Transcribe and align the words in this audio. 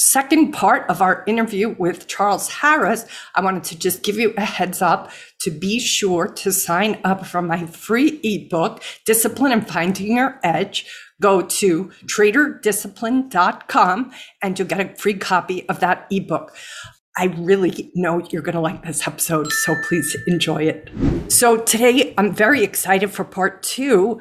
second 0.00 0.52
part 0.52 0.88
of 0.88 1.02
our 1.02 1.24
interview 1.26 1.74
with 1.78 2.06
Charles 2.06 2.48
Harris, 2.48 3.04
I 3.34 3.42
wanted 3.42 3.64
to 3.64 3.78
just 3.78 4.02
give 4.02 4.16
you 4.16 4.32
a 4.36 4.44
heads 4.44 4.80
up 4.80 5.10
to 5.40 5.50
be 5.50 5.78
sure 5.78 6.26
to 6.26 6.52
sign 6.52 6.98
up 7.04 7.26
for 7.26 7.42
my 7.42 7.66
free 7.66 8.18
ebook, 8.22 8.82
Discipline 9.04 9.52
and 9.52 9.68
Finding 9.68 10.16
Your 10.16 10.40
Edge. 10.42 10.86
Go 11.20 11.42
to 11.42 11.90
traderdiscipline.com 12.06 14.12
and 14.42 14.58
you'll 14.58 14.68
get 14.68 14.80
a 14.80 14.94
free 14.96 15.14
copy 15.14 15.68
of 15.68 15.80
that 15.80 16.06
ebook. 16.10 16.56
I 17.16 17.26
really 17.36 17.90
know 17.94 18.26
you're 18.30 18.40
going 18.40 18.54
to 18.54 18.60
like 18.60 18.84
this 18.84 19.06
episode, 19.06 19.52
so 19.52 19.74
please 19.86 20.16
enjoy 20.26 20.62
it. 20.62 20.88
So, 21.28 21.58
today 21.58 22.14
I'm 22.16 22.32
very 22.32 22.62
excited 22.62 23.10
for 23.10 23.24
part 23.24 23.62
two 23.62 24.20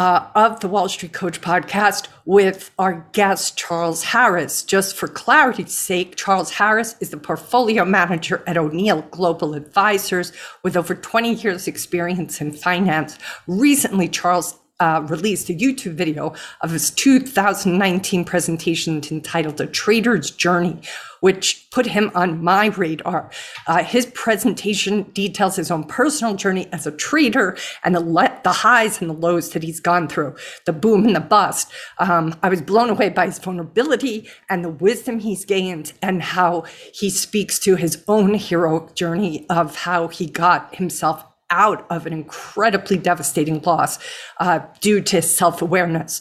uh, 0.00 0.30
of 0.34 0.60
the 0.60 0.68
Wall 0.68 0.88
Street 0.88 1.12
Coach 1.12 1.42
podcast 1.42 2.08
with 2.24 2.70
our 2.78 3.06
guest, 3.12 3.58
Charles 3.58 4.02
Harris. 4.02 4.62
Just 4.62 4.96
for 4.96 5.06
clarity's 5.06 5.74
sake, 5.74 6.16
Charles 6.16 6.52
Harris 6.52 6.96
is 7.00 7.10
the 7.10 7.18
portfolio 7.18 7.84
manager 7.84 8.42
at 8.46 8.56
O'Neill 8.56 9.02
Global 9.10 9.52
Advisors 9.52 10.32
with 10.62 10.74
over 10.74 10.94
20 10.94 11.34
years' 11.34 11.68
experience 11.68 12.40
in 12.40 12.50
finance. 12.50 13.18
Recently, 13.46 14.08
Charles 14.08 14.58
uh, 14.80 15.04
released 15.08 15.48
a 15.50 15.54
YouTube 15.54 15.94
video 15.94 16.34
of 16.62 16.70
his 16.72 16.90
2019 16.90 18.24
presentation 18.24 19.00
entitled 19.10 19.60
A 19.60 19.66
Trader's 19.66 20.30
Journey, 20.30 20.78
which 21.20 21.68
put 21.70 21.86
him 21.86 22.10
on 22.14 22.42
my 22.42 22.66
radar. 22.66 23.30
Uh, 23.66 23.84
his 23.84 24.06
presentation 24.06 25.02
details 25.12 25.56
his 25.56 25.70
own 25.70 25.84
personal 25.84 26.34
journey 26.34 26.66
as 26.72 26.86
a 26.86 26.92
trader 26.92 27.56
and 27.84 27.94
the, 27.94 28.00
le- 28.00 28.40
the 28.42 28.52
highs 28.52 29.00
and 29.00 29.10
the 29.10 29.14
lows 29.14 29.50
that 29.50 29.62
he's 29.62 29.80
gone 29.80 30.08
through, 30.08 30.34
the 30.64 30.72
boom 30.72 31.04
and 31.04 31.14
the 31.14 31.20
bust. 31.20 31.70
Um, 31.98 32.34
I 32.42 32.48
was 32.48 32.62
blown 32.62 32.90
away 32.90 33.10
by 33.10 33.26
his 33.26 33.38
vulnerability 33.38 34.28
and 34.48 34.64
the 34.64 34.70
wisdom 34.70 35.20
he's 35.20 35.44
gained 35.44 35.92
and 36.02 36.22
how 36.22 36.64
he 36.92 37.10
speaks 37.10 37.58
to 37.60 37.76
his 37.76 38.02
own 38.08 38.34
heroic 38.34 38.94
journey 38.94 39.46
of 39.48 39.76
how 39.76 40.08
he 40.08 40.26
got 40.26 40.74
himself 40.74 41.24
out 41.50 41.86
of 41.90 42.06
an 42.06 42.12
incredibly 42.12 42.96
devastating 42.96 43.60
loss 43.62 43.98
uh, 44.38 44.60
due 44.80 45.00
to 45.00 45.20
self 45.22 45.62
awareness. 45.62 46.20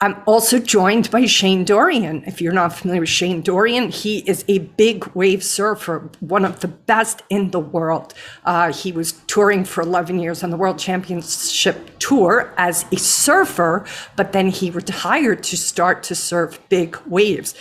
I'm 0.00 0.20
also 0.26 0.58
joined 0.58 1.10
by 1.10 1.24
Shane 1.24 1.64
Dorian. 1.64 2.24
If 2.26 2.40
you're 2.42 2.52
not 2.52 2.74
familiar 2.74 3.00
with 3.00 3.08
Shane 3.08 3.40
Dorian, 3.40 3.88
he 3.88 4.18
is 4.28 4.44
a 4.48 4.58
big 4.58 5.06
wave 5.14 5.42
surfer, 5.42 6.10
one 6.20 6.44
of 6.44 6.60
the 6.60 6.68
best 6.68 7.22
in 7.30 7.52
the 7.52 7.60
world. 7.60 8.12
Uh, 8.44 8.70
he 8.70 8.92
was 8.92 9.12
touring 9.28 9.64
for 9.64 9.82
11 9.82 10.18
years 10.18 10.42
on 10.42 10.50
the 10.50 10.58
World 10.58 10.78
Championship 10.78 11.98
Tour 12.00 12.52
as 12.58 12.84
a 12.92 12.98
surfer, 12.98 13.86
but 14.14 14.32
then 14.32 14.48
he 14.48 14.68
retired 14.68 15.42
to 15.44 15.56
start 15.56 16.02
to 16.02 16.14
surf 16.14 16.60
big 16.68 16.98
waves. 17.06 17.54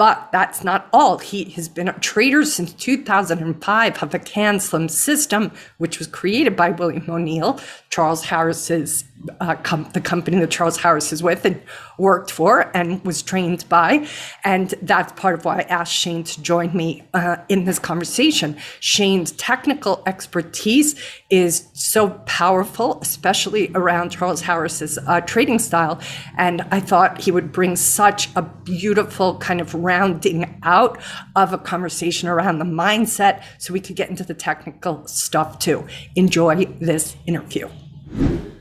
But 0.00 0.30
that's 0.32 0.64
not 0.64 0.88
all. 0.94 1.18
He 1.18 1.44
has 1.50 1.68
been 1.68 1.86
a 1.86 1.92
trader 1.92 2.42
since 2.46 2.72
2005 2.72 4.02
of 4.02 4.10
the 4.12 4.18
CAN 4.18 4.58
SLIM 4.58 4.88
system, 4.88 5.52
which 5.76 5.98
was 5.98 6.08
created 6.08 6.56
by 6.56 6.70
William 6.70 7.04
O'Neill, 7.10 7.60
Charles 7.90 8.24
Harris's 8.24 9.04
uh, 9.40 9.54
com- 9.56 9.90
the 9.92 10.00
company 10.00 10.38
that 10.38 10.50
Charles 10.50 10.78
Harris 10.78 11.12
is 11.12 11.22
with 11.22 11.44
and 11.44 11.60
worked 11.98 12.30
for 12.30 12.74
and 12.74 13.04
was 13.04 13.22
trained 13.22 13.68
by. 13.68 14.06
And 14.44 14.70
that's 14.82 15.12
part 15.12 15.34
of 15.34 15.44
why 15.44 15.58
I 15.58 15.62
asked 15.62 15.92
Shane 15.92 16.24
to 16.24 16.42
join 16.42 16.74
me 16.74 17.02
uh, 17.12 17.36
in 17.48 17.64
this 17.64 17.78
conversation. 17.78 18.56
Shane's 18.78 19.32
technical 19.32 20.02
expertise 20.06 20.98
is 21.28 21.68
so 21.74 22.10
powerful, 22.26 23.00
especially 23.02 23.70
around 23.74 24.10
Charles 24.10 24.42
Harris's 24.42 24.98
uh, 25.06 25.20
trading 25.22 25.58
style. 25.58 26.00
And 26.38 26.62
I 26.70 26.80
thought 26.80 27.20
he 27.20 27.30
would 27.30 27.52
bring 27.52 27.76
such 27.76 28.34
a 28.36 28.42
beautiful 28.42 29.36
kind 29.38 29.60
of 29.60 29.74
rounding 29.74 30.58
out 30.62 30.98
of 31.36 31.52
a 31.52 31.58
conversation 31.58 32.28
around 32.28 32.58
the 32.58 32.64
mindset 32.64 33.42
so 33.58 33.74
we 33.74 33.80
could 33.80 33.96
get 33.96 34.08
into 34.08 34.24
the 34.24 34.34
technical 34.34 35.06
stuff 35.06 35.58
too. 35.58 35.86
Enjoy 36.14 36.64
this 36.64 37.16
interview. 37.26 37.68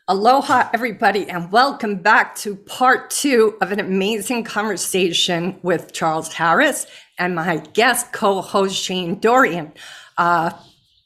Aloha, 0.08 0.70
everybody, 0.74 1.30
and 1.30 1.52
welcome 1.52 1.98
back 1.98 2.36
to 2.38 2.56
part 2.56 3.10
two 3.10 3.56
of 3.62 3.72
an 3.72 3.80
amazing 3.80 4.44
conversation 4.44 5.60
with 5.62 5.94
Charles 5.94 6.34
Harris 6.34 6.88
and 7.18 7.36
my 7.36 7.58
guest 7.74 8.12
co 8.12 8.42
host, 8.42 8.76
Shane 8.76 9.20
Dorian. 9.20 9.72
Uh, 10.18 10.52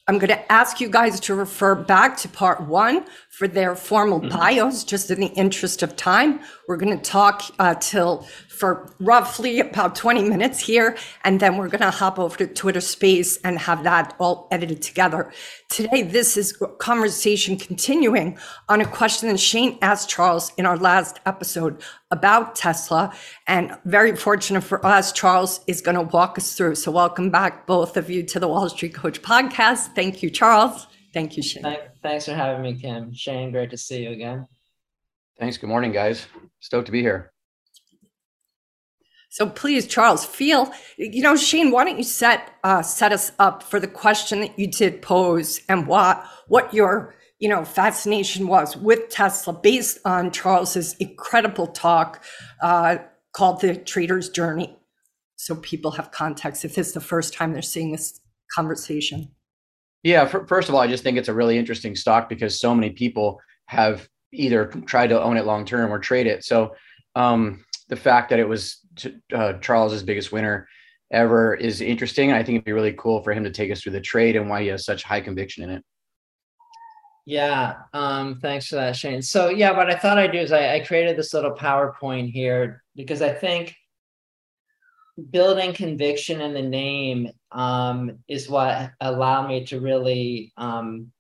I'm 0.08 0.18
going 0.20 0.30
to 0.30 0.52
ask 0.52 0.82
you 0.82 0.90
guys 0.90 1.20
to 1.22 1.36
refer 1.36 1.76
back 1.76 2.18
to 2.18 2.28
part 2.28 2.62
one 2.68 3.06
for 3.30 3.48
their 3.48 3.76
formal 3.76 4.20
mm-hmm. 4.20 4.38
bios, 4.38 4.84
just 4.84 5.10
in 5.12 5.22
the 5.22 5.28
interest 5.28 5.82
of 5.82 5.96
time. 5.96 6.42
We're 6.68 6.78
going 6.78 6.98
to 6.98 7.04
talk 7.04 7.44
uh, 7.60 7.76
till 7.76 8.28
for 8.64 8.88
roughly 9.02 9.60
about 9.60 9.94
20 9.94 10.24
minutes 10.24 10.58
here, 10.58 10.96
and 11.26 11.42
then 11.42 11.58
we're 11.58 11.68
going 11.68 11.82
to 11.82 11.92
hop 11.92 12.18
over 12.18 12.38
to 12.38 12.48
Twitter 12.48 12.80
Space 12.80 13.36
and 13.42 13.60
have 13.60 13.84
that 13.84 14.16
all 14.20 14.48
edited 14.52 14.82
together. 14.82 15.34
Today, 15.70 16.02
this 16.02 16.38
is 16.38 16.58
conversation 16.78 17.58
continuing 17.58 18.38
on 18.70 18.80
a 18.80 18.86
question 18.86 19.28
that 19.28 19.38
Shane 19.38 19.78
asked 19.82 20.10
Charles 20.10 20.54
in 20.56 20.66
our 20.66 20.78
last 20.78 21.20
episode 21.26 21.82
about 22.10 22.56
Tesla. 22.56 23.14
And 23.48 23.78
very 23.84 24.16
fortunate 24.16 24.62
for 24.62 24.86
us, 24.86 25.12
Charles 25.12 25.60
is 25.68 25.82
going 25.82 25.96
to 25.98 26.16
walk 26.16 26.38
us 26.38 26.56
through. 26.56 26.76
So, 26.76 26.90
welcome 26.90 27.32
back, 27.32 27.68
both 27.68 27.98
of 27.98 28.10
you, 28.10 28.24
to 28.24 28.40
the 28.40 28.48
Wall 28.48 28.70
Street 28.70 28.94
Coach 28.94 29.22
podcast. 29.22 29.94
Thank 29.94 30.24
you, 30.24 30.30
Charles. 30.30 30.88
Thank 31.14 31.36
you, 31.36 31.44
Shane. 31.44 31.66
Thanks 32.02 32.28
for 32.28 32.34
having 32.34 32.62
me, 32.62 32.80
Kim. 32.80 33.14
Shane, 33.14 33.52
great 33.52 33.72
to 33.72 33.78
see 33.78 34.04
you 34.04 34.12
again. 34.12 34.48
Thanks. 35.38 35.58
Good 35.58 35.68
morning, 35.68 35.92
guys. 35.92 36.28
Stoked 36.62 36.86
to 36.86 36.94
be 36.94 37.02
here. 37.02 37.33
So 39.34 39.50
please, 39.50 39.88
Charles, 39.88 40.24
feel 40.24 40.72
you 40.96 41.24
know, 41.24 41.36
Shane. 41.36 41.72
Why 41.72 41.86
don't 41.86 41.98
you 41.98 42.04
set 42.04 42.52
uh, 42.64 42.84
set 42.84 43.12
us 43.12 43.32
up 43.40 43.64
for 43.64 43.80
the 43.80 43.88
question 43.88 44.42
that 44.42 44.60
you 44.60 44.68
did 44.68 45.02
pose 45.02 45.60
and 45.68 45.88
what 45.88 46.24
what 46.50 46.72
your 46.72 47.16
you 47.40 47.50
know 47.50 47.66
fascination 47.66 48.46
was 48.46 48.78
with 48.78 49.10
Tesla 49.10 49.52
based 49.52 49.98
on 50.06 50.30
Charles's 50.30 50.94
incredible 51.00 51.66
talk 51.66 52.24
uh, 52.62 52.98
called 53.36 53.62
"The 53.62 53.76
Trader's 53.76 54.30
Journey," 54.30 54.78
so 55.36 55.56
people 55.56 55.90
have 55.90 56.12
context 56.12 56.64
if 56.64 56.78
it's 56.78 56.92
the 56.92 57.02
first 57.02 57.34
time 57.34 57.54
they're 57.54 57.64
seeing 57.64 57.92
this 57.92 58.20
conversation. 58.54 59.32
Yeah, 60.04 60.28
for, 60.28 60.46
first 60.46 60.70
of 60.70 60.76
all, 60.76 60.82
I 60.82 60.86
just 60.86 61.02
think 61.02 61.18
it's 61.18 61.28
a 61.28 61.34
really 61.34 61.58
interesting 61.58 61.96
stock 61.96 62.30
because 62.30 62.60
so 62.60 62.76
many 62.76 62.92
people 62.92 63.42
have 63.66 64.08
either 64.32 64.68
tried 64.86 65.08
to 65.08 65.20
own 65.20 65.38
it 65.38 65.48
long 65.48 65.66
term 65.66 65.92
or 65.92 65.98
trade 65.98 66.28
it. 66.28 66.46
So 66.46 66.76
um, 67.16 67.66
the 67.90 67.96
fact 67.96 68.30
that 68.30 68.40
it 68.40 68.48
was 68.48 68.80
uh, 69.34 69.54
Charles's 69.54 70.04
biggest 70.04 70.32
winner 70.32 70.68
ever 71.12 71.54
is 71.54 71.82
interesting. 71.82 72.32
I 72.32 72.44
think 72.44 72.56
it'd 72.58 72.66
be 72.66 72.72
really 72.72 72.94
cool 72.94 73.22
for 73.22 73.34
him 73.34 73.44
to 73.44 73.52
take 73.52 73.72
us 73.72 73.82
through 73.82 73.94
the 73.94 74.02
trade 74.02 74.36
and 74.36 74.50
why 74.50 74.62
he 74.62 74.68
has 74.70 74.86
such 74.86 75.04
high 75.04 75.22
conviction 75.22 75.64
in 75.64 75.70
it. 75.70 75.84
Yeah, 77.26 77.76
um, 77.94 78.40
thanks 78.42 78.68
for 78.68 78.76
that, 78.76 78.96
Shane. 78.96 79.22
So 79.22 79.50
yeah, 79.50 79.72
what 79.72 79.90
I 79.90 79.96
thought 79.96 80.18
I'd 80.18 80.34
do 80.34 80.40
is 80.40 80.52
I, 80.52 80.76
I 80.76 80.80
created 80.82 81.16
this 81.16 81.34
little 81.34 81.54
PowerPoint 81.54 82.32
here 82.32 82.84
because 82.96 83.22
I 83.22 83.32
think 83.32 83.76
building 85.30 85.74
conviction 85.74 86.42
in 86.42 86.54
the 86.54 86.62
name 86.62 87.30
um, 87.52 88.20
is 88.28 88.50
what 88.50 88.92
allowed 89.00 89.48
me 89.48 89.64
to 89.66 89.80
really 89.80 90.52
um, 90.58 91.12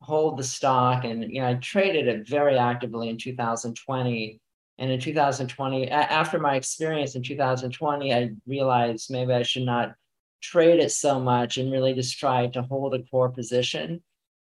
hold 0.00 0.36
the 0.38 0.44
stock. 0.44 1.04
And 1.04 1.24
you 1.32 1.40
know, 1.40 1.48
I 1.48 1.54
traded 1.54 2.06
it 2.06 2.28
very 2.28 2.56
actively 2.56 3.08
in 3.08 3.18
2020. 3.18 4.40
And 4.78 4.90
in 4.90 4.98
2020, 5.00 5.88
after 5.88 6.38
my 6.38 6.56
experience 6.56 7.14
in 7.14 7.22
2020, 7.22 8.12
I 8.12 8.30
realized 8.46 9.10
maybe 9.10 9.32
I 9.32 9.42
should 9.42 9.62
not 9.62 9.94
trade 10.42 10.80
it 10.80 10.90
so 10.90 11.20
much 11.20 11.58
and 11.58 11.72
really 11.72 11.94
just 11.94 12.18
try 12.18 12.48
to 12.48 12.62
hold 12.62 12.94
a 12.94 13.02
core 13.04 13.30
position. 13.30 14.02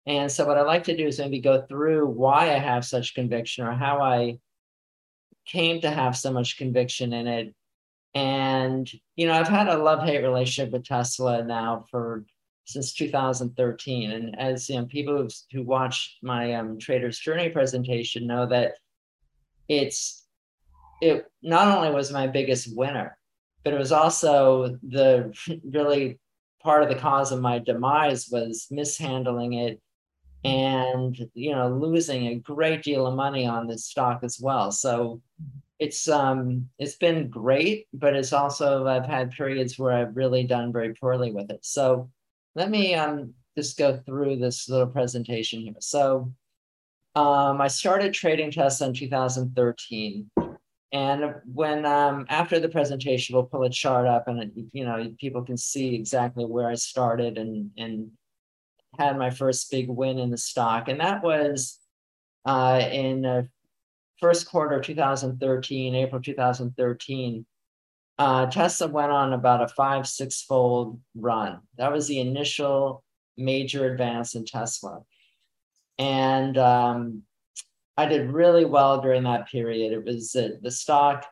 And 0.05 0.31
so, 0.31 0.45
what 0.45 0.57
I 0.57 0.61
like 0.61 0.85
to 0.85 0.97
do 0.97 1.05
is 1.07 1.19
maybe 1.19 1.39
go 1.39 1.61
through 1.61 2.07
why 2.07 2.53
I 2.53 2.59
have 2.59 2.85
such 2.85 3.13
conviction 3.13 3.65
or 3.65 3.73
how 3.73 4.01
I 4.01 4.39
came 5.45 5.81
to 5.81 5.89
have 5.89 6.17
so 6.17 6.31
much 6.31 6.57
conviction 6.57 7.13
in 7.13 7.27
it 7.27 7.55
and, 8.17 8.91
you 9.15 9.27
know, 9.27 9.33
I've 9.33 9.47
had 9.47 9.67
a 9.67 9.77
love 9.77 10.03
hate 10.03 10.23
relationship 10.23 10.73
with 10.73 10.85
Tesla 10.85 11.43
now 11.43 11.85
for 11.91 12.25
since 12.65 12.93
2013. 12.93 14.11
And 14.11 14.39
as 14.39 14.69
you 14.69 14.77
know, 14.77 14.85
people 14.85 15.27
who 15.51 15.63
watch 15.63 16.17
my 16.23 16.55
um, 16.55 16.79
Trader's 16.79 17.19
Journey 17.19 17.49
presentation 17.49 18.25
know 18.25 18.47
that 18.47 18.73
it's, 19.67 20.25
it 21.01 21.25
not 21.41 21.75
only 21.75 21.91
was 21.91 22.11
my 22.11 22.27
biggest 22.27 22.75
winner, 22.75 23.17
but 23.63 23.73
it 23.73 23.79
was 23.79 23.91
also 23.91 24.77
the 24.83 25.33
really 25.69 26.19
part 26.61 26.83
of 26.83 26.89
the 26.89 26.95
cause 26.95 27.31
of 27.31 27.41
my 27.41 27.59
demise 27.59 28.29
was 28.31 28.67
mishandling 28.71 29.53
it 29.53 29.79
and 30.43 31.29
you 31.33 31.51
know 31.51 31.69
losing 31.69 32.27
a 32.27 32.35
great 32.35 32.83
deal 32.83 33.07
of 33.07 33.15
money 33.15 33.45
on 33.45 33.67
this 33.67 33.85
stock 33.85 34.19
as 34.23 34.39
well. 34.39 34.71
So 34.71 35.21
it's 35.79 36.07
um 36.07 36.67
it's 36.79 36.95
been 36.95 37.29
great 37.29 37.85
but 37.93 38.15
it's 38.15 38.33
also 38.33 38.87
i've 38.87 39.05
had 39.05 39.29
periods 39.29 39.77
where 39.77 39.91
i've 39.91 40.17
really 40.17 40.43
done 40.43 40.73
very 40.73 40.93
poorly 40.93 41.31
with 41.31 41.51
it. 41.51 41.59
So 41.63 42.09
let 42.55 42.69
me 42.69 42.95
um 42.95 43.33
just 43.57 43.77
go 43.77 43.97
through 43.97 44.37
this 44.37 44.69
little 44.69 44.87
presentation 44.87 45.61
here. 45.61 45.73
So 45.79 46.31
um 47.17 47.59
i 47.61 47.67
started 47.67 48.13
trading 48.13 48.51
tesla 48.51 48.87
in 48.87 48.93
2013 48.93 50.29
and 50.93 51.35
when 51.53 51.85
um, 51.85 52.25
after 52.29 52.59
the 52.59 52.69
presentation, 52.69 53.35
we'll 53.35 53.43
pull 53.43 53.63
a 53.63 53.69
chart 53.69 54.07
up, 54.07 54.27
and 54.27 54.69
you 54.71 54.85
know 54.85 55.13
people 55.19 55.43
can 55.43 55.57
see 55.57 55.95
exactly 55.95 56.45
where 56.45 56.69
I 56.69 56.75
started 56.75 57.37
and 57.37 57.71
and 57.77 58.11
had 58.97 59.17
my 59.17 59.29
first 59.29 59.69
big 59.69 59.89
win 59.89 60.17
in 60.17 60.31
the 60.31 60.37
stock, 60.37 60.87
and 60.87 60.99
that 61.01 61.23
was 61.23 61.79
uh, 62.45 62.81
in 62.89 63.23
the 63.23 63.49
first 64.19 64.49
quarter 64.49 64.77
of 64.77 64.85
2013, 64.85 65.93
April 65.93 66.21
2013. 66.21 67.45
Uh, 68.19 68.47
Tesla 68.47 68.87
went 68.87 69.11
on 69.11 69.33
about 69.33 69.61
a 69.61 69.67
five 69.67 70.07
six 70.07 70.41
fold 70.41 70.99
run. 71.15 71.59
That 71.77 71.91
was 71.91 72.07
the 72.07 72.19
initial 72.21 73.03
major 73.35 73.91
advance 73.91 74.35
in 74.35 74.45
Tesla, 74.45 75.01
and 75.97 76.57
um, 76.57 77.23
I 77.97 78.05
did 78.05 78.31
really 78.31 78.65
well 78.65 79.01
during 79.01 79.23
that 79.23 79.49
period. 79.49 79.91
It 79.91 80.05
was 80.05 80.35
uh, 80.35 80.49
the 80.61 80.71
stock 80.71 81.25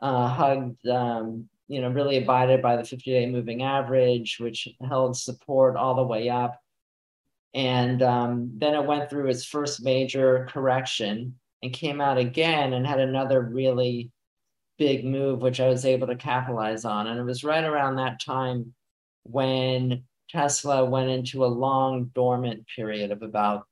uh, 0.00 0.28
hugged, 0.28 0.86
um, 0.86 1.48
you 1.66 1.80
know, 1.80 1.90
really 1.90 2.18
abided 2.18 2.62
by 2.62 2.76
the 2.76 2.84
50 2.84 3.10
day 3.10 3.26
moving 3.26 3.62
average, 3.62 4.38
which 4.38 4.68
held 4.86 5.16
support 5.16 5.76
all 5.76 5.96
the 5.96 6.04
way 6.04 6.28
up. 6.28 6.60
And 7.54 8.02
um, 8.02 8.52
then 8.54 8.74
it 8.74 8.86
went 8.86 9.10
through 9.10 9.28
its 9.28 9.44
first 9.44 9.82
major 9.82 10.46
correction 10.50 11.34
and 11.62 11.72
came 11.72 12.00
out 12.00 12.18
again 12.18 12.74
and 12.74 12.86
had 12.86 13.00
another 13.00 13.40
really 13.42 14.12
big 14.78 15.04
move, 15.04 15.42
which 15.42 15.58
I 15.58 15.68
was 15.68 15.84
able 15.84 16.06
to 16.06 16.14
capitalize 16.14 16.84
on. 16.84 17.08
And 17.08 17.18
it 17.18 17.24
was 17.24 17.42
right 17.42 17.64
around 17.64 17.96
that 17.96 18.20
time 18.20 18.74
when 19.24 20.04
Tesla 20.30 20.84
went 20.84 21.10
into 21.10 21.44
a 21.44 21.46
long 21.46 22.10
dormant 22.14 22.64
period 22.76 23.10
of 23.10 23.22
about 23.22 23.66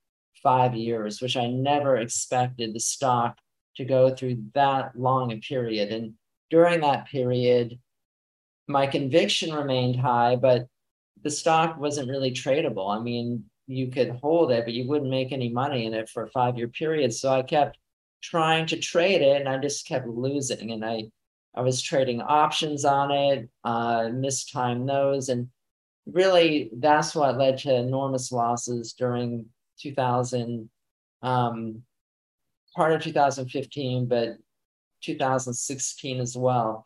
five 0.47 0.77
years, 0.77 1.21
which 1.21 1.37
I 1.37 1.49
never 1.49 1.97
expected 1.97 2.73
the 2.73 2.79
stock 2.79 3.37
to 3.79 3.85
go 3.85 4.15
through 4.15 4.45
that 4.55 4.97
long 4.97 5.33
a 5.33 5.39
period. 5.39 5.91
And 5.91 6.15
during 6.51 6.83
that 6.83 7.09
period, 7.09 7.81
my 8.69 8.87
conviction 8.87 9.53
remained 9.53 9.99
high, 9.99 10.37
but 10.37 10.69
the 11.25 11.33
stock 11.33 11.81
wasn't 11.81 12.09
really 12.09 12.31
tradable. 12.31 12.97
I 12.97 13.03
mean, 13.03 13.43
you 13.67 13.89
could 13.89 14.11
hold 14.23 14.53
it, 14.53 14.65
but 14.65 14.73
you 14.73 14.87
wouldn't 14.87 15.11
make 15.11 15.33
any 15.33 15.49
money 15.49 15.85
in 15.85 15.95
it 15.95 16.09
for 16.09 16.23
a 16.23 16.31
five 16.31 16.57
year 16.57 16.69
period. 16.69 17.13
So 17.13 17.33
I 17.33 17.43
kept 17.43 17.77
trying 18.23 18.67
to 18.67 18.79
trade 18.79 19.23
it 19.23 19.41
and 19.41 19.49
I 19.49 19.59
just 19.59 19.89
kept 19.89 20.07
losing. 20.07 20.71
And 20.71 20.85
I, 20.85 21.07
I 21.57 21.63
was 21.63 21.83
trading 21.83 22.23
options 22.23 22.85
on 22.85 23.11
it, 23.11 23.49
uh, 23.65 24.11
mistimed 24.15 24.89
those. 24.89 25.29
And 25.29 25.49
really, 26.07 26.71
that's 26.73 27.17
what 27.17 27.37
led 27.37 27.59
to 27.59 27.75
enormous 27.75 28.31
losses 28.31 28.93
during 28.93 29.47
2000, 29.81 30.69
um, 31.23 31.83
part 32.75 32.93
of 32.93 33.03
2015, 33.03 34.07
but 34.07 34.37
2016 35.03 36.21
as 36.21 36.37
well. 36.37 36.85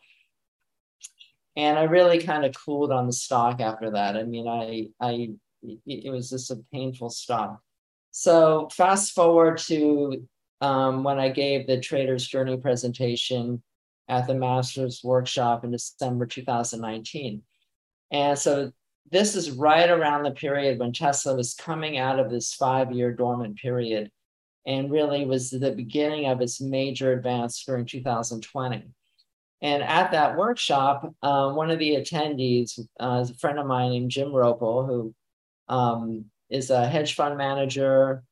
And 1.55 1.77
I 1.77 1.83
really 1.83 2.21
kind 2.21 2.45
of 2.45 2.55
cooled 2.55 2.91
on 2.91 3.07
the 3.07 3.13
stock 3.13 3.59
after 3.59 3.91
that. 3.91 4.15
I 4.15 4.23
mean, 4.23 4.47
I, 4.47 4.87
I, 4.99 5.31
it 5.85 6.11
was 6.11 6.29
just 6.29 6.51
a 6.51 6.63
painful 6.71 7.09
stock. 7.09 7.59
So 8.11 8.69
fast 8.71 9.13
forward 9.13 9.57
to 9.59 10.27
um, 10.61 11.03
when 11.03 11.19
I 11.19 11.29
gave 11.29 11.67
the 11.67 11.79
Trader's 11.79 12.25
Journey 12.25 12.57
presentation 12.57 13.61
at 14.07 14.27
the 14.27 14.35
Masters 14.35 15.01
Workshop 15.03 15.63
in 15.63 15.71
December 15.71 16.25
2019. 16.25 17.41
And 18.11 18.37
so 18.37 18.71
this 19.09 19.35
is 19.35 19.51
right 19.51 19.89
around 19.89 20.23
the 20.23 20.31
period 20.31 20.79
when 20.79 20.93
Tesla 20.93 21.35
was 21.35 21.53
coming 21.53 21.97
out 21.97 22.19
of 22.19 22.29
this 22.29 22.53
five 22.53 22.91
year 22.91 23.11
dormant 23.11 23.57
period 23.57 24.11
and 24.65 24.91
really 24.91 25.25
was 25.25 25.49
the 25.49 25.71
beginning 25.71 26.27
of 26.27 26.41
its 26.41 26.61
major 26.61 27.13
advance 27.13 27.63
during 27.65 27.85
2020. 27.85 28.83
And 29.63 29.83
at 29.83 30.11
that 30.11 30.37
workshop, 30.37 31.13
uh, 31.21 31.51
one 31.51 31.69
of 31.69 31.79
the 31.79 31.91
attendees 31.91 32.79
uh, 32.99 33.19
is 33.21 33.31
a 33.31 33.35
friend 33.35 33.59
of 33.59 33.67
mine 33.67 33.91
named 33.91 34.11
Jim 34.11 34.29
Roppel, 34.29 34.87
who 34.87 35.13
um, 35.67 36.25
is 36.49 36.69
a 36.69 36.87
hedge 36.87 37.15
fund 37.15 37.37
manager. 37.37 38.23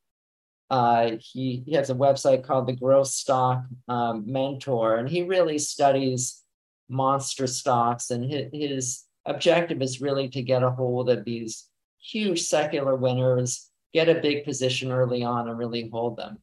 Uh, 0.70 1.12
he, 1.20 1.64
he 1.66 1.74
has 1.74 1.90
a 1.90 1.96
website 1.96 2.44
called 2.44 2.68
the 2.68 2.76
Growth 2.76 3.08
Stock 3.08 3.64
um, 3.88 4.24
Mentor, 4.26 4.98
and 4.98 5.10
he 5.10 5.24
really 5.24 5.60
studies 5.60 6.44
monster 6.90 7.46
stocks. 7.48 8.10
And 8.10 8.24
his, 8.24 8.46
his 8.52 9.04
objective 9.30 9.82
is 9.82 10.02
really 10.02 10.28
to 10.30 10.42
get 10.42 10.64
a 10.64 10.72
hold 10.72 11.10
of 11.10 11.24
these 11.24 11.68
huge 12.02 12.42
secular 12.42 12.96
winners, 12.96 13.70
get 13.94 14.10
a 14.10 14.22
big 14.22 14.44
position 14.44 14.92
early 14.92 15.24
on 15.24 15.48
and 15.48 15.58
really 15.58 15.90
hold 15.90 16.18
them. 16.18 16.40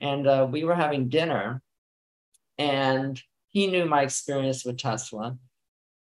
And 0.00 0.26
uh, 0.26 0.46
we 0.50 0.64
were 0.64 0.74
having 0.74 1.08
dinner, 1.08 1.60
and 2.56 3.20
he 3.48 3.66
knew 3.66 3.86
my 3.86 4.02
experience 4.02 4.64
with 4.64 4.78
Tesla. 4.78 5.36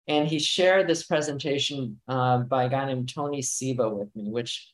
And 0.06 0.26
he 0.26 0.38
shared 0.38 0.88
this 0.88 1.04
presentation 1.04 2.00
uh, 2.08 2.38
by 2.38 2.64
a 2.64 2.68
guy 2.68 2.86
named 2.86 3.12
Tony 3.14 3.42
Seba 3.42 3.88
with 3.88 4.14
me, 4.16 4.30
which 4.30 4.72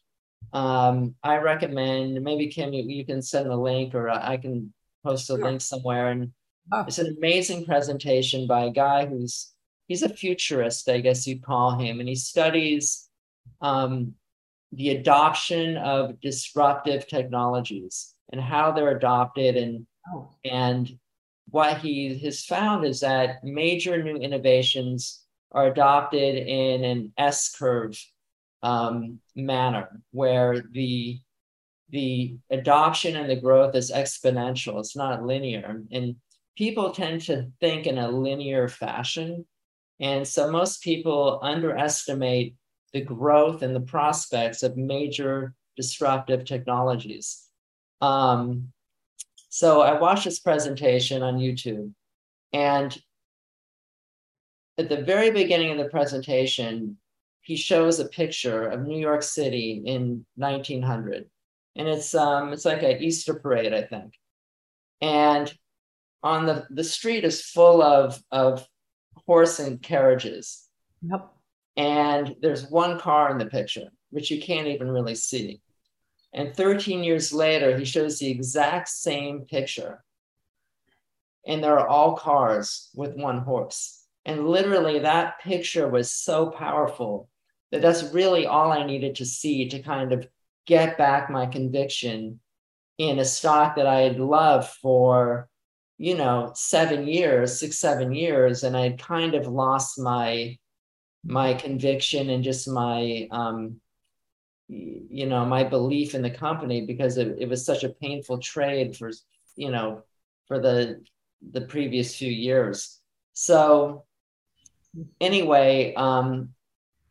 um, 0.52 1.16
I 1.22 1.38
recommend. 1.38 2.22
Maybe 2.22 2.48
Kim, 2.48 2.72
you, 2.72 2.84
you 2.84 3.04
can 3.04 3.20
send 3.20 3.50
the 3.50 3.56
link, 3.56 3.94
or 3.94 4.08
I 4.08 4.36
can 4.36 4.72
post 5.04 5.30
a 5.30 5.34
sure. 5.34 5.44
link 5.44 5.60
somewhere. 5.60 6.08
And 6.08 6.32
oh. 6.72 6.84
it's 6.86 6.98
an 6.98 7.16
amazing 7.18 7.64
presentation 7.64 8.46
by 8.46 8.64
a 8.64 8.70
guy 8.70 9.06
who's 9.06 9.53
he's 9.86 10.02
a 10.02 10.08
futurist, 10.08 10.88
I 10.88 11.00
guess 11.00 11.26
you'd 11.26 11.42
call 11.42 11.78
him, 11.78 12.00
and 12.00 12.08
he 12.08 12.14
studies 12.14 13.08
um, 13.60 14.14
the 14.72 14.90
adoption 14.90 15.76
of 15.76 16.20
disruptive 16.20 17.06
technologies 17.06 18.14
and 18.32 18.40
how 18.40 18.72
they're 18.72 18.96
adopted 18.96 19.56
and 19.56 19.86
oh. 20.12 20.30
and 20.44 20.98
what 21.50 21.78
he 21.78 22.18
has 22.20 22.44
found 22.44 22.84
is 22.84 23.00
that 23.00 23.44
major 23.44 24.02
new 24.02 24.16
innovations 24.16 25.24
are 25.52 25.66
adopted 25.66 26.36
in 26.36 26.82
an 26.82 27.12
S 27.16 27.54
curve 27.56 27.96
um, 28.62 29.20
manner 29.36 30.00
where 30.10 30.64
the 30.72 31.20
the 31.90 32.36
adoption 32.50 33.14
and 33.14 33.30
the 33.30 33.40
growth 33.40 33.74
is 33.76 33.92
exponential. 33.92 34.80
It's 34.80 34.96
not 34.96 35.24
linear. 35.24 35.82
And 35.92 36.16
people 36.56 36.90
tend 36.90 37.20
to 37.22 37.50
think 37.60 37.86
in 37.86 37.98
a 37.98 38.08
linear 38.08 38.68
fashion. 38.68 39.46
And 40.00 40.26
so 40.26 40.50
most 40.50 40.82
people 40.82 41.38
underestimate 41.42 42.56
the 42.92 43.00
growth 43.00 43.62
and 43.62 43.74
the 43.74 43.80
prospects 43.80 44.62
of 44.62 44.76
major 44.76 45.54
disruptive 45.76 46.44
technologies. 46.44 47.42
Um, 48.00 48.72
so 49.48 49.82
I 49.82 49.98
watched 49.98 50.24
this 50.24 50.40
presentation 50.40 51.22
on 51.22 51.38
YouTube, 51.38 51.92
and 52.52 52.96
at 54.78 54.88
the 54.88 55.02
very 55.02 55.30
beginning 55.30 55.70
of 55.70 55.78
the 55.78 55.90
presentation, 55.90 56.98
he 57.40 57.56
shows 57.56 58.00
a 58.00 58.08
picture 58.08 58.66
of 58.66 58.82
New 58.82 58.98
York 58.98 59.22
City 59.22 59.82
in 59.84 60.24
1900, 60.36 61.28
and 61.76 61.88
it's 61.88 62.14
um, 62.14 62.52
it's 62.52 62.64
like 62.64 62.82
an 62.82 63.02
Easter 63.02 63.34
parade, 63.34 63.72
I 63.72 63.82
think, 63.82 64.14
and 65.00 65.52
on 66.22 66.46
the 66.46 66.66
the 66.70 66.84
street 66.84 67.24
is 67.24 67.44
full 67.44 67.82
of 67.82 68.20
of 68.30 68.66
horse 69.26 69.58
and 69.58 69.80
carriages. 69.82 70.68
Yep. 71.02 71.30
And 71.76 72.36
there's 72.40 72.70
one 72.70 73.00
car 73.00 73.30
in 73.30 73.38
the 73.38 73.46
picture, 73.46 73.88
which 74.10 74.30
you 74.30 74.40
can't 74.40 74.68
even 74.68 74.90
really 74.90 75.14
see. 75.14 75.60
And 76.32 76.54
13 76.54 77.04
years 77.04 77.32
later, 77.32 77.76
he 77.76 77.84
shows 77.84 78.18
the 78.18 78.30
exact 78.30 78.88
same 78.88 79.42
picture. 79.42 80.02
And 81.46 81.62
there 81.62 81.78
are 81.78 81.86
all 81.86 82.16
cars 82.16 82.90
with 82.94 83.14
one 83.14 83.38
horse. 83.38 84.04
And 84.24 84.48
literally, 84.48 85.00
that 85.00 85.40
picture 85.40 85.88
was 85.88 86.10
so 86.10 86.50
powerful 86.50 87.28
that 87.70 87.82
that's 87.82 88.14
really 88.14 88.46
all 88.46 88.72
I 88.72 88.86
needed 88.86 89.16
to 89.16 89.26
see 89.26 89.68
to 89.68 89.80
kind 89.80 90.12
of 90.12 90.26
get 90.66 90.96
back 90.96 91.30
my 91.30 91.46
conviction 91.46 92.40
in 92.98 93.18
a 93.18 93.24
stock 93.24 93.76
that 93.76 93.86
I 93.86 94.00
had 94.00 94.18
loved 94.18 94.68
for 94.68 95.48
you 95.98 96.16
know 96.16 96.50
seven 96.54 97.06
years 97.06 97.58
six 97.58 97.78
seven 97.78 98.12
years 98.12 98.64
and 98.64 98.76
i 98.76 98.90
kind 98.90 99.34
of 99.34 99.46
lost 99.46 99.98
my 99.98 100.56
my 101.24 101.54
conviction 101.54 102.30
and 102.30 102.44
just 102.44 102.68
my 102.68 103.26
um 103.30 103.80
you 104.68 105.26
know 105.26 105.44
my 105.44 105.62
belief 105.62 106.14
in 106.14 106.22
the 106.22 106.30
company 106.30 106.84
because 106.86 107.16
it, 107.18 107.36
it 107.38 107.48
was 107.48 107.64
such 107.64 107.84
a 107.84 107.88
painful 107.88 108.38
trade 108.38 108.96
for 108.96 109.10
you 109.56 109.70
know 109.70 110.02
for 110.46 110.58
the 110.58 111.00
the 111.52 111.60
previous 111.60 112.16
few 112.16 112.30
years 112.30 113.00
so 113.34 114.04
anyway, 115.20 115.94
um, 115.94 116.50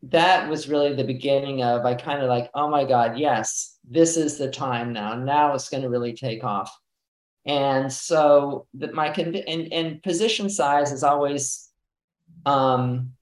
that 0.03 0.49
was 0.49 0.67
really 0.67 0.93
the 0.93 1.03
beginning 1.03 1.63
of 1.63 1.85
I 1.85 1.95
kind 1.95 2.21
of 2.21 2.27
like, 2.27 2.49
oh 2.53 2.69
my 2.69 2.85
God, 2.85 3.17
yes, 3.17 3.77
this 3.89 4.17
is 4.17 4.37
the 4.37 4.49
time 4.49 4.91
now. 4.93 5.15
Now 5.15 5.53
it's 5.53 5.69
going 5.69 5.83
to 5.83 5.89
really 5.89 6.13
take 6.13 6.43
off. 6.43 6.75
And 7.45 7.91
so 7.91 8.67
that 8.75 8.93
my 8.93 9.09
conv- 9.09 9.43
and, 9.47 9.71
and 9.73 10.01
position 10.01 10.49
size 10.49 10.91
is 10.91 11.03
always 11.03 11.69
um, 12.45 13.13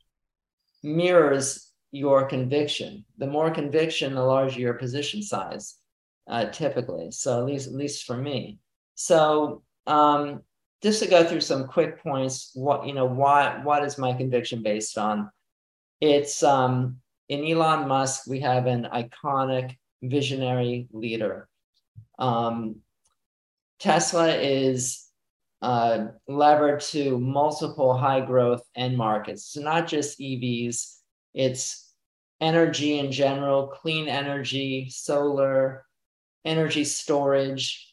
mirrors 0.84 1.72
your 1.92 2.26
conviction. 2.26 3.06
The 3.18 3.28
more 3.28 3.52
conviction, 3.52 4.16
the 4.16 4.24
larger 4.24 4.60
your 4.60 4.76
position 4.76 5.22
size, 5.22 5.78
uh, 6.28 6.46
typically. 6.46 7.12
So 7.12 7.40
at 7.40 7.46
least 7.46 7.68
at 7.68 7.74
least 7.74 8.06
for 8.06 8.16
me. 8.16 8.60
So 8.96 9.64
um, 9.88 10.42
just 10.84 11.02
to 11.02 11.10
go 11.10 11.24
through 11.24 11.42
some 11.42 11.68
quick 11.68 12.02
points, 12.02 12.52
what 12.54 12.86
you 12.86 12.94
know, 12.94 13.06
why 13.06 13.60
what 13.64 13.84
is 13.84 13.98
my 13.98 14.14
conviction 14.14 14.64
based 14.64 14.98
on? 14.98 15.32
It's 16.00 16.44
um, 16.44 16.98
in 17.30 17.46
Elon 17.46 17.88
Musk, 17.88 18.28
we 18.28 18.40
have 18.42 18.66
an 18.66 18.88
iconic 18.94 19.78
visionary 20.02 20.88
leader. 20.92 21.48
Um, 22.18 22.78
Tesla 23.82 24.36
is 24.36 25.08
uh, 25.64 26.06
levered 26.28 26.82
to 26.82 27.18
multiple 27.18 27.98
high 27.98 28.22
growth 28.22 28.62
end 28.76 28.96
markets. 28.96 29.46
So 29.52 29.62
not 29.62 29.88
just 29.88 30.20
EVs, 30.20 30.98
it's 31.34 31.92
energy 32.40 33.00
in 33.00 33.12
general, 33.12 33.68
clean 33.68 34.08
energy, 34.08 34.90
solar, 34.92 35.86
energy 36.46 36.84
storage. 36.84 37.92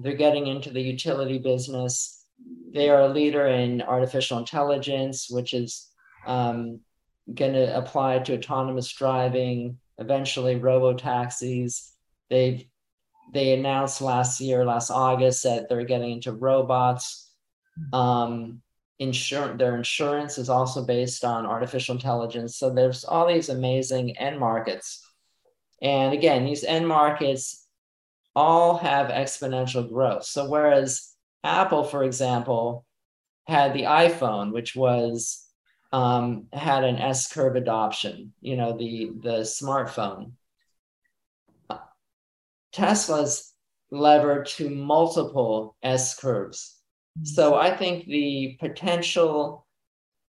They're 0.00 0.14
getting 0.14 0.48
into 0.48 0.70
the 0.70 0.82
utility 0.82 1.38
business. 1.38 2.24
They 2.72 2.90
are 2.90 3.02
a 3.02 3.08
leader 3.08 3.46
in 3.46 3.82
artificial 3.82 4.38
intelligence, 4.38 5.28
which 5.30 5.54
is 5.54 5.88
um, 6.26 6.80
going 7.32 7.52
to 7.52 7.76
apply 7.76 8.18
to 8.18 8.34
autonomous 8.34 8.92
driving, 8.92 9.78
eventually 9.98 10.56
robo 10.56 10.94
taxis. 10.94 11.92
They've 12.30 12.66
they 13.32 13.52
announced 13.52 14.00
last 14.00 14.40
year, 14.40 14.64
last 14.64 14.90
August, 14.90 15.42
that 15.44 15.68
they're 15.68 15.84
getting 15.84 16.12
into 16.12 16.32
robots. 16.32 17.32
Um, 17.92 18.62
insur- 19.00 19.58
their 19.58 19.76
insurance 19.76 20.38
is 20.38 20.48
also 20.48 20.84
based 20.84 21.24
on 21.24 21.46
artificial 21.46 21.94
intelligence. 21.94 22.56
So 22.56 22.70
there's 22.70 23.04
all 23.04 23.26
these 23.26 23.48
amazing 23.48 24.16
end 24.18 24.38
markets. 24.38 25.04
And 25.82 26.14
again, 26.14 26.44
these 26.44 26.64
end 26.64 26.86
markets 26.86 27.66
all 28.36 28.78
have 28.78 29.08
exponential 29.08 29.88
growth. 29.88 30.24
So 30.24 30.48
whereas 30.48 31.14
Apple, 31.42 31.84
for 31.84 32.04
example, 32.04 32.84
had 33.46 33.74
the 33.74 33.82
iPhone, 33.82 34.52
which 34.52 34.74
was 34.74 35.46
um, 35.92 36.46
had 36.52 36.84
an 36.84 36.96
S 36.96 37.32
curve 37.32 37.56
adoption, 37.56 38.32
you 38.40 38.56
know, 38.56 38.76
the 38.76 39.10
the 39.20 39.40
smartphone. 39.40 40.32
Tesla's 42.74 43.54
levered 43.90 44.46
to 44.46 44.68
multiple 44.68 45.76
S 45.82 46.18
curves. 46.18 46.76
So 47.22 47.54
I 47.54 47.76
think 47.76 48.06
the 48.06 48.56
potential, 48.58 49.66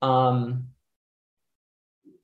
um, 0.01 0.65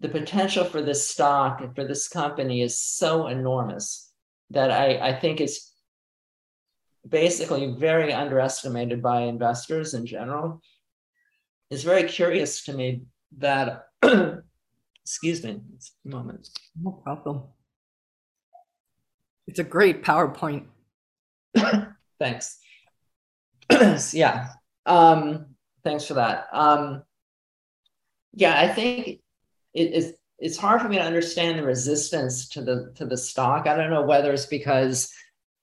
the 0.02 0.10
potential 0.10 0.66
for 0.66 0.82
this 0.82 1.08
stock 1.08 1.62
and 1.62 1.74
for 1.74 1.86
this 1.86 2.10
company 2.10 2.62
is 2.62 2.78
so 2.78 3.28
enormous 3.28 4.12
that 4.50 4.70
I, 4.70 4.98
I 5.10 5.20
think 5.20 5.40
it's 5.40 5.74
basically 7.08 7.74
very 7.78 8.12
underestimated 8.12 9.02
by 9.02 9.22
investors 9.22 9.94
in 9.94 10.06
general. 10.06 10.62
It's 11.70 11.84
very 11.84 12.04
curious 12.04 12.66
to 12.66 12.74
me 12.74 13.04
that, 13.38 13.86
excuse 15.04 15.42
me, 15.44 15.62
a 16.06 16.10
moment. 16.10 16.50
No 16.82 16.92
problem. 16.92 17.44
It's 19.50 19.58
a 19.58 19.64
great 19.64 20.04
PowerPoint. 20.04 20.66
Thanks. 22.20 22.60
yeah. 24.14 24.50
Um, 24.86 25.56
thanks 25.84 26.06
for 26.06 26.14
that. 26.16 26.46
Um, 26.52 27.02
yeah, 28.34 28.60
I 28.60 28.68
think 28.68 29.22
it 29.74 29.94
is 29.94 30.14
it's 30.38 30.58
hard 30.58 30.82
for 30.82 30.88
me 30.88 30.98
to 30.98 31.04
understand 31.04 31.58
the 31.58 31.64
resistance 31.64 32.48
to 32.50 32.62
the 32.62 32.92
to 32.98 33.06
the 33.06 33.18
stock. 33.18 33.66
I 33.66 33.76
don't 33.76 33.90
know 33.90 34.06
whether 34.06 34.32
it's 34.32 34.46
because 34.46 35.12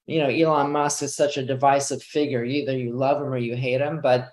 you 0.06 0.18
know 0.18 0.28
Elon 0.28 0.72
Musk 0.72 1.04
is 1.04 1.14
such 1.14 1.36
a 1.36 1.46
divisive 1.46 2.02
figure. 2.02 2.44
Either 2.44 2.76
you 2.76 2.92
love 2.92 3.22
him 3.22 3.28
or 3.28 3.38
you 3.38 3.54
hate 3.54 3.80
him, 3.80 4.00
but 4.02 4.32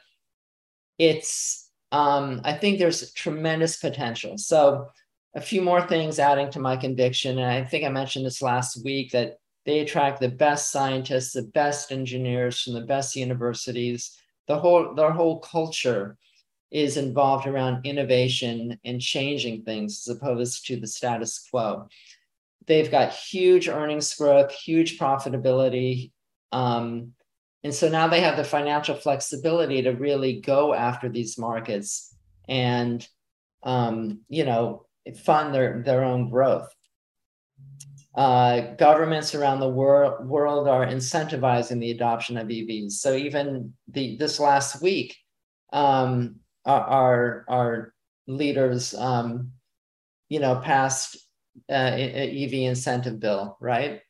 it's 0.98 1.69
um, 1.91 2.41
I 2.43 2.53
think 2.53 2.79
there's 2.79 3.12
tremendous 3.13 3.77
potential. 3.77 4.39
So 4.39 4.89
a 5.36 5.41
few 5.41 5.62
more 5.62 5.86
things 5.86 6.17
adding 6.17 6.50
to 6.51 6.60
my 6.60 6.75
conviction, 6.75 7.38
and 7.38 7.51
I 7.51 7.63
think 7.63 7.86
I 7.86 7.89
mentioned 7.89 8.25
this 8.25 8.41
last 8.41 8.83
week 8.83 9.12
that 9.12 9.38
they 9.65 9.79
attract 9.79 10.20
the 10.20 10.29
best 10.29 10.72
scientists, 10.72 11.34
the 11.34 11.43
best 11.43 11.91
engineers 11.91 12.62
from 12.62 12.74
the 12.74 12.82
best 12.82 13.15
universities. 13.15 14.17
The 14.48 14.60
whole 14.60 14.93
their 14.93 15.12
whole 15.12 15.39
culture 15.39 16.17
is 16.72 16.98
involved 16.98 17.48
around 17.48 17.86
innovation 17.86 18.79
and 18.84 19.00
changing 19.00 19.63
things 19.63 20.05
as 20.05 20.15
opposed 20.15 20.65
to 20.65 20.75
the 20.75 20.88
status 20.88 21.48
quo. 21.50 21.88
They've 22.65 22.89
got 22.89 23.13
huge 23.13 23.70
earnings 23.70 24.13
growth, 24.15 24.51
huge 24.51 24.98
profitability. 24.98 26.12
Um, 26.51 27.13
and 27.63 27.74
so 27.74 27.89
now 27.89 28.08
they 28.08 28.22
have 28.22 28.38
the 28.38 28.43
financial 28.43 28.96
flexibility 28.96 29.84
to 29.84 29.91
really 29.91 30.41
go 30.41 30.74
after 30.74 31.10
these 31.10 31.38
markets 31.38 32.15
and, 32.50 33.08
um, 33.62 34.22
you 34.27 34.43
know, 34.43 34.86
fund 35.24 35.53
their, 35.53 35.84
their 35.86 36.03
own 36.03 36.29
growth. 36.29 36.74
Uh, 38.15 38.75
governments 38.75 39.34
around 39.34 39.60
the 39.60 39.67
wor- 39.70 40.24
world 40.24 40.67
are 40.67 40.86
incentivizing 40.86 41.79
the 41.79 41.91
adoption 41.91 42.38
of 42.38 42.48
EVs. 42.48 42.91
So 42.93 43.15
even 43.15 43.74
the 43.88 44.17
this 44.17 44.39
last 44.39 44.82
week, 44.82 45.17
um, 45.72 46.36
our 46.65 47.46
our 47.50 47.93
leaders, 48.27 48.93
um, 48.93 49.51
you 50.29 50.39
know, 50.39 50.58
passed 50.58 51.17
uh, 51.70 51.74
EV 51.74 52.53
incentive 52.53 53.20
bill, 53.20 53.58
right? 53.60 54.01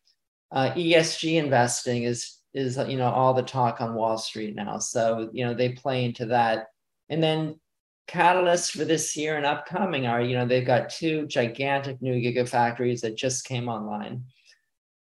Uh, 0.52 0.72
ESG 0.74 1.36
investing 1.36 2.04
is 2.04 2.40
is 2.54 2.78
you 2.78 2.98
know 2.98 3.10
all 3.10 3.34
the 3.34 3.42
talk 3.42 3.82
on 3.82 3.96
Wall 3.96 4.18
Street 4.18 4.56
now. 4.56 4.80
So 4.80 5.30
you 5.34 5.46
know 5.46 5.54
they 5.54 5.70
play 5.70 6.06
into 6.06 6.28
that, 6.28 6.68
and 7.10 7.24
then 7.24 7.60
catalysts 8.08 8.72
for 8.76 8.86
this 8.86 9.16
year 9.16 9.38
and 9.38 9.46
upcoming 9.46 10.06
are, 10.06 10.22
you 10.22 10.36
know, 10.36 10.46
they've 10.46 10.66
got 10.66 10.90
two 10.90 11.26
gigantic 11.28 12.02
new 12.02 12.16
gigafactories 12.16 13.02
that 13.02 13.16
just 13.16 13.46
came 13.46 13.70
online. 13.70 14.26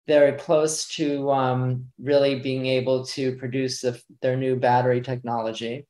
They're 0.06 0.38
close 0.38 0.88
to 0.96 1.30
um, 1.30 1.86
really 1.98 2.40
being 2.40 2.66
able 2.66 3.04
to 3.06 3.36
produce 3.36 3.82
the, 3.82 4.00
their 4.22 4.36
new 4.36 4.56
battery 4.56 5.02
technology, 5.02 5.86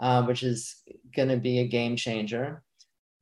uh, 0.00 0.24
which 0.24 0.42
is 0.42 0.76
going 1.16 1.30
to 1.30 1.38
be 1.38 1.60
a 1.60 1.68
game 1.68 1.96
changer. 1.96 2.62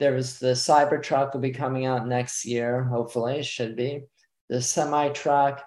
There 0.01 0.15
was 0.15 0.41
the 0.41 0.49
Cybertruck 0.49 1.33
will 1.33 1.41
be 1.41 1.53
coming 1.53 1.87
out 1.87 2.09
next 2.09 2.45
year, 2.45 2.83
hopefully, 2.83 3.45
should 3.45 3.77
be. 3.77 4.03
The 4.49 4.61
semi 4.61 5.11
truck, 5.11 5.65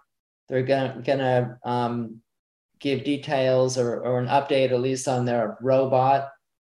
they're 0.50 0.64
going 0.64 1.04
to 1.04 1.58
um, 1.64 2.22
give 2.80 3.06
details 3.06 3.78
or, 3.78 4.02
or 4.02 4.20
an 4.20 4.28
update 4.28 4.72
at 4.72 4.82
least 4.82 5.08
on 5.08 5.24
their 5.24 5.58
robot 5.62 6.30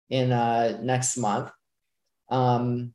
in 0.09 0.31
uh, 0.31 0.79
next 0.81 1.17
month. 1.17 1.51
Um, 2.29 2.93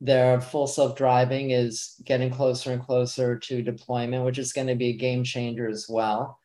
their 0.00 0.40
full 0.40 0.66
self 0.66 0.96
driving 0.96 1.50
is 1.50 2.00
getting 2.04 2.30
closer 2.30 2.72
and 2.72 2.82
closer 2.82 3.38
to 3.38 3.62
deployment, 3.62 4.24
which 4.24 4.38
is 4.38 4.52
going 4.52 4.68
to 4.68 4.74
be 4.74 4.88
a 4.88 4.96
game 4.96 5.24
changer 5.24 5.68
as 5.68 5.86
well. 5.88 6.38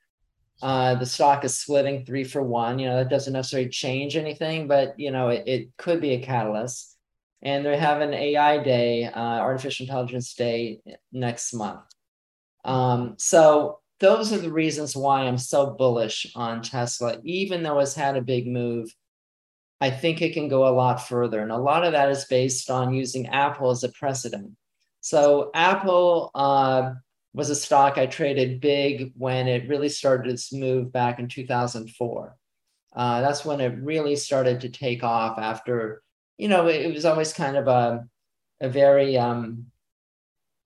Uh, 0.62 0.96
the 0.96 1.06
stock 1.06 1.44
is 1.46 1.58
splitting 1.58 2.06
three 2.06 2.24
for 2.24 2.42
one. 2.42 2.80
You 2.80 2.88
know, 2.88 2.98
that 2.98 3.10
doesn't 3.10 3.34
necessarily 3.34 3.70
change 3.70 4.16
anything, 4.16 4.68
but 4.68 4.98
you 4.98 5.12
know, 5.12 5.30
it, 5.30 5.44
it 5.48 5.78
could 5.78 6.02
be 6.02 6.12
a 6.12 6.22
catalyst. 6.22 6.98
And 7.42 7.66
they 7.66 7.78
have 7.78 8.02
an 8.02 8.14
AI 8.14 8.64
day, 8.64 9.06
uh, 9.06 9.20
artificial 9.20 9.86
intelligence 9.86 10.34
day 10.34 10.82
next 11.12 11.54
month. 11.54 11.82
Um, 12.64 13.16
so 13.18 13.80
those 14.00 14.34
are 14.34 14.40
the 14.40 14.52
reasons 14.52 14.96
why 14.96 15.22
I'm 15.22 15.38
so 15.38 15.68
bullish 15.68 16.32
on 16.36 16.62
Tesla, 16.62 17.20
even 17.24 17.62
though 17.64 17.80
it's 17.80 17.94
had 17.94 18.18
a 18.18 18.22
big 18.22 18.48
move 18.48 18.94
I 19.82 19.90
think 19.90 20.22
it 20.22 20.34
can 20.34 20.48
go 20.48 20.68
a 20.68 20.74
lot 20.74 21.08
further. 21.08 21.42
And 21.42 21.52
a 21.52 21.58
lot 21.58 21.86
of 21.86 21.92
that 21.92 22.10
is 22.10 22.26
based 22.26 22.70
on 22.70 22.94
using 22.94 23.28
Apple 23.28 23.72
as 23.72 23.84
a 23.84 23.90
precedent. 23.90 24.56
So, 25.02 25.52
Apple 25.54 26.32
uh, 26.34 26.94
was 27.34 27.50
a 27.50 27.56
stock 27.56 27.98
I 27.98 28.06
traded 28.06 28.62
big 28.62 29.14
when 29.18 29.48
it 29.48 29.68
really 29.68 29.90
started 29.90 30.32
its 30.32 30.54
move 30.54 30.92
back 30.92 31.20
in 31.20 31.28
2004. 31.28 32.36
Uh, 32.96 33.22
that's 33.22 33.44
when 33.44 33.60
it 33.60 33.78
really 33.82 34.16
started 34.16 34.62
to 34.62 34.70
take 34.70 35.04
off 35.04 35.38
after, 35.38 36.02
you 36.38 36.48
know, 36.48 36.68
it, 36.68 36.94
was 36.94 37.04
always 37.04 37.34
kind 37.34 37.58
of 37.58 37.68
a, 37.68 38.08
a 38.62 38.70
very, 38.70 39.18
um, 39.18 39.66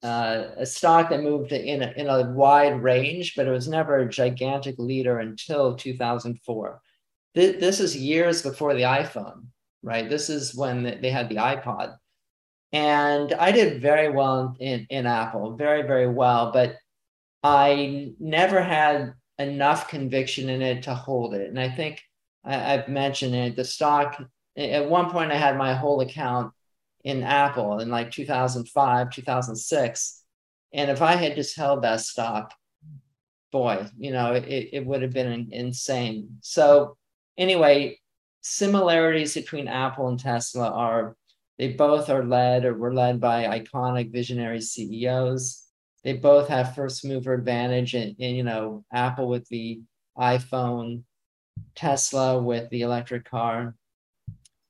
uh, 0.03 0.43
a 0.57 0.65
stock 0.65 1.09
that 1.09 1.23
moved 1.23 1.51
in 1.51 1.81
a, 1.81 1.91
in 1.97 2.07
a 2.07 2.31
wide 2.31 2.81
range, 2.81 3.33
but 3.35 3.47
it 3.47 3.51
was 3.51 3.67
never 3.67 3.97
a 3.97 4.07
gigantic 4.07 4.77
leader 4.77 5.17
until 5.17 5.75
2004 5.75 6.81
th- 7.39 7.59
this 7.59 7.79
is 7.79 7.95
years 7.95 8.41
before 8.41 8.73
the 8.73 8.81
iPhone. 8.81 9.45
right? 9.81 10.09
This 10.09 10.29
is 10.29 10.53
when 10.53 10.99
they 11.01 11.09
had 11.09 11.29
the 11.29 11.37
iPod. 11.37 11.95
And 12.73 13.33
I 13.33 13.51
did 13.51 13.81
very 13.81 14.09
well 14.09 14.55
in, 14.59 14.85
in 14.89 15.05
Apple, 15.05 15.55
very, 15.55 15.83
very 15.83 16.07
well, 16.07 16.51
but 16.51 16.75
I 17.41 18.11
never 18.19 18.61
had 18.61 19.13
enough 19.39 19.87
conviction 19.87 20.49
in 20.49 20.61
it 20.61 20.83
to 20.83 20.93
hold 20.93 21.33
it. 21.33 21.49
And 21.49 21.59
I 21.59 21.69
think 21.69 22.01
I, 22.43 22.53
have 22.53 22.89
mentioned 22.89 23.33
it, 23.33 23.55
the 23.55 23.63
stock, 23.63 24.21
at 24.57 24.89
one 24.89 25.09
point 25.09 25.31
I 25.31 25.37
had 25.37 25.57
my 25.57 25.73
whole 25.73 26.01
account 26.01 26.53
in 27.05 27.23
Apple 27.23 27.79
in 27.79 27.89
like 27.89 28.11
2005, 28.11 29.09
2006. 29.09 30.23
And 30.73 30.91
if 30.91 31.01
I 31.01 31.15
had 31.15 31.35
just 31.35 31.55
held 31.55 31.83
that 31.83 32.01
stock, 32.01 32.53
boy, 33.51 33.87
you 33.97 34.11
know, 34.11 34.33
it, 34.33 34.69
it 34.73 34.85
would 34.85 35.01
have 35.01 35.13
been 35.13 35.47
insane. 35.51 36.37
So, 36.41 36.97
anyway, 37.39 37.97
similarities 38.41 39.33
between 39.33 39.67
Apple 39.67 40.09
and 40.09 40.19
Tesla 40.19 40.69
are 40.69 41.15
they 41.57 41.73
both 41.73 42.09
are 42.09 42.23
led 42.23 42.63
or 42.63 42.73
were 42.73 42.93
led 42.93 43.19
by 43.19 43.59
iconic 43.59 44.11
visionary 44.13 44.61
CEOs. 44.61 45.65
They 46.03 46.13
both 46.13 46.47
have 46.47 46.75
first 46.75 47.03
mover 47.03 47.33
advantage 47.33 47.95
in, 47.95 48.15
in 48.17 48.35
you 48.35 48.43
know, 48.43 48.85
Apple 48.93 49.27
with 49.27 49.47
the 49.49 49.81
iPhone, 50.17 51.03
Tesla 51.75 52.41
with 52.41 52.69
the 52.69 52.83
electric 52.83 53.29
car. 53.29 53.75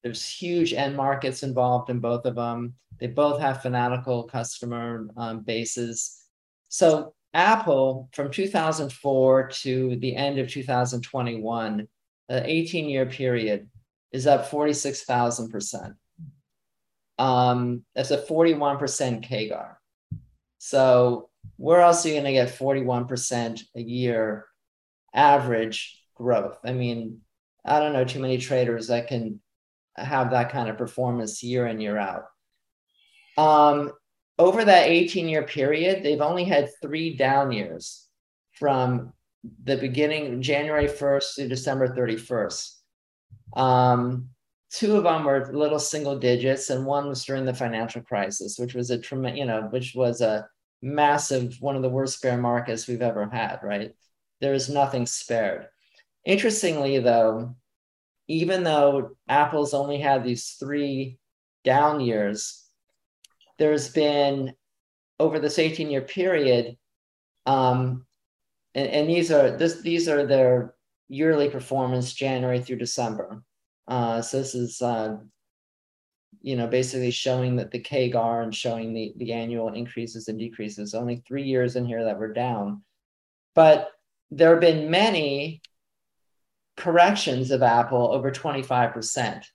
There's 0.04 0.28
huge 0.28 0.74
end 0.74 0.96
markets 0.96 1.44
involved 1.44 1.92
in 1.92 2.00
both 2.00 2.26
of 2.26 2.36
them. 2.36 2.74
They 3.00 3.08
both 3.08 3.40
have 3.40 3.62
fanatical 3.62 4.24
customer 4.24 5.08
um, 5.16 5.42
bases. 5.42 6.24
So 6.70 7.14
Apple 7.36 8.10
from 8.14 8.32
2004 8.32 9.50
to 9.50 9.96
the 9.98 10.16
end 10.16 10.40
of 10.40 10.48
2021, 10.48 11.88
an 12.30 12.46
18 12.46 12.88
year 12.88 13.06
period, 13.06 13.70
is 14.12 14.28
up 14.28 14.50
46,000%. 14.50 15.96
Um, 17.18 17.84
that's 17.94 18.12
a 18.12 18.18
41% 18.18 19.28
CAGR. 19.28 19.76
So, 20.58 21.30
where 21.58 21.82
else 21.82 22.06
are 22.06 22.10
you 22.10 22.16
going 22.16 22.26
to 22.26 22.32
get 22.32 22.58
41% 22.58 23.62
a 23.76 23.82
year 23.82 24.46
average 25.14 26.02
growth? 26.16 26.58
I 26.64 26.74
mean, 26.74 27.22
I 27.66 27.80
don't 27.80 27.94
know 27.94 28.06
too 28.06 28.20
many 28.20 28.38
traders 28.38 28.88
that 28.88 29.08
can 29.08 29.42
have 29.96 30.32
that 30.32 30.52
kind 30.52 30.70
of 30.70 30.78
performance 30.78 31.44
year 31.44 31.68
in, 31.68 31.82
year 31.82 31.98
out. 31.98 32.26
Um, 33.38 33.92
over 34.38 34.64
that 34.64 34.88
18 34.88 35.28
year 35.28 35.44
period, 35.44 36.04
they've 36.04 36.22
only 36.22 36.46
had 36.46 36.70
three 36.82 37.16
down 37.16 37.52
years 37.52 38.08
from 38.54 39.14
the 39.64 39.78
beginning, 39.78 40.42
January 40.42 40.88
1st 40.88 41.36
to 41.36 41.48
December 41.48 41.96
31st. 41.96 42.76
Um, 43.56 44.30
two 44.72 44.96
of 44.98 45.04
them 45.04 45.24
were 45.24 45.52
little 45.54 45.80
single 45.80 46.20
digits, 46.20 46.70
and 46.70 46.86
one 46.86 47.08
was 47.08 47.24
during 47.26 47.46
the 47.46 47.54
financial 47.54 48.02
crisis, 48.02 48.58
which 48.58 48.76
was 48.76 48.90
a 48.90 48.98
tremendous, 48.98 49.40
you 49.40 49.46
know, 49.46 49.64
which 49.70 49.94
was 49.96 50.22
a 50.22 50.48
massive, 50.82 51.58
one 51.60 51.76
of 51.76 51.82
the 51.82 51.90
worst 51.90 52.22
bear 52.22 52.38
markets 52.38 52.88
we've 52.88 53.02
ever 53.02 53.28
had, 53.30 53.60
right? 53.64 53.96
There 54.42 54.54
is 54.54 54.70
nothing 54.70 55.06
spared. 55.06 55.68
Interestingly, 56.26 57.00
though, 57.00 57.56
even 58.28 58.64
though 58.64 59.12
Apple's 59.28 59.74
only 59.74 60.00
had 60.00 60.24
these 60.24 60.56
three 60.60 61.18
down 61.64 62.00
years, 62.00 62.66
there's 63.58 63.90
been 63.90 64.54
over 65.20 65.40
this 65.40 65.60
18 65.60 65.90
year 65.90 66.02
period, 66.02 66.78
um, 67.46 68.06
and, 68.80 68.90
and, 68.90 69.10
these 69.10 69.32
are 69.32 69.52
this 69.58 69.82
these 69.82 70.08
are 70.08 70.26
their 70.26 70.76
yearly 71.08 71.50
performance 71.50 72.14
January 72.14 72.62
through 72.62 72.78
December. 72.78 73.44
Uh, 73.88 74.22
so 74.22 74.38
this 74.38 74.56
is 74.56 74.82
uh, 74.82 75.18
you 76.42 76.56
know 76.56 76.68
basically 76.68 77.12
showing 77.12 77.56
that 77.58 77.72
the 77.72 77.82
CAGR 77.82 78.44
and 78.44 78.56
showing 78.56 78.94
the 78.94 79.14
the 79.18 79.34
annual 79.34 79.74
increases 79.74 80.28
and 80.28 80.40
decreases. 80.40 80.94
Only 80.94 81.18
three 81.28 81.44
years 81.44 81.76
in 81.76 81.86
here 81.86 82.04
that 82.06 82.20
were 82.20 82.34
down, 82.34 82.84
but 83.56 83.92
there 84.32 84.52
have 84.52 84.62
been 84.62 84.92
many 84.92 85.62
corrections 86.78 87.52
of 87.52 87.62
Apple 87.62 88.12
over 88.14 88.32
25 88.32 88.94
percent. 88.94 89.46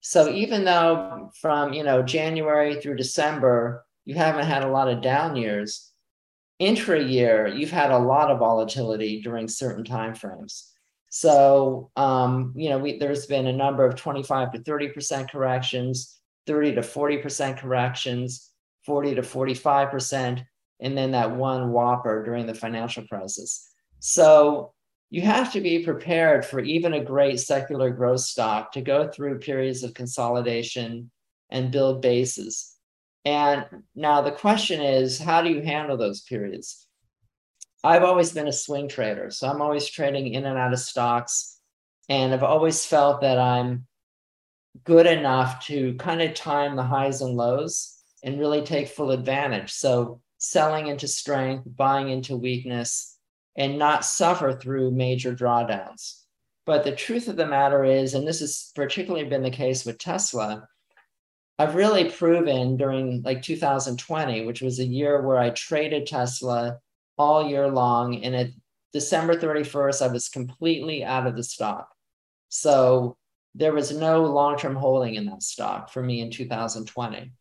So 0.00 0.28
even 0.30 0.64
though 0.64 1.30
from 1.40 1.72
you 1.72 1.84
know 1.84 2.02
January 2.02 2.80
through 2.80 2.96
December 2.96 3.86
you 4.06 4.14
haven't 4.14 4.46
had 4.46 4.62
a 4.62 4.68
lot 4.68 4.88
of 4.88 5.02
down 5.02 5.36
years, 5.36 5.92
intra 6.58 7.02
year 7.02 7.46
you've 7.46 7.70
had 7.70 7.90
a 7.90 7.98
lot 7.98 8.30
of 8.30 8.38
volatility 8.38 9.20
during 9.20 9.48
certain 9.48 9.84
time 9.84 10.14
frames. 10.14 10.72
So 11.10 11.90
um, 11.96 12.52
you 12.56 12.70
know 12.70 12.78
we, 12.78 12.98
there's 12.98 13.26
been 13.26 13.46
a 13.46 13.52
number 13.52 13.84
of 13.84 13.96
25 13.96 14.52
to 14.52 14.62
30 14.62 14.88
percent 14.88 15.30
corrections, 15.30 16.20
30 16.46 16.76
to 16.76 16.82
40 16.82 17.18
percent 17.18 17.58
corrections, 17.58 18.50
40 18.84 19.16
to 19.16 19.22
45 19.22 19.90
percent, 19.90 20.42
and 20.80 20.96
then 20.96 21.12
that 21.12 21.36
one 21.36 21.72
whopper 21.72 22.24
during 22.24 22.46
the 22.46 22.54
financial 22.54 23.06
crisis. 23.06 23.68
So 24.00 24.72
you 25.10 25.22
have 25.22 25.52
to 25.52 25.60
be 25.60 25.84
prepared 25.84 26.44
for 26.44 26.60
even 26.60 26.94
a 26.94 27.04
great 27.04 27.40
secular 27.40 27.90
growth 27.90 28.20
stock 28.20 28.72
to 28.72 28.80
go 28.80 29.08
through 29.08 29.38
periods 29.38 29.84
of 29.84 29.94
consolidation 29.94 31.10
and 31.50 31.70
build 31.70 32.02
bases. 32.02 32.75
And 33.26 33.66
now 33.96 34.22
the 34.22 34.30
question 34.30 34.80
is, 34.80 35.18
how 35.18 35.42
do 35.42 35.50
you 35.50 35.60
handle 35.60 35.96
those 35.96 36.22
periods? 36.22 36.86
I've 37.82 38.04
always 38.04 38.32
been 38.32 38.46
a 38.46 38.52
swing 38.52 38.86
trader, 38.88 39.32
so 39.32 39.48
I'm 39.48 39.60
always 39.60 39.90
trading 39.90 40.32
in 40.32 40.46
and 40.46 40.56
out 40.56 40.72
of 40.72 40.78
stocks. 40.78 41.58
And 42.08 42.32
I've 42.32 42.44
always 42.44 42.86
felt 42.86 43.22
that 43.22 43.36
I'm 43.36 43.88
good 44.84 45.06
enough 45.06 45.66
to 45.66 45.94
kind 45.94 46.22
of 46.22 46.34
time 46.34 46.76
the 46.76 46.84
highs 46.84 47.20
and 47.20 47.34
lows 47.34 47.98
and 48.22 48.38
really 48.38 48.62
take 48.62 48.88
full 48.88 49.10
advantage. 49.10 49.72
So 49.72 50.20
selling 50.38 50.86
into 50.86 51.08
strength, 51.08 51.64
buying 51.66 52.10
into 52.10 52.36
weakness, 52.36 53.18
and 53.56 53.76
not 53.76 54.04
suffer 54.04 54.52
through 54.52 54.92
major 54.92 55.34
drawdowns. 55.34 56.22
But 56.64 56.84
the 56.84 56.94
truth 56.94 57.26
of 57.26 57.34
the 57.34 57.46
matter 57.46 57.82
is, 57.82 58.14
and 58.14 58.24
this 58.26 58.38
has 58.38 58.70
particularly 58.76 59.28
been 59.28 59.42
the 59.42 59.50
case 59.50 59.84
with 59.84 59.98
Tesla, 59.98 60.68
I've 61.58 61.74
really 61.74 62.10
proven 62.10 62.76
during 62.76 63.22
like 63.22 63.42
2020, 63.42 64.44
which 64.44 64.60
was 64.60 64.78
a 64.78 64.84
year 64.84 65.22
where 65.22 65.38
I 65.38 65.50
traded 65.50 66.06
Tesla 66.06 66.78
all 67.16 67.48
year 67.48 67.68
long. 67.68 68.22
And 68.22 68.36
at 68.36 68.50
December 68.92 69.36
31st, 69.36 70.02
I 70.02 70.12
was 70.12 70.28
completely 70.28 71.02
out 71.04 71.26
of 71.26 71.34
the 71.34 71.42
stock. 71.42 71.88
So 72.50 73.16
there 73.54 73.72
was 73.72 73.90
no 73.90 74.24
long 74.24 74.58
term 74.58 74.76
holding 74.76 75.14
in 75.14 75.26
that 75.26 75.42
stock 75.42 75.90
for 75.90 76.02
me 76.02 76.20
in 76.20 76.30
2020. 76.30 77.32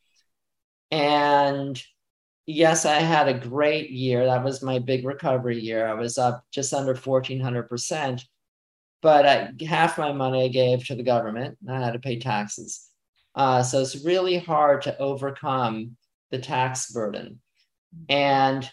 And 0.91 1.83
yes, 2.45 2.85
I 2.85 2.99
had 2.99 3.27
a 3.27 3.33
great 3.33 3.89
year. 3.89 4.25
That 4.25 4.45
was 4.45 4.63
my 4.63 4.79
big 4.79 5.05
recovery 5.05 5.59
year. 5.59 5.85
I 5.87 5.93
was 5.93 6.17
up 6.17 6.45
just 6.51 6.73
under 6.73 6.95
1400%. 6.95 8.23
But 9.01 9.25
I, 9.25 9.51
half 9.65 9.97
my 9.97 10.13
money 10.13 10.45
I 10.45 10.47
gave 10.47 10.85
to 10.87 10.95
the 10.95 11.03
government. 11.03 11.57
I 11.69 11.79
had 11.79 11.93
to 11.93 11.99
pay 11.99 12.17
taxes. 12.17 12.89
Uh, 13.35 13.61
so 13.61 13.81
it's 13.81 14.05
really 14.05 14.37
hard 14.37 14.81
to 14.83 14.97
overcome 14.97 15.97
the 16.31 16.39
tax 16.39 16.91
burden. 16.91 17.39
And 18.09 18.69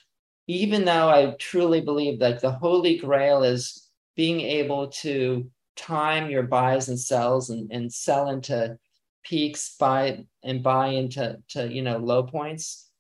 even 0.47 0.85
though 0.85 1.09
I 1.09 1.35
truly 1.39 1.81
believe 1.81 2.21
that 2.21 2.41
the 2.41 2.53
holy 2.53 2.99
grail 2.99 3.43
is 3.43 3.89
being 4.17 4.41
able 4.41 4.89
to 4.89 5.51
time 5.77 6.31
your 6.31 6.43
buys 6.45 6.89
and 6.89 6.99
sells 6.99 7.51
and, 7.51 7.71
and 7.73 7.93
sell 7.93 8.29
into 8.29 8.79
peaks, 9.25 9.77
buy 9.79 10.25
and 10.43 10.63
buy 10.63 10.89
into 10.89 11.39
to, 11.51 11.73
you 11.73 11.83
know 11.83 11.99
low 11.99 12.23
points, 12.23 12.91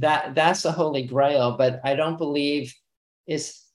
that 0.00 0.34
that's 0.34 0.62
the 0.62 0.72
holy 0.72 1.04
grail 1.04 1.56
but 1.56 1.80
i 1.84 1.94
don't 1.94 2.18
believe 2.18 2.74
it's 3.26 3.68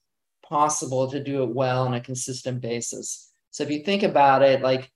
possible 0.44 1.10
to 1.10 1.24
do 1.24 1.44
it 1.44 1.56
well 1.56 1.86
on 1.86 1.94
a 1.94 2.02
consistent 2.02 2.60
basis 2.60 3.32
so 3.52 3.64
if 3.64 3.72
you 3.72 3.84
think 3.84 4.04
about 4.04 4.42
it 4.42 4.62
like 4.62 4.92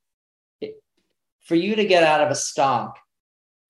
for 1.44 1.56
you 1.56 1.76
to 1.76 1.86
get 1.86 2.04
out 2.04 2.22
of 2.22 2.30
a 2.30 2.36
stock 2.36 2.98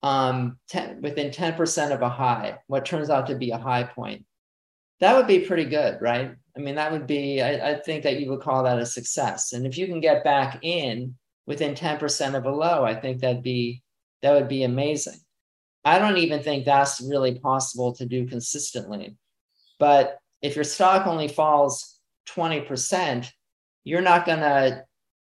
um, 0.02 0.58
ten, 0.68 1.00
within 1.00 1.30
10% 1.30 1.92
of 1.92 2.02
a 2.02 2.08
high 2.08 2.58
what 2.66 2.84
turns 2.84 3.10
out 3.10 3.26
to 3.28 3.36
be 3.36 3.50
a 3.50 3.58
high 3.58 3.84
point 3.84 4.24
that 5.00 5.16
would 5.16 5.26
be 5.26 5.40
pretty 5.40 5.64
good 5.64 6.00
right? 6.00 6.34
I 6.56 6.60
mean 6.60 6.76
that 6.76 6.92
would 6.92 7.06
be 7.06 7.42
I, 7.42 7.70
I 7.72 7.74
think 7.80 8.04
that 8.04 8.20
you 8.20 8.30
would 8.30 8.40
call 8.40 8.62
that 8.64 8.78
a 8.78 8.86
success. 8.86 9.52
And 9.52 9.66
if 9.66 9.76
you 9.76 9.86
can 9.86 10.00
get 10.00 10.24
back 10.24 10.58
in 10.62 11.16
within 11.46 11.74
10% 11.74 12.34
of 12.34 12.44
a 12.46 12.50
low 12.50 12.84
i 12.84 12.94
think 12.94 13.20
that'd 13.20 13.42
be 13.42 13.82
that 14.24 14.32
would 14.32 14.48
be 14.48 14.64
amazing. 14.64 15.20
I 15.84 15.98
don't 15.98 16.16
even 16.16 16.42
think 16.42 16.64
that's 16.64 17.02
really 17.02 17.38
possible 17.38 17.92
to 17.96 18.06
do 18.06 18.26
consistently. 18.26 19.18
But 19.78 20.16
if 20.40 20.54
your 20.56 20.64
stock 20.64 21.06
only 21.06 21.28
falls 21.28 21.98
20%, 22.30 23.30
you're 23.84 24.00
not 24.00 24.24
going 24.24 24.38
to 24.38 24.82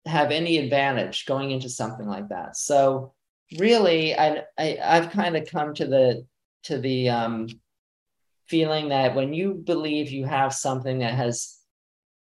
have 0.06 0.30
any 0.30 0.58
advantage 0.58 1.26
going 1.26 1.50
into 1.50 1.68
something 1.68 2.06
like 2.06 2.28
that. 2.28 2.56
So 2.56 3.14
really, 3.58 4.16
I, 4.16 4.44
I 4.58 4.76
have 4.80 5.10
kind 5.10 5.36
of 5.36 5.50
come 5.50 5.74
to 5.74 5.86
the 5.86 6.26
to 6.64 6.78
the 6.78 7.08
um, 7.10 7.48
feeling 8.48 8.88
that 8.88 9.14
when 9.14 9.34
you 9.34 9.54
believe 9.54 10.10
you 10.10 10.24
have 10.24 10.54
something 10.54 11.00
that 11.00 11.14
has 11.14 11.58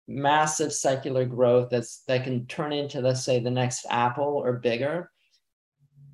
massive 0.06 0.72
secular 0.72 1.26
growth 1.26 1.68
that's 1.70 2.02
that 2.08 2.24
can 2.24 2.46
turn 2.46 2.72
into 2.72 3.00
let's 3.00 3.24
say 3.24 3.40
the 3.40 3.50
next 3.50 3.84
apple 3.90 4.42
or 4.42 4.54
bigger 4.54 5.10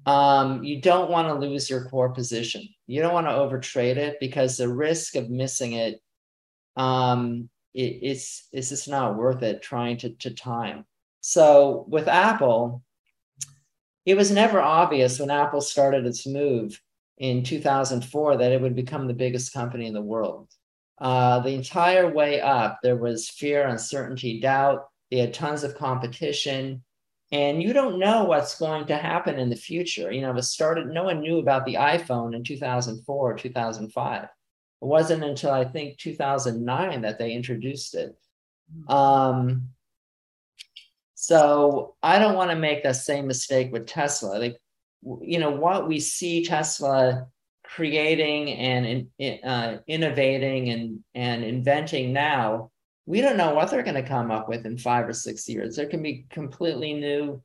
um, 0.07 0.65
you 0.65 0.81
don't 0.81 1.11
want 1.11 1.29
to 1.29 1.47
lose 1.47 1.71
your 1.71 1.85
core 1.89 2.11
position 2.11 2.67
you 2.89 3.01
don't 3.01 3.15
want 3.15 3.29
to 3.29 3.33
overtrade 3.33 3.97
it 3.97 4.17
because 4.19 4.57
the 4.57 4.69
risk 4.69 5.15
of 5.15 5.31
missing 5.31 5.75
it 5.75 6.01
um, 6.77 7.49
it, 7.73 8.01
it's 8.03 8.49
it's 8.53 8.71
just 8.71 8.89
not 8.89 9.17
worth 9.17 9.43
it 9.45 9.63
trying 9.63 9.97
to, 9.99 10.11
to 10.11 10.35
time 10.35 10.85
so 11.27 11.85
with 11.89 12.09
apple 12.09 12.83
it 14.05 14.17
was 14.17 14.31
never 14.31 14.61
obvious 14.61 15.19
when 15.19 15.31
apple 15.31 15.61
started 15.61 16.05
its 16.05 16.27
move 16.27 16.81
in 17.17 17.43
2004 17.43 18.37
that 18.37 18.53
it 18.53 18.61
would 18.61 18.77
become 18.77 19.07
the 19.07 19.15
biggest 19.15 19.53
company 19.53 19.87
in 19.87 19.95
the 19.95 20.01
world 20.03 20.49
uh, 20.99 21.41
the 21.41 21.51
entire 21.51 22.09
way 22.09 22.41
up, 22.41 22.81
there 22.83 22.97
was 22.97 23.29
fear, 23.29 23.67
uncertainty, 23.67 24.41
doubt. 24.41 24.87
They 25.11 25.19
had 25.19 25.35
tons 25.35 25.65
of 25.65 25.77
competition. 25.77 26.83
And 27.33 27.63
you 27.63 27.73
don't 27.73 27.99
know 27.99 28.25
what's 28.25 28.59
going 28.59 28.87
to 28.87 28.97
happen 28.97 29.39
in 29.39 29.51
the 29.51 29.57
future. 29.57 30.13
You 30.13 30.23
know, 30.23 30.37
it 30.37 30.43
started, 30.43 30.87
no 30.87 31.05
one 31.05 31.21
knew 31.21 31.39
about 31.39 31.67
the 31.67 31.75
iPhone 31.75 32.35
in 32.35 32.45
2004 32.45 33.33
or 33.33 33.37
2005. 33.37 34.25
It 34.25 34.29
wasn't 34.81 35.25
until 35.25 35.51
I 35.51 35.65
think 35.65 35.99
2009 35.99 37.01
that 37.03 37.19
they 37.19 37.33
introduced 37.33 37.95
it. 37.95 38.17
Um, 38.89 39.71
so 41.25 41.95
I 42.03 42.19
don't 42.19 42.37
want 42.37 42.51
to 42.51 42.57
make 42.57 42.83
that 42.83 42.97
same 42.97 43.27
mistake 43.27 43.73
with 43.73 43.87
Tesla. 43.87 44.39
Like, 44.39 44.59
you 45.23 45.39
know, 45.39 45.53
what 45.53 45.89
we 45.89 45.99
see 45.99 46.45
Tesla 46.45 47.29
creating 47.65 48.53
and 48.53 49.07
uh, 49.43 49.79
innovating 49.87 50.69
and, 50.69 51.01
and 51.15 51.43
inventing 51.43 52.13
now, 52.13 52.71
we 53.07 53.23
don't 53.23 53.39
know 53.39 53.55
what 53.55 53.71
they're 53.71 53.83
going 53.83 54.03
to 54.03 54.07
come 54.07 54.31
up 54.31 54.51
with 54.51 54.67
in 54.67 54.77
five 54.77 55.09
or 55.09 55.15
six 55.15 55.49
years. 55.49 55.77
There 55.77 55.87
can 55.87 56.03
be 56.03 56.27
completely 56.29 56.93
new 56.93 57.43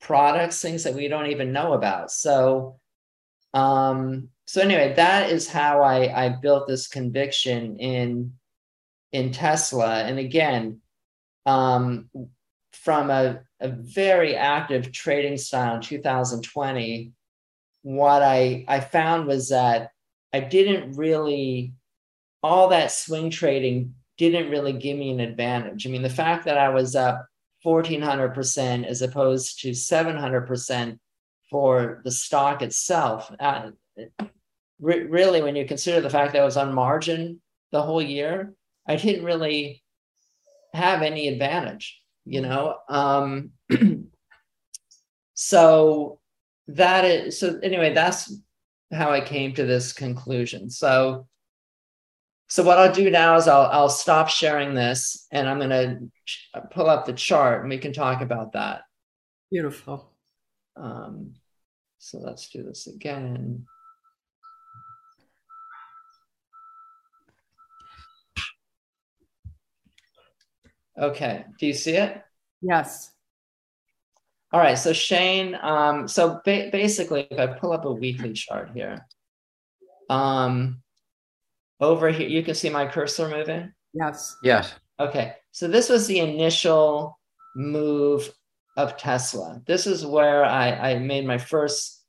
products, 0.00 0.62
things 0.62 0.84
that 0.84 0.94
we 0.94 1.06
don't 1.06 1.26
even 1.26 1.52
know 1.52 1.74
about. 1.74 2.10
So, 2.10 2.80
um, 3.52 4.30
so 4.46 4.62
anyway, 4.62 4.94
that 4.96 5.30
is 5.30 5.46
how 5.46 5.82
I, 5.82 6.24
I 6.24 6.28
built 6.30 6.66
this 6.66 6.88
conviction 6.88 7.76
in 7.78 8.32
in 9.12 9.32
Tesla. 9.32 10.02
And 10.04 10.18
again, 10.18 10.80
um, 11.44 12.08
from 12.72 13.10
a, 13.10 13.40
a 13.60 13.68
very 13.68 14.36
active 14.36 14.92
trading 14.92 15.36
style 15.36 15.76
in 15.76 15.80
2020, 15.80 17.12
what 17.82 18.22
I, 18.22 18.64
I 18.68 18.80
found 18.80 19.26
was 19.26 19.48
that 19.50 19.90
I 20.32 20.40
didn't 20.40 20.96
really, 20.96 21.72
all 22.42 22.68
that 22.68 22.92
swing 22.92 23.30
trading 23.30 23.94
didn't 24.18 24.50
really 24.50 24.72
give 24.72 24.98
me 24.98 25.10
an 25.10 25.20
advantage. 25.20 25.86
I 25.86 25.90
mean, 25.90 26.02
the 26.02 26.10
fact 26.10 26.44
that 26.44 26.58
I 26.58 26.68
was 26.68 26.94
up 26.94 27.26
1400% 27.64 28.84
as 28.86 29.02
opposed 29.02 29.60
to 29.62 29.70
700% 29.70 30.98
for 31.50 32.02
the 32.04 32.10
stock 32.10 32.62
itself, 32.62 33.32
uh, 33.40 33.70
re- 34.80 35.04
really, 35.04 35.42
when 35.42 35.56
you 35.56 35.64
consider 35.64 36.00
the 36.00 36.10
fact 36.10 36.32
that 36.32 36.42
I 36.42 36.44
was 36.44 36.56
on 36.56 36.74
margin 36.74 37.40
the 37.72 37.82
whole 37.82 38.02
year, 38.02 38.54
I 38.86 38.96
didn't 38.96 39.24
really 39.24 39.82
have 40.74 41.02
any 41.02 41.28
advantage, 41.28 42.00
you 42.28 42.40
know? 42.40 42.76
Um, 42.88 43.50
so 45.34 46.20
that 46.68 47.04
is 47.04 47.40
so 47.40 47.58
anyway 47.62 47.94
that's 47.94 48.40
how 48.92 49.10
i 49.10 49.20
came 49.20 49.54
to 49.54 49.64
this 49.64 49.92
conclusion. 49.92 50.70
So 50.70 51.26
so 52.48 52.62
what 52.62 52.78
i'll 52.78 52.92
do 52.92 53.10
now 53.10 53.36
is 53.36 53.48
i'll 53.48 53.70
i'll 53.70 53.88
stop 53.88 54.28
sharing 54.28 54.74
this 54.74 55.26
and 55.30 55.48
i'm 55.48 55.58
going 55.58 55.70
to 55.70 56.60
pull 56.70 56.88
up 56.88 57.06
the 57.06 57.12
chart 57.12 57.60
and 57.60 57.70
we 57.70 57.78
can 57.78 57.92
talk 57.92 58.20
about 58.20 58.52
that. 58.52 58.82
Beautiful. 59.50 60.12
Um 60.76 61.34
so 61.98 62.18
let's 62.18 62.48
do 62.48 62.62
this 62.62 62.86
again 62.86 63.66
okay 71.00 71.44
do 71.58 71.66
you 71.66 71.72
see 71.72 71.92
it 71.92 72.22
yes 72.60 73.12
all 74.50 74.60
right, 74.60 74.78
so 74.78 74.94
Shane, 74.94 75.58
um, 75.60 76.08
so 76.08 76.40
ba- 76.44 76.70
basically, 76.72 77.26
if 77.30 77.38
I 77.38 77.46
pull 77.46 77.72
up 77.72 77.84
a 77.84 77.92
weekly 77.92 78.32
chart 78.32 78.70
here, 78.72 79.06
um, 80.08 80.82
over 81.80 82.08
here, 82.08 82.28
you 82.28 82.42
can 82.42 82.54
see 82.54 82.70
my 82.70 82.86
cursor 82.86 83.28
moving. 83.28 83.72
Yes. 83.92 84.36
Yes. 84.42 84.74
Okay, 84.98 85.34
so 85.52 85.68
this 85.68 85.90
was 85.90 86.06
the 86.06 86.20
initial 86.20 87.18
move 87.54 88.30
of 88.78 88.96
Tesla. 88.96 89.60
This 89.66 89.86
is 89.86 90.06
where 90.06 90.44
I, 90.44 90.70
I 90.70 90.98
made 90.98 91.26
my 91.26 91.38
first 91.38 92.02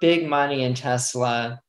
big 0.00 0.26
money 0.26 0.64
in 0.64 0.74
Tesla. 0.74 1.60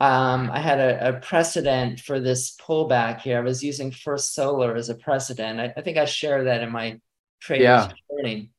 Um, 0.00 0.50
I 0.50 0.60
had 0.60 0.78
a, 0.78 1.08
a, 1.08 1.20
precedent 1.20 2.00
for 2.00 2.20
this 2.20 2.56
pullback 2.56 3.20
here. 3.20 3.36
I 3.36 3.42
was 3.42 3.62
using 3.62 3.90
First 3.90 4.34
Solar 4.34 4.74
as 4.74 4.88
a 4.88 4.94
precedent. 4.94 5.60
I, 5.60 5.74
I 5.76 5.82
think 5.82 5.98
I 5.98 6.06
shared 6.06 6.46
that 6.46 6.62
in 6.62 6.72
my 6.72 6.98
trading 7.40 7.66
yeah. 7.66 7.92
journey. 8.10 8.50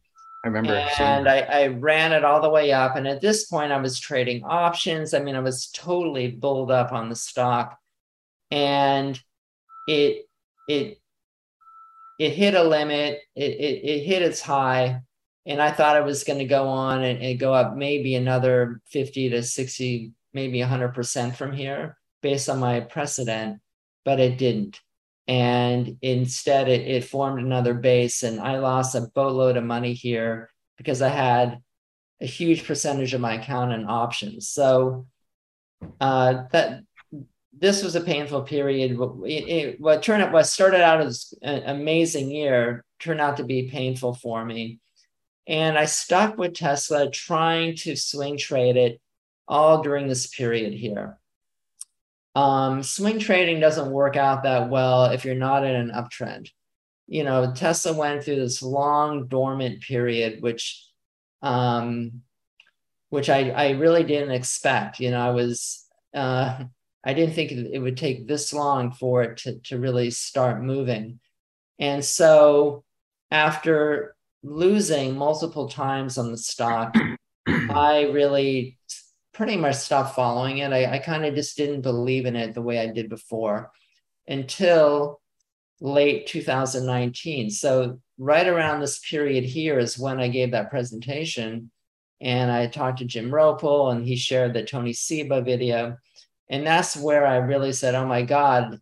I 0.43 0.47
remember. 0.47 0.73
And 0.99 1.27
I, 1.27 1.39
I, 1.39 1.67
ran 1.67 2.13
it 2.13 2.23
all 2.23 2.41
the 2.41 2.49
way 2.49 2.71
up. 2.71 2.95
And 2.95 3.07
at 3.07 3.21
this 3.21 3.45
point, 3.45 3.71
I 3.71 3.77
was 3.77 3.99
trading 3.99 4.43
options. 4.43 5.15
I 5.15 5.19
mean, 5.19 5.35
I 5.35 5.39
was 5.39 5.71
totally 5.71 6.29
bulled 6.29 6.69
up 6.69 6.91
on 6.91 7.09
the 7.09 7.15
stock. 7.15 7.77
And 8.51 9.19
it 9.87 10.27
it 10.67 10.99
it 12.19 12.31
hit 12.33 12.53
a 12.53 12.63
limit, 12.63 13.19
it, 13.35 13.51
it, 13.51 13.83
it 13.83 14.03
hit 14.03 14.21
its 14.21 14.41
high. 14.41 15.01
And 15.47 15.59
I 15.59 15.71
thought 15.71 15.97
it 15.97 16.05
was 16.05 16.23
going 16.23 16.37
to 16.37 16.45
go 16.45 16.67
on 16.67 17.03
and, 17.03 17.19
and 17.19 17.39
go 17.39 17.51
up 17.51 17.75
maybe 17.75 18.13
another 18.13 18.79
50 18.91 19.29
to 19.29 19.41
60, 19.41 20.11
maybe 20.33 20.59
100% 20.59 21.35
from 21.35 21.51
here 21.51 21.97
based 22.21 22.49
on 22.49 22.59
my 22.59 22.79
precedent, 22.79 23.59
but 24.05 24.19
it 24.19 24.37
didn't. 24.37 24.79
And 25.27 25.97
instead 26.01 26.67
it, 26.67 26.87
it 26.87 27.05
formed 27.05 27.39
another 27.39 27.73
base 27.73 28.23
and 28.23 28.39
i 28.39 28.57
lost 28.57 28.95
a 28.95 29.07
boatload 29.13 29.55
of 29.55 29.63
money 29.63 29.93
here 29.93 30.49
because 30.77 31.01
i 31.01 31.09
had 31.09 31.61
a 32.21 32.25
huge 32.25 32.65
percentage 32.65 33.13
of 33.13 33.21
my 33.21 33.33
account 33.33 33.71
in 33.71 33.89
options. 33.89 34.47
So 34.47 35.07
uh, 35.99 36.43
that 36.51 36.83
this 37.57 37.83
was 37.83 37.95
a 37.95 38.01
painful 38.01 38.43
period. 38.43 38.91
It, 39.25 39.29
it, 39.29 39.81
what 39.81 40.03
turned 40.03 40.23
out 40.23 40.31
what 40.31 40.45
started 40.45 40.81
out 40.81 41.01
as 41.01 41.33
an 41.41 41.63
amazing 41.65 42.29
year 42.29 42.85
turned 42.99 43.19
out 43.19 43.37
to 43.37 43.43
be 43.43 43.69
painful 43.69 44.13
for 44.13 44.45
me. 44.45 44.79
And 45.47 45.77
i 45.77 45.85
stuck 45.85 46.37
with 46.37 46.53
tesla 46.53 47.09
trying 47.09 47.75
to 47.77 47.95
swing 47.95 48.37
trade 48.37 48.77
it 48.77 49.00
all 49.51 49.83
during 49.83 50.07
this 50.07 50.25
period 50.25 50.73
here 50.73 51.19
um, 52.35 52.81
swing 52.81 53.19
trading 53.19 53.59
doesn't 53.59 53.91
work 53.91 54.15
out 54.15 54.43
that 54.43 54.69
well 54.69 55.05
if 55.05 55.25
you're 55.25 55.35
not 55.35 55.65
in 55.65 55.75
an 55.75 55.91
uptrend. 55.91 56.49
You 57.07 57.23
know, 57.23 57.51
Tesla 57.53 57.93
went 57.93 58.23
through 58.23 58.37
this 58.37 58.61
long 58.61 59.27
dormant 59.27 59.81
period, 59.81 60.41
which, 60.41 60.81
um, 61.41 62.21
which 63.09 63.29
I, 63.29 63.49
I 63.49 63.69
really 63.71 64.03
didn't 64.03 64.31
expect. 64.31 65.01
You 65.01 65.11
know, 65.11 65.19
I 65.19 65.31
was, 65.31 65.85
uh, 66.13 66.63
I 67.03 67.13
didn't 67.13 67.35
think 67.35 67.51
it 67.51 67.79
would 67.79 67.97
take 67.97 68.27
this 68.27 68.53
long 68.53 68.93
for 68.93 69.23
it 69.23 69.37
to, 69.39 69.59
to 69.59 69.79
really 69.79 70.09
start 70.09 70.63
moving. 70.63 71.19
And 71.79 72.05
so 72.05 72.85
after 73.29 74.15
losing 74.41 75.17
multiple 75.17 75.67
times 75.67 76.17
on 76.17 76.31
the 76.31 76.37
stock, 76.37 76.95
I 77.47 78.09
really 78.13 78.77
pretty 79.41 79.57
much 79.57 79.73
stopped 79.73 80.13
following 80.13 80.59
it. 80.59 80.71
I, 80.71 80.85
I 80.85 80.97
kind 80.99 81.25
of 81.25 81.33
just 81.33 81.57
didn't 81.57 81.81
believe 81.81 82.27
in 82.27 82.35
it 82.35 82.53
the 82.53 82.61
way 82.61 82.77
I 82.77 82.85
did 82.85 83.09
before 83.09 83.71
until 84.27 85.19
late 85.79 86.27
2019. 86.27 87.49
So, 87.49 87.99
right 88.19 88.47
around 88.47 88.81
this 88.81 88.99
period 88.99 89.43
here 89.43 89.79
is 89.79 89.97
when 89.97 90.19
I 90.19 90.27
gave 90.27 90.51
that 90.51 90.69
presentation. 90.69 91.71
And 92.21 92.51
I 92.51 92.67
talked 92.67 92.99
to 92.99 93.05
Jim 93.05 93.31
Roppel, 93.31 93.91
and 93.91 94.05
he 94.05 94.15
shared 94.15 94.53
the 94.53 94.61
Tony 94.61 94.93
Seba 94.93 95.41
video. 95.41 95.97
And 96.47 96.67
that's 96.67 96.95
where 96.95 97.25
I 97.25 97.37
really 97.37 97.73
said, 97.73 97.95
Oh 97.95 98.05
my 98.05 98.21
God, 98.21 98.79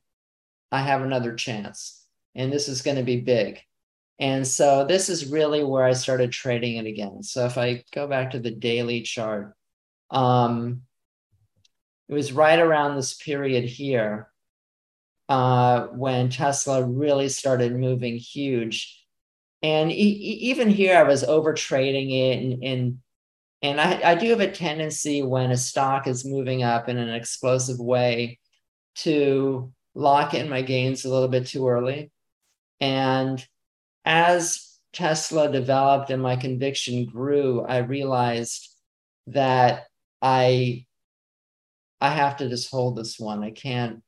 I 0.74 0.82
have 0.82 1.04
another 1.04 1.36
chance. 1.36 2.04
And 2.36 2.52
this 2.52 2.68
is 2.68 2.82
going 2.82 2.98
to 2.98 3.04
be 3.04 3.22
big. 3.22 3.62
And 4.20 4.46
so, 4.46 4.84
this 4.84 5.08
is 5.08 5.32
really 5.32 5.64
where 5.64 5.86
I 5.86 5.94
started 5.94 6.34
trading 6.34 6.76
it 6.76 6.86
again. 6.86 7.24
So, 7.24 7.46
if 7.46 7.58
I 7.58 7.86
go 7.96 8.08
back 8.08 8.32
to 8.32 8.40
the 8.40 8.52
daily 8.52 9.04
chart, 9.04 9.56
um, 10.12 10.82
it 12.08 12.14
was 12.14 12.32
right 12.32 12.60
around 12.60 12.96
this 12.96 13.14
period 13.14 13.66
here 13.66 14.30
uh, 15.30 15.88
when 15.88 16.30
Tesla 16.30 16.84
really 16.84 17.30
started 17.30 17.76
moving 17.76 18.18
huge. 18.18 19.06
And 19.62 19.92
e- 19.92 19.94
even 19.94 20.70
here, 20.70 20.98
I 20.98 21.04
was 21.04 21.24
over 21.24 21.54
trading 21.54 22.10
it. 22.10 22.42
And, 22.42 22.64
and, 22.64 22.98
and 23.62 23.82
I, 23.82 24.12
I 24.12 24.16
do 24.16 24.30
have 24.32 24.40
a 24.40 24.52
tendency 24.52 25.22
when 25.22 25.52
a 25.52 25.58
stock 25.58 26.08
is 26.08 26.26
moving 26.26 26.64
up 26.64 26.90
in 26.90 26.98
an 26.98 27.14
explosive 27.14 27.80
way 27.80 28.40
to 28.96 29.72
lock 29.94 30.34
in 30.34 30.50
my 30.50 30.64
gains 30.64 31.06
a 31.06 31.10
little 31.10 31.28
bit 31.28 31.46
too 31.46 31.68
early. 31.68 32.12
And 32.80 33.46
as 34.04 34.80
Tesla 34.94 35.52
developed 35.52 36.10
and 36.10 36.24
my 36.24 36.38
conviction 36.38 37.06
grew, 37.06 37.62
I 37.62 37.80
realized 37.80 38.74
that 39.28 39.89
I 40.22 40.86
I 42.02 42.10
have 42.10 42.38
to 42.38 42.50
just 42.50 42.72
hold 42.72 42.98
this 42.98 43.20
one. 43.20 43.44
I 43.44 43.52
can't 43.52 44.02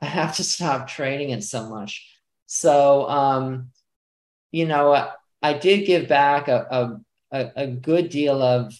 I 0.00 0.06
have 0.06 0.36
to 0.36 0.44
stop 0.54 0.88
trading 0.88 1.30
it 1.30 1.44
so 1.44 1.68
much. 1.68 2.06
So 2.46 3.08
um, 3.08 3.70
you 4.52 4.66
know, 4.66 5.10
I 5.42 5.52
did 5.54 5.86
give 5.86 6.08
back 6.08 6.48
a, 6.48 7.00
a, 7.30 7.50
a 7.56 7.66
good 7.68 8.08
deal 8.08 8.42
of 8.42 8.74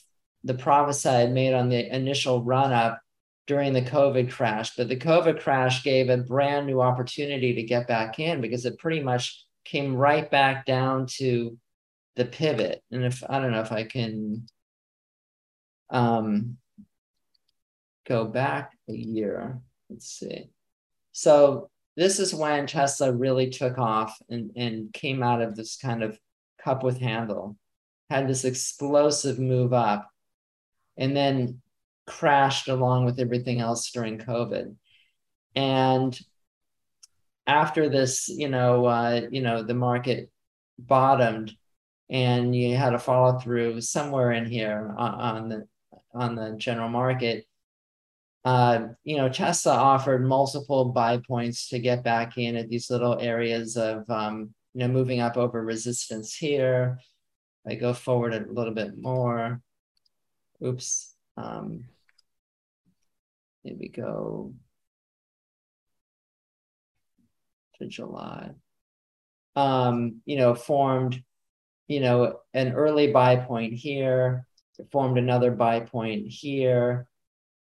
the 0.44 0.54
profits 0.54 1.06
I 1.06 1.20
had 1.20 1.33
made 1.33 1.54
on 1.54 1.68
the 1.68 1.94
initial 1.94 2.42
run 2.42 2.72
up 2.72 3.00
during 3.46 3.72
the 3.72 3.83
COVID 3.83 4.30
crash. 4.30 4.76
But 4.76 4.88
the 4.88 4.96
COVID 4.96 5.40
crash 5.40 5.83
gave 5.83 6.09
a 6.09 6.16
brand 6.16 6.66
new 6.66 6.80
opportunity 6.80 7.54
to 7.54 7.62
get 7.62 7.88
back 7.88 8.18
in 8.18 8.40
because 8.40 8.64
it 8.64 8.78
pretty 8.78 9.00
much 9.00 9.44
came 9.64 9.94
right 9.94 10.30
back 10.30 10.66
down 10.66 11.06
to 11.18 11.59
the 12.16 12.24
pivot. 12.24 12.83
And 12.90 13.04
if 13.04 13.22
I 13.28 13.38
don't 13.38 13.52
know 13.52 13.61
if 13.61 13.72
I 13.72 13.85
can 13.85 14.46
um, 15.90 16.59
go 18.11 18.25
back 18.25 18.73
a 18.88 18.92
year, 18.92 19.61
let's 19.88 20.11
see. 20.11 20.51
So 21.12 21.70
this 21.96 22.18
is 22.18 22.35
when 22.35 22.66
Tesla 22.66 23.12
really 23.12 23.51
took 23.51 23.79
off 23.79 24.18
and, 24.29 24.51
and 24.57 24.92
came 24.92 25.23
out 25.23 25.40
of 25.40 25.55
this 25.55 25.77
kind 25.77 26.03
of 26.03 26.18
cup 26.62 26.83
with 26.83 26.99
handle, 26.99 27.57
had 28.11 28.27
this 28.27 28.44
explosive 28.44 29.38
move 29.38 29.73
up, 29.73 30.11
and 30.96 31.16
then 31.16 31.62
crashed 32.07 32.66
along 32.66 33.05
with 33.05 33.20
everything 33.20 33.61
else 33.61 33.92
during 33.92 34.18
COVID. 34.18 34.75
And 35.55 36.18
after 37.46 37.88
this, 37.88 38.29
you 38.29 38.49
know, 38.49 38.87
uh, 38.87 39.20
you 39.31 39.40
know, 39.40 39.62
the 39.62 39.75
market 39.75 40.31
bottomed, 40.79 41.53
and 42.09 42.57
you 42.57 42.77
had 42.77 42.94
a 42.94 42.99
follow 42.99 43.38
through 43.38 43.81
somewhere 43.81 44.33
in 44.33 44.46
here 44.46 44.92
on, 44.99 45.14
on 45.14 45.49
the 45.49 45.68
on 46.12 46.35
the 46.35 46.57
general 46.59 46.88
market. 46.88 47.46
Uh, 48.44 48.88
you 49.05 49.16
know, 49.16 49.29
Tesla 49.29 49.74
offered 49.74 50.26
multiple 50.26 50.87
buy 50.87 51.18
points 51.18 51.68
to 51.68 51.79
get 51.79 52.03
back 52.03 52.38
in 52.38 52.57
at 52.57 52.68
these 52.68 52.90
little 52.90 53.18
areas 53.20 53.76
of, 53.76 54.09
um, 54.09 54.55
you 54.72 54.81
know, 54.81 54.88
moving 54.88 55.20
up 55.20 55.37
over 55.37 55.62
resistance 55.62 56.35
here. 56.35 56.98
I 57.66 57.74
go 57.74 57.92
forward 57.92 58.33
a 58.35 58.50
little 58.50 58.72
bit 58.72 58.96
more. 58.96 59.61
Oops. 60.64 61.14
Um, 61.37 61.85
maybe 63.64 63.88
go 63.88 64.55
to 67.79 67.87
July. 67.87 68.50
Um, 69.57 70.22
you 70.24 70.37
know, 70.37 70.55
formed, 70.55 71.22
you 71.88 72.00
know, 72.00 72.38
an 72.55 72.72
early 72.72 73.12
buy 73.12 73.37
point 73.37 73.74
here, 73.74 74.46
formed 74.92 75.18
another 75.18 75.50
buy 75.50 75.81
point 75.81 76.29
here. 76.29 77.07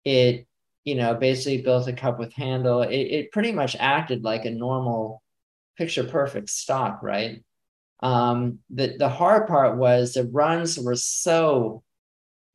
It, 0.06 0.48
you 0.84 0.96
know, 0.96 1.14
basically 1.16 1.62
built 1.62 1.88
a 1.88 1.94
cup 1.94 2.20
with 2.20 2.34
handle. 2.34 2.82
It, 2.82 2.96
it 2.96 3.32
pretty 3.32 3.52
much 3.52 3.76
acted 3.80 4.24
like 4.24 4.46
a 4.46 4.52
normal 4.52 5.22
picture 5.78 6.04
perfect 6.04 6.50
stock, 6.50 7.02
right? 7.04 7.44
Um, 8.02 8.60
the, 8.70 8.96
the 8.98 9.10
hard 9.10 9.48
part 9.48 9.78
was 9.78 10.14
the 10.14 10.24
runs 10.26 10.80
were 10.80 10.96
so 10.96 11.84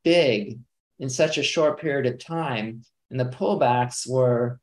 big 0.02 0.58
in 0.98 1.08
such 1.08 1.38
a 1.38 1.42
short 1.42 1.80
period 1.80 2.12
of 2.12 2.18
time 2.18 2.82
and 3.10 3.20
the 3.20 3.24
pullbacks 3.24 4.08
were 4.08 4.60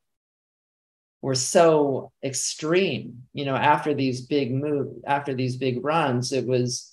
were 1.22 1.36
so 1.36 2.12
extreme 2.24 3.24
you 3.34 3.46
know 3.46 3.56
after 3.56 3.94
these 3.94 4.26
big 4.26 4.54
move 4.54 4.94
after 5.06 5.34
these 5.34 5.56
big 5.56 5.84
runs 5.84 6.34
it 6.34 6.46
was 6.46 6.93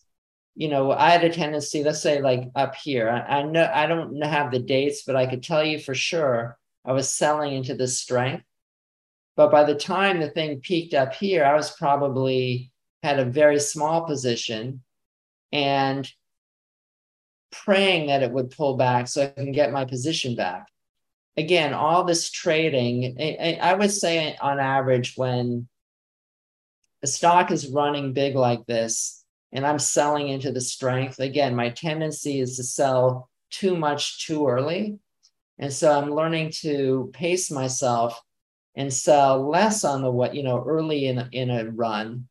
you 0.54 0.68
know 0.68 0.92
i 0.92 1.10
had 1.10 1.24
a 1.24 1.32
tendency 1.32 1.82
let's 1.82 2.02
say 2.02 2.20
like 2.20 2.50
up 2.54 2.74
here 2.74 3.08
I, 3.08 3.38
I 3.38 3.42
know 3.42 3.70
i 3.72 3.86
don't 3.86 4.20
have 4.22 4.50
the 4.50 4.58
dates 4.58 5.02
but 5.06 5.16
i 5.16 5.26
could 5.26 5.42
tell 5.42 5.64
you 5.64 5.78
for 5.78 5.94
sure 5.94 6.58
i 6.84 6.92
was 6.92 7.12
selling 7.12 7.54
into 7.54 7.74
the 7.74 7.88
strength 7.88 8.44
but 9.36 9.50
by 9.50 9.64
the 9.64 9.74
time 9.74 10.20
the 10.20 10.30
thing 10.30 10.60
peaked 10.60 10.94
up 10.94 11.14
here 11.14 11.44
i 11.44 11.54
was 11.54 11.70
probably 11.70 12.70
had 13.02 13.18
a 13.18 13.24
very 13.24 13.58
small 13.58 14.04
position 14.04 14.82
and 15.52 16.10
praying 17.50 18.06
that 18.06 18.22
it 18.22 18.30
would 18.30 18.50
pull 18.50 18.76
back 18.76 19.08
so 19.08 19.22
I 19.22 19.28
can 19.28 19.52
get 19.52 19.72
my 19.72 19.84
position 19.84 20.36
back. 20.36 20.66
Again, 21.36 21.74
all 21.74 22.04
this 22.04 22.30
trading, 22.30 23.16
I 23.62 23.74
would 23.74 23.90
say 23.90 24.36
on 24.36 24.60
average, 24.60 25.14
when 25.16 25.68
a 27.02 27.06
stock 27.06 27.50
is 27.50 27.68
running 27.68 28.12
big 28.12 28.34
like 28.34 28.66
this 28.66 29.19
and 29.52 29.66
I'm 29.66 29.78
selling 29.78 30.28
into 30.28 30.52
the 30.52 30.60
strength, 30.60 31.18
again, 31.18 31.54
my 31.54 31.70
tendency 31.70 32.40
is 32.40 32.56
to 32.56 32.64
sell 32.64 33.28
too 33.50 33.76
much 33.76 34.26
too 34.26 34.46
early. 34.46 34.98
And 35.58 35.72
so 35.72 35.92
I'm 35.92 36.14
learning 36.14 36.52
to 36.60 37.10
pace 37.12 37.50
myself 37.50 38.20
and 38.76 38.92
sell 38.92 39.48
less 39.48 39.84
on 39.84 40.02
the 40.02 40.10
what, 40.10 40.34
you 40.34 40.42
know, 40.42 40.64
early 40.66 41.06
in, 41.06 41.28
in 41.32 41.50
a 41.50 41.70
run 41.70 42.28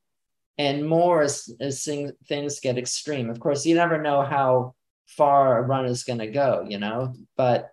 and 0.58 0.88
more 0.88 1.22
as, 1.22 1.54
as 1.60 1.84
things, 1.84 2.12
things 2.28 2.60
get 2.60 2.78
extreme. 2.78 3.30
Of 3.30 3.40
course, 3.40 3.66
you 3.66 3.76
never 3.76 4.02
know 4.02 4.22
how 4.24 4.76
far 5.08 5.58
a 5.58 5.62
run 5.62 5.86
is 5.86 6.04
going 6.04 6.20
to 6.20 6.28
go, 6.28 6.66
you 6.68 6.80
know. 6.80 7.14
But 7.36 7.72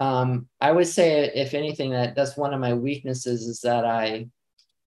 um, 0.00 0.48
I 0.60 0.72
would 0.72 0.88
say, 0.88 1.30
if 1.34 1.54
anything, 1.54 1.90
that 1.90 2.14
that's 2.14 2.36
one 2.36 2.52
of 2.52 2.60
my 2.60 2.74
weaknesses 2.74 3.46
is 3.46 3.60
that 3.60 3.84
I 3.84 4.28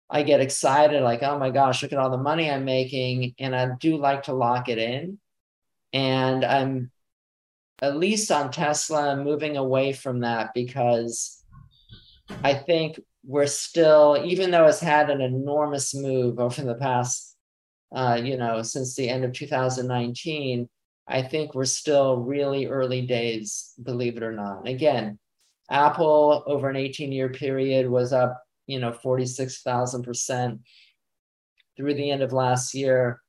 I 0.10 0.24
get 0.24 0.42
excited, 0.42 1.02
like, 1.02 1.24
oh 1.24 1.40
my 1.40 1.50
gosh, 1.50 1.82
look 1.82 1.94
at 1.94 1.98
all 1.98 2.12
the 2.12 2.18
money 2.18 2.50
I'm 2.50 2.66
making, 2.66 3.36
and 3.40 3.56
I 3.56 3.70
do 3.80 3.98
like 3.98 4.24
to 4.24 4.34
lock 4.34 4.70
it 4.70 4.78
in. 4.78 5.20
And 5.92 6.44
I'm 6.44 6.92
at 7.82 7.98
least 7.98 8.32
on 8.32 8.52
Tesla 8.52 9.16
moving 9.16 9.58
away 9.58 9.94
from 9.94 10.22
that 10.22 10.52
because 10.54 11.44
I 12.44 12.54
think 12.54 13.00
we're 13.26 13.48
still, 13.48 14.22
even 14.24 14.52
though 14.52 14.68
it's 14.68 14.80
had 14.80 15.10
an 15.10 15.22
enormous 15.22 15.96
move 15.96 16.40
over 16.40 16.62
the 16.62 16.76
past, 16.76 17.36
uh, 17.96 18.20
you 18.22 18.38
know, 18.38 18.62
since 18.62 18.96
the 18.96 19.10
end 19.10 19.24
of 19.24 19.34
2019, 19.34 20.68
I 21.08 21.22
think 21.22 21.54
we're 21.54 21.66
still 21.66 22.18
really 22.18 22.68
early 22.68 23.02
days, 23.02 23.74
believe 23.82 24.18
it 24.18 24.24
or 24.24 24.32
not. 24.32 24.68
Again, 24.68 25.20
Apple 25.70 26.44
over 26.48 26.70
an 26.70 26.76
18 26.76 27.12
year 27.12 27.30
period 27.30 27.90
was 27.90 28.14
up, 28.14 28.42
you 28.68 28.80
know, 28.80 28.92
46,000% 28.92 30.60
through 31.76 31.94
the 31.94 32.12
end 32.12 32.22
of 32.22 32.34
last 32.34 32.74
year. 32.74 33.22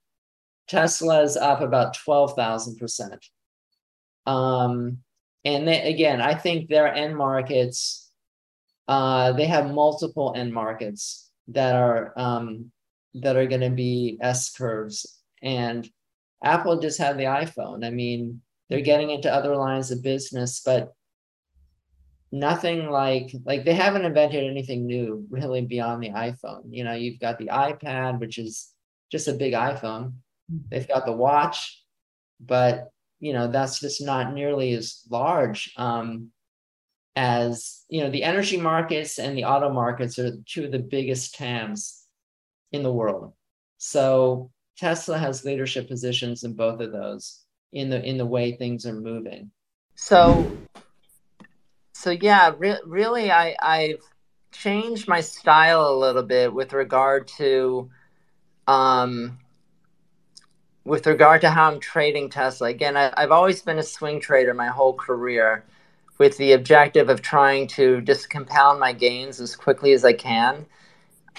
Tesla 0.69 1.23
is 1.23 1.37
up 1.37 1.61
about 1.61 1.97
12,000%. 1.97 3.19
Um, 4.27 4.99
and 5.45 5.69
they, 5.69 5.83
again, 5.93 6.21
I 6.21 6.35
think 6.35 6.69
their 6.69 6.93
end 6.93 7.17
markets, 7.17 8.11
uh, 8.89 9.33
they 9.33 9.47
have 9.47 9.71
multiple 9.71 10.33
end 10.37 10.53
markets 10.53 11.31
that 11.49 11.77
are 11.77 12.13
um, 12.17 12.71
that 13.15 13.37
are 13.37 13.47
going 13.47 13.61
to 13.61 13.71
be 13.71 14.19
S 14.21 14.53
curves. 14.57 15.21
And 15.43 15.89
Apple 16.43 16.81
just 16.81 16.99
had 16.99 17.19
the 17.19 17.25
iPhone. 17.25 17.85
I 17.85 17.91
mean, 17.91 18.41
they're 18.69 18.81
getting 18.81 19.11
into 19.11 19.33
other 19.33 19.57
lines 19.57 19.91
of 19.91 20.03
business, 20.03 20.63
but 20.65 20.95
nothing 22.35 22.91
like 22.91 23.31
like 23.45 23.65
they 23.65 23.75
haven't 23.75 24.05
invented 24.05 24.43
anything 24.43 24.87
new 24.87 25.25
really 25.31 25.63
beyond 25.63 26.03
the 26.03 26.11
iPhone. 26.11 26.65
You 26.69 26.83
know, 26.83 26.93
you've 26.93 27.21
got 27.21 27.39
the 27.39 27.47
iPad, 27.47 28.19
which 28.19 28.39
is 28.39 28.73
just 29.11 29.29
a 29.29 29.33
big 29.33 29.53
iPhone. 29.55 30.15
They've 30.69 30.89
got 30.89 31.07
the 31.07 31.13
watch, 31.13 31.81
but 32.41 32.91
you 33.21 33.33
know 33.33 33.47
that's 33.51 33.79
just 33.79 34.03
not 34.03 34.35
nearly 34.35 34.75
as 34.75 35.03
large 35.09 35.73
um, 35.77 36.31
as 37.15 37.85
you 37.89 38.01
know 38.03 38.11
the 38.11 38.25
energy 38.25 38.61
markets 38.61 39.19
and 39.19 39.39
the 39.39 39.45
auto 39.45 39.71
markets 39.71 40.19
are 40.19 40.33
two 40.45 40.65
of 40.65 40.73
the 40.73 40.81
biggest 40.81 41.37
TAMs 41.37 42.05
in 42.73 42.83
the 42.83 42.93
world. 42.93 43.33
So 43.79 44.51
Tesla 44.77 45.19
has 45.19 45.45
leadership 45.45 45.89
positions 45.89 46.43
in 46.43 46.55
both 46.55 46.81
of 46.81 46.91
those 46.91 47.45
in 47.73 47.91
the 47.91 48.03
in 48.03 48.19
the 48.19 48.27
way 48.27 48.57
things 48.57 48.87
are 48.87 48.95
moving. 48.95 49.53
So, 49.95 50.51
so 52.05 52.11
yeah, 52.11 52.53
re- 52.59 52.81
really, 52.85 53.31
I 53.31 53.57
I've 53.63 54.03
changed 54.53 55.09
my 55.09 55.23
style 55.23 55.89
a 55.89 55.97
little 55.97 56.23
bit 56.23 56.53
with 56.53 56.75
regard 56.75 57.27
to, 57.39 57.89
um, 58.69 59.39
with 60.85 61.07
regard 61.07 61.41
to 61.41 61.51
how 61.51 61.71
I'm 61.71 61.81
trading 61.81 62.29
Tesla. 62.29 62.69
Again, 62.69 62.99
I, 62.99 63.11
I've 63.17 63.31
always 63.33 63.63
been 63.63 63.79
a 63.79 63.83
swing 63.83 64.21
trader 64.21 64.53
my 64.53 64.67
whole 64.67 64.93
career, 64.93 65.65
with 66.19 66.37
the 66.37 66.53
objective 66.53 67.09
of 67.09 67.23
trying 67.23 67.69
to 67.69 68.03
just 68.03 68.29
compound 68.29 68.79
my 68.79 68.93
gains 68.93 69.41
as 69.41 69.57
quickly 69.57 69.93
as 69.95 70.05
I 70.05 70.13
can, 70.13 70.67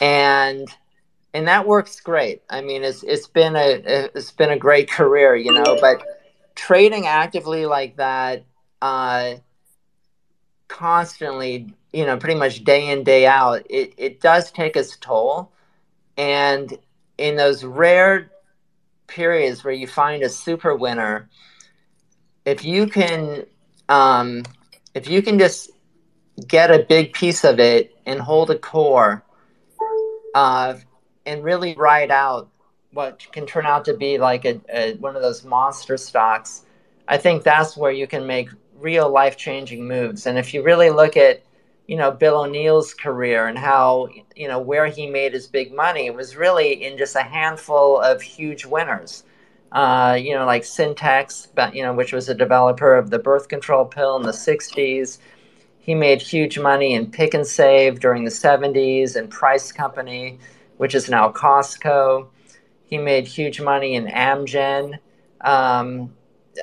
and 0.02 0.68
and 1.36 1.48
that 1.48 1.68
works 1.68 2.00
great. 2.00 2.42
I 2.50 2.62
mean, 2.62 2.84
it's 2.84 3.04
it's 3.04 3.28
been 3.28 3.56
a 3.56 4.10
it's 4.16 4.32
been 4.32 4.50
a 4.50 4.58
great 4.58 4.90
career, 4.90 5.36
you 5.36 5.54
know. 5.54 5.78
But 5.80 6.02
trading 6.56 7.06
actively 7.06 7.68
like 7.68 7.98
that, 7.98 8.46
uh, 8.82 9.36
constantly, 10.68 11.74
you 11.94 12.06
know, 12.06 12.18
pretty 12.18 12.40
much 12.40 12.64
day 12.64 12.90
in 12.90 13.04
day 13.04 13.26
out, 13.26 13.66
it 13.70 13.94
it 13.98 14.22
does 14.22 14.52
take 14.52 14.76
its 14.76 14.98
toll, 14.98 15.52
and 16.18 16.78
in 17.18 17.36
those 17.36 17.64
rare 17.64 18.32
periods 19.08 19.64
where 19.64 19.74
you 19.74 19.88
find 19.88 20.24
a 20.24 20.30
super 20.30 20.76
winner, 20.76 21.30
if 22.46 22.66
you 22.66 22.88
can, 22.88 23.46
um, 23.90 24.44
if 24.94 25.08
you 25.08 25.22
can 25.22 25.40
just 25.40 25.72
get 26.48 26.72
a 26.72 26.80
big 26.80 27.14
piece 27.14 27.44
of 27.44 27.60
it 27.60 27.96
and 28.06 28.20
hold 28.20 28.50
a 28.50 28.58
core, 28.58 29.24
uh, 30.34 30.76
and 31.26 31.44
really 31.44 31.76
ride 31.76 32.12
out 32.12 32.50
what 32.92 33.26
can 33.32 33.46
turn 33.46 33.66
out 33.66 33.86
to 33.86 33.94
be 33.94 34.18
like 34.18 34.46
a, 34.46 34.60
a, 34.74 34.94
one 34.96 35.16
of 35.16 35.22
those 35.22 35.44
monster 35.44 35.98
stocks, 35.98 36.66
I 37.08 37.18
think 37.18 37.44
that's 37.44 37.78
where 37.78 37.92
you 37.92 38.08
can 38.08 38.26
make 38.26 38.50
real 38.80 39.10
life 39.10 39.38
changing 39.38 39.88
moves. 39.88 40.26
And 40.26 40.38
if 40.38 40.54
you 40.54 40.64
really 40.64 40.90
look 40.90 41.18
at, 41.18 41.44
you 41.88 41.96
know, 41.96 42.12
Bill 42.12 42.42
O'Neil's 42.42 42.94
career 42.94 43.48
and 43.48 43.58
how, 43.58 44.10
you 44.36 44.48
know, 44.48 44.60
where 44.60 44.88
he 44.88 45.08
made 45.08 45.34
his 45.34 45.48
big 45.48 45.74
money, 45.74 46.08
it 46.08 46.16
was 46.16 46.36
really 46.36 46.84
in 46.84 46.98
just 46.98 47.16
a 47.16 47.22
handful 47.22 48.00
of 48.00 48.22
huge 48.22 48.66
winners. 48.66 49.24
Uh, 49.72 50.18
you 50.20 50.34
know, 50.34 50.46
like 50.46 50.64
Syntex, 50.64 51.48
you 51.76 51.84
know, 51.84 51.94
which 51.94 52.14
was 52.14 52.30
a 52.30 52.34
developer 52.34 52.96
of 52.96 53.10
the 53.10 53.20
birth 53.20 53.50
control 53.50 53.86
pill 53.86 54.16
in 54.16 54.24
the 54.24 54.32
60s. 54.32 55.18
He 55.80 55.94
made 55.94 56.22
huge 56.22 56.58
money 56.58 56.94
in 56.94 57.12
Pic 57.12 57.36
'N' 57.36 57.46
Save 57.46 58.00
during 58.00 58.24
the 58.24 58.32
70s 58.32 59.16
and 59.16 59.30
Price 59.30 59.72
Company, 59.72 60.40
which 60.78 60.96
is 60.96 61.10
now 61.10 61.32
Costco. 61.32 62.28
He 62.86 62.98
made 62.98 63.28
huge 63.28 63.62
money 63.62 63.96
in 63.96 64.08
Amgen, 64.08 65.00
um, 65.42 66.14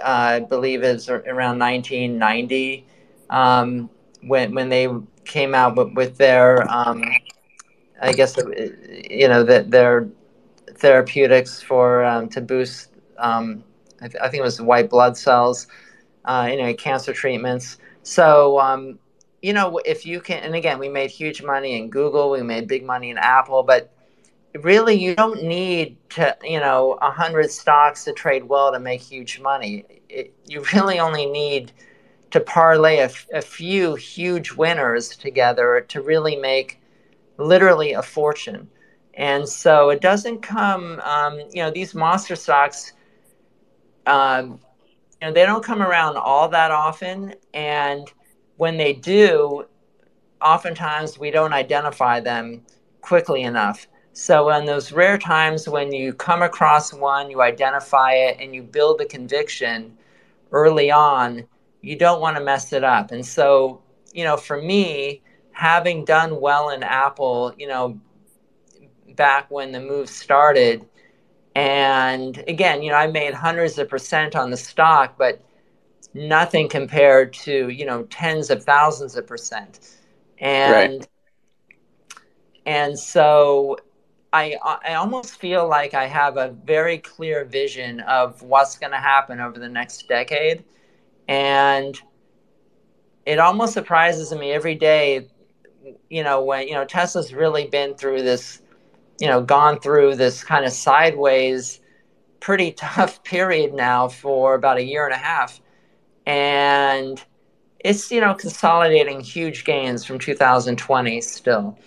I 0.02 0.40
believe 0.40 0.82
is 0.82 1.08
around 1.08 1.58
1990 1.58 2.86
um, 3.30 3.90
when 4.22 4.54
when 4.54 4.68
they 4.68 4.88
came 5.24 5.54
out 5.54 5.76
with, 5.76 5.92
with 5.94 6.16
their, 6.18 6.70
um, 6.70 7.02
I 8.00 8.12
guess 8.12 8.36
you 8.36 9.28
know 9.28 9.42
that 9.44 9.70
their 9.70 10.08
therapeutics 10.74 11.62
for 11.62 12.04
um, 12.04 12.28
to 12.30 12.40
boost. 12.40 12.90
Um, 13.18 13.64
I, 14.00 14.08
th- 14.08 14.20
I, 14.20 14.28
think 14.28 14.40
it 14.40 14.44
was 14.44 14.60
white 14.60 14.90
blood 14.90 15.16
cells. 15.16 15.68
Uh, 16.24 16.48
anyway, 16.50 16.74
cancer 16.74 17.12
treatments. 17.12 17.78
So 18.02 18.58
um, 18.58 18.98
you 19.42 19.52
know, 19.52 19.80
if 19.84 20.04
you 20.06 20.20
can, 20.20 20.42
and 20.42 20.54
again, 20.54 20.78
we 20.78 20.88
made 20.88 21.10
huge 21.10 21.42
money 21.42 21.76
in 21.76 21.90
Google, 21.90 22.30
we 22.30 22.42
made 22.42 22.68
big 22.68 22.84
money 22.84 23.10
in 23.10 23.18
Apple, 23.18 23.62
but 23.62 23.91
really 24.60 24.94
you 24.94 25.14
don't 25.14 25.42
need 25.42 25.96
to 26.10 26.36
you 26.42 26.60
know 26.60 26.98
a 27.00 27.10
hundred 27.10 27.50
stocks 27.50 28.04
to 28.04 28.12
trade 28.12 28.44
well 28.44 28.72
to 28.72 28.78
make 28.78 29.00
huge 29.00 29.40
money. 29.40 29.84
It, 30.08 30.34
you 30.46 30.64
really 30.74 30.98
only 30.98 31.26
need 31.26 31.72
to 32.30 32.40
parlay 32.40 32.98
a, 32.98 33.10
a 33.34 33.42
few 33.42 33.94
huge 33.94 34.52
winners 34.52 35.16
together 35.16 35.84
to 35.88 36.00
really 36.00 36.36
make 36.36 36.80
literally 37.38 37.92
a 37.92 38.02
fortune. 38.02 38.68
And 39.14 39.46
so 39.46 39.90
it 39.90 40.00
doesn't 40.00 40.40
come 40.40 41.00
um, 41.00 41.38
you 41.38 41.62
know 41.62 41.70
these 41.70 41.94
monster 41.94 42.36
stocks 42.36 42.92
um, 44.06 44.58
you 45.20 45.28
know 45.28 45.32
they 45.32 45.46
don't 45.46 45.64
come 45.64 45.82
around 45.82 46.16
all 46.16 46.48
that 46.48 46.70
often. 46.70 47.34
And 47.54 48.12
when 48.56 48.76
they 48.76 48.92
do 48.92 49.64
oftentimes 50.42 51.18
we 51.18 51.30
don't 51.30 51.52
identify 51.52 52.20
them 52.20 52.62
quickly 53.00 53.42
enough 53.42 53.86
so, 54.14 54.50
in 54.50 54.66
those 54.66 54.92
rare 54.92 55.16
times 55.16 55.68
when 55.68 55.92
you 55.92 56.12
come 56.12 56.42
across 56.42 56.92
one, 56.92 57.30
you 57.30 57.40
identify 57.40 58.12
it, 58.12 58.38
and 58.40 58.54
you 58.54 58.62
build 58.62 58.98
the 58.98 59.06
conviction 59.06 59.96
early 60.52 60.90
on, 60.90 61.44
you 61.80 61.96
don't 61.96 62.20
want 62.20 62.36
to 62.36 62.42
mess 62.42 62.72
it 62.72 62.84
up. 62.84 63.10
And 63.10 63.24
so, 63.24 63.80
you 64.12 64.24
know, 64.24 64.36
for 64.36 64.60
me, 64.60 65.22
having 65.52 66.04
done 66.04 66.40
well 66.40 66.70
in 66.70 66.82
Apple, 66.82 67.54
you 67.58 67.66
know, 67.66 67.98
back 69.16 69.50
when 69.50 69.72
the 69.72 69.80
move 69.80 70.10
started, 70.10 70.86
and 71.54 72.42
again, 72.48 72.82
you 72.82 72.90
know, 72.90 72.96
I 72.96 73.06
made 73.06 73.32
hundreds 73.32 73.78
of 73.78 73.88
percent 73.88 74.36
on 74.36 74.50
the 74.50 74.56
stock, 74.56 75.16
but 75.16 75.42
nothing 76.12 76.68
compared 76.68 77.32
to, 77.32 77.68
you 77.70 77.86
know, 77.86 78.04
tens 78.04 78.50
of 78.50 78.62
thousands 78.62 79.16
of 79.16 79.26
percent. 79.26 79.96
And 80.38 80.72
right. 80.92 81.08
and 82.66 82.98
so 82.98 83.76
I, 84.32 84.56
I 84.62 84.94
almost 84.94 85.36
feel 85.36 85.68
like 85.68 85.92
I 85.92 86.06
have 86.06 86.38
a 86.38 86.48
very 86.64 86.98
clear 86.98 87.44
vision 87.44 88.00
of 88.00 88.40
what's 88.42 88.78
going 88.78 88.92
to 88.92 88.98
happen 88.98 89.40
over 89.40 89.58
the 89.58 89.68
next 89.68 90.08
decade. 90.08 90.64
And 91.28 92.00
it 93.26 93.38
almost 93.38 93.74
surprises 93.74 94.32
me 94.32 94.52
every 94.52 94.74
day, 94.74 95.28
you 96.08 96.24
know, 96.24 96.42
when, 96.42 96.66
you 96.66 96.74
know, 96.74 96.84
Tesla's 96.84 97.34
really 97.34 97.66
been 97.66 97.94
through 97.94 98.22
this, 98.22 98.62
you 99.20 99.28
know, 99.28 99.42
gone 99.42 99.78
through 99.80 100.16
this 100.16 100.42
kind 100.42 100.64
of 100.64 100.72
sideways, 100.72 101.80
pretty 102.40 102.72
tough 102.78 103.22
period 103.24 103.74
now 103.74 104.08
for 104.08 104.54
about 104.54 104.78
a 104.78 104.82
year 104.84 105.04
and 105.04 105.14
a 105.14 105.18
half. 105.18 105.60
And 106.24 107.22
it's, 107.80 108.10
you 108.10 108.20
know, 108.20 108.32
consolidating 108.32 109.20
huge 109.20 109.64
gains 109.64 110.04
from 110.06 110.18
2020 110.18 111.20
still. 111.20 111.78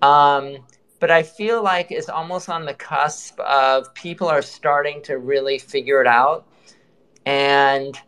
Um, 0.00 0.58
but 1.00 1.10
I 1.10 1.22
feel 1.22 1.62
like 1.62 1.90
it's 1.90 2.08
almost 2.08 2.48
on 2.48 2.64
the 2.64 2.74
cusp 2.74 3.38
of 3.40 3.92
people 3.94 4.28
are 4.28 4.42
starting 4.42 5.02
to 5.02 5.18
really 5.18 5.58
figure 5.58 6.00
it 6.00 6.06
out. 6.06 6.46
And 7.26 7.98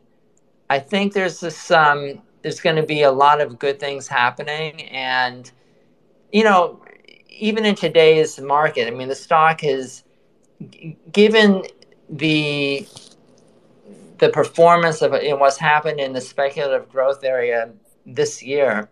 I 0.70 0.79
think 0.79 1.12
there's 1.12 1.40
this 1.40 1.70
um, 1.70 2.22
there's 2.42 2.61
going 2.61 2.77
to 2.77 2.83
be 2.83 3.03
a 3.03 3.11
lot 3.11 3.40
of 3.40 3.59
good 3.59 3.81
things 3.81 4.09
happening. 4.09 4.83
And 4.85 5.51
you 6.33 6.44
know, 6.44 6.83
even 7.29 7.64
in 7.64 7.75
today's 7.75 8.40
market, 8.40 8.87
I 8.87 8.90
mean, 8.90 9.09
the 9.09 9.14
stock 9.14 9.64
is 9.64 10.05
given 11.12 11.64
the 12.09 12.87
the 14.18 14.29
performance 14.31 15.03
of 15.03 15.12
you 15.22 15.31
know, 15.31 15.37
what's 15.37 15.59
happened 15.59 16.01
in 16.01 16.12
the 16.12 16.20
speculative 16.20 16.88
growth 16.88 17.22
area 17.25 17.70
this 18.07 18.42
year. 18.42 18.88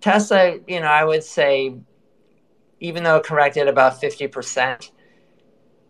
Tesla, 0.00 0.58
you 0.66 0.80
know, 0.80 0.86
I 0.86 1.04
would 1.04 1.22
say 1.22 1.74
even 2.80 3.04
though 3.04 3.20
corrected 3.20 3.68
about 3.68 4.00
50%, 4.00 4.90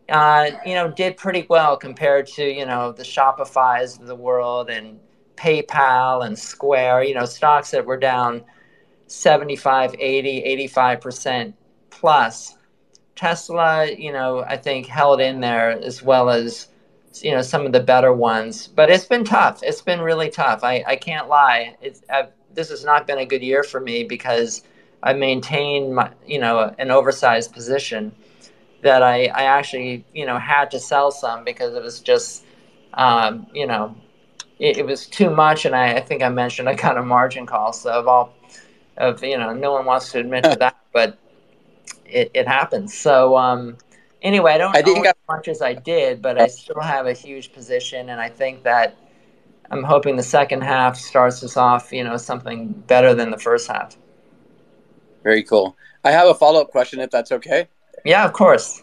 uh, 0.08 0.50
you 0.66 0.74
know, 0.74 0.90
did 0.90 1.16
pretty 1.16 1.46
well 1.48 1.76
compared 1.76 2.26
to, 2.26 2.44
you 2.44 2.66
know, 2.66 2.92
the 2.92 3.04
Shopify's 3.04 3.98
of 3.98 4.06
the 4.06 4.14
world 4.14 4.68
and 4.68 4.98
PayPal 5.36 6.26
and 6.26 6.36
Square, 6.36 7.04
you 7.04 7.14
know, 7.14 7.24
stocks 7.24 7.70
that 7.70 7.86
were 7.86 7.96
down 7.96 8.44
75, 9.06 9.94
80, 9.98 10.68
85% 10.68 11.54
plus. 11.90 12.56
Tesla, 13.14 13.90
you 13.92 14.12
know, 14.12 14.40
I 14.40 14.56
think 14.56 14.86
held 14.86 15.20
in 15.20 15.40
there 15.40 15.70
as 15.70 16.02
well 16.02 16.28
as, 16.30 16.68
you 17.22 17.30
know, 17.32 17.42
some 17.42 17.64
of 17.64 17.72
the 17.72 17.80
better 17.80 18.12
ones. 18.12 18.66
But 18.66 18.90
it's 18.90 19.04
been 19.04 19.24
tough. 19.24 19.62
It's 19.62 19.82
been 19.82 20.00
really 20.00 20.30
tough. 20.30 20.64
I, 20.64 20.82
I 20.86 20.96
can't 20.96 21.28
lie. 21.28 21.76
It's, 21.80 22.02
I've, 22.10 22.32
this 22.52 22.70
has 22.70 22.84
not 22.84 23.06
been 23.06 23.18
a 23.18 23.26
good 23.26 23.42
year 23.42 23.62
for 23.62 23.78
me 23.78 24.02
because– 24.02 24.64
I 25.02 25.12
maintained 25.14 25.94
my, 25.94 26.10
you 26.26 26.38
know, 26.38 26.74
an 26.78 26.90
oversized 26.90 27.52
position 27.52 28.12
that 28.82 29.02
I, 29.02 29.26
I 29.26 29.44
actually, 29.44 30.04
you 30.14 30.26
know, 30.26 30.38
had 30.38 30.70
to 30.72 30.78
sell 30.78 31.10
some 31.10 31.44
because 31.44 31.74
it 31.74 31.82
was 31.82 32.00
just, 32.00 32.44
um, 32.94 33.46
you 33.54 33.66
know, 33.66 33.94
it, 34.58 34.78
it, 34.78 34.86
was 34.86 35.06
too 35.06 35.30
much. 35.30 35.64
And 35.64 35.74
I, 35.74 35.94
I 35.94 36.00
think 36.00 36.22
I 36.22 36.28
mentioned 36.28 36.68
I 36.68 36.74
got 36.74 36.98
a 36.98 37.02
margin 37.02 37.46
call. 37.46 37.72
So 37.72 37.90
of 37.90 38.08
all 38.08 38.34
of, 38.96 39.22
you 39.22 39.38
know, 39.38 39.52
no 39.54 39.72
one 39.72 39.86
wants 39.86 40.12
to 40.12 40.20
admit 40.20 40.44
to 40.44 40.56
that, 40.56 40.76
but 40.92 41.18
it, 42.04 42.30
it 42.34 42.46
happens. 42.46 42.94
So, 42.94 43.36
um, 43.36 43.78
anyway, 44.22 44.52
I 44.52 44.58
don't 44.58 44.76
I 44.76 44.80
know 44.80 45.02
as 45.02 45.14
much 45.28 45.48
as 45.48 45.62
I 45.62 45.74
did, 45.74 46.20
but 46.20 46.38
I 46.40 46.46
still 46.46 46.80
have 46.80 47.06
a 47.06 47.14
huge 47.14 47.52
position. 47.52 48.10
And 48.10 48.20
I 48.20 48.28
think 48.28 48.62
that 48.64 48.96
I'm 49.70 49.82
hoping 49.82 50.16
the 50.16 50.22
second 50.22 50.62
half 50.62 50.96
starts 50.96 51.42
us 51.42 51.56
off, 51.56 51.92
you 51.92 52.04
know, 52.04 52.16
something 52.16 52.68
better 52.86 53.14
than 53.14 53.30
the 53.30 53.38
first 53.38 53.68
half. 53.68 53.96
Very 55.22 55.42
cool. 55.42 55.76
I 56.04 56.10
have 56.10 56.28
a 56.28 56.34
follow 56.34 56.60
up 56.60 56.70
question, 56.70 57.00
if 57.00 57.10
that's 57.10 57.32
okay. 57.32 57.68
Yeah, 58.04 58.24
of 58.24 58.32
course. 58.32 58.82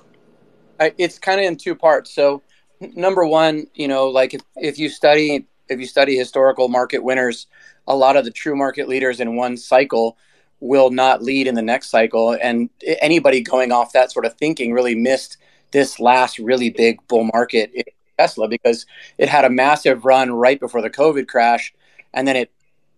I, 0.79 0.93
it's 0.97 1.17
kind 1.17 1.39
of 1.39 1.45
in 1.47 1.57
two 1.57 1.75
parts. 1.75 2.13
So, 2.13 2.43
number 2.79 3.25
one, 3.25 3.67
you 3.73 3.87
know, 3.87 4.07
like 4.07 4.33
if, 4.33 4.41
if 4.55 4.77
you 4.77 4.89
study 4.89 5.47
if 5.69 5.79
you 5.79 5.85
study 5.85 6.15
historical 6.15 6.69
market 6.69 7.03
winners, 7.03 7.47
a 7.87 7.95
lot 7.95 8.15
of 8.15 8.23
the 8.23 8.31
true 8.31 8.55
market 8.55 8.87
leaders 8.87 9.19
in 9.19 9.35
one 9.35 9.57
cycle 9.57 10.17
will 10.59 10.89
not 10.89 11.21
lead 11.21 11.47
in 11.47 11.55
the 11.55 11.61
next 11.61 11.89
cycle, 11.89 12.37
and 12.41 12.69
anybody 13.01 13.41
going 13.41 13.71
off 13.71 13.93
that 13.93 14.11
sort 14.11 14.25
of 14.25 14.33
thinking 14.35 14.73
really 14.73 14.95
missed 14.95 15.37
this 15.71 15.99
last 15.99 16.39
really 16.39 16.69
big 16.69 17.05
bull 17.07 17.25
market 17.33 17.71
in 17.73 17.83
Tesla 18.17 18.47
because 18.47 18.85
it 19.17 19.29
had 19.29 19.45
a 19.45 19.49
massive 19.49 20.05
run 20.05 20.31
right 20.31 20.59
before 20.59 20.81
the 20.81 20.89
COVID 20.89 21.27
crash, 21.27 21.73
and 22.13 22.27
then 22.27 22.35
it 22.35 22.51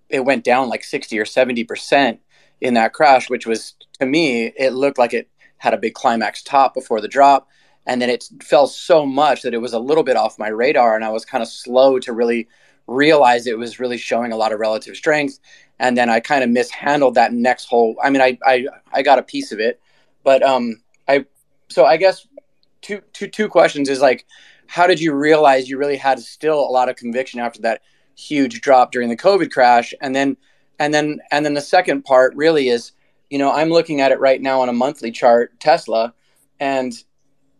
it 0.09 0.25
went 0.25 0.43
down 0.43 0.69
like 0.69 0.83
sixty 0.83 1.19
or 1.19 1.25
seventy 1.25 1.63
percent 1.63 2.19
in 2.61 2.73
that 2.75 2.93
crash, 2.93 3.29
which 3.29 3.45
was 3.45 3.75
to 3.99 4.05
me, 4.05 4.47
it 4.57 4.73
looked 4.73 4.97
like 4.97 5.13
it 5.13 5.29
had 5.57 5.73
a 5.73 5.77
big 5.77 5.93
climax 5.93 6.41
top 6.41 6.73
before 6.73 7.01
the 7.01 7.07
drop. 7.07 7.47
And 7.85 8.01
then 8.01 8.09
it 8.09 8.25
fell 8.41 8.67
so 8.67 9.05
much 9.05 9.41
that 9.41 9.53
it 9.53 9.61
was 9.61 9.73
a 9.73 9.79
little 9.79 10.03
bit 10.03 10.17
off 10.17 10.37
my 10.37 10.49
radar. 10.49 10.95
And 10.95 11.03
I 11.03 11.09
was 11.09 11.25
kind 11.25 11.41
of 11.41 11.47
slow 11.47 11.99
to 11.99 12.13
really 12.13 12.47
realize 12.87 13.47
it 13.47 13.57
was 13.57 13.79
really 13.79 13.97
showing 13.97 14.31
a 14.31 14.37
lot 14.37 14.51
of 14.51 14.59
relative 14.59 14.95
strength. 14.95 15.39
And 15.79 15.97
then 15.97 16.09
I 16.09 16.19
kind 16.19 16.43
of 16.43 16.49
mishandled 16.49 17.15
that 17.15 17.33
next 17.33 17.65
whole. 17.65 17.95
I 18.03 18.09
mean, 18.09 18.21
I, 18.21 18.37
I, 18.45 18.65
I 18.91 19.01
got 19.01 19.19
a 19.19 19.23
piece 19.23 19.51
of 19.51 19.59
it, 19.59 19.79
but 20.23 20.43
um, 20.43 20.81
I, 21.07 21.25
so 21.69 21.85
I 21.85 21.97
guess 21.97 22.27
two 22.81 23.01
two 23.13 23.27
two 23.27 23.47
questions 23.47 23.89
is 23.89 24.01
like, 24.01 24.25
how 24.67 24.87
did 24.87 24.99
you 24.99 25.13
realize 25.13 25.69
you 25.69 25.77
really 25.77 25.97
had 25.97 26.19
still 26.19 26.59
a 26.59 26.71
lot 26.71 26.89
of 26.89 26.95
conviction 26.95 27.39
after 27.39 27.61
that 27.61 27.81
huge 28.15 28.61
drop 28.61 28.91
during 28.91 29.09
the 29.09 29.17
COVID 29.17 29.51
crash, 29.51 29.93
and 30.01 30.15
then 30.15 30.35
and 30.79 30.93
then 30.93 31.19
and 31.31 31.45
then 31.45 31.53
the 31.53 31.61
second 31.61 32.03
part 32.03 32.35
really 32.35 32.69
is, 32.69 32.93
you 33.29 33.37
know, 33.37 33.51
I'm 33.51 33.69
looking 33.69 34.01
at 34.01 34.11
it 34.11 34.19
right 34.19 34.41
now 34.41 34.61
on 34.61 34.69
a 34.69 34.73
monthly 34.73 35.11
chart, 35.11 35.59
Tesla, 35.59 36.13
and 36.59 36.93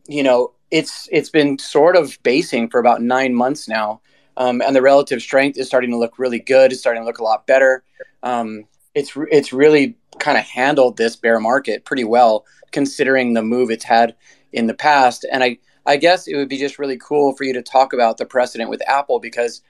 you 0.07 0.23
know 0.23 0.53
it's 0.71 1.07
it's 1.11 1.29
been 1.29 1.59
sort 1.59 1.95
of 1.95 2.17
basing 2.23 2.69
for 2.69 2.79
about 2.79 3.01
nine 3.01 3.35
months 3.35 3.67
now, 3.67 4.01
um, 4.37 4.61
and 4.61 4.75
the 4.75 4.81
relative 4.81 5.21
strength 5.21 5.57
is 5.57 5.67
starting 5.67 5.91
to 5.91 5.97
look 5.97 6.17
really 6.17 6.39
good. 6.39 6.71
It's 6.71 6.81
starting 6.81 7.03
to 7.03 7.05
look 7.05 7.19
a 7.19 7.23
lot 7.23 7.45
better. 7.45 7.83
Um, 8.23 8.65
it's 8.95 9.11
it's 9.31 9.53
really 9.53 9.97
kind 10.19 10.37
of 10.37 10.45
handled 10.45 10.97
this 10.97 11.15
bear 11.15 11.39
market 11.39 11.85
pretty 11.85 12.03
well, 12.03 12.45
considering 12.71 13.33
the 13.33 13.43
move 13.43 13.69
it's 13.69 13.85
had 13.85 14.15
in 14.53 14.67
the 14.67 14.73
past. 14.73 15.25
And 15.31 15.43
I 15.43 15.57
I 15.85 15.97
guess 15.97 16.27
it 16.27 16.35
would 16.35 16.49
be 16.49 16.57
just 16.57 16.79
really 16.79 16.97
cool 16.97 17.35
for 17.35 17.43
you 17.43 17.53
to 17.53 17.61
talk 17.61 17.93
about 17.93 18.17
the 18.17 18.25
precedent 18.25 18.69
with 18.69 18.87
Apple 18.87 19.19
because 19.19 19.61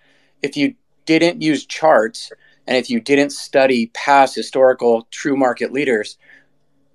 if 0.41 0.56
you 0.56 0.76
didn't 1.06 1.41
use 1.41 1.66
charts 1.66 2.32
and 2.70 2.78
if 2.78 2.88
you 2.88 3.01
didn't 3.01 3.32
study 3.32 3.88
past 3.95 4.36
historical 4.36 5.07
true 5.09 5.36
market 5.36 5.74
leaders, 5.74 6.20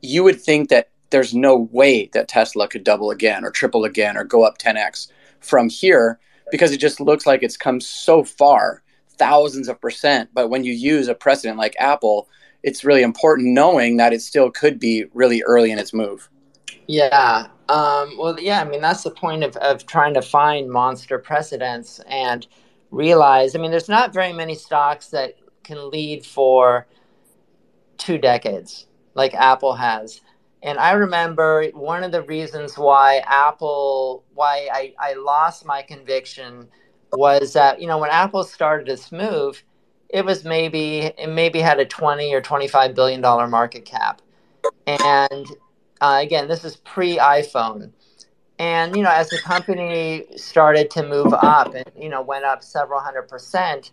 you 0.02 0.22
would 0.22 0.40
think 0.40 0.68
that 0.68 0.90
there's 1.10 1.34
no 1.34 1.68
way 1.72 2.08
that 2.12 2.28
Tesla 2.28 2.68
could 2.68 2.84
double 2.84 3.10
again 3.10 3.44
or 3.44 3.50
triple 3.50 3.84
again 3.84 4.16
or 4.16 4.22
go 4.22 4.44
up 4.44 4.58
10x 4.58 5.08
from 5.40 5.68
here 5.68 6.20
because 6.52 6.70
it 6.70 6.78
just 6.78 7.00
looks 7.00 7.26
like 7.26 7.42
it's 7.42 7.56
come 7.56 7.80
so 7.80 8.22
far, 8.22 8.84
thousands 9.18 9.66
of 9.66 9.80
percent. 9.80 10.30
But 10.32 10.48
when 10.48 10.62
you 10.62 10.72
use 10.72 11.08
a 11.08 11.14
precedent 11.14 11.58
like 11.58 11.74
Apple, 11.80 12.28
it's 12.62 12.84
really 12.84 13.02
important 13.02 13.48
knowing 13.48 13.96
that 13.96 14.12
it 14.12 14.22
still 14.22 14.52
could 14.52 14.78
be 14.78 15.06
really 15.12 15.42
early 15.42 15.72
in 15.72 15.80
its 15.80 15.92
move. 15.92 16.30
Yeah. 16.86 17.48
Um, 17.68 18.16
well, 18.16 18.38
yeah, 18.38 18.60
I 18.60 18.64
mean, 18.64 18.80
that's 18.80 19.02
the 19.02 19.10
point 19.10 19.42
of, 19.42 19.56
of 19.56 19.86
trying 19.86 20.14
to 20.14 20.22
find 20.22 20.70
monster 20.70 21.18
precedents 21.18 21.98
and 22.06 22.46
realize, 22.92 23.56
I 23.56 23.58
mean, 23.58 23.72
there's 23.72 23.88
not 23.88 24.14
very 24.14 24.32
many 24.32 24.54
stocks 24.54 25.08
that 25.08 25.34
can 25.64 25.90
lead 25.90 26.24
for 26.24 26.86
two 27.98 28.18
decades 28.18 28.86
like 29.14 29.34
Apple 29.34 29.74
has. 29.74 30.20
And 30.62 30.78
I 30.78 30.92
remember 30.92 31.66
one 31.74 32.04
of 32.04 32.12
the 32.12 32.22
reasons 32.22 32.78
why 32.78 33.18
Apple, 33.26 34.24
why 34.34 34.68
I, 34.72 34.94
I 34.98 35.12
lost 35.14 35.66
my 35.66 35.82
conviction 35.82 36.68
was 37.12 37.52
that, 37.52 37.80
you 37.80 37.86
know, 37.86 37.98
when 37.98 38.10
Apple 38.10 38.44
started 38.44 38.88
its 38.88 39.12
move, 39.12 39.62
it 40.08 40.24
was 40.24 40.44
maybe, 40.44 41.00
it 41.00 41.28
maybe 41.28 41.60
had 41.60 41.80
a 41.80 41.84
20 41.84 42.32
or 42.32 42.40
$25 42.40 42.94
billion 42.94 43.20
market 43.20 43.84
cap. 43.84 44.22
And 44.86 45.46
uh, 46.00 46.20
again, 46.22 46.48
this 46.48 46.64
is 46.64 46.76
pre 46.76 47.18
iPhone. 47.18 47.90
And, 48.58 48.96
you 48.96 49.02
know, 49.02 49.10
as 49.10 49.28
the 49.30 49.38
company 49.38 50.24
started 50.36 50.90
to 50.92 51.06
move 51.06 51.34
up 51.34 51.74
and, 51.74 51.90
you 51.98 52.08
know, 52.08 52.22
went 52.22 52.44
up 52.44 52.62
several 52.62 53.00
hundred 53.00 53.28
percent, 53.28 53.90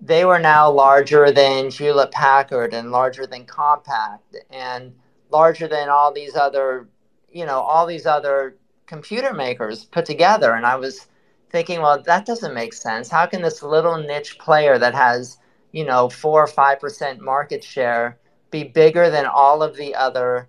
they 0.00 0.24
were 0.24 0.38
now 0.38 0.70
larger 0.70 1.30
than 1.30 1.70
Hewlett 1.70 2.12
Packard 2.12 2.74
and 2.74 2.90
larger 2.90 3.26
than 3.26 3.46
Compaq 3.46 4.20
And, 4.50 4.94
larger 5.30 5.66
than 5.68 5.88
all 5.88 6.12
these 6.12 6.36
other, 6.36 6.88
you 7.30 7.46
know, 7.46 7.60
all 7.60 7.86
these 7.86 8.06
other 8.06 8.56
computer 8.86 9.32
makers 9.32 9.84
put 9.84 10.04
together. 10.04 10.54
And 10.54 10.64
I 10.64 10.76
was 10.76 11.06
thinking, 11.50 11.80
well, 11.80 12.00
that 12.02 12.26
doesn't 12.26 12.54
make 12.54 12.72
sense. 12.72 13.10
How 13.10 13.26
can 13.26 13.42
this 13.42 13.62
little 13.62 13.98
niche 13.98 14.38
player 14.38 14.78
that 14.78 14.94
has, 14.94 15.38
you 15.72 15.84
know, 15.84 16.08
four 16.08 16.42
or 16.42 16.46
five 16.46 16.78
percent 16.80 17.20
market 17.20 17.64
share 17.64 18.18
be 18.50 18.64
bigger 18.64 19.10
than 19.10 19.26
all 19.26 19.62
of 19.62 19.76
the 19.76 19.94
other 19.94 20.48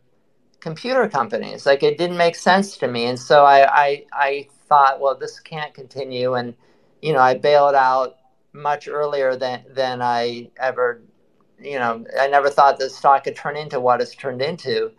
computer 0.59 1.07
companies? 1.07 1.65
Like 1.65 1.83
it 1.83 1.97
didn't 1.97 2.17
make 2.17 2.35
sense 2.35 2.77
to 2.77 2.87
me. 2.87 3.05
And 3.05 3.19
so 3.19 3.45
I, 3.45 3.85
I, 3.85 4.05
I 4.13 4.47
thought, 4.67 4.99
well, 4.99 5.17
this 5.17 5.39
can't 5.39 5.73
continue. 5.73 6.35
And, 6.35 6.53
you 7.01 7.13
know, 7.13 7.19
I 7.19 7.35
bailed 7.35 7.75
out 7.75 8.16
much 8.57 8.87
earlier 8.87 9.35
than, 9.35 9.63
than 9.73 10.01
I 10.01 10.49
ever 10.57 11.01
you 11.59 11.79
know, 11.79 12.05
I 12.19 12.27
never 12.27 12.49
thought 12.49 12.77
the 12.77 12.89
stock 12.89 13.23
could 13.23 13.35
turn 13.35 13.57
into 13.57 13.79
what 13.79 14.01
it's 14.01 14.15
turned 14.15 14.41
into. 14.41 14.91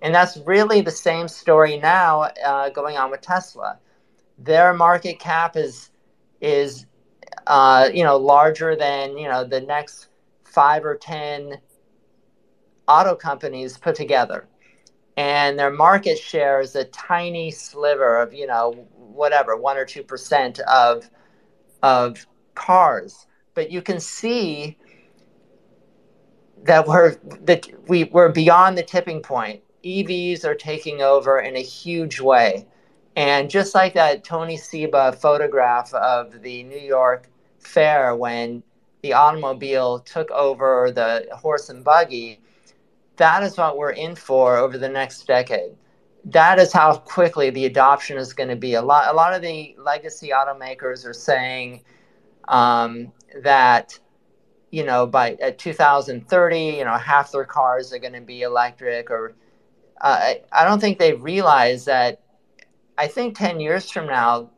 And 0.00 0.14
that's 0.14 0.36
really 0.38 0.80
the 0.80 0.90
same 0.90 1.28
story 1.28 1.76
now 1.76 2.30
uh, 2.44 2.70
going 2.70 2.96
on 2.96 3.10
with 3.10 3.20
Tesla. 3.20 3.78
Their 4.38 4.72
market 4.72 5.18
cap 5.18 5.56
is 5.56 5.90
is 6.40 6.86
uh, 7.48 7.88
you 7.92 8.04
know 8.04 8.16
larger 8.16 8.76
than 8.76 9.18
you 9.18 9.28
know 9.28 9.44
the 9.44 9.60
next 9.60 10.08
five 10.44 10.84
or 10.84 10.96
ten 10.96 11.60
auto 12.86 13.16
companies 13.16 13.76
put 13.76 13.96
together, 13.96 14.46
and 15.16 15.58
their 15.58 15.72
market 15.72 16.16
share 16.16 16.60
is 16.60 16.76
a 16.76 16.84
tiny 16.84 17.50
sliver 17.50 18.18
of 18.18 18.32
you 18.32 18.46
know 18.46 18.86
whatever 18.94 19.56
one 19.56 19.76
or 19.76 19.84
two 19.84 20.04
percent 20.04 20.60
of 20.60 21.10
of 21.82 22.24
cars. 22.58 23.26
But 23.54 23.70
you 23.70 23.80
can 23.80 24.00
see 24.00 24.76
that 26.64 26.86
we're 26.86 27.14
that 27.42 27.66
we 27.88 28.04
we're 28.04 28.30
beyond 28.30 28.76
the 28.76 28.82
tipping 28.82 29.22
point. 29.22 29.62
EVs 29.84 30.44
are 30.44 30.54
taking 30.54 31.02
over 31.02 31.40
in 31.40 31.56
a 31.56 31.62
huge 31.62 32.20
way. 32.20 32.66
And 33.16 33.50
just 33.50 33.74
like 33.74 33.94
that 33.94 34.24
Tony 34.24 34.56
Seba 34.56 35.12
photograph 35.12 35.92
of 35.94 36.42
the 36.42 36.62
New 36.64 36.78
York 36.78 37.28
Fair 37.58 38.14
when 38.14 38.62
the 39.02 39.12
automobile 39.12 40.00
took 40.00 40.30
over 40.30 40.90
the 40.90 41.26
horse 41.32 41.68
and 41.68 41.84
buggy, 41.84 42.40
that 43.16 43.42
is 43.42 43.56
what 43.56 43.76
we're 43.76 43.90
in 43.90 44.14
for 44.14 44.56
over 44.56 44.78
the 44.78 44.88
next 44.88 45.26
decade. 45.26 45.72
That 46.24 46.58
is 46.58 46.72
how 46.72 46.98
quickly 46.98 47.50
the 47.50 47.66
adoption 47.66 48.18
is 48.18 48.32
going 48.32 48.50
to 48.50 48.56
be. 48.56 48.74
A 48.74 48.82
lot, 48.82 49.12
a 49.12 49.16
lot 49.16 49.34
of 49.34 49.42
the 49.42 49.74
legacy 49.78 50.30
automakers 50.30 51.06
are 51.06 51.12
saying 51.12 51.82
um, 52.48 53.12
that 53.42 53.98
you 54.70 54.84
know, 54.84 55.06
by 55.06 55.34
at 55.40 55.58
2030, 55.58 56.58
you 56.58 56.84
know, 56.84 56.96
half 56.96 57.32
their 57.32 57.44
cars 57.44 57.92
are 57.92 57.98
going 57.98 58.12
to 58.12 58.20
be 58.20 58.42
electric. 58.42 59.10
Or 59.10 59.34
uh, 60.00 60.18
I, 60.20 60.42
I 60.52 60.64
don't 60.64 60.80
think 60.80 60.98
they 60.98 61.14
realize 61.14 61.84
that. 61.86 62.20
I 62.98 63.06
think 63.06 63.38
10 63.38 63.60
years 63.60 63.88
from 63.90 64.06
now, 64.06 64.50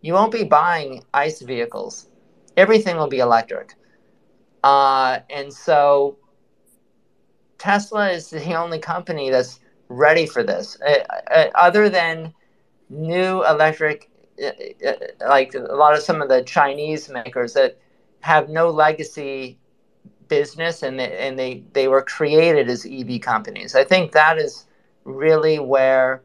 you 0.00 0.12
won't 0.12 0.32
be 0.32 0.42
buying 0.44 1.04
ICE 1.14 1.40
vehicles. 1.42 2.08
Everything 2.56 2.96
will 2.96 3.08
be 3.08 3.20
electric. 3.20 3.74
Uh, 4.64 5.20
and 5.30 5.52
so 5.52 6.18
Tesla 7.58 8.10
is 8.10 8.28
the 8.28 8.54
only 8.54 8.80
company 8.80 9.30
that's 9.30 9.60
ready 9.88 10.26
for 10.26 10.42
this. 10.42 10.76
Uh, 10.86 10.98
uh, 11.30 11.46
other 11.54 11.88
than 11.88 12.34
new 12.90 13.44
electric, 13.46 14.10
uh, 14.10 14.14
uh, 14.14 14.15
like 15.20 15.54
a 15.54 15.74
lot 15.74 15.94
of 15.94 16.02
some 16.02 16.22
of 16.22 16.28
the 16.28 16.42
Chinese 16.42 17.08
makers 17.08 17.54
that 17.54 17.78
have 18.20 18.48
no 18.48 18.70
legacy 18.70 19.58
business 20.28 20.82
and 20.82 20.98
they, 20.98 21.16
and 21.18 21.38
they, 21.38 21.62
they 21.72 21.88
were 21.88 22.02
created 22.02 22.68
as 22.68 22.86
EV 22.86 23.20
companies. 23.20 23.74
I 23.74 23.84
think 23.84 24.12
that 24.12 24.38
is 24.38 24.66
really 25.04 25.58
where 25.58 26.22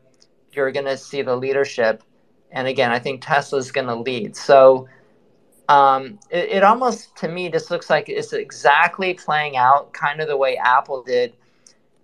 you're 0.52 0.72
going 0.72 0.86
to 0.86 0.98
see 0.98 1.22
the 1.22 1.36
leadership. 1.36 2.04
And 2.52 2.68
again, 2.68 2.92
I 2.92 3.00
think 3.00 3.22
Tesla 3.22 3.60
is 3.60 3.72
going 3.72 3.88
to 3.88 3.96
lead. 3.96 4.36
So 4.36 4.88
um, 5.70 6.20
it, 6.30 6.50
it 6.50 6.64
almost, 6.64 7.16
to 7.18 7.28
me, 7.28 7.50
just 7.50 7.72
looks 7.72 7.90
like 7.90 8.10
it's 8.10 8.34
exactly 8.34 9.14
playing 9.14 9.56
out 9.56 9.94
kind 9.94 10.20
of 10.20 10.28
the 10.28 10.36
way 10.36 10.58
Apple 10.58 11.04
did, 11.04 11.36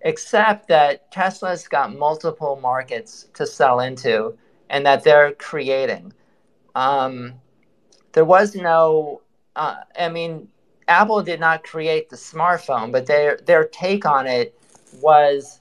except 0.02 0.68
that 0.70 1.12
Tesla's 1.12 1.68
got 1.68 1.94
multiple 1.94 2.60
markets 2.62 3.28
to 3.34 3.46
sell 3.46 3.82
into 3.82 4.38
and 4.70 4.86
that 4.86 5.04
they're 5.04 5.34
creating. 5.34 6.14
Um, 6.76 7.36
there 8.14 8.26
was 8.26 8.56
no 8.56 9.22
uh, 9.58 9.78
I 10.00 10.08
mean, 10.08 10.48
Apple 10.88 11.22
did 11.24 11.40
not 11.40 11.64
create 11.64 12.10
the 12.10 12.16
smartphone, 12.16 12.92
but 12.92 13.08
their 13.08 13.40
their 13.46 13.66
take 13.66 14.06
on 14.06 14.28
it 14.28 14.58
was 15.02 15.60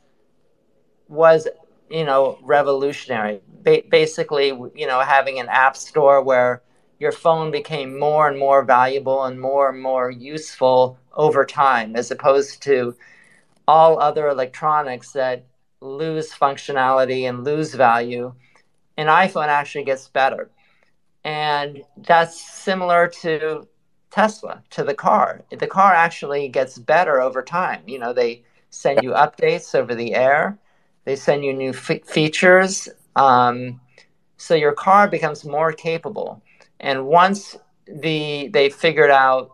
was 1.09 1.49
you 1.91 2.05
know 2.05 2.39
revolutionary. 2.43 3.41
Ba- 3.63 3.83
basically, 3.91 4.49
you 4.49 4.87
know, 4.87 5.01
having 5.01 5.41
an 5.41 5.49
app 5.49 5.77
store 5.77 6.23
where 6.23 6.63
your 6.99 7.13
phone 7.13 7.51
became 7.51 7.99
more 7.99 8.29
and 8.29 8.39
more 8.39 8.65
valuable 8.65 9.25
and 9.25 9.41
more 9.41 9.71
and 9.71 9.83
more 9.83 10.11
useful 10.11 10.99
over 11.15 11.45
time, 11.45 11.97
as 11.97 12.11
opposed 12.11 12.63
to 12.63 12.95
all 13.67 13.99
other 13.99 14.29
electronics 14.29 15.13
that 15.13 15.45
lose 15.81 16.33
functionality 16.33 17.29
and 17.29 17.45
lose 17.45 17.75
value. 17.75 18.35
An 18.97 19.07
iPhone 19.07 19.49
actually 19.49 19.85
gets 19.85 20.09
better. 20.09 20.51
And 21.25 21.83
that's 21.97 22.41
similar 22.41 23.09
to 23.23 23.67
Tesla 24.11 24.63
to 24.71 24.85
the 24.85 24.95
car. 24.95 25.43
The 25.51 25.67
car 25.67 25.93
actually 25.93 26.49
gets 26.49 26.79
better 26.79 27.21
over 27.21 27.43
time. 27.43 27.83
You 27.87 27.99
know, 27.99 28.13
they 28.13 28.45
send 28.71 29.03
you 29.03 29.11
updates 29.11 29.75
over 29.75 29.95
the 29.95 30.15
air, 30.15 30.59
they 31.05 31.17
send 31.17 31.45
you 31.45 31.53
new 31.53 31.71
f- 31.71 32.05
features. 32.05 32.89
Um, 33.15 33.81
so 34.37 34.55
your 34.55 34.73
car 34.73 35.09
becomes 35.09 35.45
more 35.45 35.73
capable. 35.73 36.43
And 36.81 37.07
once 37.07 37.57
the 37.87 38.49
they 38.53 38.69
figured 38.71 39.11
out 39.11 39.51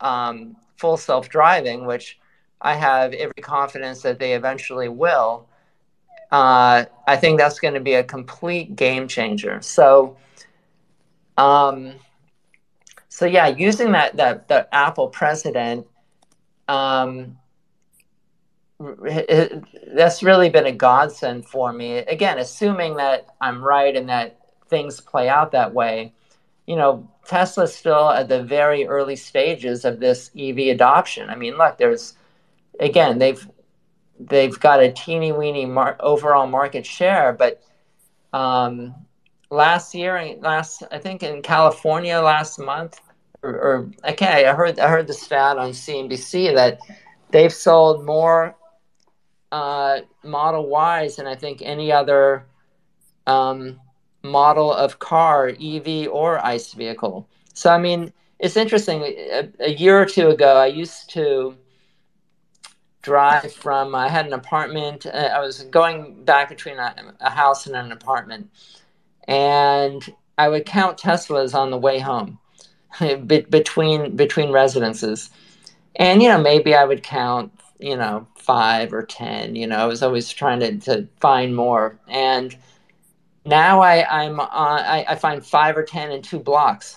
um, 0.00 0.56
full 0.76 0.96
self 0.96 1.28
driving, 1.28 1.86
which 1.86 2.18
I 2.60 2.74
have 2.74 3.12
every 3.12 3.42
confidence 3.42 4.02
that 4.02 4.18
they 4.18 4.34
eventually 4.34 4.88
will, 4.88 5.48
uh, 6.30 6.84
I 7.06 7.16
think 7.16 7.38
that's 7.38 7.58
going 7.58 7.74
to 7.74 7.80
be 7.80 7.94
a 7.94 8.04
complete 8.04 8.76
game 8.76 9.08
changer. 9.08 9.60
So, 9.62 10.16
um, 11.36 11.94
so 13.08 13.26
yeah, 13.26 13.48
using 13.48 13.92
that 13.92 14.16
that 14.16 14.48
the 14.48 14.72
Apple 14.74 15.08
precedent, 15.08 15.86
um, 16.68 17.36
it, 18.80 19.64
that's 19.94 20.22
really 20.22 20.48
been 20.50 20.66
a 20.66 20.72
godsend 20.72 21.46
for 21.46 21.72
me. 21.72 21.98
Again, 21.98 22.38
assuming 22.38 22.96
that 22.96 23.26
I'm 23.40 23.62
right 23.62 23.96
and 23.96 24.08
that 24.08 24.38
things 24.68 25.00
play 25.00 25.28
out 25.28 25.52
that 25.52 25.74
way. 25.74 26.14
You 26.66 26.76
know, 26.76 27.10
Tesla's 27.26 27.74
still 27.74 28.10
at 28.10 28.28
the 28.28 28.44
very 28.44 28.86
early 28.86 29.16
stages 29.16 29.84
of 29.84 29.98
this 29.98 30.30
EV 30.38 30.58
adoption. 30.68 31.28
I 31.28 31.34
mean, 31.34 31.58
look, 31.58 31.78
there's 31.78 32.14
again, 32.78 33.18
they've 33.18 33.46
they've 34.28 34.58
got 34.58 34.82
a 34.82 34.92
teeny 34.92 35.32
weeny 35.32 35.66
mar- 35.66 35.96
overall 36.00 36.46
market 36.46 36.84
share, 36.84 37.32
but 37.32 37.62
um, 38.32 38.94
last 39.50 39.94
year, 39.94 40.36
last 40.40 40.82
I 40.92 40.98
think 40.98 41.22
in 41.22 41.42
California 41.42 42.20
last 42.20 42.58
month, 42.58 43.00
or, 43.42 43.50
or 43.50 43.90
okay, 44.04 44.46
I 44.46 44.54
heard 44.54 44.78
I 44.78 44.88
heard 44.88 45.06
the 45.06 45.14
stat 45.14 45.58
on 45.58 45.70
CNBC 45.70 46.54
that 46.54 46.78
they've 47.30 47.52
sold 47.52 48.04
more 48.04 48.54
uh, 49.52 50.00
Model 50.22 50.70
Ys 51.02 51.16
than 51.16 51.26
I 51.26 51.34
think 51.34 51.62
any 51.62 51.90
other 51.90 52.46
um, 53.26 53.80
model 54.22 54.72
of 54.72 54.98
car, 54.98 55.48
EV 55.48 56.08
or 56.10 56.44
ICE 56.44 56.72
vehicle. 56.74 57.28
So 57.54 57.70
I 57.70 57.78
mean, 57.78 58.12
it's 58.38 58.56
interesting. 58.56 59.02
A, 59.02 59.48
a 59.60 59.70
year 59.70 60.00
or 60.00 60.06
two 60.06 60.28
ago, 60.28 60.56
I 60.56 60.66
used 60.66 61.10
to 61.10 61.56
drive 63.02 63.52
from 63.52 63.94
i 63.94 64.08
had 64.08 64.26
an 64.26 64.32
apartment 64.32 65.06
uh, 65.06 65.30
i 65.34 65.40
was 65.40 65.62
going 65.64 66.24
back 66.24 66.48
between 66.48 66.76
a, 66.76 67.14
a, 67.20 67.30
house 67.30 67.66
and 67.66 67.74
an 67.74 67.92
apartment. 67.92 68.50
And 69.26 70.14
i 70.36 70.48
would 70.48 70.66
count 70.66 70.98
teslas 70.98 71.54
on 71.54 71.70
the 71.70 71.78
way 71.78 71.98
home 71.98 72.38
between 73.26 74.16
between 74.16 74.50
residences. 74.52 75.30
And 75.96 76.22
you 76.22 76.28
know 76.28 76.40
maybe 76.40 76.74
i 76.74 76.84
would 76.84 77.02
count 77.02 77.52
you 77.78 77.96
know 77.96 78.26
five 78.36 78.92
or 78.92 79.02
ten 79.02 79.56
you 79.56 79.66
know 79.66 79.76
i 79.76 79.86
was 79.86 80.02
always 80.02 80.30
trying 80.30 80.60
to, 80.60 80.76
to 80.80 81.08
find 81.20 81.56
more. 81.56 81.98
And 82.08 82.56
now 83.46 83.80
i 83.80 84.24
i'm 84.24 84.40
on 84.40 84.80
I, 84.80 85.06
I 85.08 85.14
find 85.14 85.44
five 85.44 85.76
or 85.76 85.84
ten 85.84 86.12
in 86.12 86.22
two 86.22 86.38
blocks. 86.38 86.96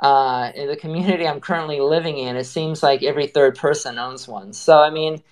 Uh, 0.00 0.50
in 0.54 0.66
the 0.66 0.76
community 0.76 1.26
i'm 1.26 1.40
currently 1.40 1.80
living 1.80 2.18
in 2.18 2.36
it 2.36 2.44
seems 2.44 2.82
like 2.82 3.02
every 3.02 3.26
third 3.26 3.56
person 3.56 3.98
owns 3.98 4.26
one. 4.26 4.52
So 4.52 4.78
i 4.78 4.90
mean 4.90 5.22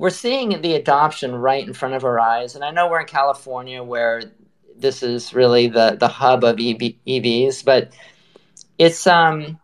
we're 0.00 0.08
seeing 0.08 0.62
the 0.62 0.76
adoption 0.76 1.34
right 1.34 1.66
in 1.66 1.74
front 1.74 1.94
of 1.94 2.04
our 2.06 2.18
eyes. 2.18 2.54
And 2.54 2.64
I 2.64 2.70
know 2.70 2.88
we're 2.88 3.00
in 3.00 3.06
California 3.06 3.82
where 3.82 4.22
this 4.74 5.02
is 5.02 5.34
really 5.34 5.66
the, 5.66 5.94
the 6.00 6.08
hub 6.08 6.42
of 6.42 6.54
EV, 6.54 6.94
EVs, 7.06 7.62
but 7.62 7.92
it's 8.78 9.06
um 9.06 9.60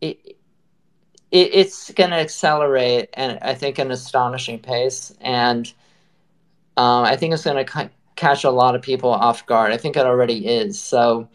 it, 0.00 0.20
it 1.32 1.50
it's 1.52 1.90
going 1.90 2.10
to 2.10 2.16
accelerate 2.16 3.08
and 3.14 3.40
I 3.42 3.56
think 3.56 3.80
an 3.80 3.90
astonishing 3.90 4.60
pace. 4.60 5.12
And 5.20 5.66
um, 6.76 7.02
I 7.02 7.16
think 7.16 7.34
it's 7.34 7.42
going 7.42 7.66
to 7.66 7.72
c- 7.72 7.90
catch 8.14 8.44
a 8.44 8.50
lot 8.50 8.76
of 8.76 8.82
people 8.82 9.10
off 9.10 9.44
guard. 9.46 9.72
I 9.72 9.78
think 9.78 9.96
it 9.96 10.06
already 10.06 10.46
is. 10.46 10.80
So. 10.80 11.28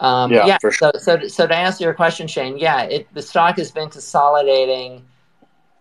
Um, 0.00 0.32
yeah, 0.32 0.44
yeah. 0.44 0.58
Sure. 0.60 0.72
So, 0.72 0.90
so, 0.98 1.28
so 1.28 1.46
to 1.46 1.54
answer 1.54 1.84
your 1.84 1.94
question, 1.94 2.26
Shane, 2.26 2.58
yeah, 2.58 2.82
it, 2.82 3.06
the 3.14 3.22
stock 3.22 3.58
has 3.58 3.70
been 3.70 3.88
consolidating 3.88 5.04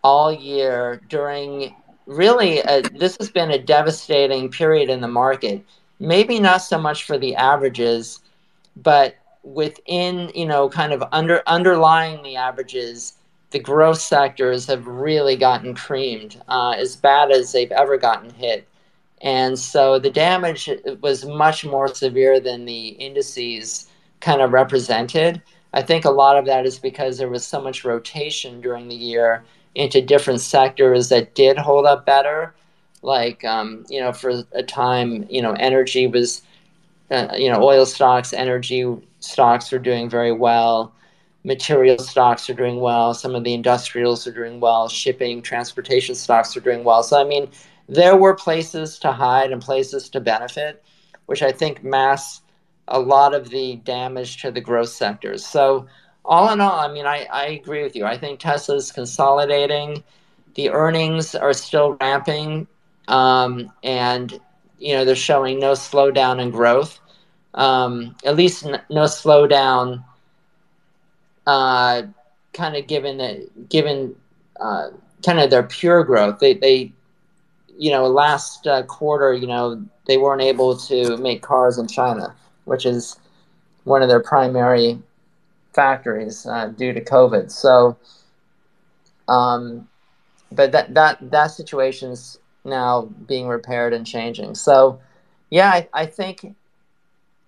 all 0.04 0.32
year 0.32 1.02
during 1.10 1.76
really 2.06 2.60
a, 2.60 2.82
this 2.82 3.18
has 3.18 3.32
been 3.32 3.52
a 3.52 3.58
devastating 3.58 4.50
period 4.50 4.90
in 4.90 5.02
the 5.02 5.08
market. 5.08 5.64
Maybe 6.00 6.40
not 6.40 6.58
so 6.58 6.78
much 6.80 7.06
for 7.06 7.18
the 7.18 7.36
averages 7.36 8.20
but 8.78 9.16
within 9.44 10.32
you 10.34 10.46
know 10.46 10.70
kind 10.70 10.94
of 10.94 11.04
under 11.12 11.44
underlying 11.48 12.24
the 12.24 12.36
averages 12.36 13.14
the 13.52 13.60
growth 13.60 14.00
sectors 14.02 14.66
have 14.66 14.88
really 14.88 15.36
gotten 15.36 15.76
creamed 15.76 16.42
uh, 16.48 16.72
as 16.72 16.96
bad 16.96 17.32
as 17.32 17.52
they've 17.52 17.72
ever 17.72 17.98
gotten 17.98 18.32
hit. 18.32 18.68
And 19.22 19.58
so 19.58 20.00
the 20.00 20.10
damage 20.10 20.68
was 21.02 21.24
much 21.24 21.64
more 21.64 21.88
severe 21.88 22.40
than 22.40 22.66
the 22.66 22.88
indices 22.88 23.90
kind 24.22 24.42
of 24.42 24.54
represented. 24.54 25.40
I 25.72 25.84
think 25.84 26.04
a 26.04 26.10
lot 26.10 26.36
of 26.36 26.46
that 26.48 26.66
is 26.66 26.80
because 26.80 27.20
there 27.20 27.30
was 27.30 27.46
so 27.46 27.62
much 27.62 27.86
rotation 27.86 28.60
during 28.60 28.88
the 28.88 28.96
year 28.96 29.44
into 29.76 30.02
different 30.02 30.42
sectors 30.42 31.10
that 31.10 31.36
did 31.36 31.58
hold 31.58 31.86
up 31.86 32.06
better. 32.06 32.54
Like, 33.02 33.44
um, 33.44 33.86
you 33.90 34.00
know, 34.00 34.14
for 34.14 34.44
a 34.54 34.64
time, 34.64 35.26
you 35.30 35.42
know, 35.42 35.54
energy 35.54 36.08
was, 36.08 36.42
uh, 37.12 37.34
you 37.36 37.52
know, 37.52 37.62
oil 37.62 37.86
stocks, 37.86 38.34
energy 38.34 38.86
stocks 39.20 39.72
were 39.72 39.80
doing 39.80 40.10
very 40.10 40.32
well. 40.32 40.94
Material 41.44 41.98
stocks 41.98 42.50
are 42.50 42.54
doing 42.54 42.80
well. 42.80 43.14
Some 43.14 43.36
of 43.36 43.44
the 43.44 43.54
industrials 43.54 44.26
are 44.26 44.32
doing 44.32 44.62
well. 44.62 44.88
Shipping, 44.88 45.42
transportation 45.42 46.16
stocks 46.16 46.56
are 46.56 46.62
doing 46.62 46.86
well. 46.86 47.04
So, 47.04 47.20
I 47.20 47.26
mean, 47.26 47.50
there 47.90 48.16
were 48.16 48.34
places 48.34 48.98
to 49.00 49.12
hide 49.12 49.52
and 49.52 49.62
places 49.62 50.08
to 50.10 50.22
benefit, 50.22 50.82
which 51.26 51.42
I 51.42 51.52
think 51.52 51.84
masks 51.84 52.42
a 52.88 53.00
lot 53.00 53.34
of 53.34 53.50
the 53.50 53.78
damage 53.78 54.42
to 54.42 54.52
the 54.52 54.62
growth 54.62 54.90
sectors. 54.90 55.46
So, 55.46 55.88
all 56.26 56.52
in 56.52 56.62
all, 56.62 56.80
I 56.80 56.92
mean, 56.92 57.06
I, 57.06 57.28
I 57.32 57.46
agree 57.48 57.84
with 57.84 57.96
you. 57.96 58.06
I 58.06 58.18
think 58.18 58.40
Tesla's 58.40 58.92
consolidating. 58.92 60.04
The 60.56 60.70
earnings 60.70 61.36
are 61.36 61.54
still 61.54 61.98
ramping, 62.00 62.68
um, 63.08 63.72
and 63.84 64.40
you 64.80 64.94
know 64.94 65.04
they're 65.04 65.16
showing 65.16 65.60
no 65.60 65.74
slowdown 65.74 66.42
in 66.42 66.52
growth. 66.52 67.00
Um, 67.56 68.16
at 68.24 68.36
least 68.36 68.66
n- 68.66 68.82
no 68.90 69.04
slowdown. 69.04 70.04
Uh, 71.46 72.04
kind 72.54 72.76
of 72.76 72.88
given 72.88 73.18
that, 73.18 73.70
given 73.70 74.16
uh, 74.60 74.90
kind 75.26 75.40
of 75.40 75.50
their 75.50 75.64
pure 75.64 76.04
growth, 76.04 76.40
they 76.40 76.54
they, 76.54 76.92
you 77.78 77.92
know, 77.92 78.08
last 78.08 78.66
uh, 78.68 78.84
quarter, 78.84 79.34
you 79.34 79.48
know, 79.48 79.84
they 80.06 80.18
weren't 80.18 80.42
able 80.42 80.78
to 80.78 81.18
make 81.18 81.42
cars 81.42 81.78
in 81.78 81.88
China, 81.88 82.34
which 82.66 82.86
is 82.86 83.18
one 83.84 84.02
of 84.02 84.08
their 84.08 84.22
primary 84.22 85.02
factories 85.74 86.46
uh, 86.46 86.68
due 86.68 86.94
to 86.94 87.02
COVID. 87.02 87.52
So, 87.52 87.98
um, 89.28 89.88
but 90.52 90.72
that 90.72 90.94
that 90.94 91.32
that 91.32 91.48
situation's 91.48 92.40
now 92.64 93.10
being 93.28 93.48
repaired 93.48 93.94
and 93.94 94.06
changing. 94.06 94.56
So, 94.56 95.00
yeah, 95.50 95.70
I, 95.70 95.90
I 95.94 96.06
think 96.06 96.56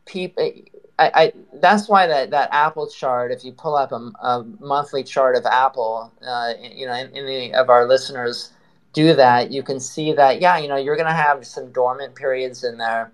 people. 0.05 0.51
I, 0.97 1.11
I, 1.13 1.33
that's 1.55 1.89
why 1.89 2.07
that, 2.07 2.29
that 2.29 2.47
Apple 2.53 2.87
chart, 2.87 3.33
if 3.33 3.43
you 3.43 3.51
pull 3.51 3.75
up 3.75 3.91
a, 3.91 3.95
a 4.21 4.45
monthly 4.61 5.03
chart 5.03 5.35
of 5.35 5.45
Apple, 5.45 6.09
uh, 6.25 6.53
you 6.61 6.85
know, 6.85 6.93
any 6.93 7.53
of 7.53 7.69
our 7.69 7.85
listeners 7.85 8.53
do 8.93 9.13
that, 9.13 9.51
you 9.51 9.61
can 9.61 9.77
see 9.77 10.13
that, 10.13 10.39
yeah, 10.39 10.57
you 10.57 10.69
know, 10.69 10.77
you're 10.77 10.95
going 10.95 11.05
to 11.05 11.13
have 11.13 11.45
some 11.45 11.69
dormant 11.73 12.15
periods 12.15 12.63
in 12.63 12.77
there, 12.77 13.11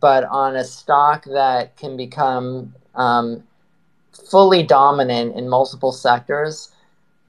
but 0.00 0.24
on 0.24 0.56
a 0.56 0.64
stock 0.64 1.26
that 1.26 1.76
can 1.76 1.98
become 1.98 2.74
um, 2.94 3.44
fully 4.32 4.62
dominant 4.62 5.36
in 5.36 5.46
multiple 5.46 5.92
sectors, 5.92 6.72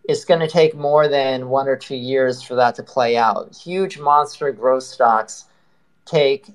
it's 0.06 0.24
going 0.24 0.40
to 0.40 0.48
take 0.48 0.74
more 0.74 1.10
than 1.10 1.50
one 1.50 1.68
or 1.68 1.76
two 1.76 1.98
years 1.98 2.42
for 2.42 2.56
that 2.56 2.76
to 2.76 2.82
play 2.82 3.18
out. 3.18 3.54
Huge 3.54 4.00
monster 4.00 4.54
growth 4.54 4.84
stocks 4.84 5.46
take 6.06 6.48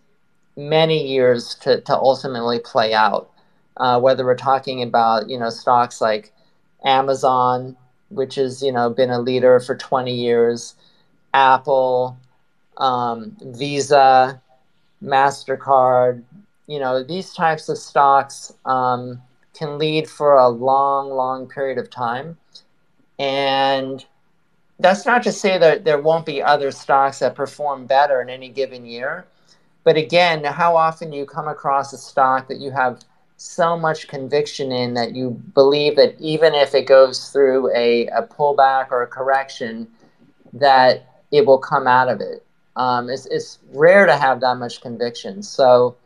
many 0.57 1.07
years 1.07 1.55
to, 1.57 1.83
to 1.83 1.95
ultimately 1.95 2.59
play 2.61 2.95
out. 2.95 3.31
Uh, 3.77 4.01
whether 4.01 4.25
we're 4.25 4.35
talking 4.35 4.83
about 4.83 5.29
you 5.29 5.39
know 5.39 5.51
stocks 5.51 6.01
like 6.01 6.33
Amazon, 6.85 7.77
which 8.09 8.35
has 8.37 8.63
you 8.63 8.73
know 8.73 8.89
been 8.91 9.11
a 9.11 9.21
leader 9.21 9.61
for 9.61 9.77
20 9.77 10.13
years, 10.13 10.75
Apple, 11.35 12.17
um, 12.79 13.37
Visa, 13.41 14.41
Mastercard, 15.05 16.25
you 16.67 16.81
know 16.81 17.05
these 17.05 17.35
types 17.35 17.69
of 17.69 17.79
stocks 17.79 18.53
um, 18.65 19.21
can 19.59 19.77
lead 19.77 20.09
for 20.09 20.35
a 20.35 20.49
long, 20.49 21.11
long 21.11 21.49
period 21.49 21.79
of 21.79 21.91
time. 21.91 22.39
And 23.19 24.05
that's 24.79 25.05
not 25.05 25.25
to 25.25 25.33
say 25.33 25.59
that 25.59 25.85
there 25.85 26.01
won't 26.01 26.25
be 26.25 26.41
other 26.41 26.71
stocks 26.71 27.19
that 27.19 27.35
perform 27.35 27.87
better 27.87 28.23
in 28.23 28.31
any 28.31 28.49
given 28.49 28.87
year. 28.87 29.27
But 29.83 29.97
again, 29.97 30.45
how 30.45 30.77
often 30.77 31.11
do 31.11 31.17
you 31.17 31.27
come 31.27 31.49
across 31.49 31.93
a 31.93 31.99
stock 31.99 32.47
that 32.49 32.61
you 32.61 32.71
have 32.71 33.01
so 33.37 33.77
much 33.77 34.09
conviction 34.09 34.71
in 34.71 34.95
that 34.95 35.15
you 35.15 35.31
believe 35.55 35.97
that 35.97 36.15
even 36.21 36.55
if 36.55 36.75
it 36.75 36.87
goes 36.87 37.31
through 37.31 37.75
a, 37.75 38.07
a 38.09 38.23
pullback 38.23 38.91
or 38.91 39.03
a 39.03 39.07
correction, 39.07 39.89
that 40.53 41.07
it 41.33 41.45
will 41.45 41.59
come 41.59 41.87
out 41.87 42.09
of 42.09 42.21
it? 42.21 42.45
Um, 42.77 43.11
it's, 43.11 43.27
it's 43.27 43.59
rare 43.73 44.07
to 44.07 44.17
have 44.17 44.41
that 44.41 44.57
much 44.57 44.81
conviction. 44.81 45.43
So 45.43 45.97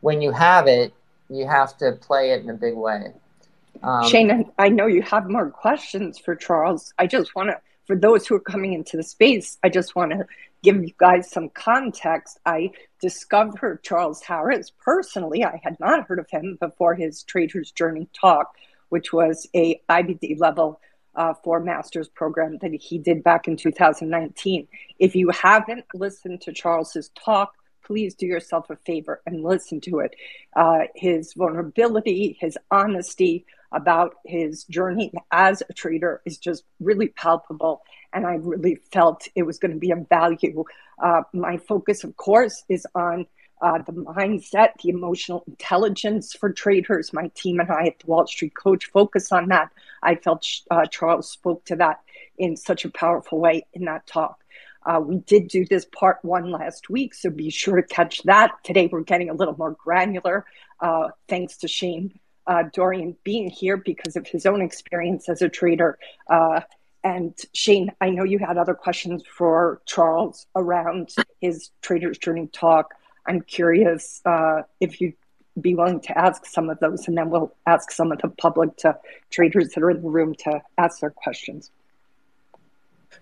when 0.00 0.20
you 0.20 0.30
have 0.30 0.68
it, 0.68 0.92
you 1.28 1.46
have 1.46 1.76
to 1.78 1.92
play 1.92 2.32
it 2.32 2.42
in 2.42 2.50
a 2.50 2.54
big 2.54 2.74
way. 2.74 3.12
Um, 3.82 4.08
Shane, 4.08 4.50
I 4.58 4.68
know 4.68 4.86
you 4.86 5.02
have 5.02 5.28
more 5.28 5.50
questions 5.50 6.18
for 6.18 6.34
Charles. 6.34 6.92
I 6.98 7.06
just 7.06 7.34
want 7.34 7.50
to 7.50 7.60
for 7.86 7.96
those 7.96 8.26
who 8.26 8.34
are 8.34 8.40
coming 8.40 8.72
into 8.72 8.96
the 8.96 9.02
space, 9.02 9.58
I 9.62 9.68
just 9.68 9.94
want 9.94 10.12
to 10.12 10.26
give 10.62 10.82
you 10.82 10.92
guys 10.98 11.30
some 11.30 11.50
context. 11.50 12.38
I 12.46 12.70
discovered 13.00 13.82
Charles 13.82 14.22
Harris 14.22 14.72
personally. 14.82 15.44
I 15.44 15.60
had 15.62 15.78
not 15.78 16.06
heard 16.06 16.18
of 16.18 16.30
him 16.30 16.56
before 16.60 16.94
his 16.94 17.22
Trader's 17.24 17.70
Journey 17.72 18.08
talk, 18.18 18.54
which 18.88 19.12
was 19.12 19.46
a 19.54 19.80
IBD 19.88 20.40
level 20.40 20.80
uh, 21.14 21.34
for 21.44 21.60
master's 21.60 22.08
program 22.08 22.58
that 22.62 22.72
he 22.72 22.98
did 22.98 23.22
back 23.22 23.46
in 23.46 23.56
2019. 23.56 24.66
If 24.98 25.14
you 25.14 25.30
haven't 25.30 25.84
listened 25.92 26.40
to 26.42 26.52
Charles's 26.52 27.10
talk, 27.10 27.54
please 27.84 28.14
do 28.14 28.26
yourself 28.26 28.70
a 28.70 28.76
favor 28.76 29.20
and 29.26 29.44
listen 29.44 29.80
to 29.82 30.00
it. 30.00 30.14
Uh, 30.56 30.80
his 30.94 31.34
vulnerability, 31.34 32.36
his 32.40 32.58
honesty 32.70 33.44
about 33.72 34.14
his 34.24 34.64
journey 34.64 35.12
as 35.32 35.62
a 35.68 35.72
trader 35.72 36.22
is 36.24 36.38
just 36.38 36.64
really 36.80 37.08
palpable. 37.08 37.82
And 38.12 38.26
I 38.26 38.34
really 38.34 38.76
felt 38.92 39.26
it 39.34 39.42
was 39.42 39.58
going 39.58 39.72
to 39.72 39.78
be 39.78 39.90
of 39.90 40.08
value. 40.08 40.64
Uh, 41.02 41.22
my 41.32 41.56
focus, 41.56 42.04
of 42.04 42.16
course, 42.16 42.62
is 42.68 42.86
on 42.94 43.26
uh, 43.60 43.78
the 43.78 43.92
mindset, 43.92 44.70
the 44.82 44.90
emotional 44.90 45.42
intelligence 45.46 46.34
for 46.34 46.52
traders. 46.52 47.12
My 47.12 47.28
team 47.34 47.60
and 47.60 47.70
I 47.70 47.86
at 47.86 47.98
the 47.98 48.06
Wall 48.06 48.26
Street 48.26 48.54
Coach 48.54 48.86
focus 48.86 49.32
on 49.32 49.48
that. 49.48 49.70
I 50.02 50.16
felt 50.16 50.46
uh, 50.70 50.86
Charles 50.86 51.30
spoke 51.30 51.64
to 51.66 51.76
that 51.76 52.00
in 52.36 52.56
such 52.56 52.84
a 52.84 52.90
powerful 52.90 53.40
way 53.40 53.66
in 53.72 53.84
that 53.86 54.06
talk. 54.06 54.43
Uh, 54.86 55.00
we 55.00 55.16
did 55.18 55.48
do 55.48 55.64
this 55.64 55.86
part 55.86 56.18
one 56.22 56.50
last 56.50 56.90
week, 56.90 57.14
so 57.14 57.30
be 57.30 57.50
sure 57.50 57.76
to 57.76 57.82
catch 57.82 58.22
that. 58.24 58.52
Today 58.64 58.88
we're 58.90 59.00
getting 59.00 59.30
a 59.30 59.34
little 59.34 59.56
more 59.56 59.72
granular, 59.72 60.44
uh, 60.80 61.08
thanks 61.28 61.56
to 61.58 61.68
Shane 61.68 62.18
uh, 62.46 62.64
Dorian 62.72 63.16
being 63.24 63.48
here 63.48 63.76
because 63.76 64.16
of 64.16 64.26
his 64.26 64.46
own 64.46 64.60
experience 64.60 65.28
as 65.28 65.42
a 65.42 65.48
trader. 65.48 65.98
Uh, 66.28 66.60
and 67.02 67.34
Shane, 67.52 67.92
I 68.00 68.10
know 68.10 68.24
you 68.24 68.38
had 68.38 68.56
other 68.56 68.74
questions 68.74 69.22
for 69.26 69.80
Charles 69.86 70.46
around 70.56 71.14
his 71.40 71.70
Trader's 71.82 72.18
Journey 72.18 72.48
talk. 72.52 72.94
I'm 73.26 73.42
curious 73.42 74.20
uh, 74.24 74.62
if 74.80 75.00
you'd 75.00 75.14
be 75.60 75.74
willing 75.74 76.00
to 76.00 76.18
ask 76.18 76.46
some 76.46 76.68
of 76.68 76.80
those, 76.80 77.06
and 77.06 77.16
then 77.16 77.30
we'll 77.30 77.54
ask 77.66 77.90
some 77.90 78.10
of 78.10 78.20
the 78.20 78.28
public 78.28 78.76
to 78.78 78.98
traders 79.30 79.70
that 79.74 79.84
are 79.84 79.90
in 79.90 80.02
the 80.02 80.08
room 80.08 80.34
to 80.34 80.60
ask 80.78 81.00
their 81.00 81.10
questions. 81.10 81.70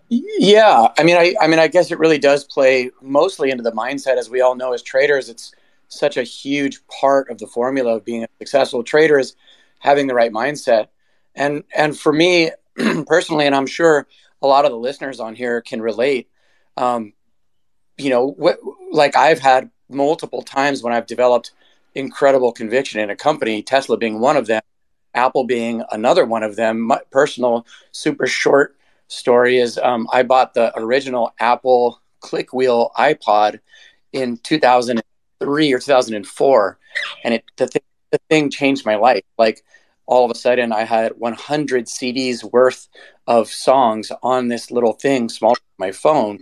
Yeah, 0.08 0.88
I 0.98 1.02
mean, 1.04 1.16
I, 1.16 1.34
I 1.40 1.46
mean, 1.46 1.58
I 1.58 1.68
guess 1.68 1.90
it 1.90 1.98
really 1.98 2.18
does 2.18 2.44
play 2.44 2.90
mostly 3.00 3.50
into 3.50 3.62
the 3.62 3.72
mindset, 3.72 4.16
as 4.18 4.28
we 4.28 4.40
all 4.40 4.54
know 4.54 4.72
as 4.72 4.82
traders. 4.82 5.28
It's 5.28 5.52
such 5.88 6.16
a 6.16 6.22
huge 6.22 6.80
part 6.86 7.30
of 7.30 7.38
the 7.38 7.46
formula 7.46 7.96
of 7.96 8.04
being 8.04 8.24
a 8.24 8.28
successful 8.38 8.82
trader 8.82 9.18
is 9.18 9.36
having 9.78 10.06
the 10.06 10.14
right 10.14 10.32
mindset. 10.32 10.88
And 11.34 11.64
and 11.74 11.98
for 11.98 12.12
me 12.12 12.50
personally, 13.06 13.46
and 13.46 13.54
I'm 13.54 13.66
sure 13.66 14.06
a 14.42 14.46
lot 14.46 14.64
of 14.64 14.70
the 14.70 14.76
listeners 14.78 15.20
on 15.20 15.34
here 15.34 15.60
can 15.60 15.80
relate. 15.80 16.28
Um, 16.76 17.12
you 17.98 18.10
know, 18.10 18.34
wh- 18.40 18.94
like 18.94 19.16
I've 19.16 19.40
had 19.40 19.70
multiple 19.88 20.42
times 20.42 20.82
when 20.82 20.92
I've 20.92 21.06
developed 21.06 21.52
incredible 21.94 22.52
conviction 22.52 23.00
in 23.00 23.10
a 23.10 23.16
company, 23.16 23.62
Tesla 23.62 23.96
being 23.96 24.20
one 24.20 24.36
of 24.36 24.46
them, 24.46 24.62
Apple 25.14 25.44
being 25.44 25.82
another 25.90 26.24
one 26.24 26.42
of 26.42 26.56
them. 26.56 26.80
My 26.80 27.00
personal 27.10 27.66
super 27.92 28.26
short 28.26 28.76
story 29.12 29.58
is 29.58 29.78
um, 29.78 30.08
I 30.12 30.22
bought 30.22 30.54
the 30.54 30.76
original 30.78 31.32
Apple 31.38 32.00
click 32.20 32.52
wheel 32.52 32.90
iPod 32.96 33.60
in 34.12 34.38
2003 34.38 35.72
or 35.72 35.78
2004, 35.78 36.78
and 37.24 37.34
it 37.34 37.44
the 37.56 37.66
thing, 37.66 37.82
the 38.10 38.20
thing 38.30 38.50
changed 38.50 38.86
my 38.86 38.96
life. 38.96 39.22
Like 39.38 39.62
all 40.06 40.24
of 40.24 40.30
a 40.30 40.34
sudden, 40.38 40.72
I 40.72 40.84
had 40.84 41.12
100 41.18 41.86
CDs 41.86 42.42
worth 42.44 42.88
of 43.26 43.48
songs 43.48 44.10
on 44.22 44.48
this 44.48 44.70
little 44.70 44.94
thing, 44.94 45.28
small 45.28 45.56
my 45.78 45.92
phone, 45.92 46.40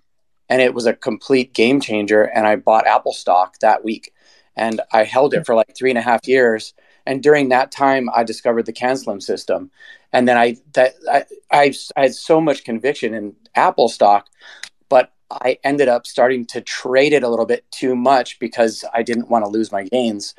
and 0.48 0.62
it 0.62 0.74
was 0.74 0.86
a 0.86 0.94
complete 0.94 1.52
game 1.52 1.80
changer. 1.80 2.22
And 2.22 2.46
I 2.46 2.56
bought 2.56 2.86
Apple 2.86 3.12
stock 3.12 3.58
that 3.60 3.84
week, 3.84 4.12
and 4.56 4.80
I 4.92 5.04
held 5.04 5.34
it 5.34 5.46
for 5.46 5.54
like 5.54 5.76
three 5.76 5.90
and 5.90 5.98
a 5.98 6.02
half 6.02 6.26
years. 6.26 6.74
And 7.10 7.24
during 7.24 7.48
that 7.48 7.72
time, 7.72 8.08
I 8.14 8.22
discovered 8.22 8.66
the 8.66 8.72
CAN 8.72 8.96
SLIM 8.96 9.20
system, 9.20 9.72
and 10.12 10.28
then 10.28 10.36
I 10.36 10.58
that 10.74 10.94
I, 11.10 11.24
I, 11.50 11.74
I 11.96 12.02
had 12.02 12.14
so 12.14 12.40
much 12.40 12.62
conviction 12.62 13.14
in 13.14 13.34
Apple 13.56 13.88
stock, 13.88 14.28
but 14.88 15.12
I 15.28 15.58
ended 15.64 15.88
up 15.88 16.06
starting 16.06 16.46
to 16.46 16.60
trade 16.60 17.12
it 17.12 17.24
a 17.24 17.28
little 17.28 17.46
bit 17.46 17.68
too 17.72 17.96
much 17.96 18.38
because 18.38 18.84
I 18.94 19.02
didn't 19.02 19.28
want 19.28 19.44
to 19.44 19.50
lose 19.50 19.72
my 19.72 19.82
gains. 19.88 20.36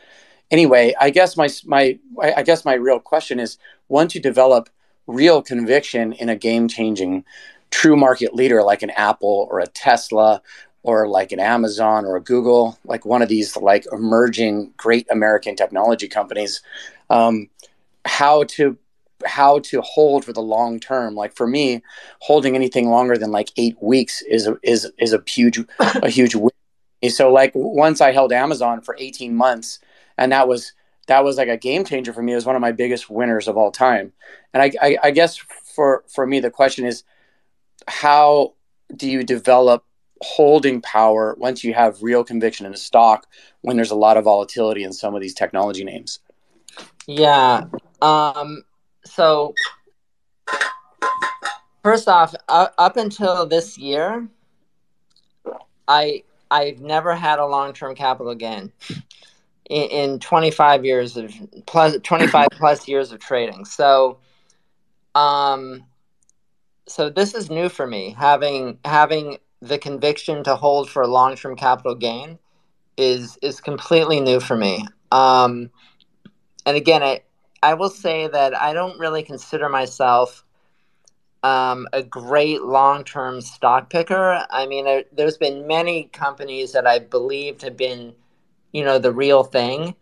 Anyway, 0.49 0.93
I 0.97 1.09
guess 1.09 1.35
my 1.35 1.49
my 1.65 1.99
I 2.21 2.41
guess 2.41 2.63
my 2.63 2.75
real 2.75 3.01
question 3.01 3.37
is 3.37 3.57
once 3.89 4.15
you 4.15 4.21
develop 4.21 4.69
real 5.07 5.41
conviction 5.41 6.13
in 6.13 6.29
a 6.29 6.37
game 6.37 6.69
changing 6.69 7.25
true 7.69 7.97
market 7.97 8.33
leader 8.33 8.63
like 8.63 8.81
an 8.81 8.91
Apple 8.91 9.45
or 9.51 9.59
a 9.59 9.67
Tesla 9.67 10.41
or 10.83 11.07
like 11.07 11.31
an 11.31 11.39
Amazon 11.39 12.05
or 12.05 12.15
a 12.15 12.21
Google, 12.21 12.77
like 12.85 13.05
one 13.05 13.21
of 13.21 13.29
these 13.29 13.55
like 13.57 13.85
emerging 13.91 14.73
great 14.77 15.07
American 15.11 15.55
technology 15.55 16.07
companies, 16.07 16.61
um, 17.09 17.49
how 18.05 18.43
to 18.43 18.77
how 19.25 19.59
to 19.59 19.81
hold 19.81 20.25
for 20.25 20.33
the 20.33 20.41
long 20.41 20.79
term. 20.79 21.13
Like 21.15 21.35
for 21.35 21.45
me, 21.47 21.83
holding 22.19 22.55
anything 22.55 22.89
longer 22.89 23.17
than 23.17 23.31
like 23.31 23.51
eight 23.57 23.77
weeks 23.81 24.21
is 24.23 24.47
a, 24.47 24.57
is 24.63 24.91
is 24.97 25.13
a 25.13 25.21
huge 25.27 25.59
a 25.79 26.09
huge 26.09 26.35
win. 26.35 26.51
So 27.09 27.31
like 27.31 27.51
once 27.53 28.01
I 28.01 28.11
held 28.11 28.31
Amazon 28.33 28.81
for 28.81 28.95
eighteen 28.99 29.35
months, 29.35 29.79
and 30.17 30.31
that 30.31 30.47
was 30.47 30.73
that 31.07 31.23
was 31.23 31.37
like 31.37 31.49
a 31.49 31.57
game 31.57 31.85
changer 31.85 32.13
for 32.13 32.23
me. 32.23 32.31
It 32.31 32.35
was 32.35 32.45
one 32.45 32.55
of 32.55 32.61
my 32.61 32.71
biggest 32.71 33.09
winners 33.09 33.47
of 33.47 33.57
all 33.57 33.71
time. 33.71 34.13
And 34.53 34.63
I, 34.63 34.71
I, 34.81 34.97
I 35.03 35.11
guess 35.11 35.37
for 35.37 36.03
for 36.07 36.25
me, 36.25 36.39
the 36.39 36.51
question 36.51 36.85
is, 36.85 37.03
how 37.87 38.53
do 38.95 39.09
you 39.09 39.23
develop 39.23 39.83
holding 40.21 40.81
power 40.81 41.35
once 41.37 41.63
you 41.63 41.73
have 41.73 42.01
real 42.01 42.23
conviction 42.23 42.65
in 42.65 42.73
a 42.73 42.77
stock 42.77 43.27
when 43.61 43.75
there's 43.75 43.91
a 43.91 43.95
lot 43.95 44.17
of 44.17 44.23
volatility 44.23 44.83
in 44.83 44.93
some 44.93 45.15
of 45.15 45.21
these 45.21 45.33
technology 45.33 45.83
names? 45.83 46.19
Yeah. 47.07 47.65
Um, 48.01 48.63
so 49.03 49.53
first 51.83 52.07
off, 52.07 52.35
uh, 52.47 52.67
up 52.77 52.97
until 52.97 53.45
this 53.45 53.77
year, 53.77 54.27
I 55.87 56.23
I've 56.49 56.81
never 56.81 57.15
had 57.15 57.39
a 57.39 57.45
long 57.45 57.73
term 57.73 57.95
capital 57.95 58.35
gain 58.35 58.71
in, 59.69 59.89
in 59.89 60.19
25 60.19 60.85
years 60.85 61.17
of 61.17 61.33
plus 61.65 61.97
25 62.03 62.47
plus 62.51 62.87
years 62.87 63.11
of 63.11 63.19
trading. 63.19 63.65
So, 63.65 64.19
um, 65.15 65.85
so 66.87 67.09
this 67.09 67.33
is 67.33 67.49
new 67.49 67.69
for 67.69 67.87
me. 67.87 68.15
Having 68.17 68.79
having 68.85 69.37
the 69.61 69.77
conviction 69.77 70.43
to 70.43 70.55
hold 70.55 70.89
for 70.89 71.01
a 71.01 71.07
long 71.07 71.35
term 71.35 71.55
capital 71.55 71.95
gain 71.95 72.39
is 72.97 73.37
is 73.41 73.61
completely 73.61 74.19
new 74.19 74.39
for 74.39 74.55
me. 74.55 74.85
Um, 75.11 75.69
and 76.65 76.77
again, 76.77 77.03
I 77.03 77.21
I 77.63 77.75
will 77.75 77.89
say 77.89 78.27
that 78.27 78.59
I 78.59 78.73
don't 78.73 78.99
really 78.99 79.23
consider 79.23 79.69
myself 79.69 80.43
um, 81.43 81.87
a 81.93 82.03
great 82.03 82.61
long 82.61 83.03
term 83.03 83.41
stock 83.41 83.89
picker. 83.89 84.45
I 84.49 84.65
mean, 84.65 84.85
there, 84.85 85.03
there's 85.11 85.37
been 85.37 85.67
many 85.67 86.05
companies 86.05 86.71
that 86.73 86.87
I 86.87 86.99
believed 86.99 87.61
have 87.61 87.77
been, 87.77 88.13
you 88.71 88.83
know, 88.83 88.99
the 88.99 89.11
real 89.11 89.43
thing, 89.43 89.95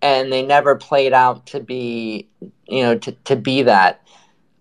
and 0.00 0.32
they 0.32 0.44
never 0.44 0.76
played 0.76 1.12
out 1.12 1.46
to 1.46 1.60
be, 1.60 2.28
you 2.66 2.82
know, 2.82 2.96
to, 2.98 3.12
to 3.12 3.36
be 3.36 3.62
that. 3.62 4.06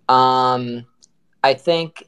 Um, 0.08 0.86
I 1.44 1.54
think 1.54 2.08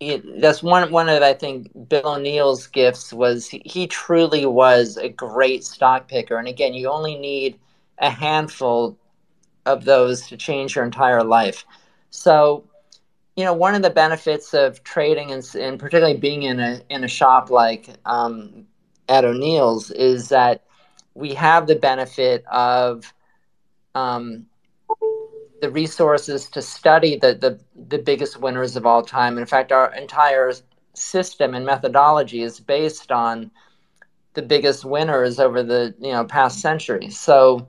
it, 0.00 0.40
that's 0.40 0.62
one 0.62 0.90
one 0.90 1.08
of 1.10 1.22
I 1.22 1.34
think 1.34 1.70
Bill 1.88 2.14
O'Neil's 2.14 2.66
gifts 2.66 3.12
was 3.12 3.48
he, 3.48 3.62
he 3.64 3.86
truly 3.86 4.46
was 4.46 4.96
a 4.96 5.10
great 5.10 5.62
stock 5.62 6.08
picker. 6.08 6.38
And 6.38 6.48
again, 6.48 6.72
you 6.72 6.88
only 6.88 7.16
need 7.16 7.58
a 7.98 8.08
handful 8.10 8.96
of 9.66 9.84
those 9.84 10.26
to 10.28 10.38
change 10.38 10.74
your 10.74 10.86
entire 10.86 11.22
life. 11.22 11.66
So, 12.08 12.64
you 13.36 13.44
know, 13.44 13.52
one 13.52 13.74
of 13.74 13.82
the 13.82 13.90
benefits 13.90 14.54
of 14.54 14.82
trading 14.84 15.30
and, 15.32 15.46
and 15.54 15.78
particularly 15.78 16.18
being 16.18 16.44
in 16.44 16.60
a 16.60 16.80
in 16.88 17.04
a 17.04 17.08
shop 17.08 17.50
like 17.50 17.90
um, 18.06 18.66
at 19.08 19.26
O'Neil's 19.26 19.90
is 19.90 20.30
that 20.30 20.64
we 21.14 21.34
have 21.34 21.66
the 21.66 21.76
benefit 21.76 22.42
of 22.46 23.12
um, 23.94 24.46
the 25.60 25.70
resources 25.70 26.48
to 26.50 26.62
study 26.62 27.16
the, 27.16 27.34
the 27.34 27.60
the 27.88 27.98
biggest 27.98 28.40
winners 28.40 28.76
of 28.76 28.86
all 28.86 29.02
time. 29.02 29.38
In 29.38 29.46
fact, 29.46 29.72
our 29.72 29.94
entire 29.94 30.52
system 30.94 31.54
and 31.54 31.64
methodology 31.64 32.42
is 32.42 32.60
based 32.60 33.12
on 33.12 33.50
the 34.34 34.42
biggest 34.42 34.84
winners 34.84 35.38
over 35.38 35.62
the 35.62 35.94
you 36.00 36.12
know 36.12 36.24
past 36.24 36.60
century. 36.60 37.10
So 37.10 37.66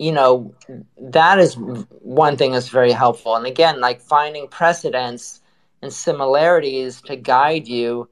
you 0.00 0.12
know 0.12 0.54
that 0.98 1.38
is 1.38 1.54
one 2.00 2.36
thing 2.36 2.52
that's 2.52 2.70
very 2.70 2.90
helpful 2.90 3.36
and 3.36 3.46
again 3.46 3.80
like 3.80 4.00
finding 4.00 4.48
precedents 4.48 5.42
and 5.82 5.92
similarities 5.92 7.02
to 7.02 7.16
guide 7.16 7.68
you 7.68 8.08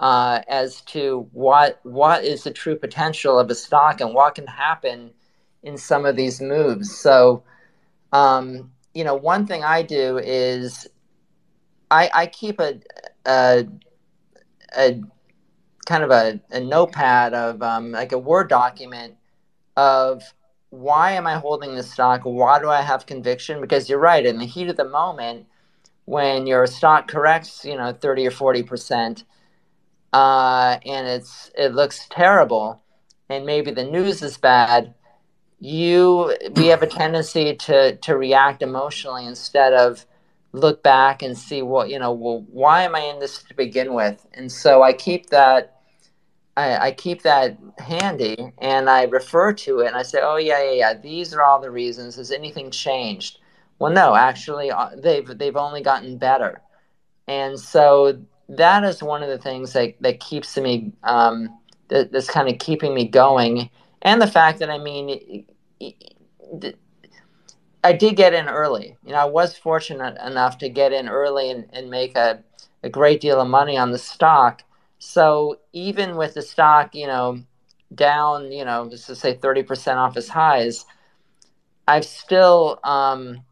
uh, 0.00 0.40
as 0.48 0.80
to 0.82 1.28
what 1.32 1.78
what 1.84 2.24
is 2.24 2.42
the 2.42 2.50
true 2.50 2.74
potential 2.74 3.38
of 3.38 3.50
a 3.50 3.54
stock 3.54 4.00
and 4.00 4.14
what 4.14 4.34
can 4.34 4.48
happen 4.48 5.12
in 5.62 5.78
some 5.78 6.04
of 6.04 6.16
these 6.16 6.40
moves 6.40 6.98
so 6.98 7.42
um, 8.12 8.72
you 8.94 9.04
know 9.04 9.14
one 9.14 9.46
thing 9.46 9.64
i 9.64 9.82
do 9.82 10.18
is 10.18 10.88
I, 11.90 12.10
I 12.12 12.26
keep 12.26 12.60
a, 12.60 12.80
a, 13.26 13.66
a 14.76 15.00
kind 15.86 16.04
of 16.04 16.10
a, 16.10 16.40
a 16.50 16.60
notepad 16.60 17.34
of 17.34 17.62
um, 17.62 17.92
like 17.92 18.12
a 18.12 18.18
Word 18.18 18.48
document 18.48 19.14
of 19.76 20.22
why 20.70 21.12
am 21.12 21.26
I 21.26 21.36
holding 21.36 21.74
this 21.74 21.90
stock? 21.90 22.22
Why 22.24 22.58
do 22.58 22.68
I 22.68 22.82
have 22.82 23.06
conviction? 23.06 23.60
Because 23.60 23.88
you're 23.88 23.98
right, 23.98 24.24
in 24.24 24.38
the 24.38 24.44
heat 24.44 24.68
of 24.68 24.76
the 24.76 24.84
moment, 24.84 25.46
when 26.04 26.46
your 26.46 26.66
stock 26.66 27.08
corrects, 27.08 27.64
you 27.64 27.76
know, 27.76 27.92
30 27.92 28.26
or 28.26 28.30
40 28.30 28.62
percent, 28.64 29.24
uh, 30.12 30.78
and 30.84 31.06
it's 31.06 31.50
it 31.56 31.74
looks 31.74 32.06
terrible, 32.10 32.82
and 33.30 33.46
maybe 33.46 33.70
the 33.70 33.84
news 33.84 34.22
is 34.22 34.36
bad, 34.36 34.94
you 35.60 36.36
we 36.54 36.66
have 36.66 36.82
a 36.82 36.86
tendency 36.86 37.54
to 37.54 37.96
to 37.96 38.16
react 38.16 38.62
emotionally 38.62 39.26
instead 39.26 39.72
of 39.72 40.06
look 40.52 40.82
back 40.82 41.22
and 41.22 41.36
see 41.36 41.62
what 41.62 41.88
you 41.88 41.98
know 41.98 42.12
well 42.12 42.44
why 42.50 42.82
am 42.82 42.94
i 42.94 43.00
in 43.00 43.18
this 43.18 43.42
to 43.42 43.54
begin 43.54 43.94
with? 43.94 44.24
And 44.34 44.50
so 44.50 44.82
i 44.82 44.92
keep 44.92 45.30
that 45.30 45.74
I, 46.56 46.88
I, 46.88 46.92
keep 46.92 47.22
that 47.22 47.56
handy 47.78 48.52
and 48.58 48.90
i 48.90 49.04
refer 49.04 49.52
to 49.52 49.80
it 49.80 49.88
and 49.88 49.96
i 49.96 50.02
say 50.02 50.18
oh 50.22 50.36
yeah 50.36 50.62
yeah 50.62 50.72
yeah 50.72 50.94
these 50.94 51.34
are 51.34 51.42
all 51.42 51.60
the 51.60 51.70
reasons. 51.70 52.16
Has 52.16 52.30
anything 52.30 52.70
changed? 52.70 53.38
Well 53.78 53.92
no 53.92 54.14
actually 54.14 54.70
uh, 54.70 54.90
they've 54.96 55.26
they've 55.38 55.56
only 55.56 55.82
gotten 55.82 56.18
better. 56.18 56.60
And 57.26 57.58
so 57.60 58.18
that 58.48 58.84
is 58.84 59.02
one 59.02 59.22
of 59.22 59.28
the 59.28 59.38
things 59.38 59.74
that, 59.74 59.94
that 60.00 60.20
keeps 60.20 60.56
me 60.56 60.92
um, 61.02 61.58
that, 61.88 62.10
that's 62.10 62.30
kind 62.30 62.48
of 62.48 62.58
keeping 62.58 62.94
me 62.94 63.06
going 63.06 63.68
and 64.02 64.20
the 64.20 64.26
fact 64.26 64.58
that 64.58 64.70
i 64.70 64.78
mean 64.78 65.44
I 67.84 67.92
did 67.92 68.16
get 68.16 68.34
in 68.34 68.48
early. 68.48 68.96
You 69.04 69.12
know, 69.12 69.18
I 69.18 69.24
was 69.24 69.56
fortunate 69.56 70.18
enough 70.24 70.58
to 70.58 70.68
get 70.68 70.92
in 70.92 71.08
early 71.08 71.50
and, 71.50 71.66
and 71.72 71.90
make 71.90 72.16
a, 72.16 72.42
a 72.82 72.88
great 72.88 73.20
deal 73.20 73.40
of 73.40 73.48
money 73.48 73.76
on 73.76 73.92
the 73.92 73.98
stock. 73.98 74.62
So 74.98 75.60
even 75.72 76.16
with 76.16 76.34
the 76.34 76.42
stock, 76.42 76.94
you 76.94 77.06
know, 77.06 77.42
down, 77.94 78.50
you 78.52 78.64
know, 78.64 78.88
just 78.90 79.06
to 79.06 79.14
say 79.16 79.34
30% 79.34 79.96
off 79.96 80.16
its 80.16 80.28
highs, 80.28 80.84
I've 81.86 82.04
still, 82.04 82.80
um, 82.84 83.42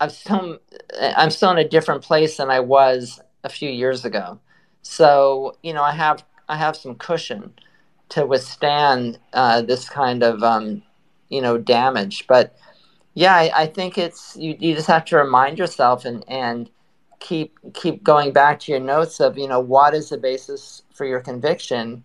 I've 0.00 0.12
still, 0.12 0.58
I'm 1.00 1.30
still 1.30 1.50
in 1.50 1.58
a 1.58 1.68
different 1.68 2.02
place 2.02 2.38
than 2.38 2.50
I 2.50 2.60
was 2.60 3.20
a 3.44 3.48
few 3.48 3.70
years 3.70 4.04
ago. 4.04 4.40
So, 4.82 5.56
you 5.62 5.74
know, 5.74 5.82
I 5.82 5.92
have, 5.92 6.24
I 6.48 6.56
have 6.56 6.76
some 6.76 6.94
cushion 6.94 7.52
to 8.10 8.26
withstand 8.26 9.18
uh, 9.32 9.62
this 9.62 9.88
kind 9.88 10.22
of, 10.22 10.42
um, 10.42 10.82
you 11.28 11.40
know, 11.40 11.58
damage. 11.58 12.26
But 12.26 12.56
yeah, 13.14 13.34
I, 13.34 13.62
I, 13.62 13.66
think 13.66 13.98
it's 13.98 14.36
you, 14.36 14.56
you 14.58 14.74
just 14.74 14.86
have 14.86 15.04
to 15.06 15.16
remind 15.16 15.58
yourself 15.58 16.04
and 16.04 16.24
and 16.28 16.70
keep 17.20 17.58
keep 17.74 18.04
going 18.04 18.32
back 18.32 18.60
to 18.60 18.72
your 18.72 18.80
notes 18.80 19.20
of 19.20 19.36
you 19.36 19.48
know 19.48 19.60
what 19.60 19.92
is 19.92 20.10
the 20.10 20.16
basis 20.16 20.82
for 20.94 21.04
your 21.04 21.20
conviction, 21.20 22.04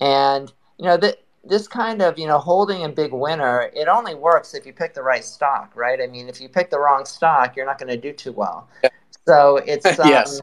and 0.00 0.52
you 0.78 0.86
know 0.86 0.96
that 0.96 1.22
this 1.44 1.68
kind 1.68 2.02
of 2.02 2.18
you 2.18 2.26
know 2.26 2.38
holding 2.38 2.84
a 2.84 2.88
big 2.88 3.12
winner 3.12 3.70
it 3.74 3.88
only 3.88 4.14
works 4.14 4.54
if 4.54 4.66
you 4.66 4.72
pick 4.72 4.94
the 4.94 5.02
right 5.02 5.24
stock, 5.24 5.72
right? 5.74 6.00
I 6.00 6.06
mean, 6.06 6.28
if 6.28 6.40
you 6.40 6.48
pick 6.48 6.70
the 6.70 6.78
wrong 6.78 7.04
stock, 7.04 7.56
you're 7.56 7.66
not 7.66 7.78
going 7.78 7.88
to 7.88 7.96
do 7.96 8.12
too 8.12 8.32
well. 8.32 8.68
So 9.26 9.58
it's 9.58 9.86
um, 9.98 10.08
yes. 10.08 10.40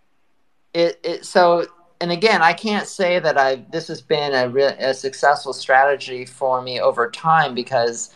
It, 0.74 1.00
it 1.04 1.26
so 1.26 1.66
and 2.02 2.12
again, 2.12 2.42
I 2.42 2.54
can't 2.54 2.88
say 2.88 3.20
that 3.20 3.38
I 3.38 3.66
this 3.72 3.88
has 3.88 4.02
been 4.02 4.34
a 4.34 4.50
real 4.50 4.74
a 4.80 4.94
successful 4.94 5.54
strategy 5.54 6.26
for 6.26 6.62
me 6.62 6.80
over 6.80 7.10
time 7.10 7.56
because 7.56 8.14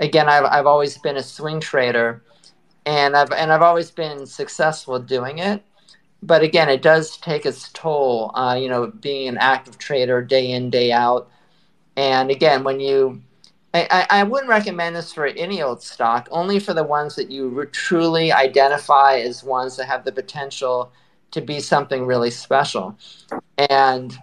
again, 0.00 0.28
I've, 0.28 0.44
I've 0.44 0.66
always 0.66 0.98
been 0.98 1.16
a 1.16 1.22
swing 1.22 1.60
trader 1.60 2.22
and 2.86 3.16
I've, 3.16 3.30
and 3.32 3.52
I've 3.52 3.62
always 3.62 3.90
been 3.90 4.26
successful 4.26 4.98
doing 4.98 5.38
it. 5.38 5.62
But 6.22 6.42
again, 6.42 6.68
it 6.68 6.82
does 6.82 7.16
take 7.18 7.46
its 7.46 7.70
toll, 7.72 8.32
uh, 8.34 8.54
you 8.54 8.68
know, 8.68 8.88
being 8.88 9.28
an 9.28 9.38
active 9.38 9.78
trader 9.78 10.22
day 10.22 10.50
in, 10.52 10.70
day 10.70 10.90
out. 10.90 11.30
And 11.96 12.30
again, 12.30 12.64
when 12.64 12.80
you, 12.80 13.22
I, 13.74 14.06
I 14.10 14.22
wouldn't 14.24 14.48
recommend 14.48 14.96
this 14.96 15.12
for 15.12 15.26
any 15.26 15.62
old 15.62 15.82
stock, 15.82 16.28
only 16.30 16.58
for 16.58 16.74
the 16.74 16.82
ones 16.82 17.14
that 17.16 17.30
you 17.30 17.48
re- 17.48 17.66
truly 17.66 18.32
identify 18.32 19.18
as 19.18 19.44
ones 19.44 19.76
that 19.76 19.86
have 19.86 20.04
the 20.04 20.10
potential 20.10 20.90
to 21.30 21.40
be 21.40 21.60
something 21.60 22.06
really 22.06 22.30
special. 22.30 22.98
And, 23.70 24.16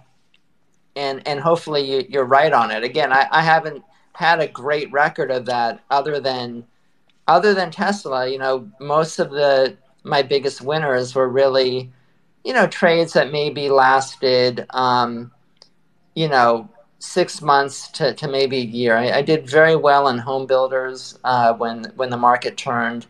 and, 0.94 1.26
and 1.26 1.40
hopefully 1.40 1.82
you, 1.90 2.06
you're 2.08 2.24
right 2.24 2.52
on 2.52 2.70
it. 2.70 2.82
Again, 2.82 3.12
I, 3.12 3.26
I 3.30 3.42
haven't, 3.42 3.84
had 4.16 4.40
a 4.40 4.48
great 4.48 4.90
record 4.90 5.30
of 5.30 5.44
that 5.44 5.82
other 5.90 6.18
than 6.20 6.64
other 7.28 7.52
than 7.52 7.70
Tesla, 7.70 8.26
you 8.26 8.38
know, 8.38 8.66
most 8.80 9.18
of 9.18 9.30
the 9.30 9.76
my 10.04 10.22
biggest 10.22 10.62
winners 10.62 11.14
were 11.14 11.28
really, 11.28 11.92
you 12.44 12.54
know, 12.54 12.66
trades 12.66 13.12
that 13.12 13.30
maybe 13.30 13.68
lasted 13.68 14.64
um, 14.70 15.30
you 16.14 16.28
know, 16.28 16.66
six 16.98 17.42
months 17.42 17.88
to, 17.88 18.14
to 18.14 18.26
maybe 18.26 18.58
a 18.58 18.64
year. 18.64 18.96
I, 18.96 19.18
I 19.18 19.22
did 19.22 19.50
very 19.50 19.76
well 19.76 20.08
in 20.08 20.16
home 20.16 20.46
builders 20.46 21.18
uh, 21.24 21.52
when 21.52 21.92
when 21.96 22.08
the 22.08 22.16
market 22.16 22.56
turned 22.56 23.06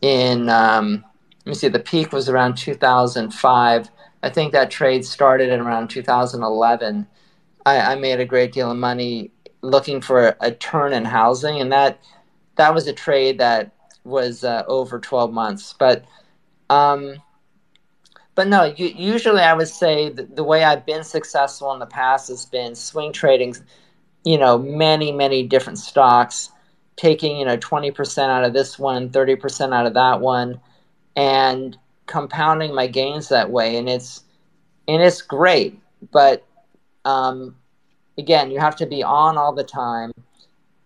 in 0.00 0.48
um, 0.48 1.04
me 1.48 1.54
see, 1.54 1.68
the 1.68 1.78
peak 1.78 2.12
was 2.12 2.28
around 2.28 2.56
2005. 2.56 3.90
I 4.22 4.30
think 4.30 4.52
that 4.52 4.70
trade 4.70 5.04
started 5.04 5.50
in 5.50 5.60
around 5.60 5.88
2011. 5.88 7.06
I, 7.66 7.80
I 7.80 7.94
made 7.94 8.20
a 8.20 8.24
great 8.24 8.52
deal 8.52 8.70
of 8.70 8.76
money 8.76 9.30
looking 9.62 10.00
for 10.00 10.36
a 10.40 10.52
turn 10.52 10.92
in 10.92 11.04
housing, 11.04 11.60
and 11.60 11.72
that 11.72 12.00
that 12.56 12.74
was 12.74 12.86
a 12.86 12.92
trade 12.92 13.38
that 13.38 13.72
was 14.04 14.44
uh, 14.44 14.64
over 14.66 14.98
12 14.98 15.32
months. 15.32 15.74
But 15.78 16.04
um, 16.70 17.16
but 18.34 18.48
no, 18.48 18.64
you, 18.64 18.86
usually 18.86 19.42
I 19.42 19.54
would 19.54 19.68
say 19.68 20.10
the 20.10 20.44
way 20.44 20.64
I've 20.64 20.86
been 20.86 21.04
successful 21.04 21.72
in 21.72 21.78
the 21.78 21.86
past 21.86 22.28
has 22.28 22.46
been 22.46 22.74
swing 22.74 23.12
trading, 23.12 23.56
you 24.24 24.38
know, 24.38 24.58
many 24.58 25.12
many 25.12 25.42
different 25.44 25.78
stocks, 25.78 26.50
taking 26.96 27.36
you 27.36 27.44
know 27.44 27.56
20% 27.56 28.28
out 28.28 28.44
of 28.44 28.52
this 28.52 28.78
one, 28.78 29.10
30% 29.10 29.74
out 29.74 29.86
of 29.86 29.94
that 29.94 30.20
one, 30.20 30.60
and 31.16 31.76
compounding 32.06 32.74
my 32.74 32.86
gains 32.86 33.28
that 33.28 33.50
way, 33.50 33.76
and 33.76 33.88
it's 33.88 34.24
and 34.86 35.02
it's 35.02 35.22
great. 35.22 35.78
But 36.12 36.46
um, 37.04 37.56
again, 38.16 38.50
you 38.50 38.58
have 38.60 38.76
to 38.76 38.86
be 38.86 39.02
on 39.02 39.36
all 39.36 39.54
the 39.54 39.64
time, 39.64 40.12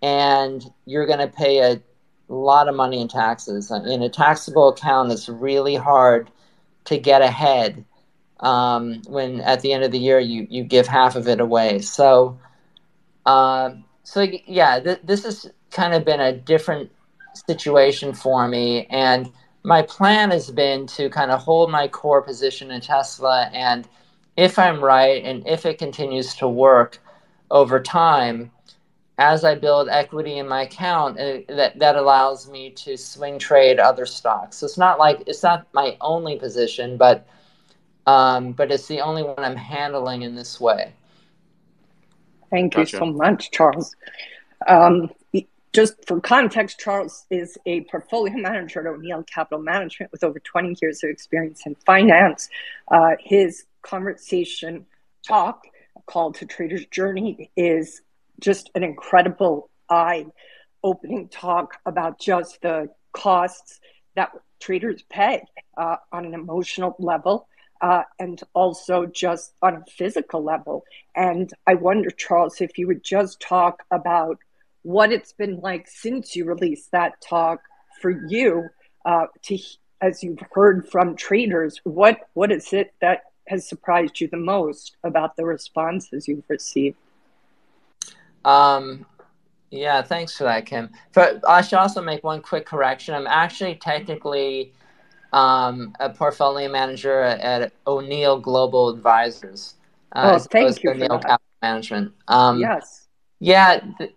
and 0.03 0.65
you're 0.87 1.07
going 1.07 1.19
to 1.19 1.29
pay 1.29 1.59
a 1.59 1.81
lot 2.29 2.69
of 2.69 2.75
money 2.75 3.01
in 3.01 3.09
taxes. 3.09 3.71
In 3.71 4.03
a 4.03 4.09
taxable 4.09 4.69
account, 4.69 5.13
it's 5.13 5.29
really 5.29 5.77
hard 5.77 6.31
to 6.85 6.99
get 6.99 7.23
ahead 7.23 7.85
um, 8.41 9.03
when 9.07 9.41
at 9.41 9.61
the 9.61 9.73
end 9.73 9.85
of 9.85 9.93
the 9.93 9.99
year 9.99 10.19
you, 10.19 10.47
you 10.51 10.65
give 10.65 10.87
half 10.87 11.15
of 11.15 11.29
it 11.29 11.41
away. 11.41 11.79
So, 11.79 12.39
uh, 13.25 13.71
so 14.03 14.27
yeah, 14.47 14.81
th- 14.81 15.01
this 15.05 15.25
has 15.25 15.51
kind 15.71 15.95
of 15.95 16.05
been 16.05 16.21
a 16.21 16.33
different 16.33 16.91
situation 17.35 18.13
for 18.15 18.49
me, 18.49 18.87
and 18.87 19.33
my 19.65 19.83
plan 19.83 20.31
has 20.31 20.51
been 20.51 20.87
to 20.89 21.09
kind 21.11 21.31
of 21.31 21.41
hold 21.41 21.71
my 21.71 21.89
core 21.89 22.23
position 22.23 22.71
in 22.71 22.81
Tesla, 22.81 23.51
and 23.53 23.89
if 24.37 24.59
I'm 24.59 24.83
right, 24.83 25.23
and 25.25 25.47
if 25.47 25.67
it 25.67 25.79
continues 25.79 26.35
to 26.37 26.49
work, 26.49 26.99
over 27.53 27.79
time 27.79 28.51
as 29.19 29.45
I 29.45 29.55
build 29.55 29.89
equity 29.89 30.39
in 30.39 30.49
my 30.49 30.63
account, 30.63 31.21
uh, 31.21 31.39
that, 31.49 31.79
that 31.79 31.97
allows 31.97 32.51
me 32.51 32.71
to 32.71 32.97
swing 32.97 33.39
trade 33.39 33.79
other 33.79 34.07
stocks. 34.07 34.57
So 34.57 34.67
it's 34.67 34.79
not 34.79 34.99
like 34.99 35.23
it's 35.27 35.43
not 35.43 35.69
my 35.73 35.97
only 36.01 36.39
position, 36.39 36.97
but 36.97 37.27
um, 38.07 38.53
but 38.53 38.73
it's 38.73 38.89
the 38.89 39.01
only 39.01 39.23
one 39.23 39.39
I'm 39.39 39.55
handling 39.55 40.23
in 40.23 40.35
this 40.35 40.61
way. 40.61 40.93
Thank 42.51 42.75
gotcha. 42.75 42.97
you 42.97 42.99
so 42.99 43.07
much, 43.07 43.51
Charles. 43.53 43.95
Um, 44.67 45.11
just 45.73 45.95
for 46.07 46.21
context, 46.21 46.79
Charles 46.79 47.25
is 47.31 47.57
a 47.65 47.83
portfolio 47.83 48.37
manager 48.37 48.81
at 48.81 48.87
O'Neil 48.87 49.23
Capital 49.23 49.63
Management 49.63 50.13
with 50.13 50.23
over 50.23 50.39
20 50.39 50.77
years 50.83 51.03
of 51.03 51.11
experience 51.11 51.63
in 51.65 51.75
finance. 51.87 52.49
Uh, 52.89 53.13
his 53.19 53.65
conversation 53.83 54.87
talk 55.27 55.63
call 56.07 56.33
to 56.33 56.47
Trader's 56.47 56.87
Journey 56.87 57.51
is 57.57 58.03
just 58.41 58.71
an 58.75 58.83
incredible 58.83 59.71
eye 59.89 60.27
opening 60.83 61.29
talk 61.29 61.79
about 61.87 62.19
just 62.21 62.61
the 62.61 62.89
costs 63.13 63.81
that 64.15 64.31
traders 64.61 65.03
pay 65.09 65.43
uh, 65.77 65.97
on 66.13 66.25
an 66.25 66.35
emotional 66.35 66.97
level 66.99 67.49
uh, 67.81 68.03
and 68.19 68.43
also 68.55 69.07
just 69.07 69.55
on 69.63 69.77
a 69.77 69.85
physical 69.91 70.43
level. 70.43 70.85
And 71.15 71.51
I 71.67 71.75
wonder, 71.75 72.11
Charles, 72.11 72.61
if 72.61 72.79
you 72.79 72.87
would 72.89 73.03
just 73.03 73.41
talk 73.41 73.83
about 73.91 74.39
what 74.83 75.13
it's 75.13 75.33
been 75.33 75.61
like 75.61 75.87
since 75.89 76.35
you 76.35 76.45
released 76.45 76.91
that 76.93 77.21
talk 77.21 77.61
for 78.01 78.11
you 78.29 78.69
uh, 79.05 79.27
to 79.43 79.59
as 80.01 80.23
you've 80.23 80.43
heard 80.53 80.89
from 80.89 81.15
traders 81.15 81.81
what 81.85 82.29
what 82.35 82.51
is 82.51 82.73
it 82.73 82.93
that 83.01 83.23
has 83.49 83.69
surprised 83.69 84.21
you 84.21 84.29
the 84.29 84.37
most 84.37 84.97
about 85.05 85.37
the 85.37 85.45
responses 85.45 86.29
you've 86.29 86.45
received? 86.49 86.97
Um, 88.45 89.07
yeah, 89.71 90.03
thanks 90.03 90.37
for 90.37 90.45
that, 90.45 90.67
Kim. 90.67 90.91
But 91.13 91.41
I 91.49 91.63
should 91.63 91.79
also 91.79 92.03
make 92.03 92.23
one 92.25 92.43
quick 92.43 92.67
correction. 92.67 93.15
I'm 93.15 93.27
actually 93.27 93.77
technically 93.77 94.73
um, 95.33 95.95
a 95.99 96.11
portfolio 96.11 96.71
manager 96.71 97.21
at 97.21 97.73
O'Neil 97.87 98.39
Global 98.39 98.89
Advisors. 98.91 99.75
Uh, 100.13 100.33
oh, 100.35 100.39
thank 100.39 100.83
you 100.83 100.91
O'Neil. 100.91 101.19
Capital 101.19 101.41
Management. 101.63 102.13
Um, 102.29 102.61
yes. 102.61 103.09
Yeah, 103.39 103.81
the, 103.99 104.11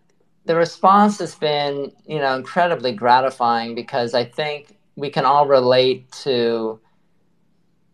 the 0.45 0.55
response 0.55 1.19
has 1.19 1.35
been, 1.35 1.91
you 2.05 2.19
know, 2.19 2.35
incredibly 2.35 2.91
gratifying 2.91 3.75
because 3.75 4.13
I 4.13 4.23
think 4.23 4.77
we 4.95 5.09
can 5.09 5.25
all 5.25 5.47
relate 5.47 6.11
to 6.23 6.79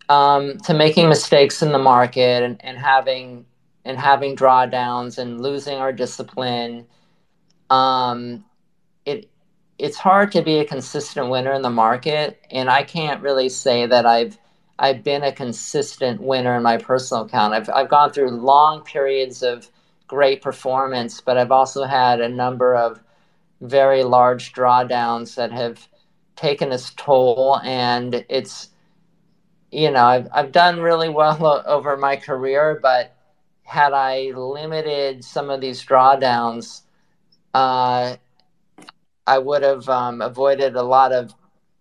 um, 0.10 0.58
to 0.60 0.74
making 0.74 1.08
mistakes 1.08 1.62
in 1.62 1.72
the 1.72 1.80
market 1.80 2.44
and, 2.44 2.64
and 2.64 2.78
having 2.78 3.46
and 3.86 3.98
having 3.98 4.36
drawdowns 4.36 5.18
and 5.18 5.42
losing 5.42 5.78
our 5.78 5.94
discipline. 5.94 6.86
Um, 7.70 8.44
it 9.06 9.30
it's 9.80 9.98
hard 9.98 10.32
to 10.34 10.42
be 10.42 10.60
a 10.60 10.66
consistent 10.66 11.30
winner 11.30 11.54
in 11.54 11.62
the 11.62 11.70
market, 11.70 12.46
and 12.52 12.70
I 12.70 12.84
can't 12.84 13.22
really 13.22 13.48
say 13.48 13.86
that 13.86 14.06
I've 14.06 14.38
I've 14.78 15.04
been 15.04 15.24
a 15.24 15.32
consistent 15.32 16.22
winner 16.22 16.58
in 16.58 16.64
my 16.64 16.78
personal 16.78 17.24
account. 17.24 17.54
I've 17.54 17.70
I've 17.70 17.90
gone 17.90 18.12
through 18.12 18.32
long 18.32 18.84
periods 18.84 19.42
of 19.42 19.70
great 20.12 20.42
performance, 20.42 21.22
but 21.22 21.38
I've 21.38 21.54
also 21.54 21.86
had 21.86 22.20
a 22.20 22.28
number 22.28 22.76
of 22.76 23.02
very 23.62 24.04
large 24.04 24.52
drawdowns 24.52 25.36
that 25.36 25.54
have 25.54 25.88
taken 26.36 26.74
its 26.74 26.94
toll, 26.96 27.62
and 27.64 28.26
it's 28.28 28.72
you 29.72 29.90
know 29.90 30.04
I've 30.04 30.28
I've 30.34 30.52
done 30.52 30.82
really 30.82 31.08
well 31.08 31.64
over 31.66 31.96
my 31.96 32.18
career, 32.18 32.78
but 32.82 33.16
had 33.64 33.94
I 33.94 34.34
limited 34.36 35.24
some 35.24 35.50
of 35.50 35.62
these 35.62 35.86
drawdowns, 35.86 36.82
uh, 37.54 38.18
I 39.26 39.38
would 39.38 39.64
have 39.64 39.88
um, 39.88 40.22
avoided 40.22 40.76
a 40.76 40.84
lot 40.84 41.14
of, 41.14 41.34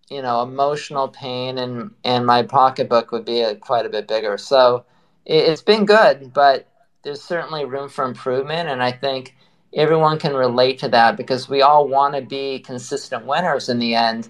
you 0.09 0.21
know, 0.21 0.41
emotional 0.41 1.09
pain, 1.09 1.57
and 1.57 1.91
and 2.05 2.25
my 2.25 2.43
pocketbook 2.43 3.11
would 3.11 3.25
be 3.25 3.41
a, 3.41 3.55
quite 3.55 3.85
a 3.85 3.89
bit 3.89 4.07
bigger. 4.07 4.37
So 4.37 4.85
it, 5.25 5.49
it's 5.49 5.61
been 5.61 5.85
good, 5.85 6.31
but 6.31 6.70
there's 7.03 7.21
certainly 7.21 7.65
room 7.65 7.89
for 7.89 8.05
improvement, 8.05 8.69
and 8.69 8.83
I 8.83 8.91
think 8.91 9.35
everyone 9.73 10.19
can 10.19 10.33
relate 10.33 10.79
to 10.79 10.89
that 10.89 11.17
because 11.17 11.49
we 11.49 11.61
all 11.61 11.87
want 11.87 12.15
to 12.15 12.21
be 12.21 12.59
consistent 12.59 13.25
winners 13.25 13.69
in 13.69 13.79
the 13.79 13.95
end. 13.95 14.29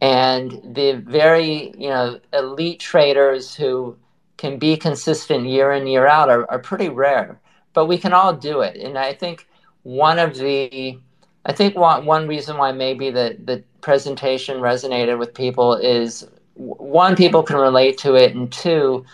And 0.00 0.60
the 0.64 0.92
very, 1.06 1.74
you 1.76 1.90
know, 1.90 2.18
elite 2.32 2.80
traders 2.80 3.54
who 3.54 3.96
can 4.40 4.58
be 4.58 4.74
consistent 4.74 5.46
year 5.46 5.72
in 5.72 5.86
year 5.86 6.06
out 6.06 6.30
are, 6.30 6.50
are 6.50 6.58
pretty 6.58 6.88
rare 6.88 7.38
but 7.72 7.86
we 7.86 7.98
can 7.98 8.12
all 8.12 8.32
do 8.32 8.62
it 8.62 8.76
and 8.76 8.96
i 8.96 9.12
think 9.12 9.46
one 9.82 10.18
of 10.18 10.36
the 10.36 10.98
i 11.44 11.52
think 11.52 11.76
one, 11.76 12.06
one 12.06 12.26
reason 12.26 12.56
why 12.56 12.72
maybe 12.72 13.10
the, 13.10 13.36
the 13.44 13.62
presentation 13.82 14.56
resonated 14.58 15.18
with 15.18 15.34
people 15.34 15.74
is 15.74 16.26
one 16.54 17.14
people 17.16 17.42
can 17.42 17.56
relate 17.56 17.98
to 17.98 18.14
it 18.14 18.34
and 18.34 18.50
two 18.50 19.04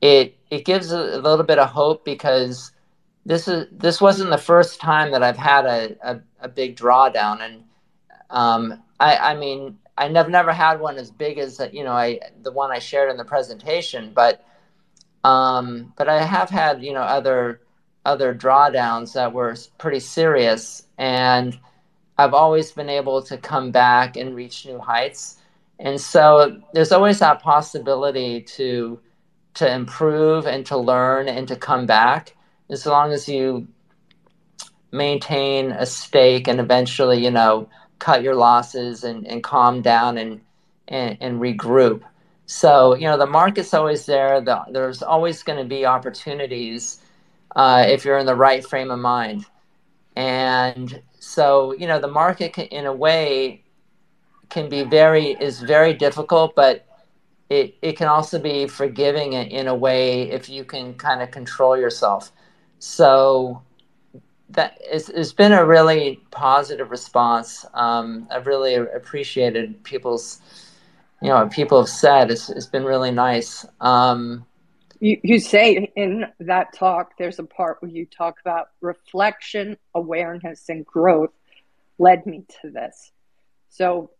it 0.00 0.36
it 0.52 0.64
gives 0.64 0.92
a, 0.92 0.98
little 0.98 1.44
bit 1.44 1.58
of 1.58 1.68
hope 1.68 2.04
because 2.04 2.72
this 3.24 3.48
is 3.48 3.66
this 3.72 4.00
wasn't 4.00 4.30
the 4.30 4.38
first 4.38 4.80
time 4.80 5.10
that 5.12 5.22
i've 5.22 5.36
had 5.36 5.64
a, 5.64 5.96
a, 6.02 6.20
a 6.40 6.48
big 6.48 6.76
drawdown 6.76 7.40
and 7.40 7.64
um, 8.30 8.82
I, 8.98 9.16
I 9.16 9.36
mean 9.36 9.76
I 9.96 10.08
never 10.08 10.30
never 10.30 10.52
had 10.52 10.80
one 10.80 10.96
as 10.96 11.10
big 11.10 11.38
as 11.38 11.60
you 11.72 11.84
know 11.84 11.92
I 11.92 12.18
the 12.42 12.52
one 12.52 12.70
I 12.70 12.78
shared 12.78 13.10
in 13.10 13.16
the 13.16 13.24
presentation, 13.24 14.12
but 14.14 14.44
um, 15.24 15.92
but 15.96 16.08
I 16.08 16.24
have 16.24 16.50
had 16.50 16.82
you 16.82 16.92
know 16.92 17.02
other 17.02 17.60
other 18.04 18.34
drawdowns 18.34 19.12
that 19.12 19.32
were 19.32 19.54
pretty 19.78 20.00
serious, 20.00 20.86
and 20.98 21.58
I've 22.18 22.34
always 22.34 22.72
been 22.72 22.88
able 22.88 23.22
to 23.22 23.36
come 23.36 23.70
back 23.70 24.16
and 24.16 24.34
reach 24.34 24.66
new 24.66 24.78
heights. 24.78 25.38
And 25.78 26.00
so 26.00 26.60
there's 26.74 26.92
always 26.92 27.18
that 27.18 27.42
possibility 27.42 28.40
to 28.56 29.00
to 29.54 29.70
improve 29.70 30.46
and 30.46 30.64
to 30.66 30.76
learn 30.76 31.28
and 31.28 31.48
to 31.48 31.56
come 31.56 31.86
back 31.86 32.34
as 32.70 32.86
long 32.86 33.12
as 33.12 33.28
you 33.28 33.66
maintain 34.90 35.72
a 35.72 35.86
stake 35.86 36.48
and 36.48 36.60
eventually 36.60 37.22
you 37.22 37.30
know 37.30 37.68
cut 38.02 38.24
your 38.24 38.34
losses 38.34 39.04
and, 39.04 39.24
and 39.28 39.44
calm 39.44 39.80
down 39.80 40.18
and, 40.18 40.40
and, 40.88 41.16
and 41.20 41.40
regroup. 41.40 42.02
So, 42.46 42.96
you 42.96 43.04
know, 43.04 43.16
the 43.16 43.28
market's 43.28 43.72
always 43.72 44.06
there. 44.06 44.40
The, 44.40 44.60
there's 44.72 45.04
always 45.04 45.44
going 45.44 45.60
to 45.60 45.64
be 45.64 45.86
opportunities 45.86 47.00
uh, 47.54 47.84
if 47.86 48.04
you're 48.04 48.18
in 48.18 48.26
the 48.26 48.34
right 48.34 48.66
frame 48.66 48.90
of 48.90 48.98
mind. 48.98 49.46
And 50.16 51.00
so, 51.20 51.74
you 51.74 51.86
know, 51.86 52.00
the 52.00 52.08
market 52.08 52.54
can, 52.54 52.64
in 52.66 52.86
a 52.86 52.92
way 52.92 53.62
can 54.50 54.68
be 54.68 54.82
very, 54.82 55.36
is 55.40 55.60
very 55.60 55.94
difficult, 55.94 56.56
but 56.56 56.84
it, 57.50 57.76
it 57.82 57.96
can 57.96 58.08
also 58.08 58.38
be 58.38 58.66
forgiving 58.66 59.34
in 59.34 59.68
a 59.68 59.74
way 59.74 60.30
if 60.30 60.48
you 60.48 60.64
can 60.64 60.94
kind 60.94 61.22
of 61.22 61.30
control 61.30 61.76
yourself. 61.76 62.32
So, 62.78 63.62
that 64.52 64.78
it's, 64.80 65.08
it's 65.08 65.32
been 65.32 65.52
a 65.52 65.64
really 65.64 66.20
positive 66.30 66.90
response. 66.90 67.64
Um, 67.74 68.28
I've 68.30 68.46
really 68.46 68.74
appreciated 68.74 69.82
people's, 69.82 70.40
you 71.20 71.28
know, 71.28 71.36
what 71.36 71.50
people 71.50 71.80
have 71.80 71.88
said. 71.88 72.30
It's, 72.30 72.50
it's 72.50 72.66
been 72.66 72.84
really 72.84 73.10
nice. 73.10 73.64
Um, 73.80 74.46
you, 75.00 75.18
you 75.22 75.38
say 75.40 75.90
in 75.96 76.26
that 76.40 76.74
talk, 76.74 77.16
there's 77.18 77.38
a 77.38 77.44
part 77.44 77.78
where 77.80 77.90
you 77.90 78.06
talk 78.06 78.40
about 78.40 78.68
reflection, 78.80 79.76
awareness, 79.94 80.68
and 80.68 80.84
growth 80.86 81.32
led 81.98 82.26
me 82.26 82.44
to 82.60 82.70
this. 82.70 83.10
So 83.68 84.10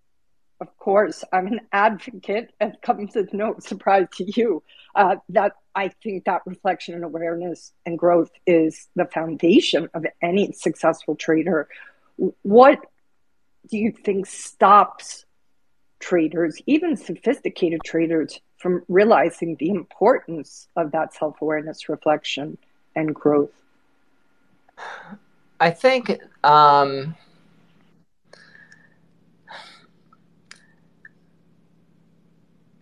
of 0.63 0.79
course, 0.79 1.25
I'm 1.33 1.49
an 1.49 1.61
advocate, 1.73 2.53
and 2.61 2.81
comes 2.83 3.17
as 3.17 3.27
no 3.33 3.57
surprise 3.59 4.07
to 4.19 4.41
you, 4.41 4.63
uh, 4.95 5.17
that 5.31 5.55
I 5.75 5.89
think 5.89 6.25
that 6.27 6.43
reflection 6.47 6.95
and 6.95 7.03
awareness 7.03 7.73
and 7.85 7.99
growth 7.99 8.31
is 8.47 8.89
the 8.95 9.07
foundation 9.07 9.89
of 9.93 10.07
any 10.23 10.53
successful 10.53 11.17
trader. 11.17 11.69
What 12.43 12.79
do 13.69 13.77
you 13.77 13.91
think 13.91 14.27
stops 14.27 15.25
traders, 15.99 16.63
even 16.67 16.97
sophisticated 16.97 17.81
traders, 17.85 18.41
from 18.59 18.85
realizing 18.89 19.57
the 19.59 19.71
importance 19.71 20.69
of 20.77 20.93
that 20.93 21.13
self 21.13 21.43
awareness, 21.43 21.89
reflection, 21.89 22.57
and 22.95 23.13
growth? 23.13 23.51
I 25.59 25.71
think. 25.71 26.21
Um 26.45 27.17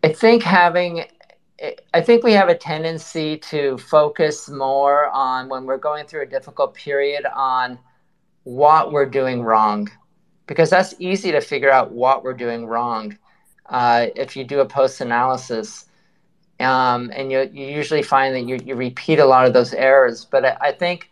I 0.02 0.12
think 0.12 0.42
having 0.42 1.04
I 1.92 2.00
think 2.00 2.24
we 2.24 2.32
have 2.32 2.48
a 2.48 2.54
tendency 2.54 3.36
to 3.36 3.76
focus 3.76 4.48
more 4.48 5.10
on 5.10 5.50
when 5.50 5.66
we're 5.66 5.76
going 5.76 6.06
through 6.06 6.22
a 6.22 6.26
difficult 6.26 6.74
period 6.74 7.26
on 7.26 7.78
what 8.44 8.92
we're 8.92 9.04
doing 9.04 9.42
wrong, 9.42 9.90
because 10.46 10.70
that's 10.70 10.94
easy 10.98 11.30
to 11.32 11.40
figure 11.42 11.70
out 11.70 11.92
what 11.92 12.24
we're 12.24 12.32
doing 12.32 12.64
wrong 12.64 13.18
uh, 13.68 14.06
if 14.16 14.36
you 14.36 14.44
do 14.44 14.60
a 14.60 14.64
post 14.66 15.02
analysis. 15.02 15.84
Um, 16.60 17.10
and 17.14 17.30
you, 17.30 17.50
you 17.52 17.66
usually 17.66 18.02
find 18.02 18.34
that 18.34 18.46
you, 18.46 18.58
you 18.64 18.74
repeat 18.74 19.18
a 19.18 19.24
lot 19.24 19.46
of 19.46 19.52
those 19.52 19.72
errors. 19.72 20.24
But 20.24 20.44
I, 20.44 20.56
I 20.60 20.72
think 20.72 21.10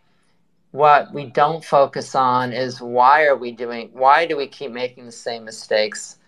what 0.71 1.11
we 1.11 1.25
don't 1.25 1.63
focus 1.63 2.13
on 2.13 2.53
is 2.53 2.81
why 2.81 3.25
are 3.25 3.35
we 3.35 3.51
doing, 3.51 3.89
why 3.93 4.27
do 4.27 4.37
we 4.37 4.47
keep 4.47 4.71
making 4.71 5.05
the 5.05 5.11
same 5.11 5.45
mistakes? 5.45 6.18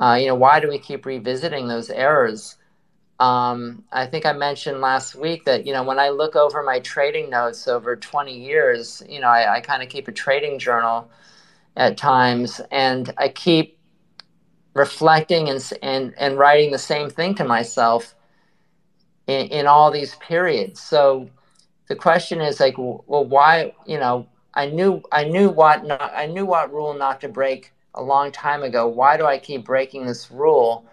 Uh, 0.00 0.14
you 0.20 0.26
know, 0.28 0.34
why 0.34 0.60
do 0.60 0.68
we 0.68 0.78
keep 0.78 1.06
revisiting 1.06 1.68
those 1.68 1.90
errors? 1.90 2.56
Um, 3.20 3.84
I 3.92 4.06
think 4.06 4.26
I 4.26 4.32
mentioned 4.32 4.80
last 4.80 5.14
week 5.14 5.44
that 5.44 5.66
you 5.66 5.74
know 5.74 5.82
when 5.84 5.98
I 5.98 6.08
look 6.08 6.36
over 6.36 6.62
my 6.62 6.80
trading 6.80 7.30
notes 7.30 7.68
over 7.68 7.96
20 7.96 8.36
years, 8.36 9.02
you 9.08 9.20
know, 9.20 9.28
I, 9.28 9.56
I 9.56 9.60
kind 9.60 9.82
of 9.82 9.90
keep 9.90 10.08
a 10.08 10.12
trading 10.12 10.58
journal 10.58 11.10
at 11.76 11.98
times, 11.98 12.60
and 12.70 13.12
I 13.18 13.28
keep 13.28 13.78
reflecting 14.74 15.48
and 15.50 15.72
and 15.82 16.14
and 16.18 16.38
writing 16.38 16.70
the 16.70 16.78
same 16.78 17.10
thing 17.10 17.34
to 17.36 17.44
myself 17.44 18.14
in, 19.26 19.46
in 19.48 19.66
all 19.66 19.90
these 19.90 20.14
periods. 20.16 20.80
So 20.80 21.28
the 21.88 21.96
question 21.96 22.40
is 22.40 22.60
like, 22.60 22.78
well, 22.78 23.24
why? 23.24 23.74
You 23.86 23.98
know, 23.98 24.28
I 24.54 24.66
knew 24.66 25.02
I 25.12 25.24
knew 25.24 25.50
what 25.50 25.84
not, 25.84 26.12
I 26.14 26.26
knew 26.26 26.46
what 26.46 26.72
rule 26.72 26.94
not 26.94 27.20
to 27.22 27.28
break 27.28 27.72
a 27.94 28.02
long 28.02 28.32
time 28.32 28.62
ago. 28.62 28.86
Why 28.86 29.16
do 29.16 29.26
I 29.26 29.38
keep 29.38 29.64
breaking 29.64 30.06
this 30.06 30.30
rule? 30.30 30.86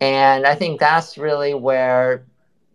And 0.00 0.46
I 0.46 0.54
think 0.54 0.80
that's 0.80 1.18
really 1.18 1.54
where 1.54 2.24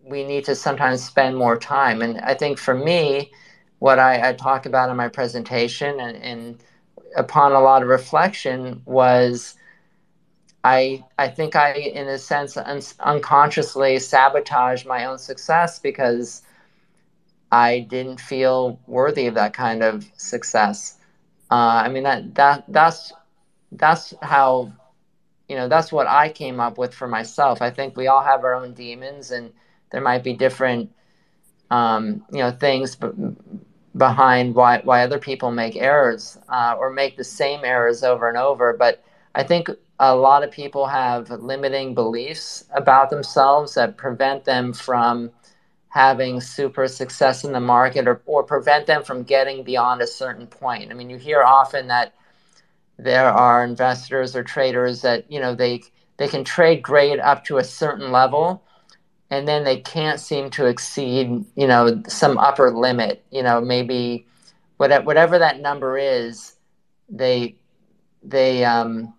we 0.04 0.24
need 0.24 0.46
to 0.46 0.56
sometimes 0.56 1.04
spend 1.04 1.36
more 1.36 1.58
time. 1.58 2.02
And 2.02 2.20
I 2.20 2.36
think 2.36 2.60
for 2.60 2.76
me, 2.76 3.32
what 3.80 4.00
I, 4.00 4.30
I 4.30 4.34
talk 4.34 4.66
about 4.66 4.90
in 4.90 4.96
my 4.96 5.08
presentation 5.08 6.00
and, 6.00 6.18
and 6.18 6.64
upon 7.16 7.54
a 7.54 7.60
lot 7.60 7.82
of 7.82 7.88
reflection 7.88 8.82
was 8.86 9.56
I, 10.64 11.04
I 11.20 11.28
think 11.28 11.56
I, 11.56 11.74
in 11.74 12.08
a 12.08 12.18
sense, 12.18 12.58
un- 12.58 12.82
unconsciously 13.00 14.00
sabotaged 14.00 14.88
my 14.88 15.06
own 15.06 15.18
success 15.20 15.80
because 15.80 16.42
I 17.52 17.80
didn't 17.82 18.20
feel 18.20 18.80
worthy 18.88 19.28
of 19.28 19.36
that 19.36 19.54
kind 19.54 19.84
of 19.84 20.10
success. 20.18 20.98
Uh, 21.52 21.84
I 21.86 21.90
mean 21.90 22.04
that 22.04 22.36
that 22.36 22.64
that's 22.68 23.14
that's 23.78 24.14
how 24.22 24.74
you 25.48 25.56
know 25.56 25.68
that's 25.68 25.92
what 25.92 26.08
I 26.08 26.30
came 26.30 26.60
up 26.60 26.78
with 26.78 26.94
for 26.94 27.08
myself. 27.08 27.62
I 27.62 27.70
think 27.70 27.96
we 27.96 28.08
all 28.08 28.24
have 28.24 28.44
our 28.44 28.56
own 28.56 28.74
demons, 28.74 29.32
and 29.32 29.52
there 29.92 30.02
might 30.02 30.24
be 30.24 30.34
different 30.34 30.92
um, 31.72 32.24
you 32.32 32.40
know 32.40 32.52
things 32.52 32.98
behind 33.98 34.56
why 34.56 34.82
why 34.84 35.04
other 35.04 35.20
people 35.20 35.52
make 35.52 35.76
errors 35.76 36.38
uh, 36.50 36.76
or 36.78 36.90
make 36.90 37.18
the 37.18 37.24
same 37.24 37.62
errors 37.64 38.04
over 38.04 38.28
and 38.30 38.38
over. 38.38 38.74
But 38.74 39.04
I 39.34 39.44
think 39.44 39.70
a 40.00 40.16
lot 40.16 40.44
of 40.44 40.52
people 40.52 40.88
have 40.88 41.30
limiting 41.30 41.94
beliefs 41.94 42.66
about 42.74 43.10
themselves 43.10 43.76
that 43.76 43.98
prevent 43.98 44.44
them 44.44 44.74
from 44.74 45.32
having 45.90 46.42
super 46.42 46.90
success 46.90 47.46
in 47.46 47.54
the 47.54 47.60
market 47.60 48.06
or, 48.06 48.22
or 48.26 48.44
prevent 48.44 48.86
them 48.86 49.02
from 49.02 49.24
getting 49.24 49.64
beyond 49.64 50.02
a 50.02 50.08
certain 50.08 50.46
point. 50.46 50.92
I 50.92 50.94
mean, 50.94 51.10
you 51.10 51.18
hear 51.18 51.42
often 51.42 51.88
that 51.88 52.14
there 52.98 53.30
are 53.30 53.64
investors 53.64 54.36
or 54.36 54.44
traders 54.44 55.02
that, 55.02 55.30
you 55.32 55.40
know, 55.40 55.56
they 55.56 55.84
they 56.18 56.28
can 56.28 56.44
trade 56.44 56.82
grade 56.82 57.20
up 57.20 57.44
to 57.46 57.58
a 57.58 57.64
certain 57.64 58.12
level 58.12 58.64
and 59.30 59.48
then 59.48 59.64
they 59.64 59.78
can't 59.78 60.20
seem 60.20 60.50
to 60.52 60.66
exceed, 60.66 61.44
you 61.56 61.68
know, 61.68 62.02
some 62.08 62.38
upper 62.38 62.72
limit, 62.72 63.24
you 63.32 63.44
know, 63.44 63.60
maybe 63.60 64.26
whatever, 64.78 65.04
whatever 65.04 65.40
that 65.40 65.60
number 65.60 65.98
is, 65.98 66.54
they 67.10 67.56
they 68.24 68.64
um 68.64 69.14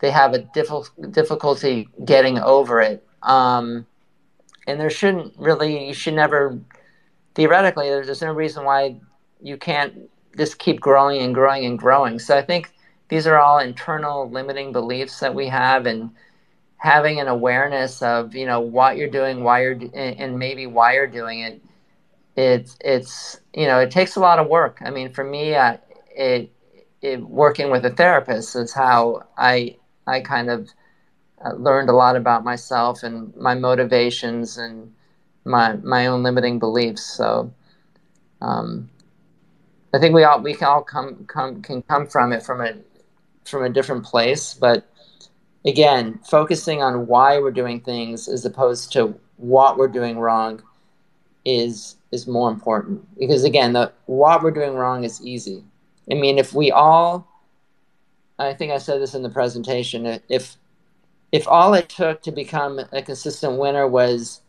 they 0.00 0.10
have 0.10 0.32
a 0.32 0.38
diff- 0.38 0.90
difficulty 1.10 1.88
getting 2.04 2.38
over 2.38 2.80
it. 2.80 3.06
Um, 3.22 3.86
and 4.66 4.80
there 4.80 4.90
shouldn't 4.90 5.34
really, 5.38 5.88
you 5.88 5.94
should 5.94 6.14
never, 6.14 6.58
theoretically, 7.34 7.88
there's 7.88 8.22
no 8.22 8.32
reason 8.32 8.64
why 8.64 9.00
you 9.40 9.56
can't 9.56 10.10
just 10.36 10.58
keep 10.58 10.80
growing 10.80 11.20
and 11.22 11.34
growing 11.34 11.64
and 11.64 11.78
growing. 11.78 12.18
So 12.18 12.36
I 12.36 12.42
think 12.42 12.72
these 13.08 13.26
are 13.26 13.38
all 13.38 13.58
internal 13.58 14.28
limiting 14.30 14.72
beliefs 14.72 15.20
that 15.20 15.34
we 15.34 15.48
have, 15.48 15.86
and 15.86 16.10
having 16.78 17.20
an 17.20 17.28
awareness 17.28 18.02
of 18.02 18.34
you 18.34 18.46
know 18.46 18.60
what 18.60 18.96
you're 18.96 19.10
doing, 19.10 19.42
why 19.42 19.62
you're 19.62 19.78
and 19.94 20.38
maybe 20.38 20.66
why 20.66 20.94
you're 20.94 21.06
doing 21.06 21.40
it. 21.40 21.62
It's 22.36 22.76
it's 22.80 23.40
you 23.54 23.66
know 23.66 23.80
it 23.80 23.90
takes 23.90 24.16
a 24.16 24.20
lot 24.20 24.38
of 24.38 24.48
work. 24.48 24.78
I 24.84 24.90
mean, 24.90 25.12
for 25.12 25.24
me, 25.24 25.54
it, 26.16 26.52
it 27.02 27.20
working 27.22 27.70
with 27.70 27.84
a 27.84 27.90
therapist 27.90 28.56
is 28.56 28.72
how 28.72 29.24
I 29.36 29.76
I 30.06 30.20
kind 30.20 30.50
of 30.50 30.68
uh, 31.44 31.52
learned 31.54 31.88
a 31.88 31.92
lot 31.94 32.16
about 32.16 32.44
myself 32.44 33.02
and 33.02 33.34
my 33.36 33.54
motivations 33.54 34.58
and 34.58 34.92
my 35.44 35.74
my 35.76 36.06
own 36.06 36.22
limiting 36.22 36.58
beliefs. 36.58 37.02
So 37.02 37.52
um, 38.40 38.90
I 39.94 39.98
think 39.98 40.14
we 40.14 40.24
all 40.24 40.40
we 40.40 40.54
can 40.54 40.68
all 40.68 40.82
come 40.82 41.24
come 41.26 41.62
can 41.62 41.82
come 41.82 42.06
from 42.06 42.32
it 42.32 42.42
from 42.42 42.60
a 42.60 42.74
from 43.48 43.64
a 43.64 43.68
different 43.68 44.04
place, 44.04 44.54
but 44.54 44.88
again, 45.66 46.20
focusing 46.28 46.82
on 46.82 47.06
why 47.06 47.38
we're 47.38 47.50
doing 47.50 47.80
things 47.80 48.28
as 48.28 48.44
opposed 48.44 48.92
to 48.92 49.18
what 49.36 49.76
we're 49.76 49.88
doing 49.88 50.18
wrong 50.18 50.62
is 51.44 51.96
is 52.10 52.26
more 52.26 52.50
important 52.50 53.06
because 53.18 53.44
again, 53.44 53.72
the 53.72 53.92
what 54.06 54.42
we're 54.42 54.50
doing 54.50 54.74
wrong 54.74 55.04
is 55.04 55.22
easy. 55.22 55.62
I 56.10 56.14
mean, 56.14 56.38
if 56.38 56.52
we 56.52 56.70
all 56.70 57.28
I 58.38 58.54
think 58.54 58.72
I 58.72 58.78
said 58.78 59.00
this 59.00 59.14
in 59.14 59.22
the 59.22 59.30
presentation. 59.30 60.20
If 60.28 60.56
if 61.32 61.46
all 61.46 61.74
it 61.74 61.88
took 61.88 62.22
to 62.22 62.32
become 62.32 62.80
a 62.92 63.02
consistent 63.02 63.58
winner 63.58 63.86
was 63.86 64.40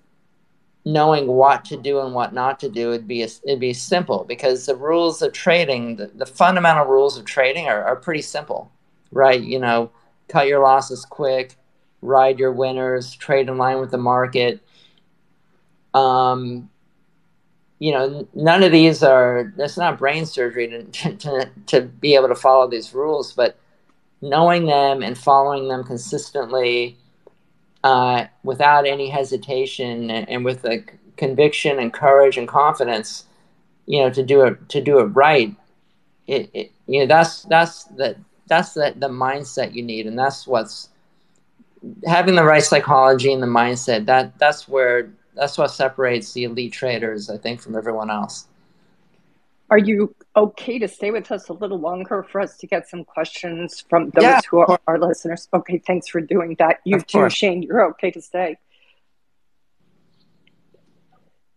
knowing 0.85 1.27
what 1.27 1.65
to 1.65 1.75
do 1.75 1.99
and 1.99 2.13
what 2.13 2.33
not 2.33 2.59
to 2.61 2.69
do, 2.69 2.93
it'd 2.93 3.07
be 3.07 3.21
a, 3.23 3.27
it'd 3.43 3.59
be 3.59 3.73
simple 3.73 4.23
because 4.27 4.65
the 4.65 4.75
rules 4.75 5.21
of 5.21 5.33
trading, 5.33 5.97
the, 5.97 6.07
the 6.07 6.25
fundamental 6.25 6.85
rules 6.85 7.17
of 7.17 7.25
trading, 7.25 7.67
are, 7.67 7.83
are 7.83 7.97
pretty 7.97 8.21
simple, 8.21 8.71
right? 9.11 9.41
You 9.41 9.59
know, 9.59 9.91
cut 10.27 10.47
your 10.47 10.61
losses 10.61 11.05
quick, 11.05 11.55
ride 12.01 12.39
your 12.39 12.51
winners, 12.51 13.15
trade 13.15 13.49
in 13.49 13.57
line 13.57 13.79
with 13.79 13.91
the 13.91 13.97
market. 13.97 14.61
Um, 15.93 16.69
you 17.79 17.93
know, 17.93 18.27
none 18.33 18.63
of 18.63 18.71
these 18.71 19.03
are. 19.03 19.53
That's 19.55 19.77
not 19.77 19.97
brain 19.97 20.25
surgery 20.25 20.67
to, 20.91 21.15
to 21.15 21.49
to 21.67 21.81
be 21.81 22.15
able 22.15 22.27
to 22.27 22.35
follow 22.35 22.69
these 22.69 22.93
rules, 22.93 23.33
but 23.33 23.57
knowing 24.21 24.65
them 24.65 25.01
and 25.01 25.17
following 25.17 25.67
them 25.69 25.83
consistently 25.83 26.97
uh, 27.83 28.25
without 28.43 28.85
any 28.85 29.09
hesitation 29.09 30.11
and, 30.11 30.43
with 30.43 30.65
a 30.65 30.83
conviction 31.15 31.79
and 31.79 31.93
courage 31.93 32.37
and 32.37 32.47
confidence, 32.47 33.25
you 33.85 33.99
know, 34.01 34.09
to 34.09 34.23
do 34.23 34.41
it 34.43 34.69
to 34.69 34.81
do 34.81 34.99
it 34.99 35.05
right. 35.05 35.55
It, 36.27 36.49
it 36.53 36.71
you 36.85 36.99
know 36.99 37.05
that's 37.07 37.43
that's 37.43 37.85
the 37.85 38.17
that's 38.49 38.73
the, 38.73 38.93
the 38.97 39.07
mindset 39.07 39.73
you 39.73 39.83
need, 39.83 40.07
and 40.07 40.19
that's 40.19 40.45
what's 40.45 40.89
having 42.05 42.35
the 42.35 42.43
right 42.43 42.63
psychology 42.63 43.31
and 43.31 43.41
the 43.41 43.47
mindset. 43.47 44.05
That 44.05 44.37
that's 44.37 44.67
where 44.67 45.11
that's 45.35 45.57
what 45.57 45.69
separates 45.69 46.33
the 46.33 46.43
elite 46.43 46.73
traders, 46.73 47.29
I 47.29 47.37
think, 47.37 47.61
from 47.61 47.77
everyone 47.77 48.09
else. 48.09 48.47
Are 49.69 49.77
you 49.77 50.13
okay 50.35 50.79
to 50.79 50.87
stay 50.87 51.11
with 51.11 51.31
us 51.31 51.49
a 51.49 51.53
little 51.53 51.79
longer 51.79 52.23
for 52.23 52.41
us 52.41 52.57
to 52.57 52.67
get 52.67 52.89
some 52.89 53.05
questions 53.05 53.85
from 53.87 54.09
those 54.09 54.23
yeah, 54.23 54.41
who 54.49 54.59
are 54.59 54.79
our 54.87 54.97
listeners? 54.97 55.47
Okay, 55.53 55.77
thanks 55.77 56.07
for 56.07 56.21
doing 56.21 56.55
that. 56.57 56.79
You 56.85 56.97
of 56.97 57.05
too, 57.05 57.19
course. 57.19 57.33
Shane. 57.33 57.61
You're 57.61 57.85
okay 57.91 58.09
to 58.11 58.21
stay. 58.21 58.57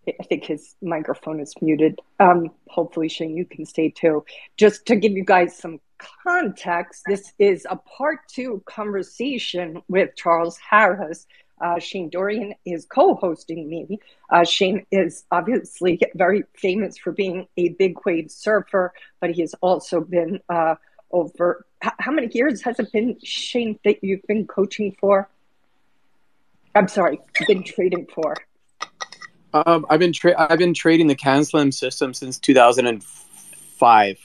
I 0.06 0.24
think 0.24 0.44
his 0.44 0.74
microphone 0.82 1.40
is 1.40 1.54
muted. 1.60 2.00
Um, 2.18 2.50
hopefully, 2.68 3.08
Shane, 3.08 3.36
you 3.36 3.44
can 3.44 3.64
stay 3.64 3.90
too. 3.90 4.24
Just 4.56 4.86
to 4.86 4.96
give 4.96 5.12
you 5.12 5.24
guys 5.24 5.56
some 5.56 5.80
context, 6.24 7.04
this 7.06 7.32
is 7.38 7.66
a 7.70 7.76
part 7.76 8.20
two 8.28 8.62
conversation 8.66 9.82
with 9.88 10.16
Charles 10.16 10.58
Harris, 10.58 11.26
uh, 11.62 11.78
Shane 11.78 12.10
Dorian 12.10 12.54
is 12.64 12.84
co 12.86 13.14
hosting 13.14 13.68
me. 13.68 14.00
Uh, 14.30 14.44
Shane 14.44 14.84
is 14.90 15.24
obviously 15.30 16.00
very 16.14 16.42
famous 16.54 16.98
for 16.98 17.12
being 17.12 17.46
a 17.56 17.68
big 17.70 17.96
wave 18.04 18.30
surfer, 18.30 18.92
but 19.20 19.30
he 19.30 19.42
has 19.42 19.54
also 19.60 20.00
been 20.00 20.40
uh, 20.48 20.74
over 21.12 21.64
how 21.80 22.12
many 22.12 22.28
years 22.32 22.62
has 22.62 22.78
it 22.78 22.90
been, 22.92 23.16
Shane, 23.22 23.78
that 23.84 24.02
you've 24.02 24.26
been 24.26 24.46
coaching 24.46 24.96
for? 25.00 25.28
I'm 26.74 26.88
sorry, 26.88 27.20
been 27.46 27.62
trading 27.62 28.06
for. 28.12 28.34
Um, 29.54 29.86
I've 29.90 30.00
been 30.00 30.12
tra- 30.12 30.34
I've 30.50 30.58
been 30.58 30.74
trading 30.74 31.06
the 31.06 31.16
CanSlim 31.16 31.72
system 31.74 32.14
since 32.14 32.38
2005. 32.38 34.18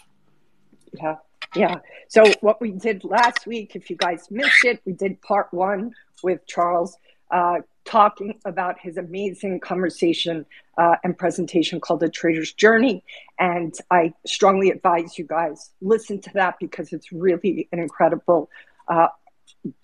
Yeah, 0.93 1.15
yeah. 1.55 1.75
So 2.07 2.23
what 2.41 2.61
we 2.61 2.71
did 2.71 3.03
last 3.03 3.45
week, 3.45 3.75
if 3.75 3.89
you 3.89 3.97
guys 3.97 4.28
missed 4.32 4.63
it, 4.63 4.82
we 4.86 4.93
did 4.93 5.21
part 5.21 5.47
one 5.51 5.93
with 6.23 6.45
Charles 6.47 6.97
uh, 7.32 7.57
talking 7.84 8.34
about 8.45 8.80
his 8.80 8.97
amazing 8.97 9.59
conversation 9.59 10.45
uh, 10.78 10.95
and 11.03 11.17
presentation 11.17 11.80
called 11.80 12.01
The 12.01 12.09
Trader's 12.09 12.53
Journey. 12.53 13.03
And 13.39 13.73
I 13.91 14.13
strongly 14.25 14.69
advise 14.69 15.17
you 15.17 15.25
guys 15.25 15.71
listen 15.82 16.21
to 16.21 16.30
that 16.36 16.55
because 16.59 16.93
it's 16.93 17.11
really 17.11 17.67
an 17.71 17.80
incredible 17.80 18.49
uh, 18.88 19.07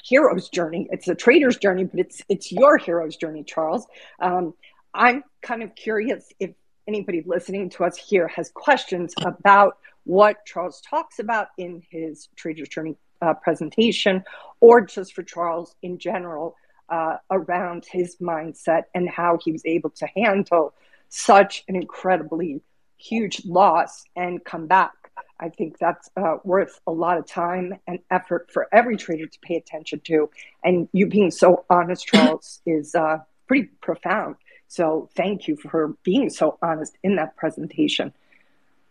hero's 0.03 0.49
journey. 0.49 0.87
It's 0.91 1.07
a 1.07 1.15
trader's 1.15 1.57
journey, 1.57 1.85
but 1.85 1.99
it's 1.99 2.21
it's 2.29 2.51
your 2.51 2.77
hero's 2.77 3.15
journey, 3.15 3.43
Charles. 3.43 3.85
Um, 4.19 4.53
I'm 4.93 5.23
kind 5.43 5.61
of 5.61 5.75
curious 5.75 6.31
if 6.39 6.51
anybody 6.87 7.23
listening 7.25 7.69
to 7.69 7.83
us 7.83 7.97
here 7.97 8.27
has 8.27 8.49
questions 8.49 9.13
about 9.23 9.77
what 10.05 10.45
Charles 10.45 10.81
talks 10.81 11.19
about 11.19 11.49
in 11.57 11.83
his 11.89 12.29
trader's 12.35 12.69
journey 12.69 12.95
uh, 13.21 13.33
presentation, 13.35 14.23
or 14.59 14.81
just 14.81 15.13
for 15.13 15.23
Charles 15.23 15.75
in 15.81 15.97
general 15.97 16.55
uh, 16.89 17.17
around 17.31 17.85
his 17.89 18.17
mindset 18.17 18.83
and 18.95 19.09
how 19.09 19.37
he 19.43 19.51
was 19.51 19.65
able 19.65 19.89
to 19.91 20.07
handle 20.15 20.73
such 21.09 21.63
an 21.67 21.75
incredibly 21.75 22.61
huge 22.97 23.45
loss 23.45 24.03
and 24.15 24.43
come 24.43 24.67
back. 24.67 24.91
I 25.39 25.49
think 25.49 25.77
that's 25.77 26.09
uh, 26.17 26.37
worth 26.43 26.79
a 26.87 26.91
lot 26.91 27.17
of 27.17 27.27
time 27.27 27.75
and 27.87 27.99
effort 28.09 28.49
for 28.51 28.67
every 28.73 28.97
trader 28.97 29.27
to 29.27 29.39
pay 29.41 29.55
attention 29.55 30.01
to. 30.05 30.29
And 30.63 30.87
you 30.91 31.07
being 31.07 31.31
so 31.31 31.65
honest, 31.69 32.07
Charles, 32.07 32.61
is 32.65 32.95
uh, 32.95 33.19
pretty 33.47 33.69
profound. 33.81 34.35
So 34.68 35.09
thank 35.16 35.47
you 35.47 35.55
for 35.55 35.95
being 36.03 36.30
so 36.30 36.57
honest 36.61 36.97
in 37.03 37.16
that 37.18 37.36
presentation. 37.38 38.14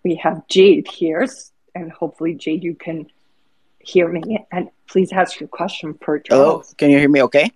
We 0.05 0.17
have 0.17 0.47
Jade 0.49 0.89
here, 0.89 1.27
and 1.75 1.91
hopefully, 1.91 2.35
Jade, 2.35 2.65
you 2.65 2.75
can 2.75 3.07
hear 3.79 4.09
me. 4.09 4.45
And 4.51 4.69
please 4.89 5.13
ask 5.13 5.41
your 5.41 5.49
question 5.49 5.99
for 6.03 6.19
Charles. 6.19 6.71
Oh, 6.71 6.75
can 6.77 6.91
you 6.91 6.99
hear 6.99 7.09
me 7.09 7.23
okay? 7.23 7.51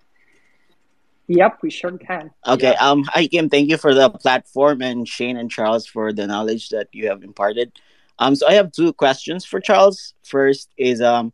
Yep, 1.27 1.59
we 1.61 1.69
sure 1.69 1.97
can. 1.97 2.31
Okay. 2.45 2.73
Um. 2.75 3.03
Hi, 3.09 3.27
Kim. 3.27 3.49
Thank 3.49 3.69
you 3.69 3.77
for 3.77 3.93
the 3.93 4.09
platform, 4.09 4.81
and 4.81 5.07
Shane 5.07 5.37
and 5.37 5.51
Charles 5.51 5.85
for 5.85 6.13
the 6.13 6.25
knowledge 6.25 6.69
that 6.69 6.87
you 6.93 7.09
have 7.09 7.23
imparted. 7.23 7.73
Um. 8.17 8.35
So 8.35 8.47
I 8.47 8.53
have 8.53 8.71
two 8.71 8.93
questions 8.93 9.43
for 9.43 9.59
Charles. 9.59 10.13
First 10.23 10.69
is 10.77 11.01
um, 11.01 11.33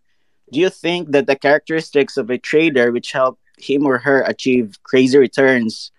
do 0.52 0.60
you 0.60 0.70
think 0.70 1.12
that 1.12 1.28
the 1.28 1.36
characteristics 1.36 2.18
of 2.18 2.30
a 2.30 2.38
trader 2.38 2.92
which 2.92 3.12
help 3.12 3.40
him 3.58 3.86
or 3.86 3.98
her 4.00 4.22
achieve 4.22 4.78
crazy 4.84 5.18
returns 5.18 5.92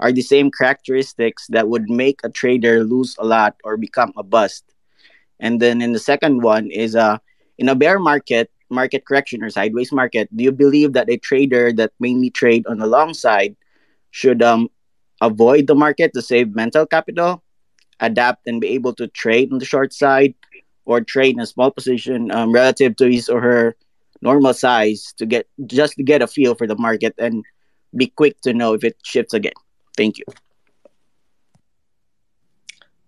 are 0.00 0.12
the 0.12 0.22
same 0.22 0.50
characteristics 0.50 1.46
that 1.48 1.68
would 1.68 1.90
make 1.90 2.20
a 2.22 2.30
trader 2.30 2.84
lose 2.84 3.16
a 3.18 3.24
lot 3.24 3.56
or 3.64 3.76
become 3.76 4.12
a 4.16 4.22
bust? 4.22 4.64
And 5.40 5.60
then 5.60 5.82
in 5.82 5.92
the 5.92 5.98
second 5.98 6.42
one 6.42 6.70
is 6.70 6.96
uh, 6.96 7.18
in 7.58 7.68
a 7.68 7.74
bear 7.74 7.98
market, 7.98 8.50
market 8.70 9.04
correction 9.06 9.42
or 9.42 9.50
sideways 9.50 9.92
market, 9.92 10.28
do 10.34 10.44
you 10.44 10.52
believe 10.52 10.92
that 10.92 11.10
a 11.10 11.16
trader 11.16 11.72
that 11.72 11.92
mainly 11.98 12.30
trade 12.30 12.66
on 12.66 12.78
the 12.78 12.86
long 12.86 13.14
side 13.14 13.56
should 14.10 14.42
um 14.42 14.70
avoid 15.20 15.66
the 15.66 15.74
market 15.74 16.12
to 16.14 16.22
save 16.22 16.54
mental 16.54 16.86
capital, 16.86 17.42
adapt 18.00 18.46
and 18.46 18.60
be 18.60 18.68
able 18.68 18.94
to 18.94 19.08
trade 19.08 19.52
on 19.52 19.58
the 19.58 19.64
short 19.64 19.92
side, 19.92 20.34
or 20.84 21.00
trade 21.00 21.34
in 21.34 21.40
a 21.40 21.46
small 21.46 21.70
position 21.70 22.30
um, 22.30 22.52
relative 22.52 22.96
to 22.96 23.10
his 23.10 23.28
or 23.28 23.40
her 23.40 23.76
normal 24.22 24.54
size 24.54 25.12
to 25.18 25.26
get 25.26 25.46
just 25.66 25.94
to 25.94 26.02
get 26.02 26.22
a 26.22 26.26
feel 26.26 26.54
for 26.54 26.66
the 26.66 26.76
market 26.76 27.14
and 27.18 27.44
be 27.96 28.06
quick 28.06 28.40
to 28.40 28.52
know 28.52 28.74
if 28.74 28.84
it 28.84 28.96
shifts 29.02 29.34
again. 29.34 29.52
Thank 29.98 30.18
you. 30.18 30.24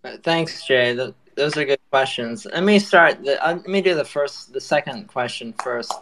Uh, 0.02 0.16
thanks, 0.24 0.66
Jay. 0.66 0.92
those 1.36 1.56
are 1.56 1.64
good 1.64 1.78
questions. 1.88 2.48
Let 2.52 2.64
me 2.64 2.80
start. 2.80 3.18
Uh, 3.24 3.36
let 3.44 3.68
me 3.68 3.80
do 3.80 3.94
the 3.94 4.04
first, 4.04 4.52
the 4.52 4.60
second 4.60 5.06
question 5.06 5.54
first. 5.62 5.92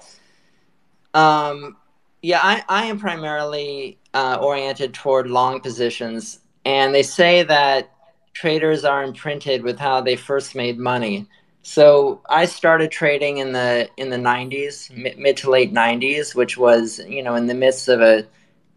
Um, 1.12 1.76
yeah, 2.22 2.40
I, 2.42 2.64
I 2.70 2.86
am 2.86 2.98
primarily 2.98 3.98
uh, 4.14 4.38
oriented 4.40 4.94
toward 4.94 5.28
long 5.28 5.60
positions, 5.60 6.38
and 6.64 6.94
they 6.94 7.02
say 7.02 7.42
that 7.42 7.90
traders 8.32 8.86
are 8.86 9.04
imprinted 9.04 9.62
with 9.62 9.78
how 9.78 10.00
they 10.00 10.16
first 10.16 10.54
made 10.54 10.78
money. 10.78 11.26
So 11.60 12.22
I 12.30 12.46
started 12.46 12.90
trading 12.90 13.38
in 13.38 13.52
the 13.52 13.90
in 13.98 14.08
the 14.08 14.16
90s, 14.16 14.90
mid, 14.96 15.18
mid 15.18 15.36
to 15.38 15.50
late 15.50 15.70
90s, 15.70 16.34
which 16.34 16.56
was 16.56 16.98
you 17.00 17.22
know 17.22 17.34
in 17.34 17.46
the 17.46 17.54
midst 17.54 17.88
of 17.88 18.00
a 18.00 18.26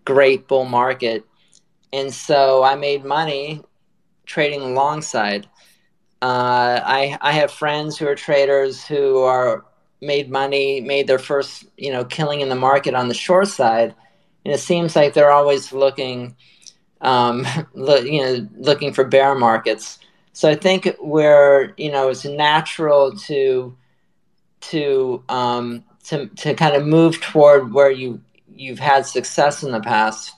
great 0.04 0.50
bull 0.50 0.66
market, 0.66 1.24
and 1.94 2.14
so 2.14 2.64
I 2.64 2.76
made 2.76 3.06
money 3.06 3.62
trading 4.26 4.62
alongside. 4.62 5.48
Uh, 6.22 6.80
I 6.84 7.18
I 7.22 7.32
have 7.34 7.52
friends 7.52 7.98
who 7.98 8.08
are 8.08 8.16
traders 8.16 8.86
who 8.86 9.20
are 9.20 9.66
made 10.02 10.30
money, 10.30 10.82
made 10.82 11.08
their 11.08 11.20
first 11.20 11.66
you 11.78 11.92
know 11.92 12.06
killing 12.06 12.42
in 12.42 12.50
the 12.50 12.56
market 12.56 12.94
on 12.94 13.08
the 13.08 13.14
short 13.14 13.48
side, 13.48 13.96
and 14.46 14.54
it 14.54 14.60
seems 14.60 14.96
like 14.96 15.14
they're 15.14 15.32
always 15.32 15.74
looking, 15.74 16.36
um, 17.02 17.46
lo- 17.74 17.96
you 17.98 18.22
know, 18.22 18.48
looking 18.56 18.94
for 18.94 19.04
bear 19.04 19.36
markets. 19.36 20.00
So 20.34 20.50
I 20.50 20.56
think 20.56 20.96
where 21.00 21.74
you 21.78 21.92
know 21.92 22.10
it's 22.10 22.26
natural 22.26 23.18
to 23.28 23.76
to 24.62 25.24
um, 25.28 25.84
to 26.06 26.28
to 26.28 26.54
kind 26.54 26.76
of 26.76 26.86
move 26.86 27.20
toward 27.22 27.74
where 27.74 27.92
you 27.92 28.22
you've 28.56 28.80
had 28.80 29.06
success 29.06 29.64
in 29.64 29.72
the 29.72 29.82
past 29.82 30.34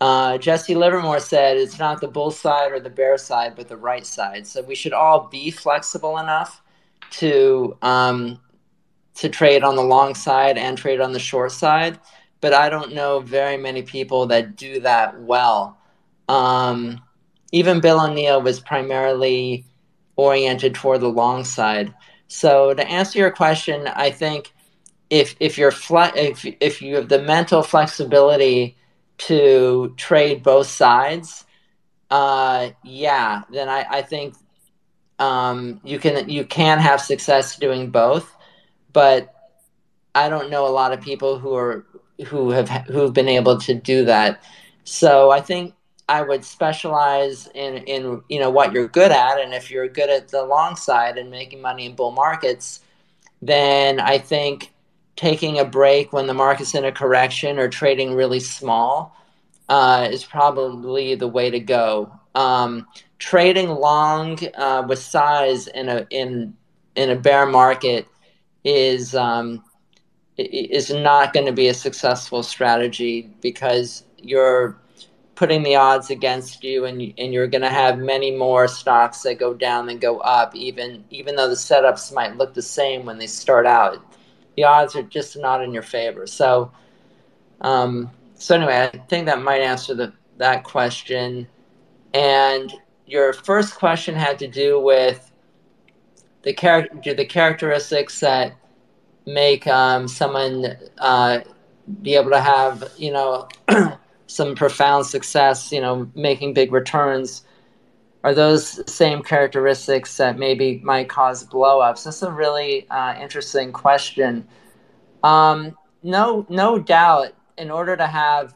uh, 0.00 0.38
Jesse 0.38 0.74
Livermore 0.74 1.20
said 1.20 1.56
it's 1.56 1.78
not 1.78 2.00
the 2.00 2.08
bull 2.08 2.30
side 2.30 2.72
or 2.72 2.80
the 2.80 2.90
bear 2.90 3.18
side, 3.18 3.54
but 3.56 3.68
the 3.68 3.76
right 3.76 4.06
side. 4.06 4.46
So 4.46 4.62
we 4.62 4.74
should 4.74 4.92
all 4.92 5.28
be 5.28 5.50
flexible 5.50 6.18
enough 6.18 6.62
to 7.12 7.76
um, 7.82 8.40
to 9.16 9.28
trade 9.28 9.64
on 9.64 9.74
the 9.74 9.82
long 9.82 10.14
side 10.14 10.56
and 10.56 10.78
trade 10.78 11.00
on 11.00 11.12
the 11.12 11.18
short 11.18 11.50
side. 11.50 11.98
But 12.40 12.54
I 12.54 12.68
don't 12.68 12.94
know 12.94 13.18
very 13.18 13.56
many 13.56 13.82
people 13.82 14.26
that 14.26 14.54
do 14.54 14.78
that 14.80 15.20
well. 15.20 15.76
Um, 16.28 17.02
even 17.50 17.80
Bill 17.80 18.00
O'Neil 18.00 18.40
was 18.40 18.60
primarily 18.60 19.64
oriented 20.14 20.74
toward 20.74 21.00
the 21.00 21.08
long 21.08 21.42
side. 21.42 21.92
So 22.28 22.74
to 22.74 22.86
answer 22.86 23.18
your 23.18 23.32
question, 23.32 23.88
I 23.88 24.10
think 24.10 24.52
if 25.10 25.34
if 25.40 25.58
you're 25.58 25.72
fle- 25.72 26.14
if 26.14 26.44
if 26.60 26.82
you 26.82 26.96
have 26.96 27.08
the 27.08 27.22
mental 27.22 27.62
flexibility 27.62 28.76
to 29.18 29.94
trade 29.96 30.42
both 30.42 30.66
sides, 30.66 31.44
uh, 32.10 32.70
yeah, 32.84 33.42
then 33.50 33.68
I, 33.68 33.86
I 33.88 34.02
think 34.02 34.34
um, 35.18 35.80
you 35.84 35.98
can 35.98 36.28
you 36.28 36.44
can 36.44 36.78
have 36.78 37.00
success 37.00 37.56
doing 37.56 37.90
both, 37.90 38.34
but 38.92 39.34
I 40.14 40.28
don't 40.28 40.50
know 40.50 40.66
a 40.66 40.70
lot 40.70 40.92
of 40.92 41.00
people 41.00 41.38
who 41.38 41.54
are 41.54 41.84
who 42.26 42.50
have 42.50 42.68
who've 42.68 43.12
been 43.12 43.28
able 43.28 43.58
to 43.58 43.74
do 43.74 44.04
that. 44.06 44.42
So 44.84 45.30
I 45.30 45.40
think 45.40 45.74
I 46.08 46.22
would 46.22 46.44
specialize 46.44 47.48
in 47.54 47.78
in 47.78 48.22
you 48.28 48.40
know 48.40 48.50
what 48.50 48.72
you're 48.72 48.88
good 48.88 49.12
at, 49.12 49.38
and 49.40 49.52
if 49.52 49.70
you're 49.70 49.88
good 49.88 50.08
at 50.08 50.28
the 50.28 50.44
long 50.44 50.76
side 50.76 51.18
and 51.18 51.30
making 51.30 51.60
money 51.60 51.86
in 51.86 51.94
bull 51.94 52.12
markets, 52.12 52.80
then 53.42 54.00
I 54.00 54.18
think 54.18 54.72
taking 55.18 55.58
a 55.58 55.64
break 55.64 56.12
when 56.12 56.28
the 56.28 56.32
market's 56.32 56.76
in 56.76 56.84
a 56.84 56.92
correction 56.92 57.58
or 57.58 57.68
trading 57.68 58.14
really 58.14 58.38
small 58.38 59.16
uh, 59.68 60.06
is 60.08 60.24
probably 60.24 61.16
the 61.16 61.26
way 61.26 61.50
to 61.50 61.58
go. 61.58 62.08
Um, 62.36 62.86
trading 63.18 63.68
long 63.68 64.38
uh, 64.54 64.86
with 64.88 65.00
size 65.00 65.66
in 65.66 65.88
a 65.88 66.06
in 66.10 66.56
in 66.94 67.10
a 67.10 67.16
bear 67.16 67.46
market 67.46 68.06
is 68.62 69.16
um, 69.16 69.64
is 70.36 70.90
not 70.90 71.32
going 71.32 71.46
to 71.46 71.52
be 71.52 71.66
a 71.66 71.74
successful 71.74 72.44
strategy 72.44 73.28
because 73.40 74.04
you're 74.18 74.78
putting 75.34 75.64
the 75.64 75.74
odds 75.74 76.10
against 76.10 76.62
you 76.62 76.84
and 76.84 77.02
and 77.18 77.32
you're 77.32 77.48
going 77.48 77.62
to 77.62 77.68
have 77.68 77.98
many 77.98 78.30
more 78.30 78.68
stocks 78.68 79.22
that 79.22 79.40
go 79.40 79.52
down 79.52 79.86
than 79.86 79.98
go 79.98 80.18
up 80.20 80.54
even 80.54 81.04
even 81.10 81.34
though 81.34 81.48
the 81.48 81.56
setups 81.56 82.14
might 82.14 82.36
look 82.36 82.54
the 82.54 82.62
same 82.62 83.04
when 83.04 83.18
they 83.18 83.26
start 83.26 83.66
out 83.66 84.07
the 84.58 84.64
odds 84.64 84.96
are 84.96 85.04
just 85.04 85.38
not 85.38 85.62
in 85.62 85.72
your 85.72 85.84
favor. 85.84 86.26
So, 86.26 86.72
um, 87.60 88.10
so 88.34 88.56
anyway, 88.56 88.90
I 88.92 88.98
think 89.06 89.26
that 89.26 89.40
might 89.40 89.60
answer 89.60 89.94
the, 89.94 90.12
that 90.38 90.64
question. 90.64 91.46
And 92.12 92.72
your 93.06 93.32
first 93.32 93.76
question 93.76 94.16
had 94.16 94.36
to 94.40 94.48
do 94.48 94.80
with 94.80 95.30
the 96.42 96.52
character, 96.52 97.14
the 97.14 97.24
characteristics 97.24 98.18
that 98.18 98.56
make 99.26 99.64
um, 99.68 100.08
someone 100.08 100.76
uh, 100.98 101.38
be 102.02 102.16
able 102.16 102.30
to 102.30 102.40
have, 102.40 102.82
you 102.96 103.12
know, 103.12 103.46
some 104.26 104.56
profound 104.56 105.06
success, 105.06 105.70
you 105.70 105.80
know, 105.80 106.10
making 106.16 106.52
big 106.52 106.72
returns 106.72 107.44
are 108.24 108.34
those 108.34 108.92
same 108.92 109.22
characteristics 109.22 110.16
that 110.16 110.38
maybe 110.38 110.80
might 110.82 111.08
cause 111.08 111.46
blowups? 111.46 112.04
That's 112.04 112.22
a 112.22 112.32
really 112.32 112.88
uh, 112.90 113.14
interesting 113.20 113.72
question. 113.72 114.46
Um, 115.22 115.76
no, 116.02 116.46
no 116.48 116.78
doubt. 116.78 117.28
In 117.56 117.70
order 117.70 117.96
to 117.96 118.06
have 118.06 118.54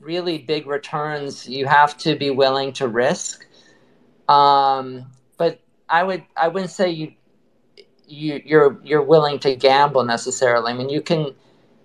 really 0.00 0.38
big 0.38 0.66
returns, 0.66 1.48
you 1.48 1.66
have 1.66 1.96
to 1.98 2.16
be 2.16 2.30
willing 2.30 2.72
to 2.74 2.88
risk. 2.88 3.46
Um, 4.28 5.06
but 5.36 5.60
I 5.88 6.02
would, 6.02 6.24
I 6.36 6.48
wouldn't 6.48 6.70
say 6.70 6.90
you, 6.90 7.12
you, 8.06 8.42
you're, 8.44 8.80
you're 8.84 9.02
willing 9.02 9.38
to 9.40 9.56
gamble 9.56 10.04
necessarily. 10.04 10.72
I 10.72 10.76
mean, 10.76 10.88
you 10.88 11.00
can, 11.00 11.34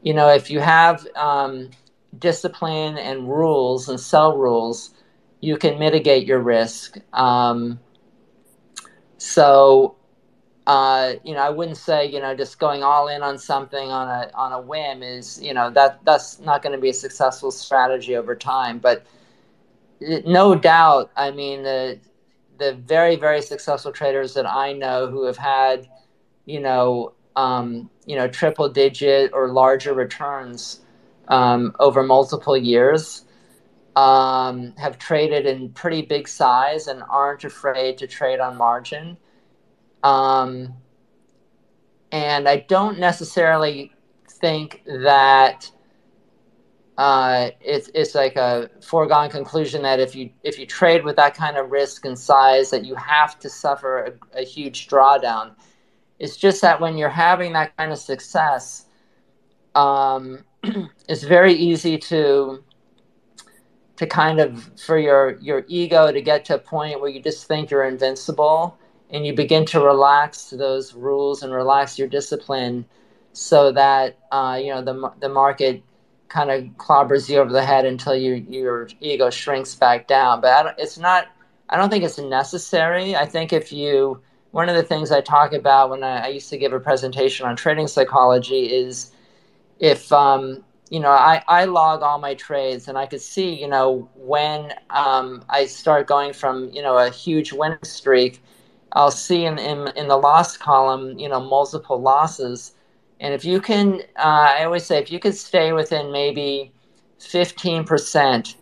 you 0.02 0.14
know, 0.14 0.30
if 0.30 0.50
you 0.50 0.60
have 0.60 1.08
um, 1.16 1.70
discipline 2.20 2.98
and 2.98 3.28
rules 3.28 3.90
and 3.90 4.00
sell 4.00 4.38
rules 4.38 4.92
you 5.40 5.58
can 5.58 5.78
mitigate 5.80 6.26
your 6.26 6.40
risk. 6.40 6.98
Um, 7.14 7.80
so, 9.18 9.96
uh, 10.66 11.14
you 11.24 11.34
know, 11.34 11.42
I 11.42 11.50
wouldn't 11.50 11.78
say 11.78 12.06
you 12.06 12.20
know 12.20 12.36
just 12.36 12.60
going 12.60 12.84
all 12.84 13.08
in 13.08 13.24
on 13.24 13.38
something 13.38 13.90
on 13.90 14.08
a 14.08 14.32
on 14.34 14.54
a 14.54 14.62
whim 14.62 15.04
is 15.04 15.42
you 15.42 15.54
know 15.54 15.70
that 15.72 16.00
that's 16.04 16.40
not 16.40 16.62
going 16.62 16.74
to 16.74 16.82
be 16.82 16.90
a 16.90 16.94
successful 16.94 17.52
strategy 17.52 18.16
over 18.16 18.36
time. 18.36 18.80
But 18.80 19.06
no 20.02 20.56
doubt, 20.56 21.12
I 21.16 21.32
mean 21.32 21.64
the 21.64 22.00
the 22.58 22.74
very 22.74 23.16
very 23.16 23.42
successful 23.42 23.92
traders 23.92 24.34
that 24.34 24.48
I 24.48 24.74
know 24.74 25.08
who 25.08 25.26
have 25.26 25.38
had 25.38 25.88
you 26.46 26.60
know 26.60 27.14
um, 27.36 27.90
you 28.06 28.16
know 28.16 28.28
triple 28.28 28.70
digit 28.70 29.32
or 29.34 29.50
larger 29.50 29.94
returns 29.94 30.82
um, 31.28 31.74
over 31.80 32.04
multiple 32.04 32.58
years 32.58 33.24
um, 33.98 34.76
have 34.78 35.00
traded 35.00 35.48
in 35.48 35.70
pretty 35.70 36.04
big 36.04 36.28
size 36.28 36.86
and 36.86 37.02
aren't 37.10 37.44
afraid 37.44 37.98
to 37.98 38.06
trade 38.06 38.40
on 38.40 38.56
margin. 38.56 39.18
Um, 40.04 40.76
and 42.12 42.48
I 42.48 42.58
don't 42.58 43.00
necessarily 43.00 43.92
think 44.30 44.84
that 44.86 45.72
uh, 47.00 47.50
it's 47.60 47.90
it's 47.96 48.14
like 48.14 48.36
a 48.36 48.70
foregone 48.84 49.32
conclusion 49.32 49.82
that 49.82 50.00
if 50.00 50.16
you 50.16 50.30
if 50.44 50.60
you 50.60 50.68
trade 50.68 51.04
with 51.04 51.16
that 51.16 51.34
kind 51.34 51.58
of 51.58 51.72
risk 51.72 52.06
and 52.06 52.18
size 52.18 52.70
that 52.70 52.86
you 52.86 52.94
have 52.94 53.40
to 53.40 53.50
suffer 53.50 54.20
a, 54.34 54.42
a 54.42 54.44
huge 54.44 54.88
drawdown. 54.88 55.56
It's 56.20 56.38
just 56.38 56.62
that 56.62 56.80
when 56.80 56.98
you're 56.98 57.10
having 57.10 57.54
that 57.54 57.76
kind 57.78 57.92
of 57.92 57.98
success, 57.98 58.86
um, 59.74 60.44
it's 61.10 61.24
very 61.24 61.54
easy 61.54 61.98
to 61.98 62.64
to 63.98 64.08
kind 64.08 64.40
of 64.40 64.72
for 64.80 64.98
your 64.98 65.38
your 65.40 65.66
ego 65.68 66.12
to 66.12 66.22
get 66.22 66.46
to 66.46 66.56
a 66.56 66.60
point 66.60 67.02
where 67.02 67.10
you 67.10 67.22
just 67.22 67.48
think 67.48 67.70
you're 67.70 67.86
invincible 67.86 68.78
and 69.10 69.26
you 69.26 69.34
begin 69.34 69.66
to 69.66 69.80
relax 69.80 70.50
those 70.52 70.94
rules 70.94 71.44
and 71.44 71.54
relax 71.54 71.98
your 71.98 72.08
discipline 72.08 72.86
so 73.34 73.72
that 73.72 74.18
uh, 74.32 74.60
you 74.62 74.70
know 74.74 74.82
the, 74.82 75.12
the 75.20 75.30
market 75.30 75.84
kind 76.30 76.52
of 76.52 76.64
clobbers 76.78 77.30
you 77.30 77.38
over 77.38 77.52
the 77.52 77.64
head 77.64 77.86
until 77.86 78.16
you, 78.16 78.34
your 78.50 78.90
ego 79.00 79.30
shrinks 79.30 79.76
back 79.76 80.08
down. 80.08 80.42
But 80.42 80.76
it's 80.78 80.98
not 80.98 81.28
i 81.70 81.78
don't 81.78 81.90
think 81.90 82.04
it's 82.04 82.18
necessary. 82.18 83.16
I 83.16 83.26
think 83.26 83.52
if 83.52 83.72
you 83.74 84.22
one 84.52 84.70
of 84.70 84.76
the 84.76 84.84
things 84.84 85.12
I 85.12 85.22
talk 85.22 85.54
about 85.54 85.90
when 85.90 86.04
I, 86.04 86.26
I 86.26 86.28
used 86.30 86.50
to 86.50 86.58
give 86.58 86.74
a 86.74 86.80
presentation 86.80 87.46
on 87.46 87.56
trading 87.56 87.88
psychology 87.88 88.74
is 88.74 89.12
if 89.80 90.12
um, 90.12 90.64
you 90.90 91.00
know 91.00 91.12
I, 91.12 91.44
I 91.48 91.66
log 91.66 92.02
all 92.02 92.20
my 92.20 92.34
trades 92.36 92.88
and 92.88 92.98
I 92.98 93.06
could 93.06 93.22
see 93.22 93.54
you 93.54 93.68
know 93.68 94.10
when 94.16 94.74
um, 94.90 95.44
I 95.50 95.66
start 95.66 96.08
going 96.08 96.34
from 96.34 96.72
you 96.72 96.82
know 96.82 96.98
a 96.98 97.10
huge 97.10 97.52
winning 97.54 97.84
streak, 97.84 98.42
I'll 98.94 99.12
see 99.12 99.46
in, 99.46 99.60
in 99.60 99.88
in 99.96 100.08
the 100.08 100.18
loss 100.18 100.58
column 100.58 101.18
you 101.20 101.30
know 101.30 101.40
multiple 101.40 102.02
losses, 102.02 102.74
and 103.20 103.34
if 103.34 103.46
you 103.46 103.62
can, 103.62 104.02
uh, 104.18 104.56
I 104.60 104.64
always 104.66 104.86
say 104.86 105.00
if 105.00 105.12
you 105.12 105.20
could 105.20 105.36
stay 105.36 105.74
within 105.74 106.12
maybe 106.12 106.72
fifteen 107.20 107.84
percent 107.84 108.56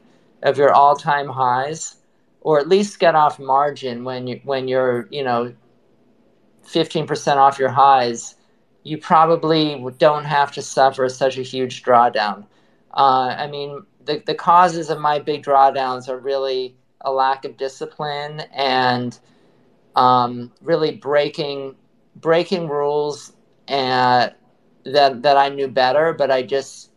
of 0.43 0.57
your 0.57 0.73
all 0.73 0.95
time 0.95 1.27
highs, 1.27 1.97
or 2.41 2.60
at 2.60 2.68
least 2.68 2.99
get 2.99 3.15
off 3.15 3.39
margin 3.39 4.03
when 4.03 4.27
you 4.27 4.41
when 4.43 4.68
you're 4.68 5.07
you 5.11 5.23
know 5.23 5.53
15% 6.65 7.38
off 7.38 7.60
your 7.60 7.69
highs, 7.69 8.35
you 8.86 8.99
probably 8.99 9.84
don't 9.98 10.26
have 10.26 10.52
to 10.52 10.62
suffer 10.62 11.10
such 11.10 11.40
a 11.40 11.41
huge 11.41 11.82
drawdown. 11.84 12.45
Uh, 12.94 13.36
I 13.36 13.48
mean, 13.48 13.84
the, 14.06 14.22
the 14.28 14.36
causes 14.36 14.91
of 14.91 14.99
my 14.99 15.18
big 15.18 15.44
drawdowns 15.44 16.07
are 16.07 16.20
really 16.20 16.78
a 17.02 17.12
lack 17.12 17.45
of 17.45 17.57
discipline 17.57 18.41
and 18.53 19.20
um, 19.95 20.52
really 20.62 20.91
breaking 20.91 21.76
breaking 22.18 22.70
rules 22.70 23.34
and 23.68 24.34
that 24.86 25.24
that 25.24 25.36
I 25.36 25.49
knew 25.49 25.68
better, 25.68 26.14
but 26.14 26.30
I 26.30 26.44
just 26.44 26.91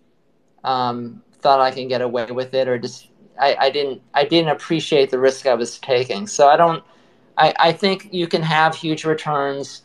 um, 0.64 1.22
thought 1.40 1.58
I 1.58 1.70
can 1.70 1.88
get 1.88 2.02
away 2.02 2.26
with 2.26 2.52
it, 2.52 2.68
or 2.68 2.78
just 2.78 3.08
I, 3.40 3.56
I 3.58 3.70
didn't 3.70 4.02
I 4.12 4.24
didn't 4.24 4.50
appreciate 4.50 5.10
the 5.10 5.18
risk 5.18 5.46
I 5.46 5.54
was 5.54 5.78
taking. 5.78 6.26
So 6.26 6.48
I 6.48 6.58
don't 6.58 6.84
I, 7.38 7.54
I 7.58 7.72
think 7.72 8.10
you 8.12 8.26
can 8.26 8.42
have 8.42 8.74
huge 8.74 9.06
returns 9.06 9.82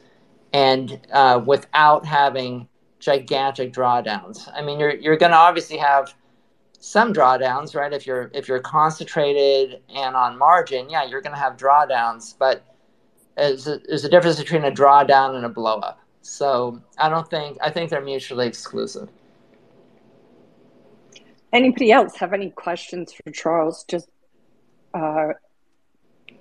and 0.53 0.99
uh, 1.11 1.41
without 1.45 2.05
having 2.05 2.67
gigantic 2.99 3.73
drawdowns. 3.73 4.49
I 4.53 4.61
mean, 4.61 4.79
you're 4.79 4.95
you're 4.95 5.17
going 5.17 5.31
to 5.31 5.37
obviously 5.37 5.77
have 5.77 6.13
some 6.79 7.13
drawdowns, 7.13 7.75
right? 7.75 7.91
If 7.91 8.07
you're 8.07 8.31
if 8.33 8.47
you're 8.47 8.59
concentrated 8.59 9.81
and 9.93 10.15
on 10.15 10.37
margin, 10.37 10.89
yeah, 10.89 11.03
you're 11.03 11.21
going 11.21 11.35
to 11.35 11.39
have 11.39 11.57
drawdowns, 11.57 12.35
but 12.37 12.63
there's 13.35 13.67
a, 13.67 13.79
there's 13.87 14.05
a 14.05 14.09
difference 14.09 14.37
between 14.37 14.63
a 14.63 14.71
drawdown 14.71 15.35
and 15.35 15.45
a 15.45 15.49
blowup. 15.49 15.95
So 16.21 16.81
I 16.97 17.09
don't 17.09 17.29
think 17.29 17.57
I 17.61 17.69
think 17.69 17.89
they're 17.89 18.01
mutually 18.01 18.47
exclusive. 18.47 19.09
Anybody 21.51 21.91
else 21.91 22.15
have 22.17 22.33
any 22.33 22.49
questions 22.49 23.13
for 23.13 23.31
Charles? 23.31 23.85
Just 23.87 24.09
uh, 24.93 25.29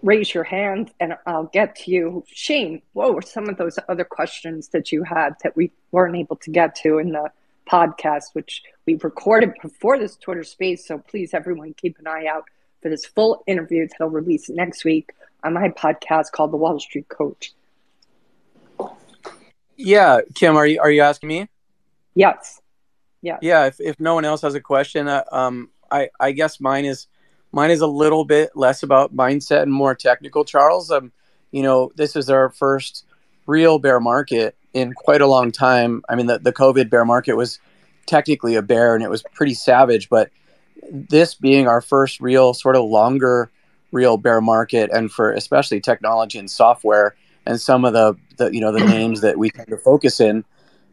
raise 0.02 0.34
your 0.34 0.44
hand 0.44 0.92
and 1.00 1.16
I'll 1.26 1.50
get 1.52 1.76
to 1.76 1.90
you. 1.90 2.24
Shane, 2.26 2.82
what 2.92 3.14
were 3.14 3.22
some 3.22 3.48
of 3.48 3.56
those 3.56 3.78
other 3.88 4.04
questions 4.04 4.68
that 4.68 4.92
you 4.92 5.04
had 5.04 5.36
that 5.42 5.56
we 5.56 5.70
weren't 5.92 6.16
able 6.16 6.36
to 6.36 6.50
get 6.50 6.74
to 6.76 6.98
in 6.98 7.12
the 7.12 7.30
podcast, 7.70 8.34
which 8.34 8.62
we 8.86 8.94
recorded 8.96 9.52
before 9.62 9.98
this 9.98 10.16
Twitter 10.16 10.44
space? 10.44 10.86
So 10.86 10.98
please, 10.98 11.32
everyone, 11.34 11.74
keep 11.74 11.98
an 11.98 12.06
eye 12.06 12.26
out 12.26 12.44
for 12.82 12.88
this 12.88 13.06
full 13.06 13.44
interview 13.46 13.86
that 13.86 13.96
I'll 14.00 14.08
release 14.08 14.48
next 14.48 14.84
week 14.84 15.12
on 15.44 15.54
my 15.54 15.68
podcast 15.68 16.32
called 16.32 16.52
The 16.52 16.56
Wall 16.56 16.78
Street 16.80 17.08
Coach. 17.08 17.52
Yeah, 19.76 20.20
Kim, 20.34 20.56
are 20.56 20.66
you 20.66 20.80
are 20.80 20.90
you 20.90 21.02
asking 21.02 21.28
me? 21.28 21.48
Yes. 22.14 22.60
Yeah. 23.20 23.38
Yeah. 23.40 23.66
If, 23.66 23.80
if 23.80 24.00
no 24.00 24.14
one 24.14 24.24
else 24.24 24.42
has 24.42 24.54
a 24.54 24.60
question, 24.60 25.08
uh, 25.08 25.24
um, 25.32 25.70
I 25.90 26.10
I 26.20 26.32
guess 26.32 26.60
mine 26.60 26.84
is 26.84 27.06
Mine 27.52 27.70
is 27.70 27.80
a 27.80 27.86
little 27.86 28.24
bit 28.24 28.50
less 28.54 28.82
about 28.82 29.14
mindset 29.14 29.62
and 29.62 29.72
more 29.72 29.94
technical, 29.94 30.44
Charles. 30.44 30.90
Um, 30.90 31.12
you 31.50 31.62
know, 31.62 31.92
this 31.96 32.16
is 32.16 32.30
our 32.30 32.48
first 32.50 33.04
real 33.46 33.78
bear 33.78 34.00
market 34.00 34.56
in 34.72 34.94
quite 34.94 35.20
a 35.20 35.26
long 35.26 35.52
time. 35.52 36.02
I 36.08 36.14
mean, 36.14 36.26
the, 36.26 36.38
the 36.38 36.52
COVID 36.52 36.88
bear 36.88 37.04
market 37.04 37.36
was 37.36 37.58
technically 38.06 38.54
a 38.54 38.62
bear 38.62 38.94
and 38.94 39.04
it 39.04 39.10
was 39.10 39.22
pretty 39.34 39.54
savage, 39.54 40.08
but 40.08 40.30
this 40.90 41.34
being 41.34 41.68
our 41.68 41.80
first 41.80 42.20
real 42.20 42.54
sort 42.54 42.76
of 42.76 42.84
longer 42.84 43.50
real 43.92 44.16
bear 44.16 44.40
market 44.40 44.90
and 44.92 45.12
for 45.12 45.32
especially 45.32 45.80
technology 45.80 46.38
and 46.38 46.50
software 46.50 47.14
and 47.46 47.60
some 47.60 47.84
of 47.84 47.92
the, 47.92 48.16
the 48.38 48.52
you 48.52 48.60
know 48.60 48.72
the 48.72 48.84
names 48.86 49.20
that 49.20 49.38
we 49.38 49.50
tend 49.50 49.68
to 49.68 49.76
focus 49.76 50.18
in 50.18 50.44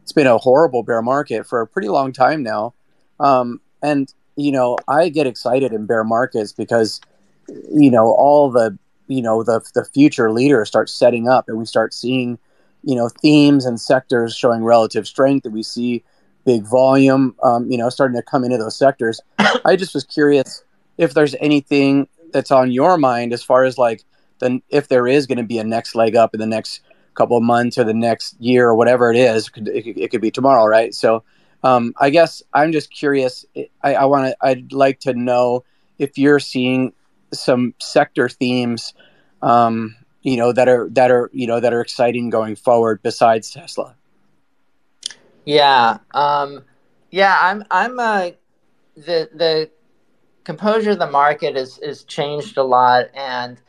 it's 0.02 0.12
been 0.12 0.26
a 0.26 0.38
horrible 0.38 0.82
bear 0.82 1.02
market 1.02 1.46
for 1.46 1.60
a 1.60 1.66
pretty 1.66 1.88
long 1.88 2.12
time 2.12 2.42
now 2.42 2.74
um, 3.18 3.60
and 3.82 4.14
you 4.36 4.52
know, 4.52 4.78
I 4.88 5.08
get 5.08 5.26
excited 5.26 5.72
in 5.72 5.86
bear 5.86 6.04
markets 6.04 6.52
because, 6.52 7.00
you 7.48 7.90
know, 7.90 8.12
all 8.12 8.50
the, 8.50 8.78
you 9.08 9.22
know, 9.22 9.42
the, 9.42 9.60
the 9.74 9.84
future 9.84 10.30
leaders 10.30 10.68
start 10.68 10.88
setting 10.88 11.28
up 11.28 11.48
and 11.48 11.58
we 11.58 11.66
start 11.66 11.92
seeing, 11.92 12.38
you 12.82 12.94
know, 12.94 13.08
themes 13.08 13.66
and 13.66 13.80
sectors 13.80 14.36
showing 14.36 14.64
relative 14.64 15.06
strength 15.06 15.44
and 15.44 15.54
we 15.54 15.62
see 15.62 16.02
big 16.44 16.66
volume, 16.66 17.34
um, 17.42 17.70
you 17.70 17.76
know, 17.76 17.88
starting 17.88 18.16
to 18.16 18.22
come 18.22 18.44
into 18.44 18.56
those 18.56 18.76
sectors. 18.76 19.20
I 19.64 19.76
just 19.76 19.94
was 19.94 20.04
curious 20.04 20.62
if 20.96 21.14
there's 21.14 21.34
anything 21.40 22.08
that's 22.32 22.50
on 22.50 22.70
your 22.70 22.96
mind 22.96 23.32
as 23.32 23.42
far 23.42 23.64
as 23.64 23.78
like, 23.78 24.04
then 24.38 24.62
if 24.70 24.88
there 24.88 25.06
is 25.06 25.26
going 25.26 25.38
to 25.38 25.44
be 25.44 25.58
a 25.58 25.64
next 25.64 25.94
leg 25.94 26.16
up 26.16 26.34
in 26.34 26.40
the 26.40 26.46
next 26.46 26.80
couple 27.14 27.36
of 27.36 27.42
months 27.42 27.76
or 27.76 27.84
the 27.84 27.92
next 27.94 28.40
year 28.40 28.68
or 28.68 28.74
whatever 28.74 29.12
it 29.12 29.18
is, 29.18 29.48
it 29.48 29.52
could, 29.52 29.68
it 29.68 30.10
could 30.10 30.20
be 30.20 30.30
tomorrow, 30.30 30.64
right? 30.64 30.94
So, 30.94 31.22
um, 31.62 31.94
I 31.98 32.10
guess 32.10 32.42
I'm 32.52 32.72
just 32.72 32.90
curious. 32.90 33.44
I, 33.82 33.94
I 33.94 34.04
want 34.06 34.28
to. 34.28 34.36
I'd 34.40 34.72
like 34.72 35.00
to 35.00 35.14
know 35.14 35.64
if 35.98 36.16
you're 36.16 36.40
seeing 36.40 36.92
some 37.32 37.74
sector 37.78 38.28
themes, 38.28 38.94
um, 39.42 39.96
you 40.22 40.36
know, 40.36 40.52
that 40.52 40.68
are 40.68 40.88
that 40.90 41.10
are 41.10 41.30
you 41.32 41.46
know 41.46 41.60
that 41.60 41.72
are 41.72 41.80
exciting 41.80 42.30
going 42.30 42.56
forward 42.56 43.00
besides 43.02 43.50
Tesla. 43.50 43.94
Yeah, 45.44 45.98
um, 46.12 46.64
yeah. 47.10 47.36
I'm. 47.40 47.64
I'm. 47.70 47.98
Uh, 47.98 48.30
the 48.96 49.28
the 49.34 49.70
composure 50.44 50.90
of 50.90 50.98
the 50.98 51.10
market 51.10 51.56
is 51.56 51.78
is 51.78 52.04
changed 52.04 52.56
a 52.56 52.62
lot, 52.62 53.06
and 53.14 53.60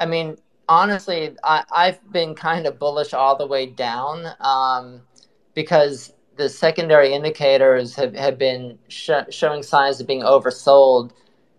I 0.00 0.06
mean, 0.06 0.38
honestly, 0.68 1.36
I, 1.44 1.64
I've 1.70 2.12
been 2.12 2.34
kind 2.34 2.66
of 2.66 2.78
bullish 2.78 3.12
all 3.12 3.36
the 3.36 3.46
way 3.46 3.66
down 3.66 4.26
um, 4.40 5.02
because 5.54 6.12
the 6.36 6.48
secondary 6.48 7.12
indicators 7.12 7.94
have, 7.94 8.14
have 8.14 8.38
been 8.38 8.78
sh- 8.88 9.10
showing 9.30 9.62
signs 9.62 10.00
of 10.00 10.06
being 10.06 10.22
oversold 10.22 11.12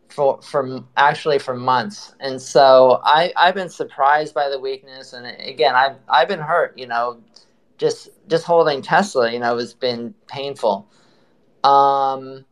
for 0.10 0.42
from 0.42 0.88
actually 0.98 1.40
for 1.40 1.56
months. 1.56 2.14
And 2.20 2.42
so 2.42 3.02
i 3.04 3.32
i've 3.36 3.56
been 3.56 3.70
surprised 3.70 4.34
by 4.34 4.50
the 4.50 4.60
weakness. 4.60 5.14
And 5.14 5.28
again 5.28 5.76
i've 5.76 5.98
i've 6.10 6.28
been 6.28 6.40
hurt 6.40 6.78
you 6.78 6.88
know 6.88 7.22
just 7.78 8.10
just 8.28 8.46
holding 8.46 8.82
tesla 8.82 9.32
you 9.32 9.40
know 9.40 9.58
has 9.58 9.74
been 9.74 10.14
painful. 10.28 10.88
Um 11.64 12.46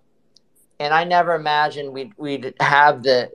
and 0.80 0.94
i 0.94 1.04
never 1.04 1.36
imagined 1.36 1.94
we'd 1.94 2.14
we'd 2.18 2.54
have 2.60 3.04
the 3.04 3.32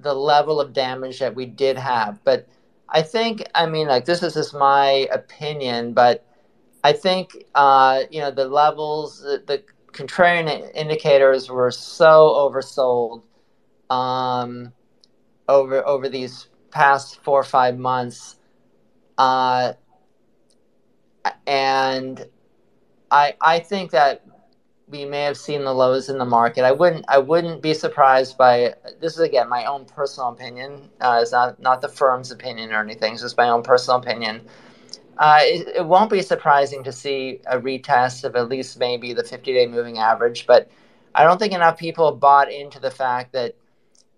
the 0.00 0.14
level 0.14 0.60
of 0.60 0.72
damage 0.72 1.18
that 1.20 1.34
we 1.34 1.46
did 1.46 1.76
have. 1.78 2.22
But 2.24 2.46
i 2.88 3.00
think 3.02 3.42
i 3.54 3.66
mean 3.66 3.88
like 3.88 4.04
this 4.04 4.22
is 4.22 4.34
just 4.34 4.52
my 4.54 5.08
opinion 5.12 5.94
but 5.94 6.26
I 6.84 6.92
think 6.92 7.44
uh, 7.54 8.02
you 8.10 8.20
know 8.20 8.30
the 8.30 8.46
levels, 8.46 9.20
the, 9.20 9.42
the, 9.46 9.62
contrarian 9.92 10.70
indicators 10.74 11.50
were 11.50 11.70
so 11.70 12.30
oversold 12.50 13.22
um, 13.94 14.72
over 15.48 15.86
over 15.86 16.08
these 16.08 16.48
past 16.70 17.22
four 17.22 17.38
or 17.38 17.44
five 17.44 17.78
months, 17.78 18.36
uh, 19.18 19.74
and 21.46 22.26
I 23.10 23.34
I 23.40 23.58
think 23.60 23.92
that 23.92 24.26
we 24.88 25.04
may 25.04 25.22
have 25.22 25.36
seen 25.36 25.62
the 25.64 25.72
lows 25.72 26.08
in 26.08 26.18
the 26.18 26.24
market. 26.24 26.64
I 26.64 26.72
wouldn't 26.72 27.04
I 27.06 27.18
wouldn't 27.18 27.62
be 27.62 27.74
surprised 27.74 28.36
by 28.36 28.74
this 29.00 29.14
is 29.14 29.20
again 29.20 29.48
my 29.48 29.66
own 29.66 29.84
personal 29.84 30.30
opinion. 30.30 30.90
Uh, 31.00 31.20
it's 31.22 31.32
not 31.32 31.60
not 31.60 31.80
the 31.80 31.88
firm's 31.88 32.32
opinion 32.32 32.72
or 32.72 32.80
anything. 32.80 33.12
It's 33.12 33.22
just 33.22 33.36
my 33.36 33.50
own 33.50 33.62
personal 33.62 34.00
opinion 34.00 34.48
uh, 35.18 35.38
it, 35.42 35.68
it, 35.76 35.86
won't 35.86 36.10
be 36.10 36.22
surprising 36.22 36.82
to 36.84 36.92
see 36.92 37.40
a 37.46 37.58
retest 37.60 38.24
of 38.24 38.34
at 38.34 38.48
least 38.48 38.78
maybe 38.78 39.12
the 39.12 39.22
50 39.22 39.52
day 39.52 39.66
moving 39.66 39.98
average, 39.98 40.46
but 40.46 40.70
I 41.14 41.24
don't 41.24 41.38
think 41.38 41.52
enough 41.52 41.78
people 41.78 42.12
bought 42.12 42.50
into 42.50 42.80
the 42.80 42.90
fact 42.90 43.32
that 43.32 43.54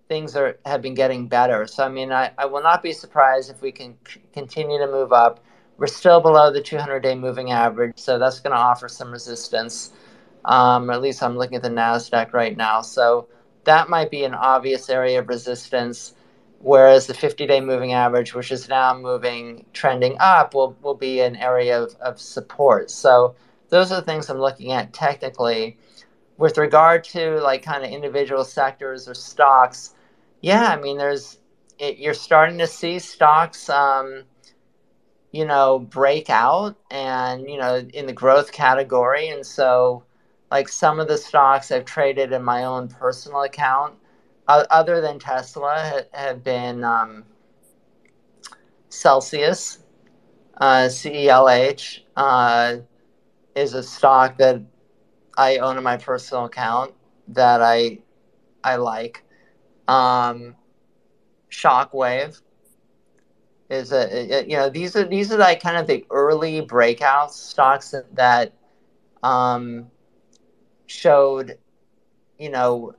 things 0.09 0.37
are 0.37 0.59
have 0.65 0.83
been 0.83 0.95
getting 0.95 1.27
better. 1.27 1.67
So, 1.67 1.85
I 1.85 1.89
mean, 1.89 2.13
I, 2.13 2.31
I 2.39 2.47
will 2.47 2.63
not 2.63 2.83
be 2.83 2.93
surprised 2.93 3.51
if 3.51 3.61
we 3.61 3.73
can 3.73 3.97
c- 4.07 4.21
continue 4.33 4.79
to 4.79 4.87
move 4.87 5.13
up. 5.13 5.41
We're 5.77 5.89
still 5.89 6.21
below 6.21 6.53
the 6.53 6.61
200 6.63 7.01
day 7.01 7.17
moving 7.17 7.51
average, 7.51 7.99
so 7.99 8.19
that's 8.19 8.39
going 8.41 8.53
to 8.55 8.61
offer 8.61 8.89
some 8.89 9.11
resistance. 9.11 9.93
Um, 10.45 10.91
at 10.91 11.03
least 11.03 11.23
I'm 11.23 11.37
looking 11.37 11.57
at 11.57 11.63
the 11.63 11.71
NASDAQ 11.71 12.33
right 12.33 12.57
now. 12.57 12.83
So, 12.83 13.29
that 13.65 13.89
might 13.89 14.11
be 14.11 14.25
an 14.25 14.35
obvious 14.35 14.91
area 14.91 15.19
of 15.19 15.29
resistance 15.29 16.15
whereas 16.65 17.07
the 17.07 17.13
50-day 17.13 17.61
moving 17.61 17.93
average, 17.93 18.35
which 18.35 18.51
is 18.51 18.71
now 18.71 18.97
moving 18.97 19.67
trending 19.75 20.17
up, 20.19 20.55
will, 20.55 20.75
will 20.81 20.95
be 20.95 21.21
an 21.21 21.37
area 21.37 21.83
of, 21.83 21.95
of 22.01 22.19
support. 22.19 22.91
So 22.91 23.35
those 23.69 23.93
are 23.93 23.97
the 23.97 24.07
things 24.07 24.31
I'm 24.31 24.39
looking 24.39 24.73
at 24.73 24.95
technically. 24.95 25.77
With 26.39 26.57
regard 26.57 27.05
to 27.05 27.39
like 27.41 27.63
kind 27.63 27.85
of 27.85 27.91
individual 27.91 28.45
sectors 28.45 29.07
or 29.07 29.13
stocks, 29.13 29.95
yeah, 30.41 30.69
I 30.69 30.81
mean, 30.81 30.97
there's 30.97 31.39
it, 31.79 31.99
you're 31.99 32.15
starting 32.15 32.57
to 32.59 32.67
see 32.67 32.99
stocks, 32.99 33.69
um, 33.69 34.25
you 35.33 35.45
know, 35.45 35.79
break 35.79 36.31
out 36.31 36.77
and, 36.91 37.43
you 37.43 37.59
know, 37.59 37.87
in 37.93 38.07
the 38.07 38.13
growth 38.13 38.53
category. 38.53 39.29
And 39.29 39.45
so, 39.45 40.03
like 40.51 40.71
some 40.71 40.99
of 40.99 41.09
the 41.09 41.19
stocks 41.19 41.71
I've 41.71 41.85
traded 41.85 42.33
in 42.33 42.43
my 42.43 42.65
own 42.65 42.89
personal 42.89 43.43
account, 43.43 43.97
other 44.47 45.01
than 45.01 45.19
Tesla, 45.19 46.05
have 46.13 46.45
been 46.45 46.85
um, 46.85 47.25
Celsius, 48.89 49.79
uh, 50.59 50.89
CELH, 50.89 52.01
uh, 52.17 52.77
is 53.55 53.75
a 53.75 53.83
stock 53.83 54.39
that 54.39 54.61
I 55.37 55.59
own 55.59 55.77
in 55.77 55.83
my 55.83 55.97
personal 55.97 56.45
account 56.45 56.95
that 57.29 57.63
I 57.63 57.99
I 58.63 58.77
like. 58.77 59.23
Um, 59.89 60.57
Shockwave 61.51 62.41
is 63.71 63.93
a, 63.93 64.45
you 64.47 64.57
know 64.57 64.69
these 64.69 64.97
are 64.97 65.05
these 65.05 65.33
are 65.33 65.39
like 65.39 65.63
kind 65.63 65.77
of 65.77 65.87
the 65.87 66.05
early 66.11 66.61
breakout 66.61 67.33
stocks 67.33 67.91
that, 67.91 68.15
that 68.15 68.53
um, 69.23 69.87
showed 70.87 71.59
you 72.39 72.51
know 72.51 72.95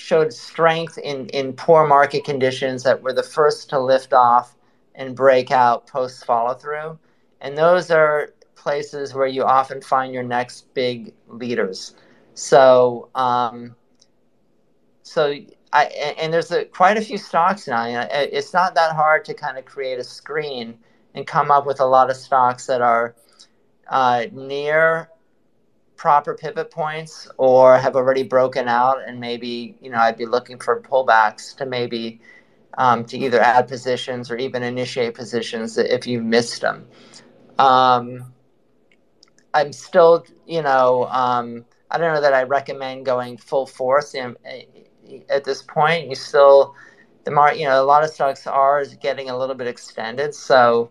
showed 0.00 0.32
strength 0.32 0.98
in 0.98 1.28
in 1.28 1.52
poor 1.52 1.86
market 1.86 2.24
conditions 2.24 2.82
that 2.82 3.02
were 3.02 3.12
the 3.12 3.22
first 3.22 3.70
to 3.70 3.78
lift 3.78 4.12
off 4.12 4.56
and 4.94 5.14
break 5.14 5.50
out 5.50 5.86
post 5.86 6.24
follow 6.24 6.54
through 6.54 6.98
and 7.40 7.56
those 7.56 7.90
are 7.90 8.30
places 8.54 9.14
where 9.14 9.26
you 9.26 9.42
often 9.44 9.80
find 9.80 10.12
your 10.12 10.22
next 10.22 10.72
big 10.74 11.14
leaders 11.28 11.94
so 12.34 13.08
um, 13.14 13.74
so 15.02 15.34
I 15.72 15.84
and 16.18 16.32
there's 16.32 16.50
a, 16.50 16.64
quite 16.64 16.96
a 16.96 17.00
few 17.00 17.18
stocks 17.18 17.68
now. 17.68 17.86
You 17.86 17.94
know, 17.94 18.08
it's 18.10 18.52
not 18.52 18.74
that 18.74 18.94
hard 18.94 19.24
to 19.26 19.34
kind 19.34 19.58
of 19.58 19.64
create 19.64 19.98
a 19.98 20.04
screen 20.04 20.78
and 21.14 21.26
come 21.26 21.50
up 21.50 21.66
with 21.66 21.80
a 21.80 21.84
lot 21.84 22.10
of 22.10 22.16
stocks 22.16 22.66
that 22.66 22.80
are 22.80 23.14
uh, 23.88 24.26
near 24.32 25.10
proper 26.00 26.34
pivot 26.34 26.70
points 26.70 27.28
or 27.36 27.76
have 27.76 27.94
already 27.94 28.22
broken 28.22 28.68
out, 28.68 28.96
and 29.06 29.20
maybe 29.20 29.76
you 29.82 29.90
know 29.90 29.98
I'd 29.98 30.16
be 30.16 30.24
looking 30.24 30.58
for 30.58 30.80
pullbacks 30.80 31.54
to 31.58 31.66
maybe 31.66 32.20
um, 32.78 33.04
to 33.04 33.18
either 33.18 33.38
add 33.40 33.68
positions 33.68 34.30
or 34.30 34.36
even 34.38 34.62
initiate 34.62 35.14
positions 35.14 35.76
if 35.76 36.06
you've 36.06 36.24
missed 36.24 36.62
them. 36.62 36.86
Um, 37.58 38.32
I'm 39.52 39.72
still, 39.74 40.24
you 40.46 40.62
know, 40.62 41.06
um, 41.10 41.66
I 41.90 41.98
don't 41.98 42.14
know 42.14 42.20
that 42.22 42.32
I 42.32 42.44
recommend 42.44 43.04
going 43.04 43.36
full 43.36 43.66
force. 43.66 44.14
You 44.14 44.22
know, 44.22 44.36
at 45.28 45.44
this 45.44 45.62
point. 45.62 46.08
You 46.08 46.14
still, 46.14 46.74
the 47.24 47.30
mar, 47.30 47.54
you 47.54 47.66
know, 47.66 47.82
a 47.82 47.84
lot 47.84 48.04
of 48.04 48.10
stocks 48.10 48.46
are 48.46 48.84
getting 48.86 49.30
a 49.30 49.36
little 49.36 49.54
bit 49.54 49.66
extended. 49.66 50.34
So 50.34 50.90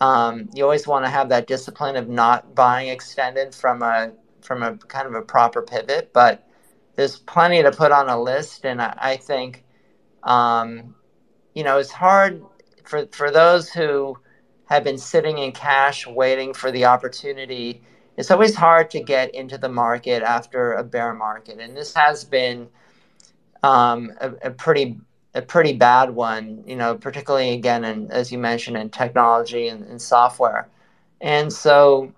um, 0.00 0.48
you 0.54 0.62
always 0.62 0.86
want 0.86 1.04
to 1.04 1.10
have 1.10 1.28
that 1.30 1.46
discipline 1.46 1.96
of 1.96 2.08
not 2.08 2.54
buying 2.54 2.88
extended 2.88 3.54
from 3.54 3.82
a 3.82 4.12
from 4.46 4.62
a 4.62 4.76
kind 4.76 5.06
of 5.06 5.14
a 5.14 5.22
proper 5.22 5.62
pivot. 5.62 6.12
But 6.12 6.46
there's 6.94 7.18
plenty 7.18 7.62
to 7.62 7.70
put 7.70 7.92
on 7.92 8.08
a 8.08 8.20
list, 8.20 8.64
and 8.64 8.80
I, 8.80 8.96
I 8.96 9.16
think, 9.16 9.64
um, 10.22 10.94
you 11.54 11.64
know, 11.64 11.78
it's 11.78 11.90
hard 11.90 12.42
for 12.84 13.06
for 13.12 13.30
those 13.30 13.68
who 13.70 14.16
have 14.66 14.84
been 14.84 14.98
sitting 14.98 15.38
in 15.38 15.52
cash 15.52 16.06
waiting 16.06 16.54
for 16.54 16.70
the 16.70 16.84
opportunity. 16.84 17.82
It's 18.16 18.30
always 18.30 18.54
hard 18.54 18.90
to 18.90 19.00
get 19.00 19.34
into 19.34 19.58
the 19.58 19.68
market 19.68 20.22
after 20.22 20.72
a 20.72 20.84
bear 20.84 21.12
market, 21.12 21.60
and 21.60 21.76
this 21.76 21.94
has 21.94 22.24
been 22.24 22.68
um, 23.62 24.12
a, 24.20 24.32
a, 24.42 24.50
pretty 24.50 24.98
a 25.34 25.42
pretty 25.42 25.74
bad 25.74 26.10
one, 26.10 26.64
you 26.66 26.76
know, 26.76 26.94
particularly 26.94 27.52
again, 27.52 27.84
in, 27.84 28.10
as 28.10 28.32
you 28.32 28.38
mentioned, 28.38 28.76
in 28.76 28.88
technology 28.90 29.68
and, 29.68 29.84
and 29.84 30.00
software. 30.00 30.68
And 31.20 31.52
so, 31.52 32.12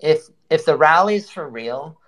if 0.00 0.28
if 0.50 0.64
the 0.64 0.76
rally's 0.76 1.30
for 1.30 1.48
real, 1.48 1.98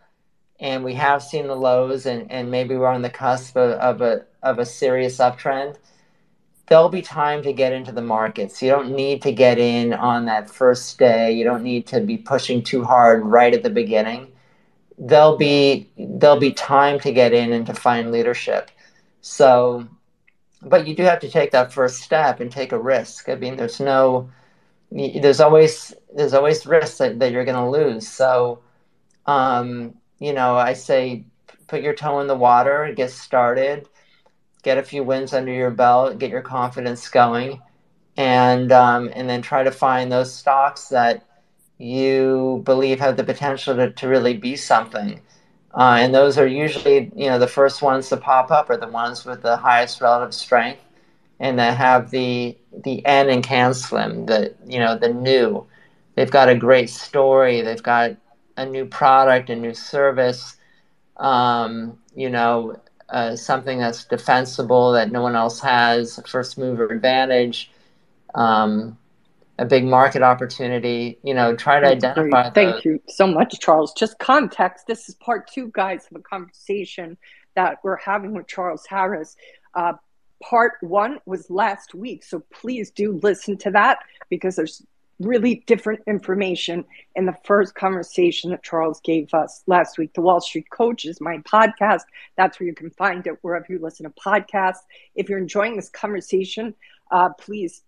and 0.59 0.85
we 0.85 0.95
have 0.95 1.23
seen 1.23 1.47
the 1.47 1.57
lows, 1.57 2.07
and, 2.07 2.31
and 2.31 2.51
maybe 2.51 2.77
we're 2.77 2.87
on 2.87 3.03
the 3.03 3.11
cusp 3.11 3.57
of, 3.57 3.73
of 3.73 4.01
a 4.01 4.25
of 4.43 4.59
a 4.59 4.67
serious 4.67 5.19
uptrend, 5.19 5.77
there'll 6.67 6.89
be 6.89 7.03
time 7.03 7.43
to 7.43 7.53
get 7.53 7.73
into 7.73 7.93
the 7.93 8.03
markets. 8.03 8.63
You 8.63 8.71
don't 8.71 8.95
need 8.95 9.23
to 9.23 9.33
get 9.33 9.59
in 9.59 9.93
on 9.93 10.27
that 10.27 10.51
first 10.51 10.99
day. 10.99 11.33
You 11.33 11.45
don't 11.45 11.63
need 11.63 11.87
to 11.89 12.01
be 12.01 12.17
pushing 12.17 12.63
too 12.63 12.85
hard 12.85 13.25
right 13.25 13.53
at 13.53 13.63
the 13.63 13.71
beginning 13.71 14.33
there'll 15.01 15.37
be 15.37 15.91
there'll 15.99 16.39
be 16.39 16.53
time 16.53 17.01
to 17.01 17.13
get 17.13 17.33
in 17.33 17.53
and 17.53 17.67
to 17.67 17.75
find 17.75 18.13
leadership. 18.13 18.71
So, 19.23 19.89
but 20.63 20.87
you 20.87 20.95
do 20.95 21.03
have 21.03 21.21
to 21.21 21.31
take 21.31 21.51
that 21.53 21.73
first 21.73 22.01
step 22.01 22.41
and 22.41 22.53
take 22.53 22.73
a 22.73 22.79
risk. 22.79 23.29
I 23.29 23.35
mean, 23.35 23.57
there's 23.57 23.81
no 23.81 24.31
there's 24.91 25.41
always 25.41 25.95
there's 26.15 26.35
always 26.35 26.67
risks 26.67 26.99
that, 26.99 27.19
that 27.21 27.33
you're 27.33 27.45
going 27.45 27.57
to 27.57 27.71
lose. 27.71 28.09
So, 28.09 28.61
um, 29.27 29.95
you 30.19 30.33
know, 30.33 30.57
I 30.57 30.73
say 30.73 31.25
put 31.69 31.83
your 31.83 31.95
toe 31.95 32.21
in 32.21 32.27
the 32.27 32.35
water, 32.35 32.93
get 32.97 33.11
started, 33.11 33.89
get 34.63 34.79
a 34.79 34.83
few 34.83 35.05
wins 35.05 35.33
under 35.33 35.53
your 35.53 35.71
belt, 35.71 36.19
get 36.19 36.31
your 36.31 36.43
confidence 36.43 37.09
going, 37.09 37.61
and 38.17 38.73
um, 38.73 39.11
and 39.15 39.29
then 39.29 39.43
try 39.43 39.63
to 39.63 39.71
find 39.71 40.11
those 40.11 40.33
stocks 40.33 40.89
that 40.89 41.25
you 41.79 42.63
believe 42.65 42.99
have 43.01 43.17
the 43.17 43.25
potential 43.25 43.75
to, 43.77 43.91
to 43.93 44.09
really 44.09 44.37
be 44.37 44.57
something. 44.57 45.21
Uh, 45.73 45.99
and 46.01 46.13
those 46.13 46.37
are 46.37 46.49
usually, 46.49 47.13
you 47.15 47.31
know, 47.31 47.39
the 47.39 47.47
first 47.47 47.81
ones 47.81 48.09
to 48.09 48.17
pop 48.17 48.51
up 48.51 48.69
are 48.71 48.77
the 48.77 48.89
ones 48.89 49.25
with 49.25 49.41
the 49.41 49.57
highest 49.57 50.01
relative 50.01 50.35
strength 50.35 50.81
and 51.41 51.59
that 51.59 51.77
have 51.77 52.11
the 52.11 52.57
the 52.85 53.05
N 53.05 53.29
in 53.29 53.43
CANSLIM, 53.43 54.27
the 54.27 54.55
you 54.67 54.79
know, 54.79 54.97
the 54.97 55.13
new. 55.13 55.67
They've 56.15 56.31
got 56.31 56.49
a 56.49 56.55
great 56.55 56.91
story. 56.91 57.63
They've 57.63 57.83
got 57.83 58.13
a 58.57 58.67
new 58.67 58.85
product, 58.85 59.51
a 59.51 59.57
new 59.57 59.75
service. 59.75 60.57
Um, 61.17 61.99
you 62.15 62.31
know, 62.31 62.81
uh, 63.09 63.37
something 63.37 63.79
that's 63.79 64.05
defensible 64.05 64.93
that 64.93 65.11
no 65.11 65.23
one 65.23 65.35
else 65.35 65.61
has, 65.61 66.21
first 66.27 66.59
mover 66.59 66.89
advantage. 66.89 67.71
Um, 68.35 68.97
a 69.59 69.65
big 69.65 69.85
market 69.85 70.23
opportunity, 70.23 71.19
you 71.23 71.35
know, 71.35 71.55
try 71.55 71.81
to 71.81 71.87
That's 71.87 72.05
identify. 72.05 72.51
Great. 72.51 72.55
Thank 72.55 72.85
you 72.85 73.01
so 73.09 73.27
much, 73.27 73.61
Charles. 73.61 73.93
Just 73.93 74.19
context. 74.19 74.87
This 74.87 75.09
is 75.09 75.15
part 75.17 75.51
two, 75.53 75.71
guys, 75.75 76.07
of 76.11 76.17
a 76.17 76.23
conversation 76.23 77.19
that 77.57 77.79
we're 77.83 77.99
having 77.99 78.33
with 78.33 78.47
Charles 78.47 78.87
Harris. 78.87 79.37
Uh, 79.75 79.93
part 80.43 80.75
one 80.81 81.19
was 81.27 81.51
last 81.51 81.95
week, 81.95 82.25
so 82.25 82.43
please 82.53 82.91
do 82.91 83.19
listen 83.23 83.57
to 83.59 83.71
that 83.73 83.99
because 84.29 84.57
there's 84.57 84.83
really 85.21 85.63
different 85.67 86.01
information 86.07 86.85
in 87.15 87.27
the 87.27 87.37
first 87.45 87.75
conversation 87.75 88.51
that 88.51 88.63
Charles 88.63 89.01
gave 89.03 89.33
us 89.35 89.63
last 89.67 89.99
week. 89.99 90.13
The 90.15 90.23
Wall 90.23 90.41
Street 90.41 90.71
Coach 90.71 91.05
is 91.05 91.21
my 91.21 91.39
podcast. 91.39 92.03
That's 92.37 92.59
where 92.59 92.67
you 92.67 92.75
can 92.75 92.91
find 92.91 93.27
it 93.27 93.39
wherever 93.43 93.67
you 93.69 93.79
listen 93.79 94.05
to 94.05 94.11
podcasts. 94.11 94.81
If 95.15 95.29
you're 95.29 95.39
enjoying 95.39 95.77
this 95.77 95.91
conversation, 95.91 96.75
uh, 97.11 97.31
please 97.39 97.83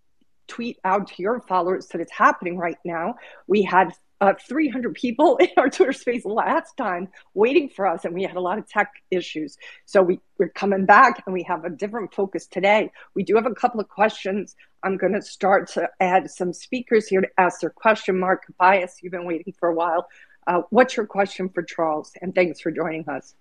tweet 0.46 0.78
out 0.84 1.08
to 1.08 1.22
your 1.22 1.40
followers 1.40 1.86
that 1.88 2.00
it's 2.00 2.12
happening 2.12 2.58
right 2.58 2.78
now. 2.84 3.14
We 3.46 3.62
had 3.62 3.92
uh, 4.22 4.34
300 4.48 4.94
people 4.94 5.36
in 5.40 5.48
our 5.56 5.68
Twitter 5.68 5.92
space 5.92 6.24
last 6.24 6.76
time 6.76 7.08
waiting 7.34 7.68
for 7.68 7.86
us, 7.86 8.04
and 8.04 8.14
we 8.14 8.22
had 8.22 8.36
a 8.36 8.40
lot 8.40 8.56
of 8.56 8.68
tech 8.68 8.92
issues. 9.10 9.58
So 9.84 10.00
we, 10.00 10.20
we're 10.38 10.50
coming 10.50 10.86
back 10.86 11.24
and 11.26 11.34
we 11.34 11.42
have 11.42 11.64
a 11.64 11.70
different 11.70 12.14
focus 12.14 12.46
today. 12.46 12.90
We 13.14 13.24
do 13.24 13.34
have 13.34 13.46
a 13.46 13.54
couple 13.54 13.80
of 13.80 13.88
questions. 13.88 14.54
I'm 14.84 14.96
going 14.96 15.12
to 15.12 15.22
start 15.22 15.68
to 15.72 15.90
add 15.98 16.30
some 16.30 16.52
speakers 16.52 17.08
here 17.08 17.20
to 17.20 17.28
ask 17.36 17.60
their 17.60 17.70
question. 17.70 18.18
Mark 18.18 18.44
Bias, 18.58 18.98
you've 19.02 19.10
been 19.10 19.26
waiting 19.26 19.52
for 19.58 19.68
a 19.68 19.74
while. 19.74 20.08
Uh, 20.46 20.62
what's 20.70 20.96
your 20.96 21.06
question 21.06 21.48
for 21.48 21.64
Charles? 21.64 22.12
And 22.22 22.32
thanks 22.32 22.60
for 22.60 22.70
joining 22.70 23.08
us. 23.08 23.34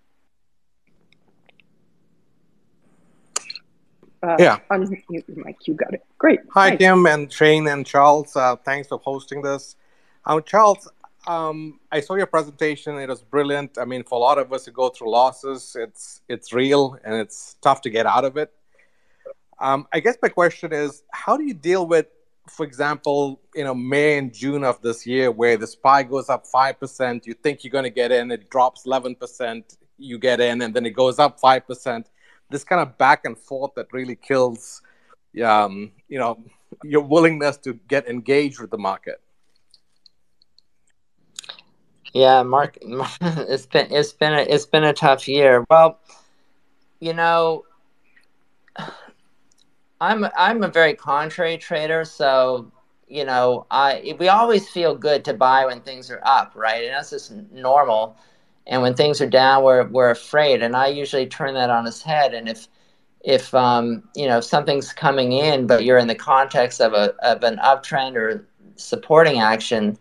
Uh, 4.24 4.36
yeah. 4.40 4.60
Unmute 4.72 5.04
mic. 5.36 5.58
You 5.68 5.76
got 5.76 5.94
it. 5.94 6.04
Great. 6.18 6.40
Hi, 6.54 6.76
Kim 6.76 7.06
and 7.06 7.32
Shane 7.32 7.68
and 7.68 7.86
Charles. 7.86 8.36
Uh, 8.36 8.56
thanks 8.56 8.88
for 8.88 9.00
hosting 9.00 9.42
this. 9.44 9.76
Um, 10.26 10.44
Charles, 10.44 10.88
um, 11.28 11.80
I 11.92 12.00
saw 12.00 12.16
your 12.16 12.28
presentation. 12.28 12.98
It 12.98 13.10
was 13.10 13.22
brilliant. 13.22 13.78
I 13.78 13.86
mean, 13.86 14.04
for 14.04 14.16
a 14.16 14.22
lot 14.22 14.38
of 14.38 14.52
us 14.54 14.66
who 14.66 14.72
go 14.72 14.90
through 14.90 15.12
losses, 15.12 15.76
it's 15.80 16.22
it's 16.28 16.54
real 16.54 16.98
and 17.04 17.16
it's 17.16 17.56
tough 17.62 17.82
to 17.82 17.90
get 17.90 18.06
out 18.06 18.26
of 18.26 18.38
it. 18.38 18.52
Um, 19.60 19.88
I 19.94 20.00
guess 20.00 20.18
my 20.22 20.30
question 20.30 20.74
is, 20.74 21.04
how 21.12 21.38
do 21.38 21.44
you 21.44 21.54
deal 21.54 21.86
with, 21.86 22.08
for 22.50 22.66
example, 22.66 23.40
you 23.54 23.64
know, 23.64 23.76
May 23.76 24.18
and 24.18 24.34
June 24.34 24.64
of 24.64 24.82
this 24.82 25.06
year, 25.06 25.30
where 25.32 25.58
the 25.58 25.68
SPY 25.68 26.04
goes 26.04 26.30
up 26.30 26.48
five 26.48 26.80
percent, 26.80 27.28
you 27.28 27.34
think 27.34 27.64
you're 27.64 27.72
going 27.72 27.84
to 27.84 27.92
get 27.92 28.12
in, 28.12 28.32
it 28.32 28.50
drops 28.50 28.86
eleven 28.86 29.16
percent, 29.16 29.78
you 29.98 30.18
get 30.18 30.40
in, 30.40 30.62
and 30.62 30.74
then 30.74 30.86
it 30.86 30.92
goes 30.92 31.20
up 31.20 31.40
five 31.40 31.68
percent 31.68 32.08
this 32.52 32.64
kind 32.66 32.82
of 32.82 32.98
back 32.98 33.26
and 33.26 33.38
forth 33.38 33.72
that 33.76 33.88
really 33.94 34.16
kills, 34.16 34.82
um, 35.44 35.92
you 36.10 36.20
know, 36.20 36.38
your 36.84 37.02
willingness 37.02 37.58
to 37.58 37.74
get 37.88 38.08
engaged 38.08 38.60
with 38.60 38.70
the 38.70 38.78
market. 38.78 39.22
Yeah, 42.14 42.44
Mark, 42.44 42.78
it's 42.82 43.66
been 43.66 43.88
it's 43.92 44.14
been 44.14 44.34
a, 44.34 44.42
it's 44.42 44.66
been 44.66 44.84
a 44.84 44.94
tough 44.94 45.28
year. 45.28 45.66
Well, 45.70 46.00
you 47.00 47.14
know, 47.14 47.66
I'm 50.02 50.26
I'm 50.38 50.64
a 50.64 50.68
very 50.68 50.94
contrary 50.94 51.58
trader, 51.58 52.04
so 52.06 52.72
you 53.08 53.26
know, 53.26 53.66
I 53.72 54.16
we 54.20 54.30
always 54.30 54.70
feel 54.70 54.96
good 54.96 55.26
to 55.26 55.34
buy 55.34 55.66
when 55.66 55.82
things 55.82 56.10
are 56.10 56.22
up, 56.24 56.54
right? 56.56 56.84
And 56.84 56.94
that's 56.94 57.12
just 57.12 57.32
normal. 57.52 58.18
And 58.68 58.82
when 58.82 58.94
things 58.94 59.22
are 59.22 59.30
down, 59.30 59.64
we're 59.64 59.88
we're 59.88 60.12
afraid. 60.12 60.62
And 60.64 60.76
I 60.76 60.88
usually 60.88 61.28
turn 61.28 61.54
that 61.56 61.70
on 61.70 61.86
its 61.88 62.02
head. 62.02 62.34
And 62.34 62.50
if 62.50 62.68
if 63.24 63.54
um, 63.54 64.04
you 64.16 64.28
know 64.28 64.40
if 64.40 64.46
something's 64.46 64.94
coming 64.94 65.34
in, 65.34 65.68
but 65.68 65.84
you're 65.84 65.98
in 65.98 66.08
the 66.08 66.16
context 66.16 66.82
of 66.82 66.94
a 66.94 67.14
of 67.24 67.44
an 67.44 67.58
uptrend 67.58 68.16
or 68.16 68.48
supporting 68.76 69.40
action, 69.40 69.98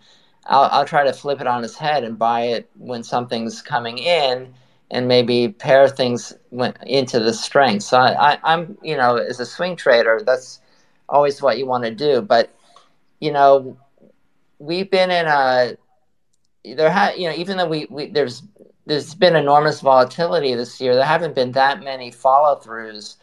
I'll, 0.47 0.69
I'll 0.73 0.85
try 0.85 1.05
to 1.05 1.13
flip 1.13 1.41
it 1.41 1.47
on 1.47 1.65
its 1.65 1.77
head 1.77 2.05
and 2.05 2.19
buy 2.19 2.43
it 2.43 2.71
when 2.77 3.03
something's 3.03 3.63
coming 3.63 3.99
in, 3.99 4.55
and 4.91 5.07
maybe 5.07 5.49
pare 5.49 5.89
things 5.89 6.33
into 6.87 7.21
the 7.21 7.33
strength. 7.33 7.85
So 7.85 7.99
I, 7.99 8.33
I, 8.33 8.39
I'm 8.43 8.79
you 8.83 8.97
know 8.97 9.17
as 9.17 9.41
a 9.41 9.47
swing 9.47 9.77
trader, 9.77 10.21
that's 10.25 10.61
always 11.09 11.43
what 11.43 11.59
you 11.59 11.67
want 11.67 11.85
to 11.85 11.91
do, 11.91 12.23
but 12.23 12.55
you 13.21 13.33
know, 13.33 13.77
we've 14.59 14.91
been 14.91 15.11
in 15.11 15.27
a 15.27 15.77
there 16.65 16.91
had 16.91 17.17
you 17.17 17.29
know 17.29 17.35
even 17.35 17.57
though 17.57 17.69
we, 17.69 17.87
we 17.91 18.09
there's 18.09 18.43
there's 18.87 19.15
been 19.15 19.37
enormous 19.37 19.81
volatility 19.81 20.55
this 20.55 20.81
year, 20.81 20.95
there 20.95 21.05
haven't 21.05 21.35
been 21.35 21.53
that 21.53 21.83
many 21.83 22.11
follow 22.11 22.59
throughs 22.59 23.17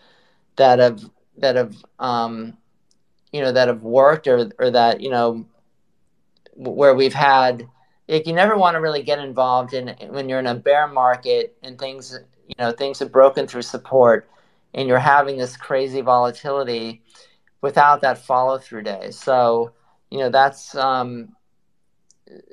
that 0.56 0.80
have 0.80 1.04
that 1.38 1.56
have 1.56 1.76
um, 2.00 2.58
you 3.32 3.42
know 3.42 3.52
that 3.52 3.68
have 3.68 3.84
worked 3.84 4.28
or 4.28 4.52
or 4.60 4.72
that 4.72 5.02
you 5.02 5.10
know 5.10 5.46
where 6.58 6.96
we've 6.96 7.14
had 7.14 7.68
like 8.08 8.26
you 8.26 8.34
never 8.34 8.58
want 8.58 8.76
to 8.76 8.82
really 8.82 9.04
get 9.04 9.20
involved 9.20 9.74
in 9.74 9.96
when 10.10 10.28
you're 10.28 10.40
in 10.40 10.48
a 10.48 10.56
bear 10.56 10.88
market 10.88 11.56
and 11.64 11.78
things 11.78 12.18
you 12.48 12.56
know 12.58 12.72
things 12.72 13.00
have 13.00 13.12
broken 13.12 13.48
through 13.48 13.62
support 13.62 14.30
and 14.74 14.88
you're 14.88 15.00
having 15.00 15.38
this 15.38 15.58
crazy 15.58 16.02
volatility 16.02 17.02
without 17.62 18.02
that 18.02 18.18
follow 18.18 18.58
through 18.58 18.84
day. 18.84 19.12
So 19.12 19.72
you 20.10 20.20
know 20.20 20.30
that's 20.30 20.76
um, 20.76 21.36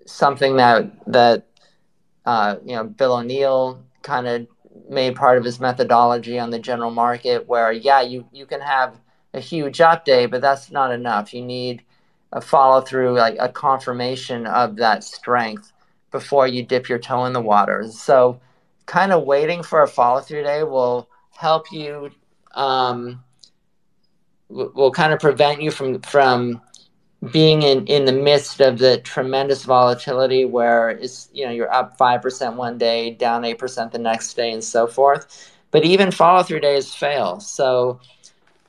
something 0.06 0.56
that 0.56 0.90
that 1.06 1.46
uh, 2.24 2.56
you 2.64 2.74
know 2.74 2.84
Bill 2.84 3.16
O'Neil 3.16 3.84
kind 4.02 4.26
of 4.26 4.46
made 4.88 5.14
part 5.14 5.38
of 5.38 5.44
his 5.44 5.60
methodology 5.60 6.38
on 6.38 6.50
the 6.50 6.58
general 6.58 6.90
market, 6.90 7.46
where 7.46 7.72
yeah, 7.72 8.00
you 8.00 8.26
you 8.32 8.46
can 8.46 8.60
have 8.60 8.98
a 9.32 9.40
huge 9.40 9.80
up 9.80 10.04
day, 10.04 10.26
but 10.26 10.40
that's 10.40 10.70
not 10.70 10.92
enough. 10.92 11.34
You 11.34 11.42
need 11.42 11.82
a 12.34 12.40
follow 12.40 12.82
through, 12.82 13.12
like 13.12 13.36
a 13.40 13.48
confirmation 13.48 14.46
of 14.46 14.76
that 14.76 15.02
strength 15.02 15.72
before 16.10 16.46
you 16.46 16.62
dip 16.62 16.88
your 16.88 16.98
toe 16.98 17.24
in 17.24 17.32
the 17.32 17.40
water. 17.40 17.88
So, 17.90 18.40
kind 18.86 19.12
of 19.12 19.24
waiting 19.24 19.62
for 19.62 19.82
a 19.82 19.88
follow 19.88 20.20
through 20.20 20.42
day 20.42 20.62
will 20.62 21.08
help 21.30 21.72
you. 21.72 22.10
Um, 22.52 23.24
will 24.50 24.92
kind 24.92 25.12
of 25.12 25.18
prevent 25.18 25.62
you 25.62 25.70
from 25.70 26.00
from 26.02 26.60
being 27.32 27.62
in, 27.62 27.86
in 27.86 28.04
the 28.04 28.12
midst 28.12 28.60
of 28.60 28.78
the 28.78 28.98
tremendous 28.98 29.64
volatility 29.64 30.44
where 30.44 30.90
it's 30.90 31.28
you 31.32 31.44
know 31.44 31.50
you're 31.50 31.72
up 31.72 31.96
5% 31.96 32.56
one 32.56 32.76
day 32.76 33.10
down 33.10 33.42
8% 33.42 33.90
the 33.92 33.98
next 33.98 34.34
day 34.34 34.52
and 34.52 34.62
so 34.62 34.86
forth 34.86 35.52
but 35.70 35.84
even 35.84 36.10
follow 36.10 36.42
through 36.42 36.60
days 36.60 36.94
fail 36.94 37.40
so 37.40 37.98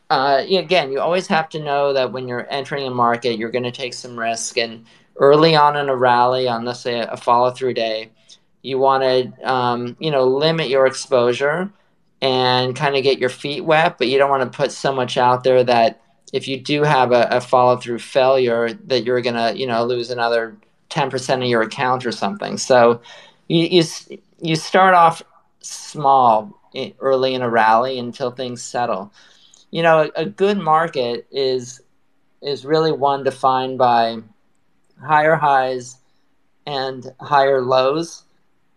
uh, 0.09 0.43
again 0.49 0.91
you 0.91 0.99
always 0.99 1.27
have 1.27 1.49
to 1.49 1.59
know 1.59 1.93
that 1.93 2.11
when 2.11 2.27
you're 2.27 2.47
entering 2.51 2.87
a 2.87 2.91
market 2.91 3.37
you're 3.37 3.51
going 3.51 3.63
to 3.63 3.71
take 3.71 3.93
some 3.93 4.17
risk 4.17 4.57
and 4.57 4.85
early 5.17 5.55
on 5.55 5.75
in 5.75 5.89
a 5.89 5.95
rally 5.95 6.47
on 6.47 6.65
let's 6.65 6.81
say 6.81 6.99
a 6.99 7.17
follow 7.17 7.51
through 7.51 7.73
day 7.73 8.09
you 8.61 8.77
want 8.77 9.03
to 9.03 9.51
um, 9.51 9.95
you 9.99 10.11
know 10.11 10.25
limit 10.25 10.69
your 10.69 10.85
exposure 10.85 11.71
and 12.21 12.75
kind 12.75 12.95
of 12.95 13.03
get 13.03 13.19
your 13.19 13.29
feet 13.29 13.61
wet 13.61 13.97
but 13.97 14.07
you 14.07 14.17
don't 14.17 14.29
want 14.29 14.43
to 14.43 14.57
put 14.57 14.71
so 14.71 14.93
much 14.93 15.17
out 15.17 15.43
there 15.43 15.63
that 15.63 16.01
if 16.33 16.47
you 16.49 16.59
do 16.59 16.83
have 16.83 17.13
a, 17.13 17.27
a 17.31 17.41
follow 17.41 17.77
through 17.77 17.99
failure, 17.99 18.73
that 18.73 19.05
you're 19.05 19.21
gonna 19.21 19.53
you 19.53 19.65
know 19.65 19.85
lose 19.85 20.09
another 20.09 20.57
ten 20.89 21.09
percent 21.09 21.41
of 21.41 21.49
your 21.49 21.61
account 21.61 22.05
or 22.05 22.11
something. 22.11 22.57
So 22.57 23.01
you 23.47 23.65
you, 23.67 23.83
you 24.41 24.55
start 24.57 24.93
off 24.93 25.23
small 25.61 26.61
early 26.99 27.33
in 27.33 27.41
a 27.41 27.49
rally 27.49 27.97
until 27.97 28.31
things 28.31 28.61
settle. 28.61 29.13
You 29.75 29.83
know, 29.83 30.09
a, 30.15 30.25
good 30.25 30.57
market 30.57 31.27
is 31.31 31.81
is 32.41 32.65
really 32.65 32.91
one 32.91 33.23
defined 33.23 33.77
by 33.77 34.19
higher 35.01 35.35
highs 35.35 35.97
and 36.65 37.13
higher 37.19 37.61
lows, 37.61 38.23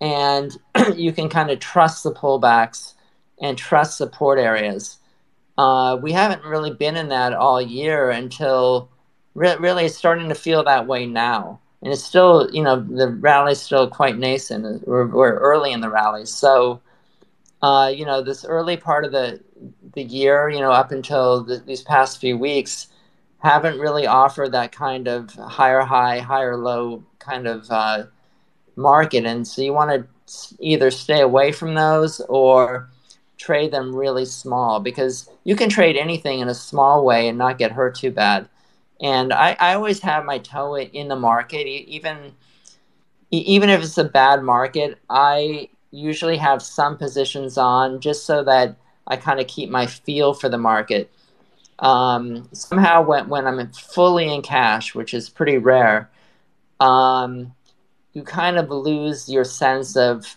and 0.01 0.57
you 0.95 1.12
can 1.12 1.29
kind 1.29 1.51
of 1.51 1.61
trust 1.61 2.03
the 2.03 2.12
pullbacks 2.12 2.95
and 3.41 3.57
trust 3.57 3.97
support 3.97 4.39
areas 4.39 4.99
uh, 5.59 5.97
we 6.01 6.12
haven't 6.12 6.45
really 6.45 6.73
been 6.73 6.97
in 6.97 7.09
that 7.09 7.35
all 7.35 7.61
year 7.61 8.11
until 8.11 8.89
re- 9.35 9.57
really 9.57 9.85
it's 9.85 9.97
starting 9.97 10.29
to 10.29 10.35
feel 10.35 10.62
that 10.62 10.87
way 10.87 11.05
now. 11.05 11.59
And 11.83 11.93
it's 11.93 12.03
still, 12.03 12.49
you 12.53 12.62
know, 12.62 12.81
the 12.81 13.09
rally's 13.09 13.61
still 13.61 13.89
quite 13.89 14.16
nascent. 14.16 14.87
We're, 14.87 15.07
we're 15.07 15.37
early 15.39 15.73
in 15.73 15.81
the 15.81 15.91
rally. 15.91 16.27
So, 16.27 16.81
uh, 17.61 17.93
you 17.95 18.07
know, 18.07 18.23
this 18.23 18.45
early 18.45 18.77
part 18.77 19.05
of 19.05 19.11
the, 19.11 19.41
the 19.99 20.05
year, 20.05 20.49
you 20.49 20.61
know, 20.61 20.70
up 20.70 20.93
until 20.93 21.43
the, 21.43 21.59
these 21.59 21.83
past 21.83 22.20
few 22.20 22.39
weeks, 22.39 22.87
haven't 23.39 23.79
really 23.79 24.07
offered 24.07 24.53
that 24.53 24.73
kind 24.73 25.09
of 25.09 25.31
higher 25.35 25.81
high, 25.81 26.20
higher 26.20 26.57
low 26.57 27.03
kind 27.19 27.47
of 27.47 27.70
uh, 27.70 28.05
market. 28.77 29.25
And 29.25 29.47
so 29.47 29.61
you 29.62 29.73
want 29.73 29.91
to 29.91 30.57
either 30.61 30.91
stay 30.91 31.20
away 31.20 31.53
from 31.53 31.75
those 31.75 32.20
or 32.29 32.89
trade 33.39 33.73
them 33.73 33.95
really 33.95 34.25
small 34.25 34.81
because 34.81 35.29
you 35.45 35.57
can 35.57 35.69
trade 35.69 35.97
anything 35.97 36.41
in 36.41 36.49
a 36.49 36.55
small 36.55 37.05
way 37.05 37.29
and 37.29 37.39
not 37.39 37.59
get 37.59 37.73
hurt 37.73 37.97
too 37.97 38.11
bad. 38.11 38.49
And 39.01 39.33
I, 39.33 39.57
I 39.59 39.75
always 39.75 40.01
have 40.01 40.25
my 40.25 40.39
toe 40.39 40.77
in 40.77 41.09
the 41.09 41.16
market, 41.16 41.66
even 41.66 42.33
even 43.31 43.69
if 43.69 43.83
it's 43.83 43.99
a 43.99 44.05
bad 44.05 44.43
market. 44.43 44.99
I 45.11 45.69
usually 45.91 46.37
have 46.39 46.62
some 46.62 46.97
positions 46.97 47.59
on 47.59 48.01
just 48.01 48.27
so 48.27 48.43
that 48.45 48.77
I 49.09 49.16
kind 49.16 49.40
of 49.40 49.47
keep 49.47 49.70
my 49.70 49.86
feel 49.86 50.35
for 50.35 50.48
the 50.48 50.59
market. 50.59 51.10
Um, 51.80 52.48
somehow, 52.52 53.02
when 53.02 53.28
when 53.28 53.47
I'm 53.47 53.72
fully 53.72 54.32
in 54.32 54.43
cash, 54.43 54.94
which 54.94 55.14
is 55.14 55.28
pretty 55.28 55.59
rare, 55.59 56.10
um, 56.80 57.55
you 58.12 58.22
kind 58.22 58.59
of 58.59 58.70
lose 58.70 59.28
your 59.28 59.44
sense 59.44 59.97
of 59.97 60.36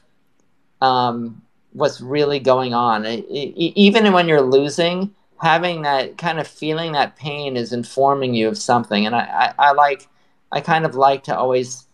um, 0.82 1.42
what's 1.74 2.02
really 2.02 2.40
going 2.40 2.74
on. 2.74 3.06
It, 3.06 3.26
it, 3.30 3.74
even 3.80 4.12
when 4.14 4.28
you're 4.28 4.42
losing, 4.42 5.14
having 5.42 5.82
that 5.82 6.18
kind 6.18 6.40
of 6.40 6.48
feeling 6.48 6.92
that 6.92 7.16
pain 7.16 7.58
is 7.58 7.74
informing 7.74 8.34
you 8.36 8.48
of 8.48 8.58
something. 8.58 9.06
And 9.06 9.16
I, 9.16 9.54
I, 9.58 9.70
I 9.70 9.72
like, 9.74 10.08
I 10.52 10.62
kind 10.62 10.86
of 10.86 10.96
like 10.96 11.24
to 11.24 11.38
always 11.38 11.88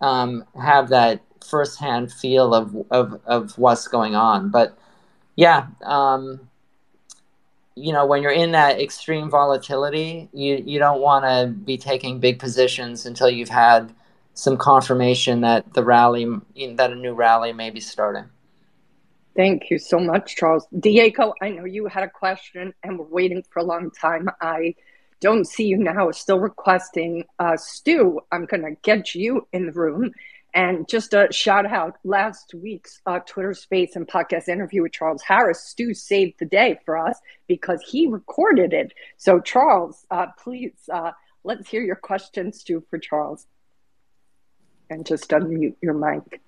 um, 0.00 0.44
have 0.60 0.88
that 0.88 1.20
firsthand 1.44 2.12
feel 2.12 2.54
of, 2.54 2.74
of, 2.90 3.20
of 3.26 3.58
what's 3.58 3.88
going 3.88 4.14
on. 4.14 4.50
But 4.50 4.78
yeah, 5.40 5.68
um, 5.82 6.50
you 7.74 7.94
know, 7.94 8.04
when 8.04 8.22
you're 8.22 8.30
in 8.30 8.52
that 8.52 8.78
extreme 8.78 9.30
volatility, 9.30 10.28
you, 10.34 10.62
you 10.66 10.78
don't 10.78 11.00
want 11.00 11.24
to 11.24 11.50
be 11.50 11.78
taking 11.78 12.20
big 12.20 12.38
positions 12.38 13.06
until 13.06 13.30
you've 13.30 13.48
had 13.48 13.90
some 14.34 14.58
confirmation 14.58 15.40
that 15.40 15.72
the 15.72 15.82
rally, 15.82 16.26
that 16.74 16.92
a 16.92 16.94
new 16.94 17.14
rally 17.14 17.54
may 17.54 17.70
be 17.70 17.80
starting. 17.80 18.26
Thank 19.34 19.70
you 19.70 19.78
so 19.78 19.98
much, 19.98 20.36
Charles. 20.36 20.66
Diego, 20.78 21.32
I 21.40 21.48
know 21.48 21.64
you 21.64 21.86
had 21.86 22.02
a 22.02 22.10
question 22.10 22.74
and 22.82 22.98
we're 22.98 23.06
waiting 23.06 23.42
for 23.50 23.60
a 23.60 23.64
long 23.64 23.90
time. 23.92 24.28
I 24.42 24.74
don't 25.22 25.46
see 25.46 25.64
you 25.64 25.78
now, 25.78 26.10
still 26.10 26.38
requesting. 26.38 27.24
Uh, 27.38 27.56
Stu, 27.56 28.20
I'm 28.30 28.44
going 28.44 28.64
to 28.64 28.76
get 28.82 29.14
you 29.14 29.48
in 29.54 29.64
the 29.64 29.72
room. 29.72 30.12
And 30.52 30.88
just 30.88 31.14
a 31.14 31.28
shout 31.30 31.66
out 31.66 31.96
last 32.02 32.54
week's 32.54 33.00
uh, 33.06 33.20
Twitter 33.20 33.54
space 33.54 33.94
and 33.94 34.06
podcast 34.06 34.48
interview 34.48 34.82
with 34.82 34.92
Charles 34.92 35.22
Harris. 35.22 35.64
Stu 35.64 35.94
saved 35.94 36.34
the 36.38 36.44
day 36.44 36.78
for 36.84 36.98
us 36.98 37.18
because 37.46 37.80
he 37.86 38.06
recorded 38.06 38.72
it. 38.72 38.92
So, 39.16 39.40
Charles, 39.40 40.04
uh, 40.10 40.26
please 40.42 40.72
uh, 40.92 41.12
let's 41.44 41.68
hear 41.68 41.82
your 41.82 41.96
question, 41.96 42.52
Stu, 42.52 42.84
for 42.90 42.98
Charles. 42.98 43.46
And 44.88 45.06
just 45.06 45.30
unmute 45.30 45.76
your 45.80 45.94
mic. 45.94 46.40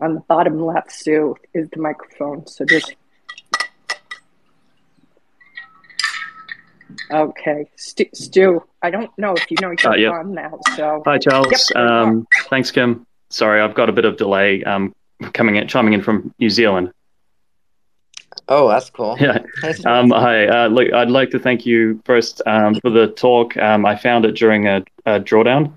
on 0.00 0.14
the 0.14 0.20
bottom 0.20 0.64
left, 0.64 0.92
Sue, 0.92 1.36
is 1.54 1.68
the 1.70 1.80
microphone. 1.80 2.46
So 2.46 2.64
just. 2.64 2.94
Okay, 7.10 7.70
Stu, 7.76 8.06
Stu, 8.14 8.62
I 8.82 8.90
don't 8.90 9.10
know 9.18 9.34
if 9.34 9.50
you 9.50 9.56
know 9.60 9.72
you're 9.82 9.92
uh, 9.92 9.96
yep. 9.96 10.12
on 10.12 10.34
now. 10.34 10.58
So 10.76 11.02
hi, 11.04 11.18
Charles. 11.18 11.70
Yep, 11.74 11.76
um, 11.76 12.26
thanks, 12.48 12.70
Kim. 12.70 13.06
Sorry, 13.30 13.60
I've 13.60 13.74
got 13.74 13.88
a 13.88 13.92
bit 13.92 14.04
of 14.04 14.16
delay. 14.16 14.64
Um, 14.64 14.94
coming 15.32 15.56
in, 15.56 15.68
chiming 15.68 15.92
in 15.92 16.02
from 16.02 16.34
New 16.38 16.50
Zealand. 16.50 16.92
Oh, 18.48 18.68
that's 18.68 18.88
cool. 18.90 19.16
Yeah. 19.20 19.38
Um, 19.84 20.10
hi. 20.10 20.46
Uh, 20.46 20.68
look, 20.68 20.92
I'd 20.92 21.10
like 21.10 21.30
to 21.30 21.38
thank 21.38 21.66
you 21.66 22.00
first 22.04 22.40
um, 22.46 22.74
for 22.80 22.90
the 22.90 23.08
talk. 23.08 23.56
Um, 23.56 23.84
I 23.84 23.96
found 23.96 24.24
it 24.24 24.32
during 24.32 24.66
a, 24.66 24.82
a 25.04 25.20
drawdown, 25.20 25.76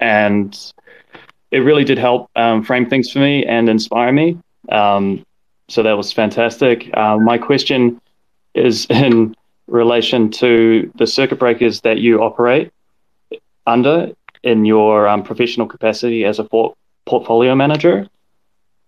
and 0.00 0.72
it 1.50 1.58
really 1.58 1.84
did 1.84 1.98
help 1.98 2.30
um, 2.36 2.62
frame 2.64 2.88
things 2.88 3.10
for 3.10 3.18
me 3.18 3.44
and 3.44 3.68
inspire 3.68 4.12
me. 4.12 4.38
Um, 4.70 5.24
so 5.68 5.82
that 5.82 5.92
was 5.96 6.12
fantastic. 6.12 6.88
Uh, 6.94 7.18
my 7.18 7.36
question 7.36 8.00
is 8.54 8.86
in 8.90 9.34
relation 9.66 10.30
to 10.30 10.90
the 10.96 11.06
circuit 11.06 11.38
breakers 11.38 11.80
that 11.82 11.98
you 11.98 12.20
operate 12.22 12.72
under 13.66 14.12
in 14.42 14.64
your 14.64 15.08
um, 15.08 15.22
professional 15.22 15.66
capacity 15.66 16.24
as 16.24 16.38
a 16.38 16.44
port- 16.44 16.76
portfolio 17.06 17.54
manager. 17.54 18.06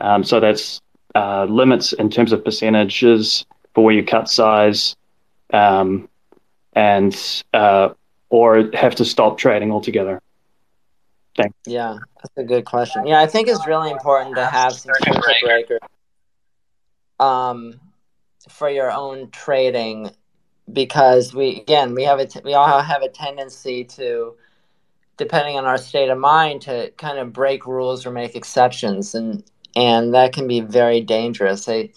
Um, 0.00 0.22
so 0.22 0.40
that's 0.40 0.80
uh, 1.14 1.44
limits 1.44 1.94
in 1.94 2.10
terms 2.10 2.32
of 2.32 2.44
percentages 2.44 3.46
for 3.74 3.84
where 3.84 3.94
you 3.94 4.04
cut 4.04 4.28
size, 4.28 4.96
um, 5.52 6.08
and 6.74 7.42
uh, 7.54 7.90
or 8.28 8.70
have 8.74 8.94
to 8.96 9.04
stop 9.04 9.38
trading 9.38 9.72
altogether. 9.72 10.20
Thanks. 11.36 11.56
Yeah, 11.66 11.96
that's 12.16 12.36
a 12.36 12.44
good 12.44 12.64
question. 12.64 13.06
Yeah, 13.06 13.20
I 13.20 13.26
think 13.26 13.48
it's 13.48 13.66
really 13.66 13.90
important 13.90 14.36
to 14.36 14.46
have 14.46 14.72
some 14.74 14.92
circuit 15.04 15.42
breaker 15.42 15.78
um, 17.18 17.80
for 18.48 18.68
your 18.68 18.90
own 18.90 19.30
trading 19.30 20.10
because 20.72 21.34
we 21.34 21.60
again 21.60 21.94
we 21.94 22.04
have 22.04 22.18
a 22.18 22.26
t- 22.26 22.40
we 22.44 22.54
all 22.54 22.80
have 22.82 23.02
a 23.02 23.08
tendency 23.08 23.84
to 23.84 24.34
depending 25.16 25.56
on 25.56 25.64
our 25.64 25.78
state 25.78 26.10
of 26.10 26.18
mind 26.18 26.62
to 26.62 26.90
kind 26.98 27.18
of 27.18 27.32
break 27.32 27.66
rules 27.66 28.06
or 28.06 28.10
make 28.10 28.34
exceptions 28.36 29.14
and 29.14 29.44
and 29.76 30.14
that 30.14 30.32
can 30.32 30.46
be 30.48 30.60
very 30.60 31.00
dangerous. 31.00 31.64
They 31.66 31.92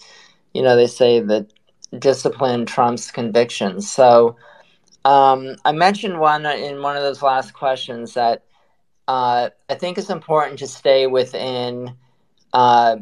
you 0.54 0.62
know 0.62 0.76
they 0.76 0.86
say 0.86 1.20
that 1.20 1.52
discipline 1.98 2.66
trumps 2.66 3.10
conviction. 3.10 3.80
So 3.80 4.36
um, 5.04 5.56
i 5.64 5.72
mentioned 5.72 6.18
one 6.18 6.44
in 6.46 6.82
one 6.82 6.96
of 6.96 7.02
those 7.02 7.22
last 7.22 7.52
questions 7.52 8.14
that 8.14 8.44
uh, 9.08 9.50
i 9.68 9.74
think 9.74 9.98
it's 9.98 10.10
important 10.10 10.58
to 10.58 10.66
stay 10.66 11.06
within 11.06 11.94
uh, 12.52 12.96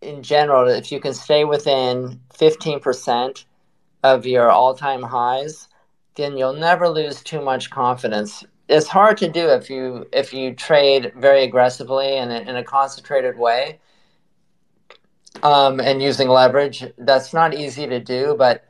in 0.00 0.22
general 0.22 0.68
if 0.68 0.92
you 0.92 1.00
can 1.00 1.14
stay 1.14 1.44
within 1.44 2.20
15% 2.34 3.44
of 4.02 4.26
your 4.26 4.50
all-time 4.50 5.02
highs 5.02 5.68
then 6.14 6.36
you'll 6.36 6.52
never 6.52 6.88
lose 6.88 7.22
too 7.22 7.40
much 7.40 7.70
confidence. 7.70 8.44
It's 8.68 8.88
hard 8.88 9.16
to 9.18 9.28
do 9.28 9.48
if 9.48 9.70
you 9.70 10.06
if 10.12 10.32
you 10.32 10.54
trade 10.54 11.12
very 11.16 11.44
aggressively 11.44 12.16
and 12.16 12.32
in 12.32 12.56
a 12.56 12.64
concentrated 12.64 13.36
way 13.36 13.80
um, 15.42 15.80
and 15.80 16.02
using 16.02 16.28
leverage. 16.28 16.84
That's 16.98 17.32
not 17.32 17.54
easy 17.54 17.86
to 17.86 18.00
do 18.00 18.34
but 18.38 18.64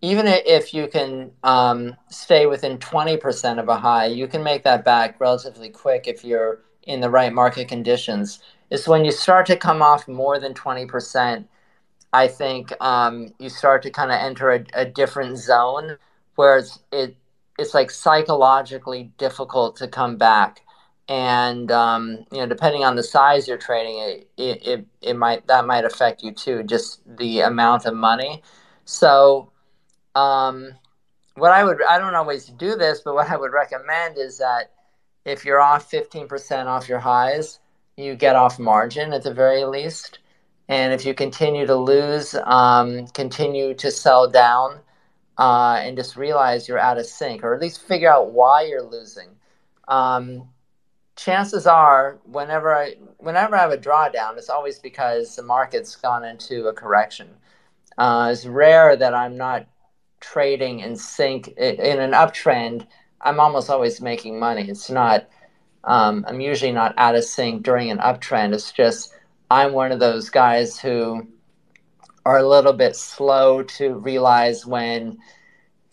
even 0.00 0.26
if 0.26 0.74
you 0.74 0.88
can 0.88 1.30
um, 1.44 1.96
stay 2.10 2.46
within 2.46 2.76
20% 2.78 3.60
of 3.60 3.68
a 3.68 3.76
high 3.76 4.06
you 4.06 4.26
can 4.26 4.42
make 4.42 4.64
that 4.64 4.84
back 4.84 5.20
relatively 5.20 5.68
quick 5.68 6.06
if 6.06 6.24
you're 6.24 6.60
in 6.84 7.00
the 7.00 7.10
right 7.10 7.32
market 7.32 7.68
conditions. 7.68 8.40
It's 8.70 8.88
when 8.88 9.04
you 9.04 9.12
start 9.12 9.46
to 9.46 9.56
come 9.56 9.82
off 9.82 10.08
more 10.08 10.38
than 10.38 10.54
20% 10.54 11.44
i 12.12 12.28
think 12.28 12.72
um, 12.80 13.32
you 13.38 13.48
start 13.48 13.82
to 13.82 13.90
kind 13.90 14.10
of 14.10 14.18
enter 14.18 14.50
a, 14.50 14.64
a 14.74 14.84
different 14.84 15.38
zone 15.38 15.96
where 16.36 16.58
it's, 16.58 16.78
it 16.92 17.16
it's 17.58 17.74
like 17.74 17.90
psychologically 17.90 19.12
difficult 19.18 19.76
to 19.76 19.88
come 19.88 20.16
back. 20.16 20.62
And 21.08 21.70
um, 21.70 22.24
you 22.32 22.38
know 22.38 22.46
depending 22.46 22.84
on 22.84 22.96
the 22.96 23.02
size 23.02 23.48
you're 23.48 23.58
trading 23.58 23.98
it, 23.98 24.28
it, 24.36 24.66
it, 24.66 24.86
it 25.02 25.14
might 25.14 25.46
that 25.48 25.66
might 25.66 25.84
affect 25.84 26.22
you 26.22 26.32
too 26.32 26.62
just 26.62 27.02
the 27.18 27.40
amount 27.40 27.86
of 27.86 27.94
money. 27.94 28.42
So 28.84 29.50
um, 30.14 30.74
what 31.34 31.50
i 31.52 31.64
would 31.64 31.78
i 31.88 31.98
don't 31.98 32.14
always 32.14 32.46
do 32.46 32.76
this 32.76 33.00
but 33.00 33.14
what 33.14 33.30
i 33.30 33.36
would 33.36 33.52
recommend 33.52 34.18
is 34.18 34.38
that 34.38 34.70
if 35.24 35.44
you're 35.44 35.60
off 35.60 35.90
15% 35.90 36.66
off 36.66 36.88
your 36.88 36.98
highs 36.98 37.60
you 37.96 38.14
get 38.14 38.36
off 38.36 38.58
margin 38.58 39.12
at 39.12 39.22
the 39.22 39.32
very 39.32 39.64
least 39.64 40.18
and 40.72 40.94
if 40.94 41.04
you 41.04 41.12
continue 41.12 41.66
to 41.66 41.76
lose 41.76 42.34
um, 42.44 43.06
continue 43.08 43.74
to 43.74 43.90
sell 43.90 44.26
down 44.28 44.80
uh, 45.36 45.78
and 45.82 45.96
just 45.98 46.16
realize 46.16 46.66
you're 46.66 46.78
out 46.78 46.98
of 46.98 47.04
sync, 47.04 47.44
or 47.44 47.54
at 47.54 47.60
least 47.60 47.82
figure 47.82 48.10
out 48.10 48.32
why 48.32 48.62
you're 48.62 48.82
losing. 48.82 49.28
Um, 49.88 50.48
chances 51.16 51.66
are, 51.66 52.18
whenever 52.24 52.74
I 52.74 52.94
whenever 53.18 53.54
I 53.54 53.60
have 53.60 53.72
a 53.72 53.76
drawdown, 53.76 54.38
it's 54.38 54.48
always 54.48 54.78
because 54.78 55.36
the 55.36 55.42
market's 55.42 55.94
gone 55.96 56.24
into 56.24 56.68
a 56.68 56.72
correction. 56.72 57.28
Uh, 57.98 58.30
it's 58.32 58.46
rare 58.46 58.96
that 58.96 59.14
I'm 59.14 59.36
not 59.36 59.66
trading 60.20 60.80
in 60.80 60.96
sync 60.96 61.48
in 61.48 62.00
an 62.00 62.12
uptrend. 62.12 62.86
I'm 63.20 63.40
almost 63.40 63.68
always 63.68 64.00
making 64.00 64.38
money. 64.38 64.70
It's 64.70 64.88
not. 64.88 65.28
Um, 65.84 66.24
I'm 66.28 66.40
usually 66.40 66.72
not 66.72 66.94
out 66.96 67.16
of 67.16 67.24
sync 67.24 67.62
during 67.62 67.90
an 67.90 67.98
uptrend. 67.98 68.54
It's 68.54 68.72
just 68.72 69.11
I'm 69.52 69.74
one 69.74 69.92
of 69.92 70.00
those 70.00 70.30
guys 70.30 70.78
who 70.80 71.28
are 72.24 72.38
a 72.38 72.48
little 72.48 72.72
bit 72.72 72.96
slow 72.96 73.62
to 73.62 73.96
realize 73.96 74.64
when 74.64 75.18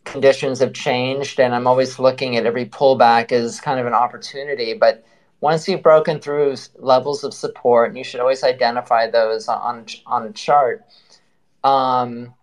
conditions 0.06 0.60
have 0.60 0.74
changed 0.74 1.40
and 1.40 1.54
i'm 1.54 1.68
always 1.68 2.00
looking 2.00 2.38
at 2.38 2.46
every 2.46 2.66
pullback 2.66 3.32
as 3.32 3.60
kind 3.60 3.80
of 3.80 3.86
an 3.86 3.94
opportunity. 3.94 4.74
But 4.74 5.04
once 5.42 5.68
you've 5.68 5.84
broken 5.84 6.20
through 6.22 6.56
levels 6.78 7.24
of 7.26 7.34
support 7.34 7.90
and 7.90 7.98
you 7.98 8.04
should 8.06 8.22
always 8.22 8.44
identify 8.44 9.10
those 9.10 9.50
on 9.50 9.86
on 10.06 10.26
a 10.26 10.32
chart 10.32 10.86
um, 11.64 12.34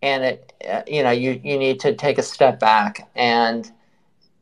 and 0.00 0.24
it 0.24 0.52
uh, 0.66 0.82
you 0.86 1.02
know 1.02 1.10
you 1.10 1.38
you 1.44 1.58
need 1.58 1.80
to 1.80 1.94
take 1.94 2.16
a 2.16 2.22
step 2.22 2.58
back. 2.58 3.10
And 3.14 3.70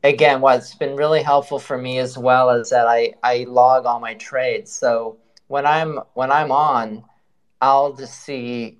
again 0.03 0.39
what's 0.39 0.73
been 0.73 0.95
really 0.95 1.21
helpful 1.21 1.59
for 1.59 1.77
me 1.77 1.97
as 1.97 2.17
well 2.17 2.49
is 2.51 2.69
that 2.69 2.87
i 2.87 3.13
i 3.23 3.45
log 3.49 3.85
all 3.85 3.99
my 3.99 4.13
trades. 4.13 4.71
So 4.71 5.17
when 5.47 5.65
i'm 5.65 5.99
when 6.13 6.31
i'm 6.31 6.51
on 6.51 7.03
I'll 7.61 7.93
just 7.93 8.21
see, 8.21 8.77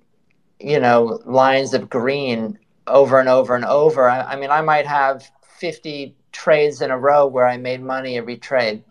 you 0.60 0.80
know, 0.80 1.20
lines 1.24 1.74
of 1.74 1.90
green 1.90 2.58
over 2.86 3.18
and 3.18 3.28
over 3.28 3.54
and 3.56 3.64
over. 3.64 4.08
I, 4.08 4.20
I, 4.20 4.36
mean, 4.36 4.50
I 4.50 4.60
might 4.60 4.86
have 4.86 5.28
50 5.58 6.14
trades 6.32 6.80
in 6.80 6.90
a 6.90 6.98
row 6.98 7.26
where 7.26 7.46
I 7.46 7.56
made 7.56 7.82
money 7.82 8.16
every 8.16 8.36
trade. 8.36 8.84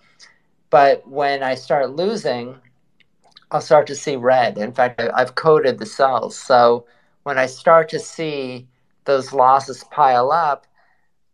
But 0.69 1.07
when 1.07 1.41
I 1.41 1.55
start 1.55 1.91
losing, 1.91 2.55
I'll 3.51 3.61
start 3.61 3.87
to 3.87 3.95
see 3.95 4.17
red. 4.17 4.57
In 4.57 4.73
fact, 4.73 4.99
I, 4.99 5.09
I've 5.13 5.35
coded 5.35 5.79
the 5.79 5.85
cells. 5.85 6.37
So 6.37 6.85
when 7.23 7.37
I 7.37 7.45
start 7.45 7.87
to 7.89 7.99
see 7.99 8.67
those 9.05 9.31
losses 9.31 9.85
pile 9.85 10.31
up, 10.31 10.67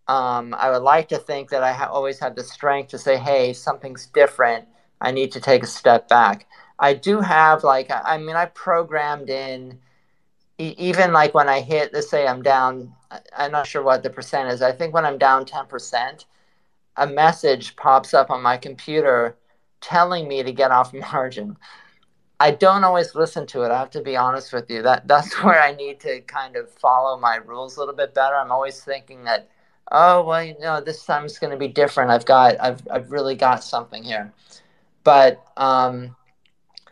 um, 0.07 0.53
I 0.53 0.69
would 0.69 0.83
like 0.83 1.07
to 1.09 1.17
think 1.17 1.49
that 1.49 1.63
I 1.63 1.73
ha- 1.73 1.89
always 1.89 2.19
had 2.19 2.35
the 2.35 2.43
strength 2.43 2.89
to 2.89 2.99
say, 2.99 3.17
hey, 3.17 3.53
something's 3.53 4.05
different. 4.07 4.67
I 5.03 5.11
need 5.11 5.31
to 5.33 5.39
take 5.39 5.63
a 5.63 5.67
step 5.67 6.07
back. 6.07 6.47
I 6.79 6.93
do 6.93 7.21
have 7.21 7.63
like 7.63 7.91
I 7.91 8.17
mean 8.17 8.35
I 8.35 8.45
programmed 8.45 9.29
in 9.29 9.79
even 10.57 11.13
like 11.13 11.33
when 11.33 11.49
I 11.49 11.61
hit 11.61 11.93
let's 11.93 12.09
say 12.09 12.27
I'm 12.27 12.41
down 12.41 12.93
I'm 13.37 13.51
not 13.51 13.67
sure 13.67 13.83
what 13.83 14.01
the 14.03 14.09
percent 14.09 14.49
is. 14.49 14.61
I 14.61 14.71
think 14.71 14.93
when 14.93 15.05
I'm 15.05 15.17
down 15.17 15.45
10%, 15.45 16.25
a 16.97 17.07
message 17.07 17.75
pops 17.75 18.13
up 18.13 18.31
on 18.31 18.41
my 18.41 18.57
computer 18.57 19.37
telling 19.81 20.27
me 20.27 20.41
to 20.43 20.51
get 20.51 20.71
off 20.71 20.93
margin. 21.13 21.57
I 22.39 22.51
don't 22.51 22.83
always 22.83 23.15
listen 23.15 23.45
to 23.47 23.63
it. 23.63 23.71
I 23.71 23.79
have 23.79 23.91
to 23.91 24.01
be 24.01 24.17
honest 24.17 24.51
with 24.51 24.69
you. 24.69 24.81
That 24.81 25.07
that's 25.07 25.33
where 25.43 25.61
I 25.61 25.73
need 25.73 25.99
to 26.01 26.21
kind 26.21 26.55
of 26.55 26.69
follow 26.71 27.19
my 27.19 27.35
rules 27.35 27.77
a 27.77 27.79
little 27.79 27.95
bit 27.95 28.13
better. 28.13 28.35
I'm 28.35 28.51
always 28.51 28.83
thinking 28.83 29.23
that, 29.25 29.49
oh 29.91 30.23
well, 30.23 30.43
you 30.43 30.55
know, 30.59 30.81
this 30.81 31.05
time 31.05 31.25
it's 31.25 31.39
going 31.39 31.51
to 31.51 31.57
be 31.57 31.67
different. 31.67 32.11
I've 32.11 32.25
got, 32.25 32.59
I've, 32.59 32.81
I've 32.91 33.11
really 33.11 33.35
got 33.35 33.63
something 33.63 34.03
here. 34.03 34.33
But 35.03 35.43
um, 35.57 36.15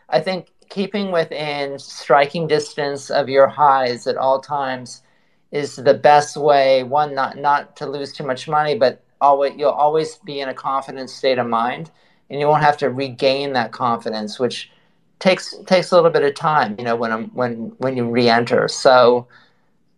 I 0.09 0.19
think 0.19 0.47
keeping 0.69 1.11
within 1.11 1.77
striking 1.79 2.47
distance 2.47 3.09
of 3.09 3.29
your 3.29 3.47
highs 3.47 4.07
at 4.07 4.17
all 4.17 4.39
times 4.39 5.03
is 5.51 5.75
the 5.75 5.93
best 5.93 6.37
way. 6.37 6.83
One, 6.83 7.13
not 7.13 7.37
not 7.37 7.75
to 7.77 7.85
lose 7.85 8.13
too 8.13 8.23
much 8.25 8.47
money, 8.47 8.77
but 8.77 9.03
always 9.19 9.53
you'll 9.57 9.69
always 9.69 10.15
be 10.17 10.39
in 10.39 10.49
a 10.49 10.53
confident 10.53 11.09
state 11.09 11.37
of 11.37 11.47
mind, 11.47 11.91
and 12.29 12.39
you 12.39 12.47
won't 12.47 12.63
have 12.63 12.77
to 12.77 12.89
regain 12.89 13.53
that 13.53 13.71
confidence, 13.71 14.39
which 14.39 14.71
takes 15.19 15.55
takes 15.65 15.91
a 15.91 15.95
little 15.95 16.09
bit 16.11 16.23
of 16.23 16.35
time. 16.35 16.75
You 16.77 16.85
know, 16.85 16.95
when 16.95 17.11
I'm 17.11 17.25
when 17.29 17.73
when 17.77 17.97
you 17.97 18.09
re-enter. 18.09 18.67
So, 18.67 19.27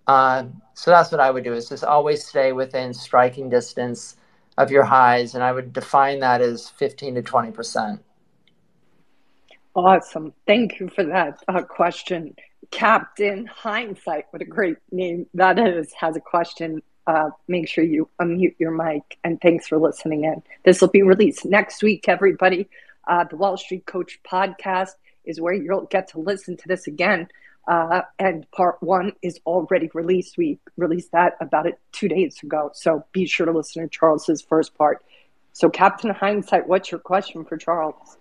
uh, 0.07 0.45
so 0.73 0.91
that's 0.91 1.11
what 1.11 1.21
I 1.21 1.31
would 1.31 1.43
do 1.43 1.53
is 1.53 1.69
just 1.69 1.83
always 1.83 2.25
stay 2.25 2.51
within 2.51 2.93
striking 2.93 3.49
distance 3.49 4.17
of 4.57 4.71
your 4.71 4.83
highs, 4.83 5.35
and 5.35 5.43
I 5.43 5.51
would 5.51 5.73
define 5.73 6.19
that 6.19 6.41
as 6.41 6.69
fifteen 6.69 7.15
to 7.15 7.21
twenty 7.21 7.51
percent. 7.51 8.03
Awesome. 9.75 10.33
Thank 10.45 10.79
you 10.79 10.89
for 10.89 11.03
that 11.05 11.43
uh, 11.47 11.63
question. 11.63 12.35
Captain 12.69 13.45
Hindsight, 13.45 14.25
what 14.31 14.41
a 14.41 14.45
great 14.45 14.77
name 14.91 15.27
that 15.33 15.59
is, 15.59 15.91
has 15.93 16.15
a 16.15 16.19
question. 16.19 16.81
Uh, 17.05 17.29
make 17.47 17.67
sure 17.67 17.83
you 17.83 18.07
unmute 18.21 18.55
your 18.59 18.71
mic 18.71 19.17
and 19.23 19.39
thanks 19.41 19.67
for 19.67 19.77
listening 19.77 20.23
in. 20.23 20.41
This 20.63 20.79
will 20.79 20.87
be 20.87 21.01
released 21.01 21.43
next 21.43 21.83
week, 21.83 22.07
everybody. 22.07 22.69
Uh, 23.07 23.25
the 23.25 23.35
Wall 23.35 23.57
Street 23.57 23.85
Coach 23.85 24.19
podcast 24.23 24.91
is 25.25 25.41
where 25.41 25.53
you'll 25.53 25.85
get 25.85 26.07
to 26.09 26.19
listen 26.19 26.55
to 26.57 26.67
this 26.67 26.87
again. 26.87 27.27
Uh, 27.67 28.01
and 28.19 28.49
part 28.51 28.81
one 28.81 29.13
is 29.21 29.39
already 29.45 29.89
released. 29.93 30.37
We 30.37 30.59
released 30.77 31.11
that 31.13 31.37
about 31.39 31.65
it 31.65 31.79
two 31.93 32.09
days 32.09 32.37
ago. 32.43 32.71
So 32.73 33.05
be 33.13 33.25
sure 33.25 33.45
to 33.45 33.51
listen 33.51 33.83
to 33.83 33.89
Charles's 33.89 34.41
first 34.41 34.75
part 34.77 35.03
So, 35.53 35.69
Captain 35.69 36.09
Hindsight, 36.09 36.67
what's 36.67 36.91
your 36.91 36.99
question 36.99 37.45
for 37.45 37.57
Charles? 37.57 38.17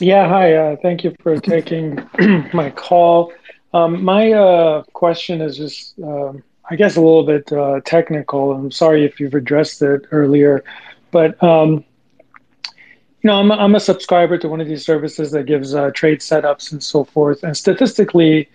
Yeah, 0.00 0.28
hi. 0.28 0.54
Uh, 0.54 0.76
thank 0.82 1.02
you 1.02 1.14
for 1.22 1.40
taking 1.40 1.98
my 2.52 2.70
call. 2.70 3.32
Um, 3.72 4.04
my 4.04 4.32
uh, 4.32 4.82
question 4.92 5.40
is 5.40 5.56
just, 5.56 5.98
um, 6.02 6.42
I 6.68 6.76
guess, 6.76 6.96
a 6.96 7.00
little 7.00 7.24
bit 7.24 7.52
uh, 7.52 7.80
technical. 7.84 8.52
I'm 8.52 8.70
sorry 8.70 9.04
if 9.04 9.18
you've 9.18 9.34
addressed 9.34 9.82
it 9.82 10.02
earlier, 10.12 10.62
but 11.10 11.42
um, 11.42 11.84
you 13.22 13.28
know, 13.30 13.40
I'm 13.40 13.50
a, 13.50 13.54
I'm 13.54 13.74
a 13.74 13.80
subscriber 13.80 14.36
to 14.38 14.48
one 14.48 14.60
of 14.60 14.68
these 14.68 14.84
services 14.84 15.30
that 15.30 15.46
gives 15.46 15.74
uh, 15.74 15.90
trade 15.92 16.20
setups 16.20 16.72
and 16.72 16.82
so 16.82 17.04
forth. 17.04 17.42
And 17.42 17.56
statistically, 17.56 18.50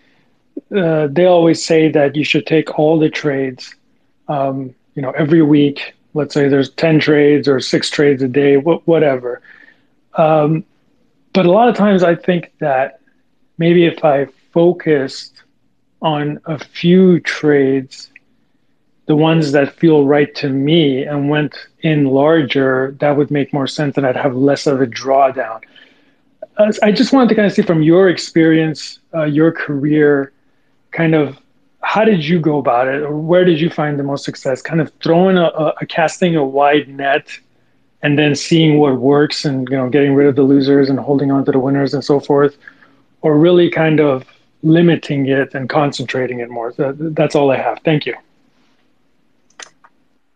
uh, 0.76 1.08
they 1.08 1.26
always 1.26 1.64
say 1.64 1.90
that 1.90 2.16
you 2.16 2.24
should 2.24 2.46
take 2.46 2.78
all 2.78 3.00
the 3.00 3.10
trades, 3.10 3.76
um, 4.28 4.74
you 4.96 5.02
know, 5.02 5.12
every 5.12 5.42
week. 5.42 5.94
Let's 6.14 6.34
say 6.34 6.48
there's 6.48 6.70
10 6.72 7.00
trades 7.00 7.48
or 7.48 7.60
six 7.60 7.90
trades 7.90 8.22
a 8.24 8.28
day, 8.28 8.56
wh- 8.56 8.86
whatever. 8.88 9.42
Um, 10.16 10.64
but 11.34 11.46
a 11.46 11.52
lot 11.52 11.70
of 11.70 11.76
times 11.76 12.04
I 12.04 12.16
think 12.16 12.52
that 12.60 13.02
maybe 13.58 13.86
if 13.86 14.04
I 14.04 14.26
focused 14.52 15.44
on 16.02 16.40
a 16.46 16.58
few 16.58 17.20
trades 17.20 18.10
the 19.10 19.16
ones 19.16 19.54
that 19.54 19.74
feel 19.74 20.06
right 20.06 20.36
to 20.36 20.50
me 20.50 21.04
and 21.04 21.30
went 21.30 21.56
in 21.80 22.06
larger, 22.06 22.96
that 23.00 23.18
would 23.18 23.32
make 23.32 23.52
more 23.52 23.66
sense 23.66 23.98
and 23.98 24.06
I'd 24.06 24.16
have 24.16 24.36
less 24.36 24.68
of 24.68 24.82
a 24.82 24.86
drawdown. 24.86 25.64
I 26.84 26.92
just 26.92 27.12
wanted 27.12 27.30
to 27.30 27.36
kind 27.36 27.48
of 27.48 27.54
see 27.54 27.64
from 27.64 27.82
your 27.82 28.08
experience, 28.08 29.00
uh, 29.16 29.24
your 29.24 29.52
career, 29.52 30.32
kind 30.92 31.16
of 31.16 31.38
how 31.82 32.04
did 32.04 32.26
you 32.26 32.40
go 32.40 32.58
about 32.58 32.88
it 32.88 33.02
or 33.02 33.16
where 33.16 33.46
did 33.46 33.60
you 33.60 33.70
find 33.70 33.98
the 33.98 34.04
most 34.04 34.26
success? 34.26 34.62
Kind 34.62 34.82
of 34.82 34.92
throwing 35.02 35.38
a, 35.38 35.46
a, 35.82 35.86
casting 35.86 36.36
a 36.36 36.44
wide 36.44 36.88
net 36.90 37.38
and 38.02 38.18
then 38.18 38.36
seeing 38.36 38.78
what 38.78 38.98
works 38.98 39.46
and 39.46 39.68
you 39.70 39.78
know 39.78 39.90
getting 39.90 40.14
rid 40.14 40.28
of 40.28 40.36
the 40.36 40.44
losers 40.44 40.90
and 40.90 41.00
holding 41.00 41.32
on 41.32 41.46
to 41.46 41.52
the 41.52 41.60
winners 41.60 41.94
and 41.94 42.04
so 42.04 42.20
forth, 42.20 42.58
or 43.22 43.38
really 43.38 43.70
kind 43.70 44.00
of 44.00 44.26
limiting 44.62 45.28
it 45.28 45.54
and 45.56 45.70
concentrating 45.70 46.40
it 46.40 46.50
more. 46.50 46.74
So 46.74 46.94
that's 46.98 47.36
all 47.36 47.52
I 47.52 47.58
have. 47.58 47.80
Thank 47.84 48.06
you. 48.06 48.16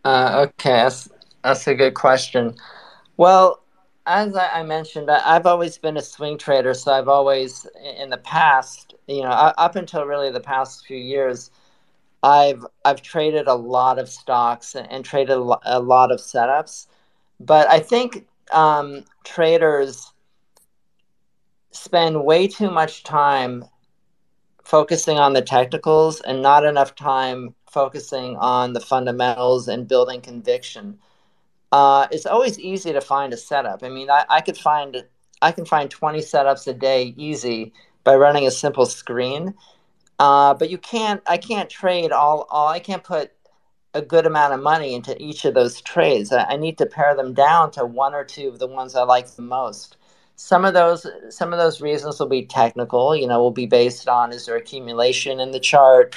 Uh, 0.05 0.47
okay, 0.47 0.83
that's, 0.83 1.09
that's 1.43 1.67
a 1.67 1.75
good 1.75 1.93
question. 1.93 2.55
Well, 3.17 3.63
as 4.05 4.35
I, 4.35 4.63
mentioned, 4.63 5.09
I, 5.09 5.33
have 5.33 5.45
always 5.45 5.77
been 5.77 5.95
a 5.95 6.01
swing 6.01 6.37
trader, 6.37 6.73
so 6.73 6.91
I've 6.91 7.07
always, 7.07 7.65
in 7.97 8.09
the 8.09 8.17
past, 8.17 8.92
you 9.07 9.21
know, 9.21 9.29
up 9.29 9.75
until 9.75 10.05
really 10.05 10.31
the 10.31 10.39
past 10.39 10.85
few 10.85 10.97
years, 10.97 11.51
I've 12.23 12.65
I've 12.85 13.01
traded 13.01 13.47
a 13.47 13.53
lot 13.53 13.99
of 13.99 14.09
stocks 14.09 14.75
and, 14.75 14.89
and 14.91 15.03
traded 15.03 15.37
a, 15.37 15.79
lot 15.79 16.11
of 16.11 16.19
setups, 16.19 16.87
but 17.39 17.67
I 17.67 17.79
think 17.79 18.27
um, 18.51 19.03
traders 19.25 20.13
spend 21.71 22.23
way 22.23 22.47
too 22.47 22.71
much 22.71 23.03
time 23.03 23.65
focusing 24.63 25.17
on 25.17 25.33
the 25.33 25.41
technicals 25.41 26.21
and 26.21 26.41
not 26.41 26.63
enough 26.63 26.95
time 26.95 27.53
focusing 27.69 28.37
on 28.37 28.73
the 28.73 28.79
fundamentals 28.79 29.67
and 29.67 29.87
building 29.87 30.21
conviction. 30.21 30.97
Uh, 31.71 32.07
it's 32.11 32.25
always 32.25 32.59
easy 32.59 32.93
to 32.93 33.01
find 33.01 33.33
a 33.33 33.37
setup. 33.37 33.83
I 33.83 33.89
mean, 33.89 34.09
I, 34.09 34.25
I 34.29 34.41
could 34.41 34.57
find 34.57 35.03
I 35.41 35.51
can 35.51 35.65
find 35.65 35.89
20 35.89 36.19
setups 36.19 36.67
a 36.67 36.73
day 36.73 37.13
easy 37.17 37.73
by 38.03 38.15
running 38.15 38.47
a 38.47 38.51
simple 38.51 38.85
screen. 38.85 39.53
Uh, 40.19 40.53
but 40.53 40.69
you 40.69 40.77
can't 40.77 41.21
I 41.27 41.37
can't 41.37 41.69
trade 41.69 42.11
all, 42.11 42.47
all 42.49 42.67
I 42.67 42.79
can't 42.79 43.03
put 43.03 43.31
a 43.93 44.01
good 44.01 44.25
amount 44.25 44.53
of 44.53 44.61
money 44.61 44.93
into 44.93 45.21
each 45.21 45.45
of 45.45 45.53
those 45.53 45.81
trades. 45.81 46.31
I, 46.31 46.43
I 46.45 46.57
need 46.57 46.77
to 46.79 46.85
pare 46.85 47.15
them 47.15 47.33
down 47.33 47.71
to 47.71 47.85
one 47.85 48.13
or 48.13 48.23
two 48.23 48.47
of 48.47 48.59
the 48.59 48.67
ones 48.67 48.95
I 48.95 49.03
like 49.03 49.27
the 49.27 49.41
most. 49.41 49.97
Some 50.35 50.65
of 50.65 50.73
those 50.73 51.05
some 51.29 51.53
of 51.53 51.59
those 51.59 51.81
reasons 51.81 52.19
will 52.19 52.27
be 52.27 52.45
technical, 52.45 53.15
you 53.15 53.27
know, 53.27 53.39
will 53.39 53.51
be 53.51 53.67
based 53.67 54.07
on 54.07 54.31
is 54.31 54.45
there 54.45 54.55
accumulation 54.55 55.39
in 55.39 55.51
the 55.51 55.59
chart? 55.59 56.15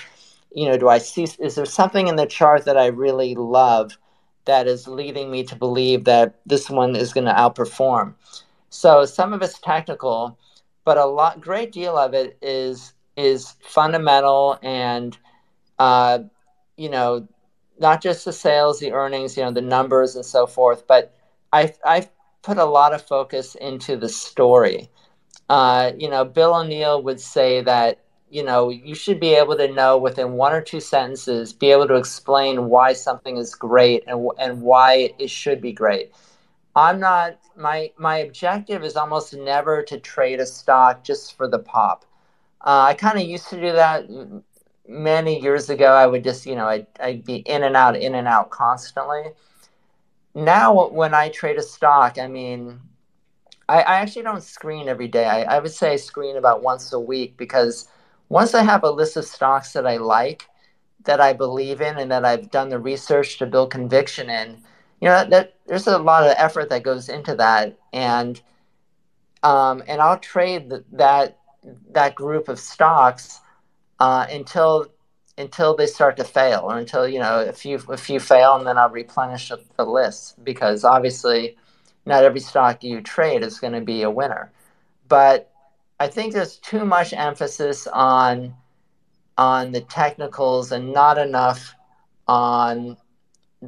you 0.56 0.66
know, 0.66 0.78
do 0.78 0.88
I 0.88 0.98
see, 0.98 1.24
is 1.38 1.54
there 1.54 1.66
something 1.66 2.08
in 2.08 2.16
the 2.16 2.26
chart 2.26 2.64
that 2.64 2.78
I 2.78 2.86
really 2.86 3.34
love 3.34 3.98
that 4.46 4.66
is 4.66 4.88
leading 4.88 5.30
me 5.30 5.44
to 5.44 5.54
believe 5.54 6.04
that 6.04 6.34
this 6.46 6.70
one 6.70 6.96
is 6.96 7.12
going 7.12 7.26
to 7.26 7.32
outperform? 7.32 8.14
So 8.70 9.04
some 9.04 9.34
of 9.34 9.42
it's 9.42 9.58
technical, 9.58 10.38
but 10.86 10.98
a 10.98 11.04
lot, 11.04 11.42
great 11.42 11.72
deal 11.72 11.98
of 11.98 12.14
it 12.14 12.38
is 12.40 12.94
is 13.16 13.56
fundamental 13.62 14.58
and, 14.62 15.18
uh, 15.78 16.20
you 16.76 16.88
know, 16.90 17.28
not 17.80 18.02
just 18.02 18.24
the 18.24 18.32
sales, 18.32 18.80
the 18.80 18.92
earnings, 18.92 19.36
you 19.36 19.44
know, 19.44 19.50
the 19.50 19.60
numbers 19.62 20.16
and 20.16 20.24
so 20.24 20.46
forth, 20.46 20.86
but 20.86 21.14
I 21.52 21.74
I 21.84 22.08
put 22.42 22.58
a 22.58 22.64
lot 22.64 22.94
of 22.94 23.02
focus 23.06 23.56
into 23.56 23.96
the 23.98 24.08
story. 24.08 24.90
Uh, 25.48 25.92
you 25.98 26.08
know, 26.10 26.24
Bill 26.24 26.54
O'Neil 26.54 27.02
would 27.02 27.20
say 27.20 27.62
that 27.62 28.00
you 28.30 28.42
know, 28.42 28.70
you 28.70 28.94
should 28.94 29.20
be 29.20 29.34
able 29.34 29.56
to 29.56 29.72
know 29.72 29.96
within 29.98 30.32
one 30.32 30.52
or 30.52 30.60
two 30.60 30.80
sentences, 30.80 31.52
be 31.52 31.70
able 31.70 31.86
to 31.88 31.94
explain 31.94 32.68
why 32.68 32.92
something 32.92 33.36
is 33.36 33.54
great 33.54 34.02
and, 34.08 34.28
and 34.38 34.62
why 34.62 35.14
it 35.18 35.30
should 35.30 35.60
be 35.60 35.72
great. 35.72 36.12
I'm 36.76 37.00
not, 37.00 37.38
my, 37.56 37.90
my 37.96 38.18
objective 38.18 38.84
is 38.84 38.96
almost 38.96 39.32
never 39.34 39.82
to 39.84 39.98
trade 39.98 40.40
a 40.40 40.46
stock 40.46 41.02
just 41.02 41.34
for 41.34 41.48
the 41.48 41.58
pop. 41.58 42.04
Uh, 42.60 42.82
I 42.88 42.94
kind 42.94 43.18
of 43.18 43.26
used 43.26 43.48
to 43.48 43.60
do 43.60 43.72
that 43.72 44.06
many 44.86 45.40
years 45.40 45.70
ago. 45.70 45.92
I 45.92 46.06
would 46.06 46.22
just, 46.22 46.44
you 46.44 46.54
know, 46.54 46.66
I'd, 46.66 46.86
I'd 47.00 47.24
be 47.24 47.36
in 47.36 47.64
and 47.64 47.76
out, 47.76 47.96
in 47.96 48.14
and 48.14 48.28
out 48.28 48.50
constantly. 48.50 49.22
Now, 50.34 50.88
when 50.88 51.14
I 51.14 51.30
trade 51.30 51.56
a 51.56 51.62
stock, 51.62 52.18
I 52.18 52.28
mean, 52.28 52.78
I, 53.70 53.80
I 53.80 53.94
actually 53.96 54.22
don't 54.24 54.42
screen 54.42 54.86
every 54.86 55.08
day. 55.08 55.24
I, 55.24 55.56
I 55.56 55.58
would 55.60 55.72
say 55.72 55.94
I 55.94 55.96
screen 55.96 56.36
about 56.36 56.62
once 56.62 56.92
a 56.92 57.00
week 57.00 57.38
because 57.38 57.88
once 58.28 58.52
I 58.54 58.62
have 58.62 58.84
a 58.84 58.90
list 58.90 59.16
of 59.16 59.24
stocks 59.24 59.72
that 59.72 59.86
I 59.86 59.96
like, 59.96 60.46
that 61.04 61.22
I 61.22 61.32
believe 61.32 61.80
in, 61.80 61.96
and 61.96 62.10
that 62.10 62.26
I've 62.26 62.50
done 62.50 62.68
the 62.68 62.78
research 62.78 63.38
to 63.38 63.46
build 63.46 63.70
conviction 63.70 64.28
in, 64.28 64.62
you 65.00 65.08
know, 65.08 65.24
that, 65.28 65.54
there's 65.66 65.86
a 65.86 65.98
lot 65.98 66.26
of 66.26 66.34
effort 66.38 66.70
that 66.70 66.82
goes 66.82 67.08
into 67.08 67.34
that, 67.36 67.76
and 67.92 68.40
um, 69.42 69.82
and 69.86 70.00
I'll 70.00 70.18
trade 70.18 70.72
that 70.92 71.38
that 71.90 72.14
group 72.14 72.48
of 72.48 72.58
stocks 72.58 73.40
uh, 74.00 74.26
until 74.30 74.86
until 75.38 75.76
they 75.76 75.86
start 75.86 76.16
to 76.16 76.24
fail, 76.24 76.60
or 76.64 76.78
until 76.78 77.06
you 77.08 77.18
know 77.18 77.40
a 77.40 77.52
few 77.52 77.80
a 77.88 77.96
few 77.96 78.20
fail, 78.20 78.56
and 78.56 78.66
then 78.66 78.78
I'll 78.78 78.90
replenish 78.90 79.50
the 79.76 79.84
list 79.84 80.42
because 80.44 80.84
obviously 80.84 81.56
not 82.06 82.24
every 82.24 82.40
stock 82.40 82.84
you 82.84 83.00
trade 83.00 83.42
is 83.42 83.58
going 83.58 83.72
to 83.72 83.80
be 83.80 84.02
a 84.02 84.10
winner, 84.10 84.52
but 85.08 85.52
I 85.98 86.08
think 86.08 86.32
there's 86.32 86.56
too 86.58 86.84
much 86.84 87.12
emphasis 87.12 87.86
on 87.86 88.54
on 89.38 89.72
the 89.72 89.82
technicals 89.82 90.72
and 90.72 90.92
not 90.92 91.18
enough 91.18 91.74
on 92.26 92.96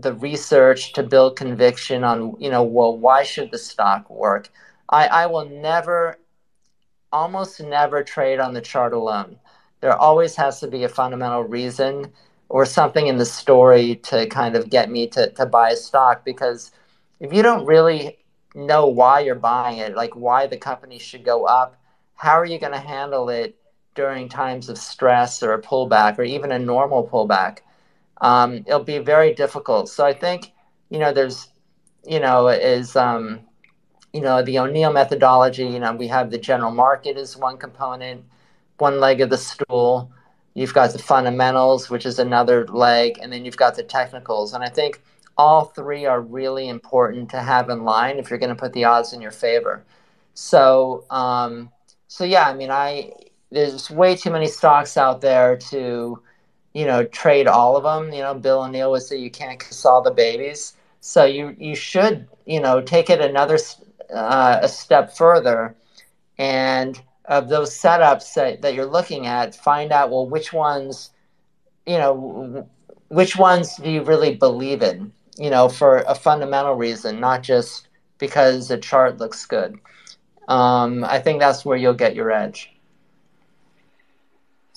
the 0.02 0.14
research 0.14 0.92
to 0.92 1.02
build 1.02 1.36
conviction 1.36 2.04
on 2.04 2.34
you 2.38 2.50
know 2.50 2.62
well 2.62 2.96
why 2.96 3.22
should 3.22 3.50
the 3.50 3.58
stock 3.58 4.08
work 4.10 4.50
i 4.90 5.06
i 5.06 5.26
will 5.26 5.48
never 5.48 6.18
almost 7.12 7.60
never 7.60 8.02
trade 8.02 8.38
on 8.38 8.54
the 8.54 8.60
chart 8.60 8.92
alone 8.92 9.38
there 9.80 9.96
always 9.96 10.36
has 10.36 10.60
to 10.60 10.68
be 10.68 10.84
a 10.84 10.88
fundamental 10.88 11.42
reason 11.44 12.12
or 12.48 12.64
something 12.64 13.06
in 13.06 13.18
the 13.18 13.24
story 13.24 13.96
to 13.96 14.26
kind 14.26 14.56
of 14.56 14.70
get 14.70 14.90
me 14.90 15.06
to, 15.06 15.30
to 15.32 15.46
buy 15.46 15.70
a 15.70 15.76
stock 15.76 16.24
because 16.24 16.70
if 17.20 17.32
you 17.32 17.42
don't 17.42 17.66
really 17.66 18.18
know 18.54 18.86
why 18.86 19.20
you're 19.20 19.34
buying 19.34 19.78
it 19.78 19.94
like 19.94 20.14
why 20.14 20.46
the 20.46 20.56
company 20.56 20.98
should 20.98 21.24
go 21.24 21.44
up 21.44 21.78
how 22.18 22.38
are 22.38 22.44
you 22.44 22.58
going 22.58 22.72
to 22.72 22.78
handle 22.78 23.28
it 23.30 23.56
during 23.98 24.28
times 24.28 24.68
of 24.68 24.78
stress 24.78 25.42
or 25.42 25.52
a 25.54 25.60
pullback 25.60 26.18
or 26.18 26.22
even 26.22 26.52
a 26.52 26.58
normal 26.58 27.08
pullback? 27.08 27.58
Um, 28.20 28.65
it'll 28.66 28.85
be 28.85 28.99
very 28.99 29.35
difficult. 29.35 29.89
So 29.89 30.05
I 30.05 30.12
think, 30.12 30.53
you 30.90 30.99
know, 30.99 31.12
there's, 31.12 31.49
you 32.05 32.20
know, 32.20 32.49
is, 32.49 32.97
um, 32.97 33.40
you 34.12 34.20
know, 34.20 34.43
the 34.43 34.59
O'Neil 34.59 34.93
methodology, 34.93 35.66
you 35.66 35.78
know, 35.78 35.95
we 35.95 36.09
have 36.09 36.31
the 36.31 36.39
general 36.39 36.70
market 36.70 37.16
as 37.16 37.36
one 37.36 37.59
component, 37.59 38.24
one 38.78 39.01
leg 39.01 39.20
of 39.20 39.31
the 39.31 39.39
stool. 39.39 40.11
You've 40.55 40.74
got 40.74 40.93
the 40.93 40.99
fundamentals, 40.99 41.90
which 41.90 42.07
is 42.07 42.19
another 42.19 42.66
leg, 42.69 43.19
and 43.23 43.32
then 43.32 43.45
you've 43.45 43.57
got 43.57 43.77
the 43.77 43.82
technicals. 43.82 44.55
And 44.55 44.65
I 44.65 44.69
think 44.69 45.01
all 45.36 45.66
three 45.66 46.05
are 46.05 46.20
really 46.20 46.69
important 46.69 47.31
to 47.31 47.40
have 47.40 47.70
in 47.70 47.85
line 47.85 48.19
if 48.19 48.28
you're 48.28 48.40
going 48.40 48.55
to 48.55 48.61
put 48.61 48.73
the 48.73 48.85
odds 48.85 49.12
in 49.12 49.20
your 49.20 49.31
favor. 49.31 49.85
So, 50.35 51.05
um, 51.11 51.70
so 52.09 52.24
yeah, 52.24 52.49
I 52.49 52.55
mean, 52.55 52.70
I 52.70 53.12
there's 53.51 53.90
way 53.90 54.16
too 54.16 54.31
many 54.31 54.47
stocks 54.47 54.97
out 54.97 55.20
there 55.20 55.57
to, 55.57 56.20
you 56.78 56.86
know, 56.86 57.02
trade 57.05 57.48
all 57.48 57.76
of 57.76 57.82
them. 57.82 58.12
You 58.12 58.22
know, 58.22 58.34
Bill 58.34 58.62
O'Neil 58.62 58.92
would 58.92 59.02
say 59.02 59.16
you 59.16 59.32
can't 59.32 59.59
kiss 59.59 59.84
all 59.84 60.00
the 60.00 60.12
babies. 60.12 60.74
So 61.00 61.24
you 61.24 61.56
you 61.59 61.74
should 61.74 62.28
you 62.46 62.60
know 62.60 62.80
take 62.80 63.10
it 63.10 63.20
another 63.20 63.59
uh, 64.14 64.60
a 64.62 64.68
step 64.68 65.16
further, 65.16 65.74
and 66.38 67.00
of 67.24 67.48
those 67.48 67.70
setups 67.70 68.32
that, 68.34 68.62
that 68.62 68.74
you're 68.74 68.86
looking 68.86 69.26
at, 69.26 69.56
find 69.56 69.90
out 69.90 70.10
well 70.10 70.28
which 70.28 70.52
ones, 70.52 71.10
you 71.84 71.98
know, 71.98 72.66
which 73.09 73.36
ones 73.36 73.76
do 73.76 73.90
you 73.90 74.02
really 74.02 74.36
believe 74.36 74.80
in? 74.82 75.12
You 75.36 75.50
know, 75.50 75.68
for 75.68 76.05
a 76.06 76.14
fundamental 76.14 76.74
reason, 76.74 77.18
not 77.18 77.42
just 77.42 77.88
because 78.18 78.68
the 78.68 78.78
chart 78.78 79.18
looks 79.18 79.44
good. 79.46 79.78
Um, 80.46 81.05
I 81.05 81.18
think 81.18 81.40
that's 81.40 81.64
where 81.64 81.76
you'll 81.76 81.94
get 82.05 82.14
your 82.14 82.30
edge. 82.30 82.72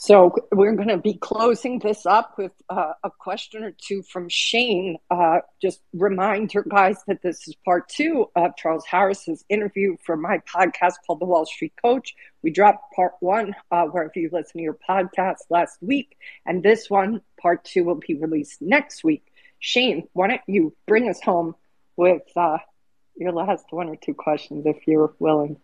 So 0.03 0.34
we're 0.52 0.73
going 0.73 0.88
to 0.88 0.98
be 0.98 1.14
closing 1.14 1.78
this 1.78 2.07
up 2.07 2.36
with 2.36 2.53
uh, 2.72 2.94
a 3.03 3.11
question 3.11 3.64
or 3.64 3.69
two 3.69 4.02
from 4.02 4.30
Shane. 4.30 4.98
Uh, 5.11 5.41
just 5.61 5.80
remind 5.94 6.56
your 6.56 6.64
guys 6.64 6.98
that 7.06 7.22
this 7.22 7.48
is 7.48 7.53
part 7.64 7.88
two 7.88 8.26
of 8.36 8.56
Charles 8.57 8.84
Harris's 8.88 9.45
interview 9.48 9.98
for 10.03 10.18
my 10.18 10.40
podcast 10.40 10.94
called 11.06 11.19
The 11.19 11.26
Wall 11.26 11.45
Street 11.45 11.73
Coach. 11.80 12.15
We 12.41 12.49
dropped 12.49 12.95
part 12.95 13.11
one 13.19 13.56
uh, 13.69 13.84
wherever 13.86 14.14
you 14.15 14.32
listen 14.34 14.53
to 14.53 14.64
your 14.64 14.76
podcast 14.90 15.41
last 15.52 15.78
week, 15.82 16.18
and 16.48 16.64
this 16.64 16.90
one, 16.90 17.22
part 17.40 17.64
two, 17.64 17.84
will 17.84 18.02
be 18.07 18.15
released 18.15 18.60
next 18.60 19.03
week. 19.03 19.32
Shane, 19.60 20.07
why 20.14 20.30
don't 20.30 20.41
you 20.48 20.73
bring 20.88 21.10
us 21.10 21.22
home 21.22 21.53
with 21.95 22.23
uh, 22.36 22.57
your 23.15 23.34
last 23.34 23.65
one 23.69 23.88
or 23.88 23.98
two 23.98 24.15
questions, 24.15 24.65
if 24.65 24.78
you're 24.88 25.14
willing? 25.19 25.57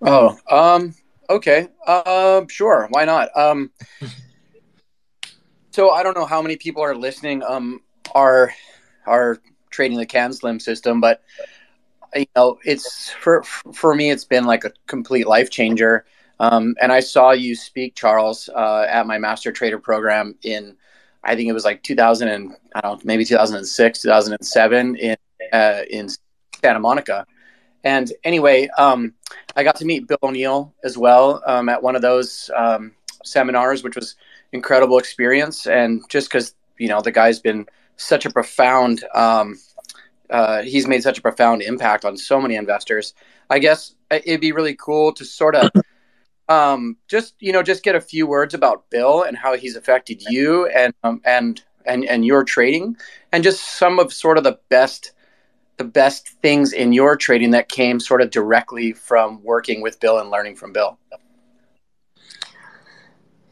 Oh, 0.00 0.38
um, 0.50 0.94
Okay. 1.32 1.68
Uh, 1.86 2.42
sure. 2.50 2.88
Why 2.90 3.06
not? 3.06 3.34
Um, 3.34 3.70
so 5.70 5.88
I 5.90 6.02
don't 6.02 6.14
know 6.14 6.26
how 6.26 6.42
many 6.42 6.56
people 6.56 6.82
are 6.82 6.94
listening. 6.94 7.42
Um, 7.42 7.80
are 8.14 8.52
are 9.06 9.38
trading 9.70 9.96
the 9.96 10.04
CAN 10.04 10.34
SLIM 10.34 10.60
system, 10.60 11.00
but 11.00 11.22
you 12.14 12.26
know, 12.36 12.58
it's 12.64 13.10
for 13.12 13.42
for 13.72 13.94
me, 13.94 14.10
it's 14.10 14.26
been 14.26 14.44
like 14.44 14.64
a 14.64 14.72
complete 14.86 15.26
life 15.26 15.48
changer. 15.48 16.04
Um, 16.38 16.74
and 16.82 16.92
I 16.92 17.00
saw 17.00 17.30
you 17.30 17.54
speak, 17.54 17.94
Charles, 17.94 18.50
uh, 18.54 18.84
at 18.86 19.06
my 19.06 19.16
master 19.16 19.52
trader 19.52 19.78
program 19.78 20.34
in, 20.42 20.76
I 21.24 21.34
think 21.34 21.48
it 21.48 21.52
was 21.52 21.64
like 21.64 21.82
2000 21.82 22.28
and 22.28 22.52
I 22.74 22.82
don't 22.82 22.98
know, 22.98 23.00
maybe 23.04 23.24
2006, 23.24 24.02
2007 24.02 24.96
in 24.96 25.16
uh, 25.50 25.82
in 25.88 26.10
Santa 26.60 26.80
Monica. 26.80 27.26
And 27.84 28.12
anyway, 28.24 28.68
um, 28.78 29.14
I 29.56 29.64
got 29.64 29.76
to 29.76 29.84
meet 29.84 30.06
Bill 30.06 30.18
O'Neil 30.22 30.72
as 30.84 30.96
well 30.96 31.42
um, 31.46 31.68
at 31.68 31.82
one 31.82 31.96
of 31.96 32.02
those 32.02 32.50
um, 32.56 32.92
seminars, 33.24 33.82
which 33.82 33.96
was 33.96 34.16
incredible 34.52 34.98
experience. 34.98 35.66
And 35.66 36.02
just 36.08 36.28
because 36.28 36.54
you 36.78 36.88
know 36.88 37.00
the 37.00 37.12
guy's 37.12 37.40
been 37.40 37.66
such 37.96 38.24
a 38.24 38.30
profound, 38.30 39.04
um, 39.14 39.58
uh, 40.30 40.62
he's 40.62 40.86
made 40.86 41.02
such 41.02 41.18
a 41.18 41.22
profound 41.22 41.62
impact 41.62 42.04
on 42.04 42.16
so 42.16 42.40
many 42.40 42.56
investors. 42.56 43.14
I 43.50 43.58
guess 43.58 43.94
it'd 44.10 44.40
be 44.40 44.52
really 44.52 44.74
cool 44.74 45.12
to 45.12 45.24
sort 45.24 45.54
of 45.56 45.70
um, 46.48 46.96
just 47.08 47.34
you 47.40 47.52
know 47.52 47.62
just 47.62 47.82
get 47.82 47.94
a 47.94 48.00
few 48.00 48.26
words 48.26 48.54
about 48.54 48.88
Bill 48.90 49.22
and 49.22 49.36
how 49.36 49.56
he's 49.56 49.76
affected 49.76 50.22
you 50.28 50.66
and 50.68 50.94
um, 51.02 51.20
and 51.24 51.62
and 51.84 52.04
and 52.04 52.24
your 52.24 52.44
trading, 52.44 52.96
and 53.32 53.42
just 53.42 53.78
some 53.78 53.98
of 53.98 54.12
sort 54.12 54.38
of 54.38 54.44
the 54.44 54.58
best 54.68 55.12
the 55.76 55.84
best 55.84 56.28
things 56.28 56.72
in 56.72 56.92
your 56.92 57.16
trading 57.16 57.50
that 57.52 57.68
came 57.68 57.98
sort 57.98 58.20
of 58.20 58.30
directly 58.30 58.92
from 58.92 59.42
working 59.42 59.80
with 59.80 59.98
Bill 60.00 60.18
and 60.18 60.30
learning 60.30 60.56
from 60.56 60.72
Bill? 60.72 60.98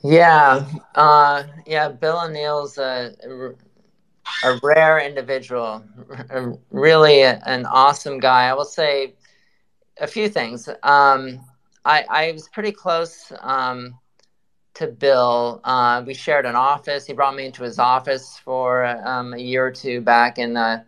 Yeah, 0.03 0.67
uh, 0.95 1.45
yeah. 1.67 1.89
Bill 1.89 2.23
O'Neil's 2.25 2.79
a, 2.79 3.15
a 4.45 4.59
rare 4.63 4.99
individual, 5.01 5.85
a, 6.31 6.53
really 6.71 7.23
a, 7.23 7.43
an 7.45 7.67
awesome 7.67 8.19
guy. 8.19 8.49
I 8.49 8.55
will 8.55 8.65
say 8.65 9.15
a 10.01 10.07
few 10.07 10.29
things. 10.29 10.69
Um, 10.83 11.41
I, 11.85 12.05
I 12.09 12.33
was 12.33 12.49
pretty 12.49 12.73
close 12.73 13.31
um, 13.41 13.99
to 14.75 14.87
Bill. 14.87 15.61
Uh, 15.65 16.03
we 16.07 16.15
shared 16.15 16.47
an 16.47 16.57
office. 16.57 17.07
He 17.07 17.13
brought 17.13 17.35
me 17.35 17.47
into 17.47 17.63
his 17.63 17.79
office 17.79 18.39
for 18.43 18.87
um, 19.07 19.35
a 19.35 19.39
year 19.39 19.67
or 19.67 19.71
two 19.71 20.01
back 20.01 20.39
in 20.39 20.55
the 20.55 20.85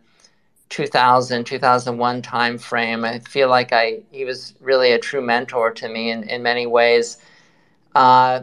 2000 0.73 1.43
2001 1.43 2.21
time 2.23 2.57
frame 2.57 3.05
i 3.05 3.19
feel 3.19 3.47
like 3.47 3.71
i 3.71 3.99
he 4.09 4.25
was 4.25 4.55
really 4.59 4.91
a 4.91 4.97
true 4.97 5.21
mentor 5.21 5.69
to 5.69 5.87
me 5.87 6.09
in, 6.09 6.23
in 6.23 6.41
many 6.41 6.65
ways. 6.65 7.17
Uh, 7.93 8.41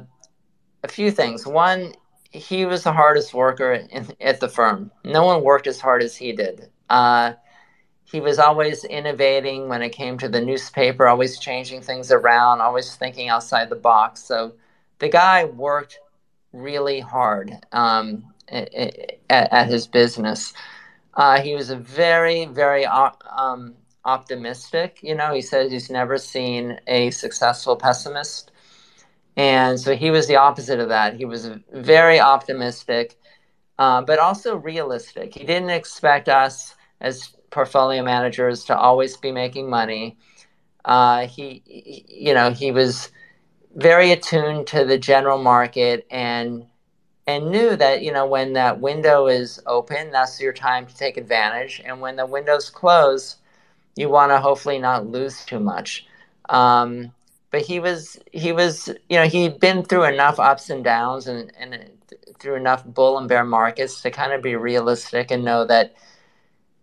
a 0.84 0.88
few 0.88 1.10
things. 1.10 1.44
One 1.44 1.92
he 2.30 2.64
was 2.64 2.84
the 2.84 2.92
hardest 2.92 3.34
worker 3.34 3.72
in, 3.72 4.06
at 4.20 4.38
the 4.38 4.48
firm. 4.48 4.92
No 5.02 5.24
one 5.24 5.42
worked 5.42 5.66
as 5.66 5.80
hard 5.80 6.04
as 6.04 6.14
he 6.14 6.30
did. 6.30 6.70
Uh, 6.88 7.32
he 8.04 8.20
was 8.20 8.38
always 8.38 8.84
innovating 8.84 9.68
when 9.68 9.82
it 9.82 9.90
came 9.90 10.16
to 10.18 10.28
the 10.28 10.40
newspaper 10.40 11.08
always 11.08 11.36
changing 11.40 11.82
things 11.82 12.12
around 12.12 12.60
always 12.60 12.94
thinking 12.94 13.28
outside 13.28 13.68
the 13.70 13.74
box. 13.74 14.22
So 14.22 14.52
the 15.00 15.08
guy 15.08 15.46
worked 15.46 15.98
really 16.52 17.00
hard 17.00 17.56
um, 17.72 18.32
at, 18.48 19.18
at 19.28 19.66
his 19.66 19.88
business 19.88 20.54
uh, 21.20 21.38
he 21.42 21.54
was 21.54 21.68
a 21.68 21.76
very, 21.76 22.46
very 22.46 22.86
um, 22.86 23.74
optimistic. 24.06 25.00
You 25.02 25.14
know, 25.14 25.34
he 25.34 25.42
says 25.42 25.70
he's 25.70 25.90
never 25.90 26.16
seen 26.16 26.80
a 26.86 27.10
successful 27.10 27.76
pessimist. 27.76 28.52
And 29.36 29.78
so 29.78 29.94
he 29.94 30.10
was 30.10 30.28
the 30.28 30.36
opposite 30.36 30.80
of 30.80 30.88
that. 30.88 31.16
He 31.16 31.26
was 31.26 31.50
very 31.74 32.18
optimistic, 32.18 33.18
uh, 33.78 34.00
but 34.00 34.18
also 34.18 34.56
realistic. 34.56 35.34
He 35.34 35.44
didn't 35.44 35.68
expect 35.68 36.30
us 36.30 36.74
as 37.02 37.36
portfolio 37.50 38.02
managers 38.02 38.64
to 38.64 38.78
always 38.78 39.18
be 39.18 39.30
making 39.30 39.68
money. 39.68 40.16
Uh, 40.86 41.26
he, 41.26 41.62
you 42.08 42.32
know, 42.32 42.50
he 42.50 42.72
was 42.72 43.10
very 43.76 44.10
attuned 44.12 44.68
to 44.68 44.86
the 44.86 44.98
general 44.98 45.38
market 45.42 46.06
and 46.10 46.66
and 47.30 47.50
knew 47.50 47.76
that 47.76 48.02
you 48.02 48.12
know 48.12 48.26
when 48.26 48.52
that 48.54 48.80
window 48.80 49.26
is 49.26 49.60
open 49.66 50.10
that's 50.10 50.40
your 50.40 50.52
time 50.52 50.86
to 50.86 50.96
take 50.96 51.16
advantage. 51.16 51.80
And 51.84 52.00
when 52.00 52.16
the 52.16 52.26
window's 52.26 52.70
closed 52.70 53.36
you 53.96 54.08
want 54.08 54.30
to 54.30 54.38
hopefully 54.38 54.78
not 54.78 55.06
lose 55.06 55.44
too 55.44 55.60
much. 55.60 56.06
Um, 56.48 57.12
but 57.50 57.62
he 57.62 57.80
was 57.80 58.18
he 58.32 58.52
was 58.52 58.88
you 59.08 59.16
know 59.18 59.26
he'd 59.26 59.60
been 59.60 59.84
through 59.84 60.04
enough 60.04 60.38
ups 60.38 60.70
and 60.70 60.84
downs 60.84 61.26
and, 61.26 61.52
and 61.58 61.90
through 62.38 62.54
enough 62.54 62.84
bull 62.84 63.18
and 63.18 63.28
bear 63.28 63.44
markets 63.44 64.00
to 64.02 64.10
kind 64.10 64.32
of 64.32 64.42
be 64.42 64.56
realistic 64.56 65.30
and 65.30 65.44
know 65.44 65.64
that 65.66 65.94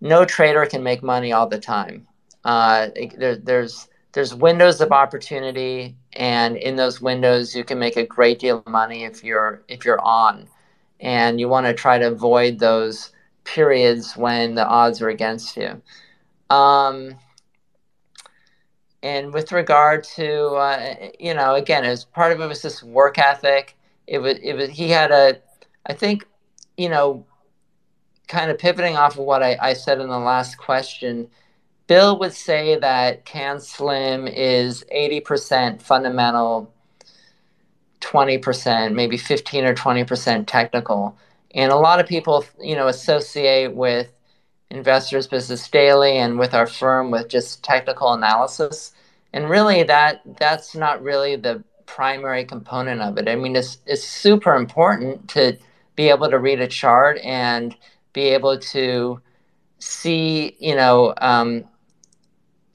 no 0.02 0.26
trader 0.26 0.66
can 0.66 0.84
make 0.84 1.02
money 1.02 1.32
all 1.32 1.48
the 1.48 1.60
time. 1.60 2.06
Uh, 2.44 2.90
there, 3.18 3.36
there's 3.36 3.88
there's 4.12 4.34
windows 4.34 4.82
of 4.82 4.92
opportunity 4.92 5.96
and 6.18 6.58
in 6.58 6.76
those 6.76 7.00
windows 7.00 7.56
you 7.56 7.64
can 7.64 7.80
make 7.80 7.96
a 7.96 8.06
great 8.06 8.40
deal 8.40 8.58
of 8.58 8.68
money 8.68 9.04
if 9.04 9.24
you're 9.24 9.62
if 9.68 9.86
you're 9.86 10.02
on. 10.02 10.48
And 11.00 11.40
you 11.40 11.48
want 11.48 11.68
to 11.68 11.74
try 11.74 12.00
to 12.00 12.08
avoid 12.08 12.60
those 12.60 13.12
periods 13.44 14.18
when 14.18 14.56
the 14.56 14.68
odds 14.68 15.02
are 15.02 15.10
against 15.10 15.56
you. 15.56 15.80
Um, 16.50 17.16
and 19.04 19.32
with 19.32 19.52
regard 19.52 20.04
to 20.04 20.56
uh, 20.56 20.96
you 21.20 21.34
know 21.34 21.54
again 21.56 21.86
as 21.86 22.04
part 22.04 22.32
of 22.32 22.42
it 22.42 22.48
was 22.48 22.62
this 22.62 22.84
work 22.84 23.20
ethic. 23.20 23.78
It 24.08 24.18
was 24.18 24.38
it 24.42 24.54
was 24.54 24.70
he 24.70 24.90
had 24.90 25.12
a 25.12 25.40
i 25.86 25.94
think 25.94 26.26
you 26.78 26.90
know 26.90 27.26
kind 28.28 28.52
of 28.52 28.58
pivoting 28.58 28.98
off 28.98 29.18
of 29.18 29.24
what 29.24 29.44
I, 29.44 29.58
I 29.62 29.74
said 29.74 30.00
in 30.00 30.10
the 30.10 30.20
last 30.20 30.58
question 30.58 31.30
Bill 31.88 32.20
would 32.20 32.34
say 32.34 32.78
that 32.78 33.26
CAN 33.26 33.60
SLIM 33.60 34.28
is 34.28 34.84
80% 34.94 35.82
fundamental, 35.82 36.74
20%, 38.02 38.94
maybe 38.94 39.18
15 39.18 39.66
or 39.66 39.74
20% 39.74 40.46
technical. 40.48 41.18
And 41.56 41.72
a 41.72 41.78
lot 41.78 42.00
of 42.00 42.08
people, 42.08 42.46
you 42.60 42.76
know, 42.76 42.88
associate 42.88 43.74
with 43.74 44.12
Investor's 44.70 45.28
Business 45.28 45.68
Daily 45.70 46.18
and 46.18 46.38
with 46.38 46.54
our 46.54 46.68
firm 46.68 47.10
with 47.10 47.30
just 47.30 47.64
technical 47.64 48.14
analysis. 48.14 48.92
And 49.34 49.50
really 49.50 49.84
that 49.84 50.22
that's 50.40 50.76
not 50.76 51.02
really 51.02 51.36
the 51.36 51.64
primary 51.86 52.44
component 52.44 53.02
of 53.02 53.18
it. 53.18 53.30
I 53.30 53.36
mean, 53.36 53.56
it's 53.56 53.78
it's 53.86 54.04
super 54.04 54.56
important 54.56 55.30
to 55.30 55.58
be 55.96 56.10
able 56.10 56.30
to 56.30 56.38
read 56.38 56.60
a 56.60 56.68
chart 56.68 57.18
and 57.24 57.76
be 58.14 58.24
able 58.24 58.60
to 58.60 59.22
see, 59.80 60.56
you 60.60 60.76
know, 60.76 61.14
um, 61.22 61.64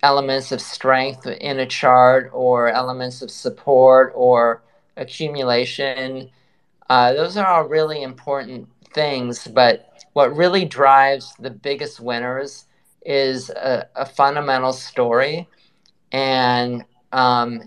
elements 0.02 0.52
of 0.52 0.60
strength 0.60 1.26
in 1.26 1.60
a 1.60 1.66
chart 1.66 2.30
or 2.32 2.68
elements 2.68 3.22
of 3.22 3.30
support 3.30 4.12
or 4.14 4.62
accumulation. 4.96 6.30
Uh, 6.90 7.12
those 7.12 7.36
are 7.36 7.46
all 7.46 7.64
really 7.64 8.02
important 8.02 8.68
things, 8.94 9.46
but 9.46 9.88
what 10.12 10.36
really 10.36 10.64
drives 10.64 11.34
the 11.38 11.50
biggest 11.50 12.00
winners 12.00 12.66
is 13.04 13.50
a, 13.50 13.86
a 13.96 14.06
fundamental 14.06 14.72
story 14.72 15.48
and 16.12 16.84
um, 17.12 17.62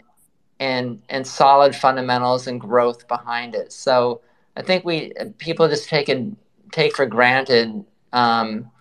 and 0.60 1.02
and 1.10 1.26
solid 1.26 1.76
fundamentals 1.76 2.48
and 2.48 2.62
growth 2.62 3.08
behind 3.08 3.56
it. 3.56 3.72
So 3.72 4.22
I 4.56 4.62
think 4.62 4.86
we 4.86 5.12
people 5.38 5.68
just 5.68 5.90
take 5.90 6.10
it, 6.10 6.24
take 6.72 6.96
for 6.96 7.06
granted 7.06 7.84
um, 8.14 8.72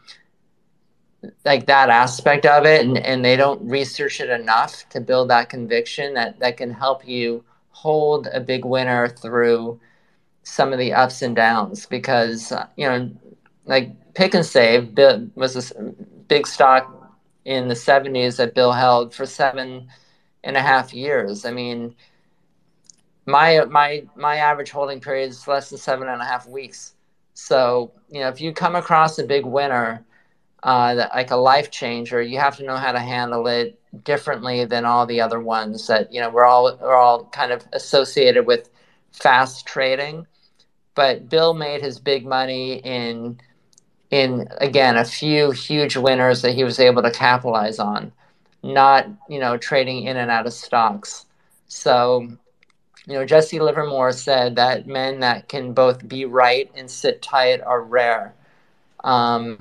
like 1.45 1.67
that 1.67 1.91
aspect 1.91 2.47
of 2.47 2.65
it 2.65 2.85
and, 2.85 2.99
and 2.99 3.25
they 3.25 3.37
don't 3.37 3.63
research 3.69 4.21
it 4.21 4.31
enough 4.31 4.89
to 4.91 5.01
build 5.01 5.31
that 5.31 5.49
conviction 5.49 6.15
that 6.15 6.39
that 6.41 6.57
can 6.57 6.71
help 6.71 7.07
you 7.07 7.45
hold 7.71 8.29
a 8.33 8.41
big 8.41 8.65
winner 8.65 9.09
through 9.09 9.79
some 10.43 10.73
of 10.73 10.79
the 10.79 10.93
ups 10.93 11.23
and 11.23 11.37
downs 11.37 11.87
because 11.87 12.53
uh, 12.53 12.67
you 12.77 12.87
know 12.87 13.11
like 13.67 14.15
Pic 14.15 14.35
'N' 14.35 14.45
Save 14.45 14.97
was 15.35 15.73
a 15.73 15.83
big 16.29 16.47
stock 16.47 16.91
in 17.45 17.69
the 17.69 17.75
70s 17.75 18.37
that 18.37 18.55
Bill 18.55 18.73
held 18.73 19.15
for 19.15 19.27
seven 19.27 19.89
and 20.45 20.57
a 20.57 20.63
half 20.63 20.95
years. 20.95 21.45
I 21.45 21.51
mean, 21.51 21.95
my 23.27 23.65
my 23.65 24.05
my 24.17 24.37
average 24.37 24.71
holding 24.71 25.01
period 25.01 25.31
is 25.31 25.49
less 25.49 25.71
than 25.71 25.79
seven 25.79 26.09
and 26.09 26.21
a 26.21 26.25
half 26.25 26.47
weeks. 26.47 26.95
So 27.35 27.93
you 28.11 28.21
know, 28.21 28.29
if 28.29 28.41
you 28.41 28.53
come 28.53 28.77
across 28.77 29.19
a 29.19 29.25
big 29.25 29.45
winner, 29.45 30.05
uh, 30.65 30.95
that, 30.95 31.15
like 31.15 31.31
a 31.31 31.37
life 31.37 31.71
changer, 31.71 32.23
you 32.23 32.39
have 32.39 32.57
to 32.57 32.65
know 32.65 32.77
how 32.77 32.91
to 32.91 32.99
handle 32.99 33.47
it 33.47 33.79
differently 34.03 34.65
than 34.65 34.87
all 34.87 35.05
the 35.07 35.21
other 35.21 35.39
ones. 35.39 35.87
That 35.87 36.13
you 36.13 36.21
know, 36.21 36.31
we're 36.31 36.47
all 36.47 36.77
we're 36.81 36.97
all 36.97 37.27
kind 37.27 37.53
of 37.53 37.65
associated 37.75 38.47
with 38.47 38.71
fast 39.13 39.67
trading, 39.67 40.27
but 40.95 41.29
Bill 41.29 41.53
made 41.53 41.83
his 41.83 41.99
big 41.99 42.27
money 42.27 42.77
in 42.77 43.39
in 44.11 44.49
again 44.59 44.97
a 44.97 45.05
few 45.05 45.51
huge 45.51 45.97
winners 45.99 46.41
that 46.43 46.55
he 46.55 46.65
was 46.65 46.81
able 46.81 47.03
to 47.03 47.11
capitalize 47.11 47.79
on, 47.79 48.11
not 48.63 49.07
you 49.29 49.39
know 49.39 49.59
trading 49.59 50.05
in 50.05 50.17
and 50.17 50.31
out 50.31 50.47
of 50.47 50.55
stocks. 50.55 51.27
So 51.69 52.27
you 53.07 53.13
know, 53.13 53.27
Jesse 53.27 53.61
Livermore 53.61 54.13
said 54.13 54.57
that 54.57 54.87
men 54.87 55.21
that 55.21 55.47
can 55.51 55.75
both 55.75 56.09
be 56.09 56.25
right 56.25 56.71
and 56.75 56.91
sit 56.91 57.21
tight 57.21 57.61
are 57.61 57.83
rare. 57.83 58.35
Um, 59.03 59.59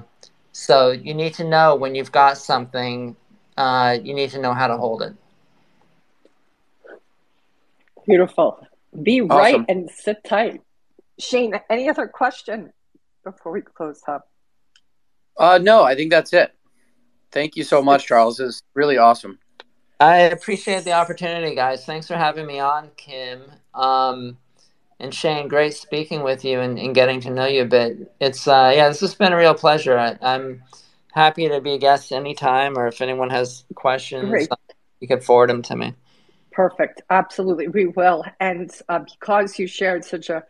so 0.54 0.92
you 0.92 1.14
need 1.14 1.34
to 1.36 1.44
know 1.44 1.76
when 1.76 1.96
you've 1.96 2.12
got 2.12 2.38
something, 2.38 3.16
uh, 3.58 3.98
you 4.02 4.14
need 4.14 4.30
to 4.30 4.40
know 4.40 4.54
how 4.54 4.68
to 4.68 4.78
hold 4.78 5.02
it. 5.02 5.14
Beautiful. 8.06 8.66
Be 9.02 9.22
awesome. 9.22 9.30
right 9.38 9.66
and 9.68 9.90
sit 9.90 10.24
tight. 10.24 10.62
Shane, 11.20 11.60
any 11.70 11.90
other 11.90 12.08
question 12.08 12.72
before 13.24 13.52
we 13.52 13.62
close 13.62 14.02
up? 14.08 14.30
Uh, 15.38 15.60
no, 15.62 15.84
I 15.84 15.96
think 15.96 16.12
that's 16.12 16.34
it. 16.34 16.54
Thank 17.32 17.56
you 17.56 17.64
so 17.64 17.82
much, 17.82 18.06
Charles. 18.06 18.40
It's 18.40 18.62
really 18.76 18.98
awesome. 18.98 19.40
I 20.00 20.18
appreciate 20.18 20.84
the 20.84 20.92
opportunity, 20.92 21.56
guys. 21.56 21.86
Thanks 21.86 22.08
for 22.08 22.16
having 22.16 22.46
me 22.46 22.60
on, 22.60 22.92
Kim. 22.96 23.42
Um, 23.74 24.38
and 25.04 25.14
Shane, 25.14 25.48
great 25.48 25.74
speaking 25.74 26.24
with 26.24 26.44
you 26.46 26.60
and, 26.60 26.80
and, 26.80 26.96
getting 26.96 27.20
to 27.22 27.30
know 27.30 27.46
you 27.46 27.64
a 27.64 27.66
bit. 27.66 28.14
It's 28.20 28.48
uh, 28.48 28.72
yeah, 28.74 28.88
this 28.88 29.02
has 29.02 29.14
been 29.14 29.34
a 29.34 29.38
real 29.38 29.54
pleasure. 29.54 29.98
I, 29.98 30.18
am 30.22 30.64
happy 31.12 31.48
to 31.50 31.62
be 31.62 31.74
a 31.74 31.78
guest 31.78 32.12
anytime, 32.12 32.78
or 32.78 32.88
if 32.88 33.02
anyone 33.02 33.30
has 33.30 33.66
questions, 33.76 34.30
great. 34.30 34.50
you 35.00 35.08
can 35.08 35.20
forward 35.20 35.50
them 35.50 35.62
to 35.64 35.76
me. 35.76 35.94
Perfect. 36.52 37.02
Absolutely, 37.10 37.68
we 37.68 37.88
will. 37.88 38.24
And 38.40 38.72
uh, 38.90 39.00
because 39.00 39.60
you 39.60 39.68
shared 39.68 40.06
such 40.06 40.30
a 40.30 40.44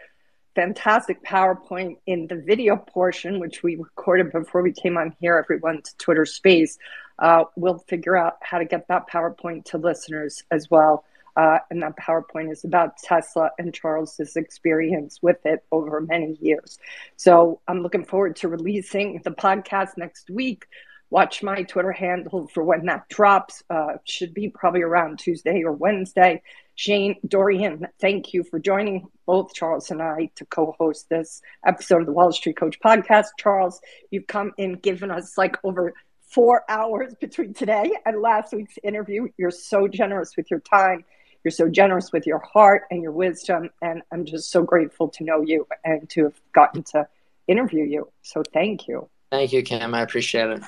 fantastic 0.56 1.24
PowerPoint 1.24 1.98
in 2.06 2.28
the 2.28 2.36
video 2.36 2.78
portion, 2.78 3.40
which 3.40 3.64
we 3.64 3.76
recorded 3.76 4.32
before 4.32 4.62
we 4.62 4.72
came 4.72 4.98
on 4.98 5.16
here, 5.20 5.38
everyone 5.38 5.82
to 5.82 5.98
Twitter 5.98 6.26
space 6.26 6.78
uh, 7.20 7.46
we'll 7.56 7.80
figure 7.80 8.18
out 8.18 8.38
how 8.42 8.58
to 8.58 8.66
get 8.66 8.88
that 8.88 9.10
PowerPoint 9.10 9.66
to 9.66 9.78
listeners 9.78 10.44
as 10.52 10.70
well. 10.70 11.06
Uh, 11.36 11.60
and 11.70 11.82
that 11.82 11.98
PowerPoint 11.98 12.52
is 12.52 12.64
about 12.64 12.98
Tesla 12.98 13.50
and 13.58 13.74
Charles's 13.74 14.36
experience 14.36 15.20
with 15.22 15.46
it 15.46 15.64
over 15.72 16.02
many 16.02 16.38
years. 16.42 16.78
So 17.16 17.62
I'm 17.68 17.82
looking 17.82 18.06
forward 18.06 18.36
to 18.38 18.48
releasing 18.48 19.22
the 19.24 19.32
podcast 19.32 19.98
next 19.98 20.30
week. 20.30 20.66
Watch 21.10 21.44
my 21.44 21.62
Twitter 21.64 21.92
handle 21.92 22.48
for 22.48 22.64
when 22.64 22.86
that 22.88 23.08
drops. 23.10 23.64
Uh, 23.70 23.98
should 24.04 24.34
be 24.34 24.50
probably 24.50 24.82
around 24.82 25.20
Tuesday 25.20 25.64
or 25.64 25.72
Wednesday. 25.72 26.42
Shane, 26.76 27.16
Dorian, 27.28 27.88
thank 28.00 28.34
you 28.34 28.44
for 28.44 28.58
joining 28.58 29.08
both 29.28 29.54
Charles 29.54 29.92
and 29.92 30.02
I 30.02 30.32
to 30.38 30.46
co 30.46 30.76
host 30.80 31.10
this 31.10 31.42
episode 31.66 32.02
of 32.02 32.08
the 32.08 32.14
Wall 32.14 32.32
Street 32.32 32.58
Coach 32.58 32.80
podcast. 32.80 33.28
Charles, 33.38 33.80
you've 34.10 34.26
come 34.26 34.54
in, 34.58 34.74
given 34.74 35.12
us 35.12 35.38
like 35.38 35.56
over 35.64 35.94
four 36.34 36.64
hours 36.68 37.14
between 37.22 37.54
today 37.54 37.92
and 38.08 38.20
last 38.20 38.54
week's 38.54 38.80
interview. 38.84 39.28
You're 39.38 39.52
so 39.52 39.88
generous 39.88 40.36
with 40.36 40.50
your 40.50 40.62
time. 40.62 41.06
You're 41.44 41.52
so 41.52 41.68
generous 41.68 42.12
with 42.12 42.26
your 42.26 42.40
heart 42.40 42.84
and 42.90 43.02
your 43.02 43.12
wisdom. 43.12 43.70
And 43.82 44.02
I'm 44.12 44.26
just 44.26 44.52
so 44.52 44.64
grateful 44.64 45.10
to 45.10 45.24
know 45.24 45.42
you 45.42 45.68
and 45.84 46.10
to 46.12 46.26
have 46.26 46.42
gotten 46.54 46.84
to 46.84 47.08
interview 47.48 47.84
you. 47.84 48.10
So 48.22 48.44
thank 48.54 48.88
you. 48.88 49.10
Thank 49.32 49.52
you, 49.52 49.64
Kim. 49.64 49.94
I 49.94 50.02
appreciate 50.02 50.50
it. 50.50 50.62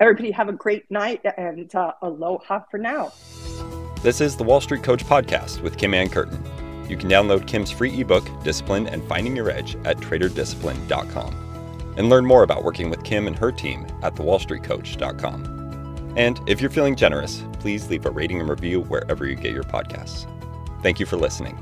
Everybody 0.00 0.30
have 0.30 0.48
a 0.48 0.52
great 0.52 0.90
night 0.90 1.22
and 1.36 1.74
uh, 1.74 1.92
aloha 2.02 2.60
for 2.70 2.78
now. 2.78 3.12
This 4.02 4.20
is 4.20 4.36
the 4.36 4.44
Wall 4.44 4.60
Street 4.60 4.82
Coach 4.82 5.04
Podcast 5.04 5.60
with 5.60 5.76
Kim 5.76 5.92
Ann 5.92 6.08
Curtin. 6.08 6.42
You 6.88 6.96
can 6.96 7.10
download 7.10 7.46
Kim's 7.46 7.70
free 7.70 8.00
ebook, 8.00 8.26
Discipline 8.44 8.86
and 8.86 9.02
Finding 9.08 9.36
Your 9.36 9.50
Edge, 9.50 9.76
at 9.84 9.98
traderdiscipline.com 9.98 11.48
and 11.98 12.08
learn 12.08 12.24
more 12.24 12.44
about 12.44 12.64
working 12.64 12.88
with 12.88 13.02
Kim 13.02 13.26
and 13.26 13.36
her 13.36 13.52
team 13.52 13.86
at 14.02 14.14
thewallstreetcoach.com. 14.14 15.57
And 16.18 16.40
if 16.48 16.60
you're 16.60 16.68
feeling 16.68 16.96
generous, 16.96 17.44
please 17.60 17.88
leave 17.88 18.04
a 18.04 18.10
rating 18.10 18.40
and 18.40 18.48
review 18.48 18.80
wherever 18.80 19.24
you 19.24 19.36
get 19.36 19.52
your 19.52 19.62
podcasts. 19.62 20.26
Thank 20.82 20.98
you 20.98 21.06
for 21.06 21.16
listening. 21.16 21.56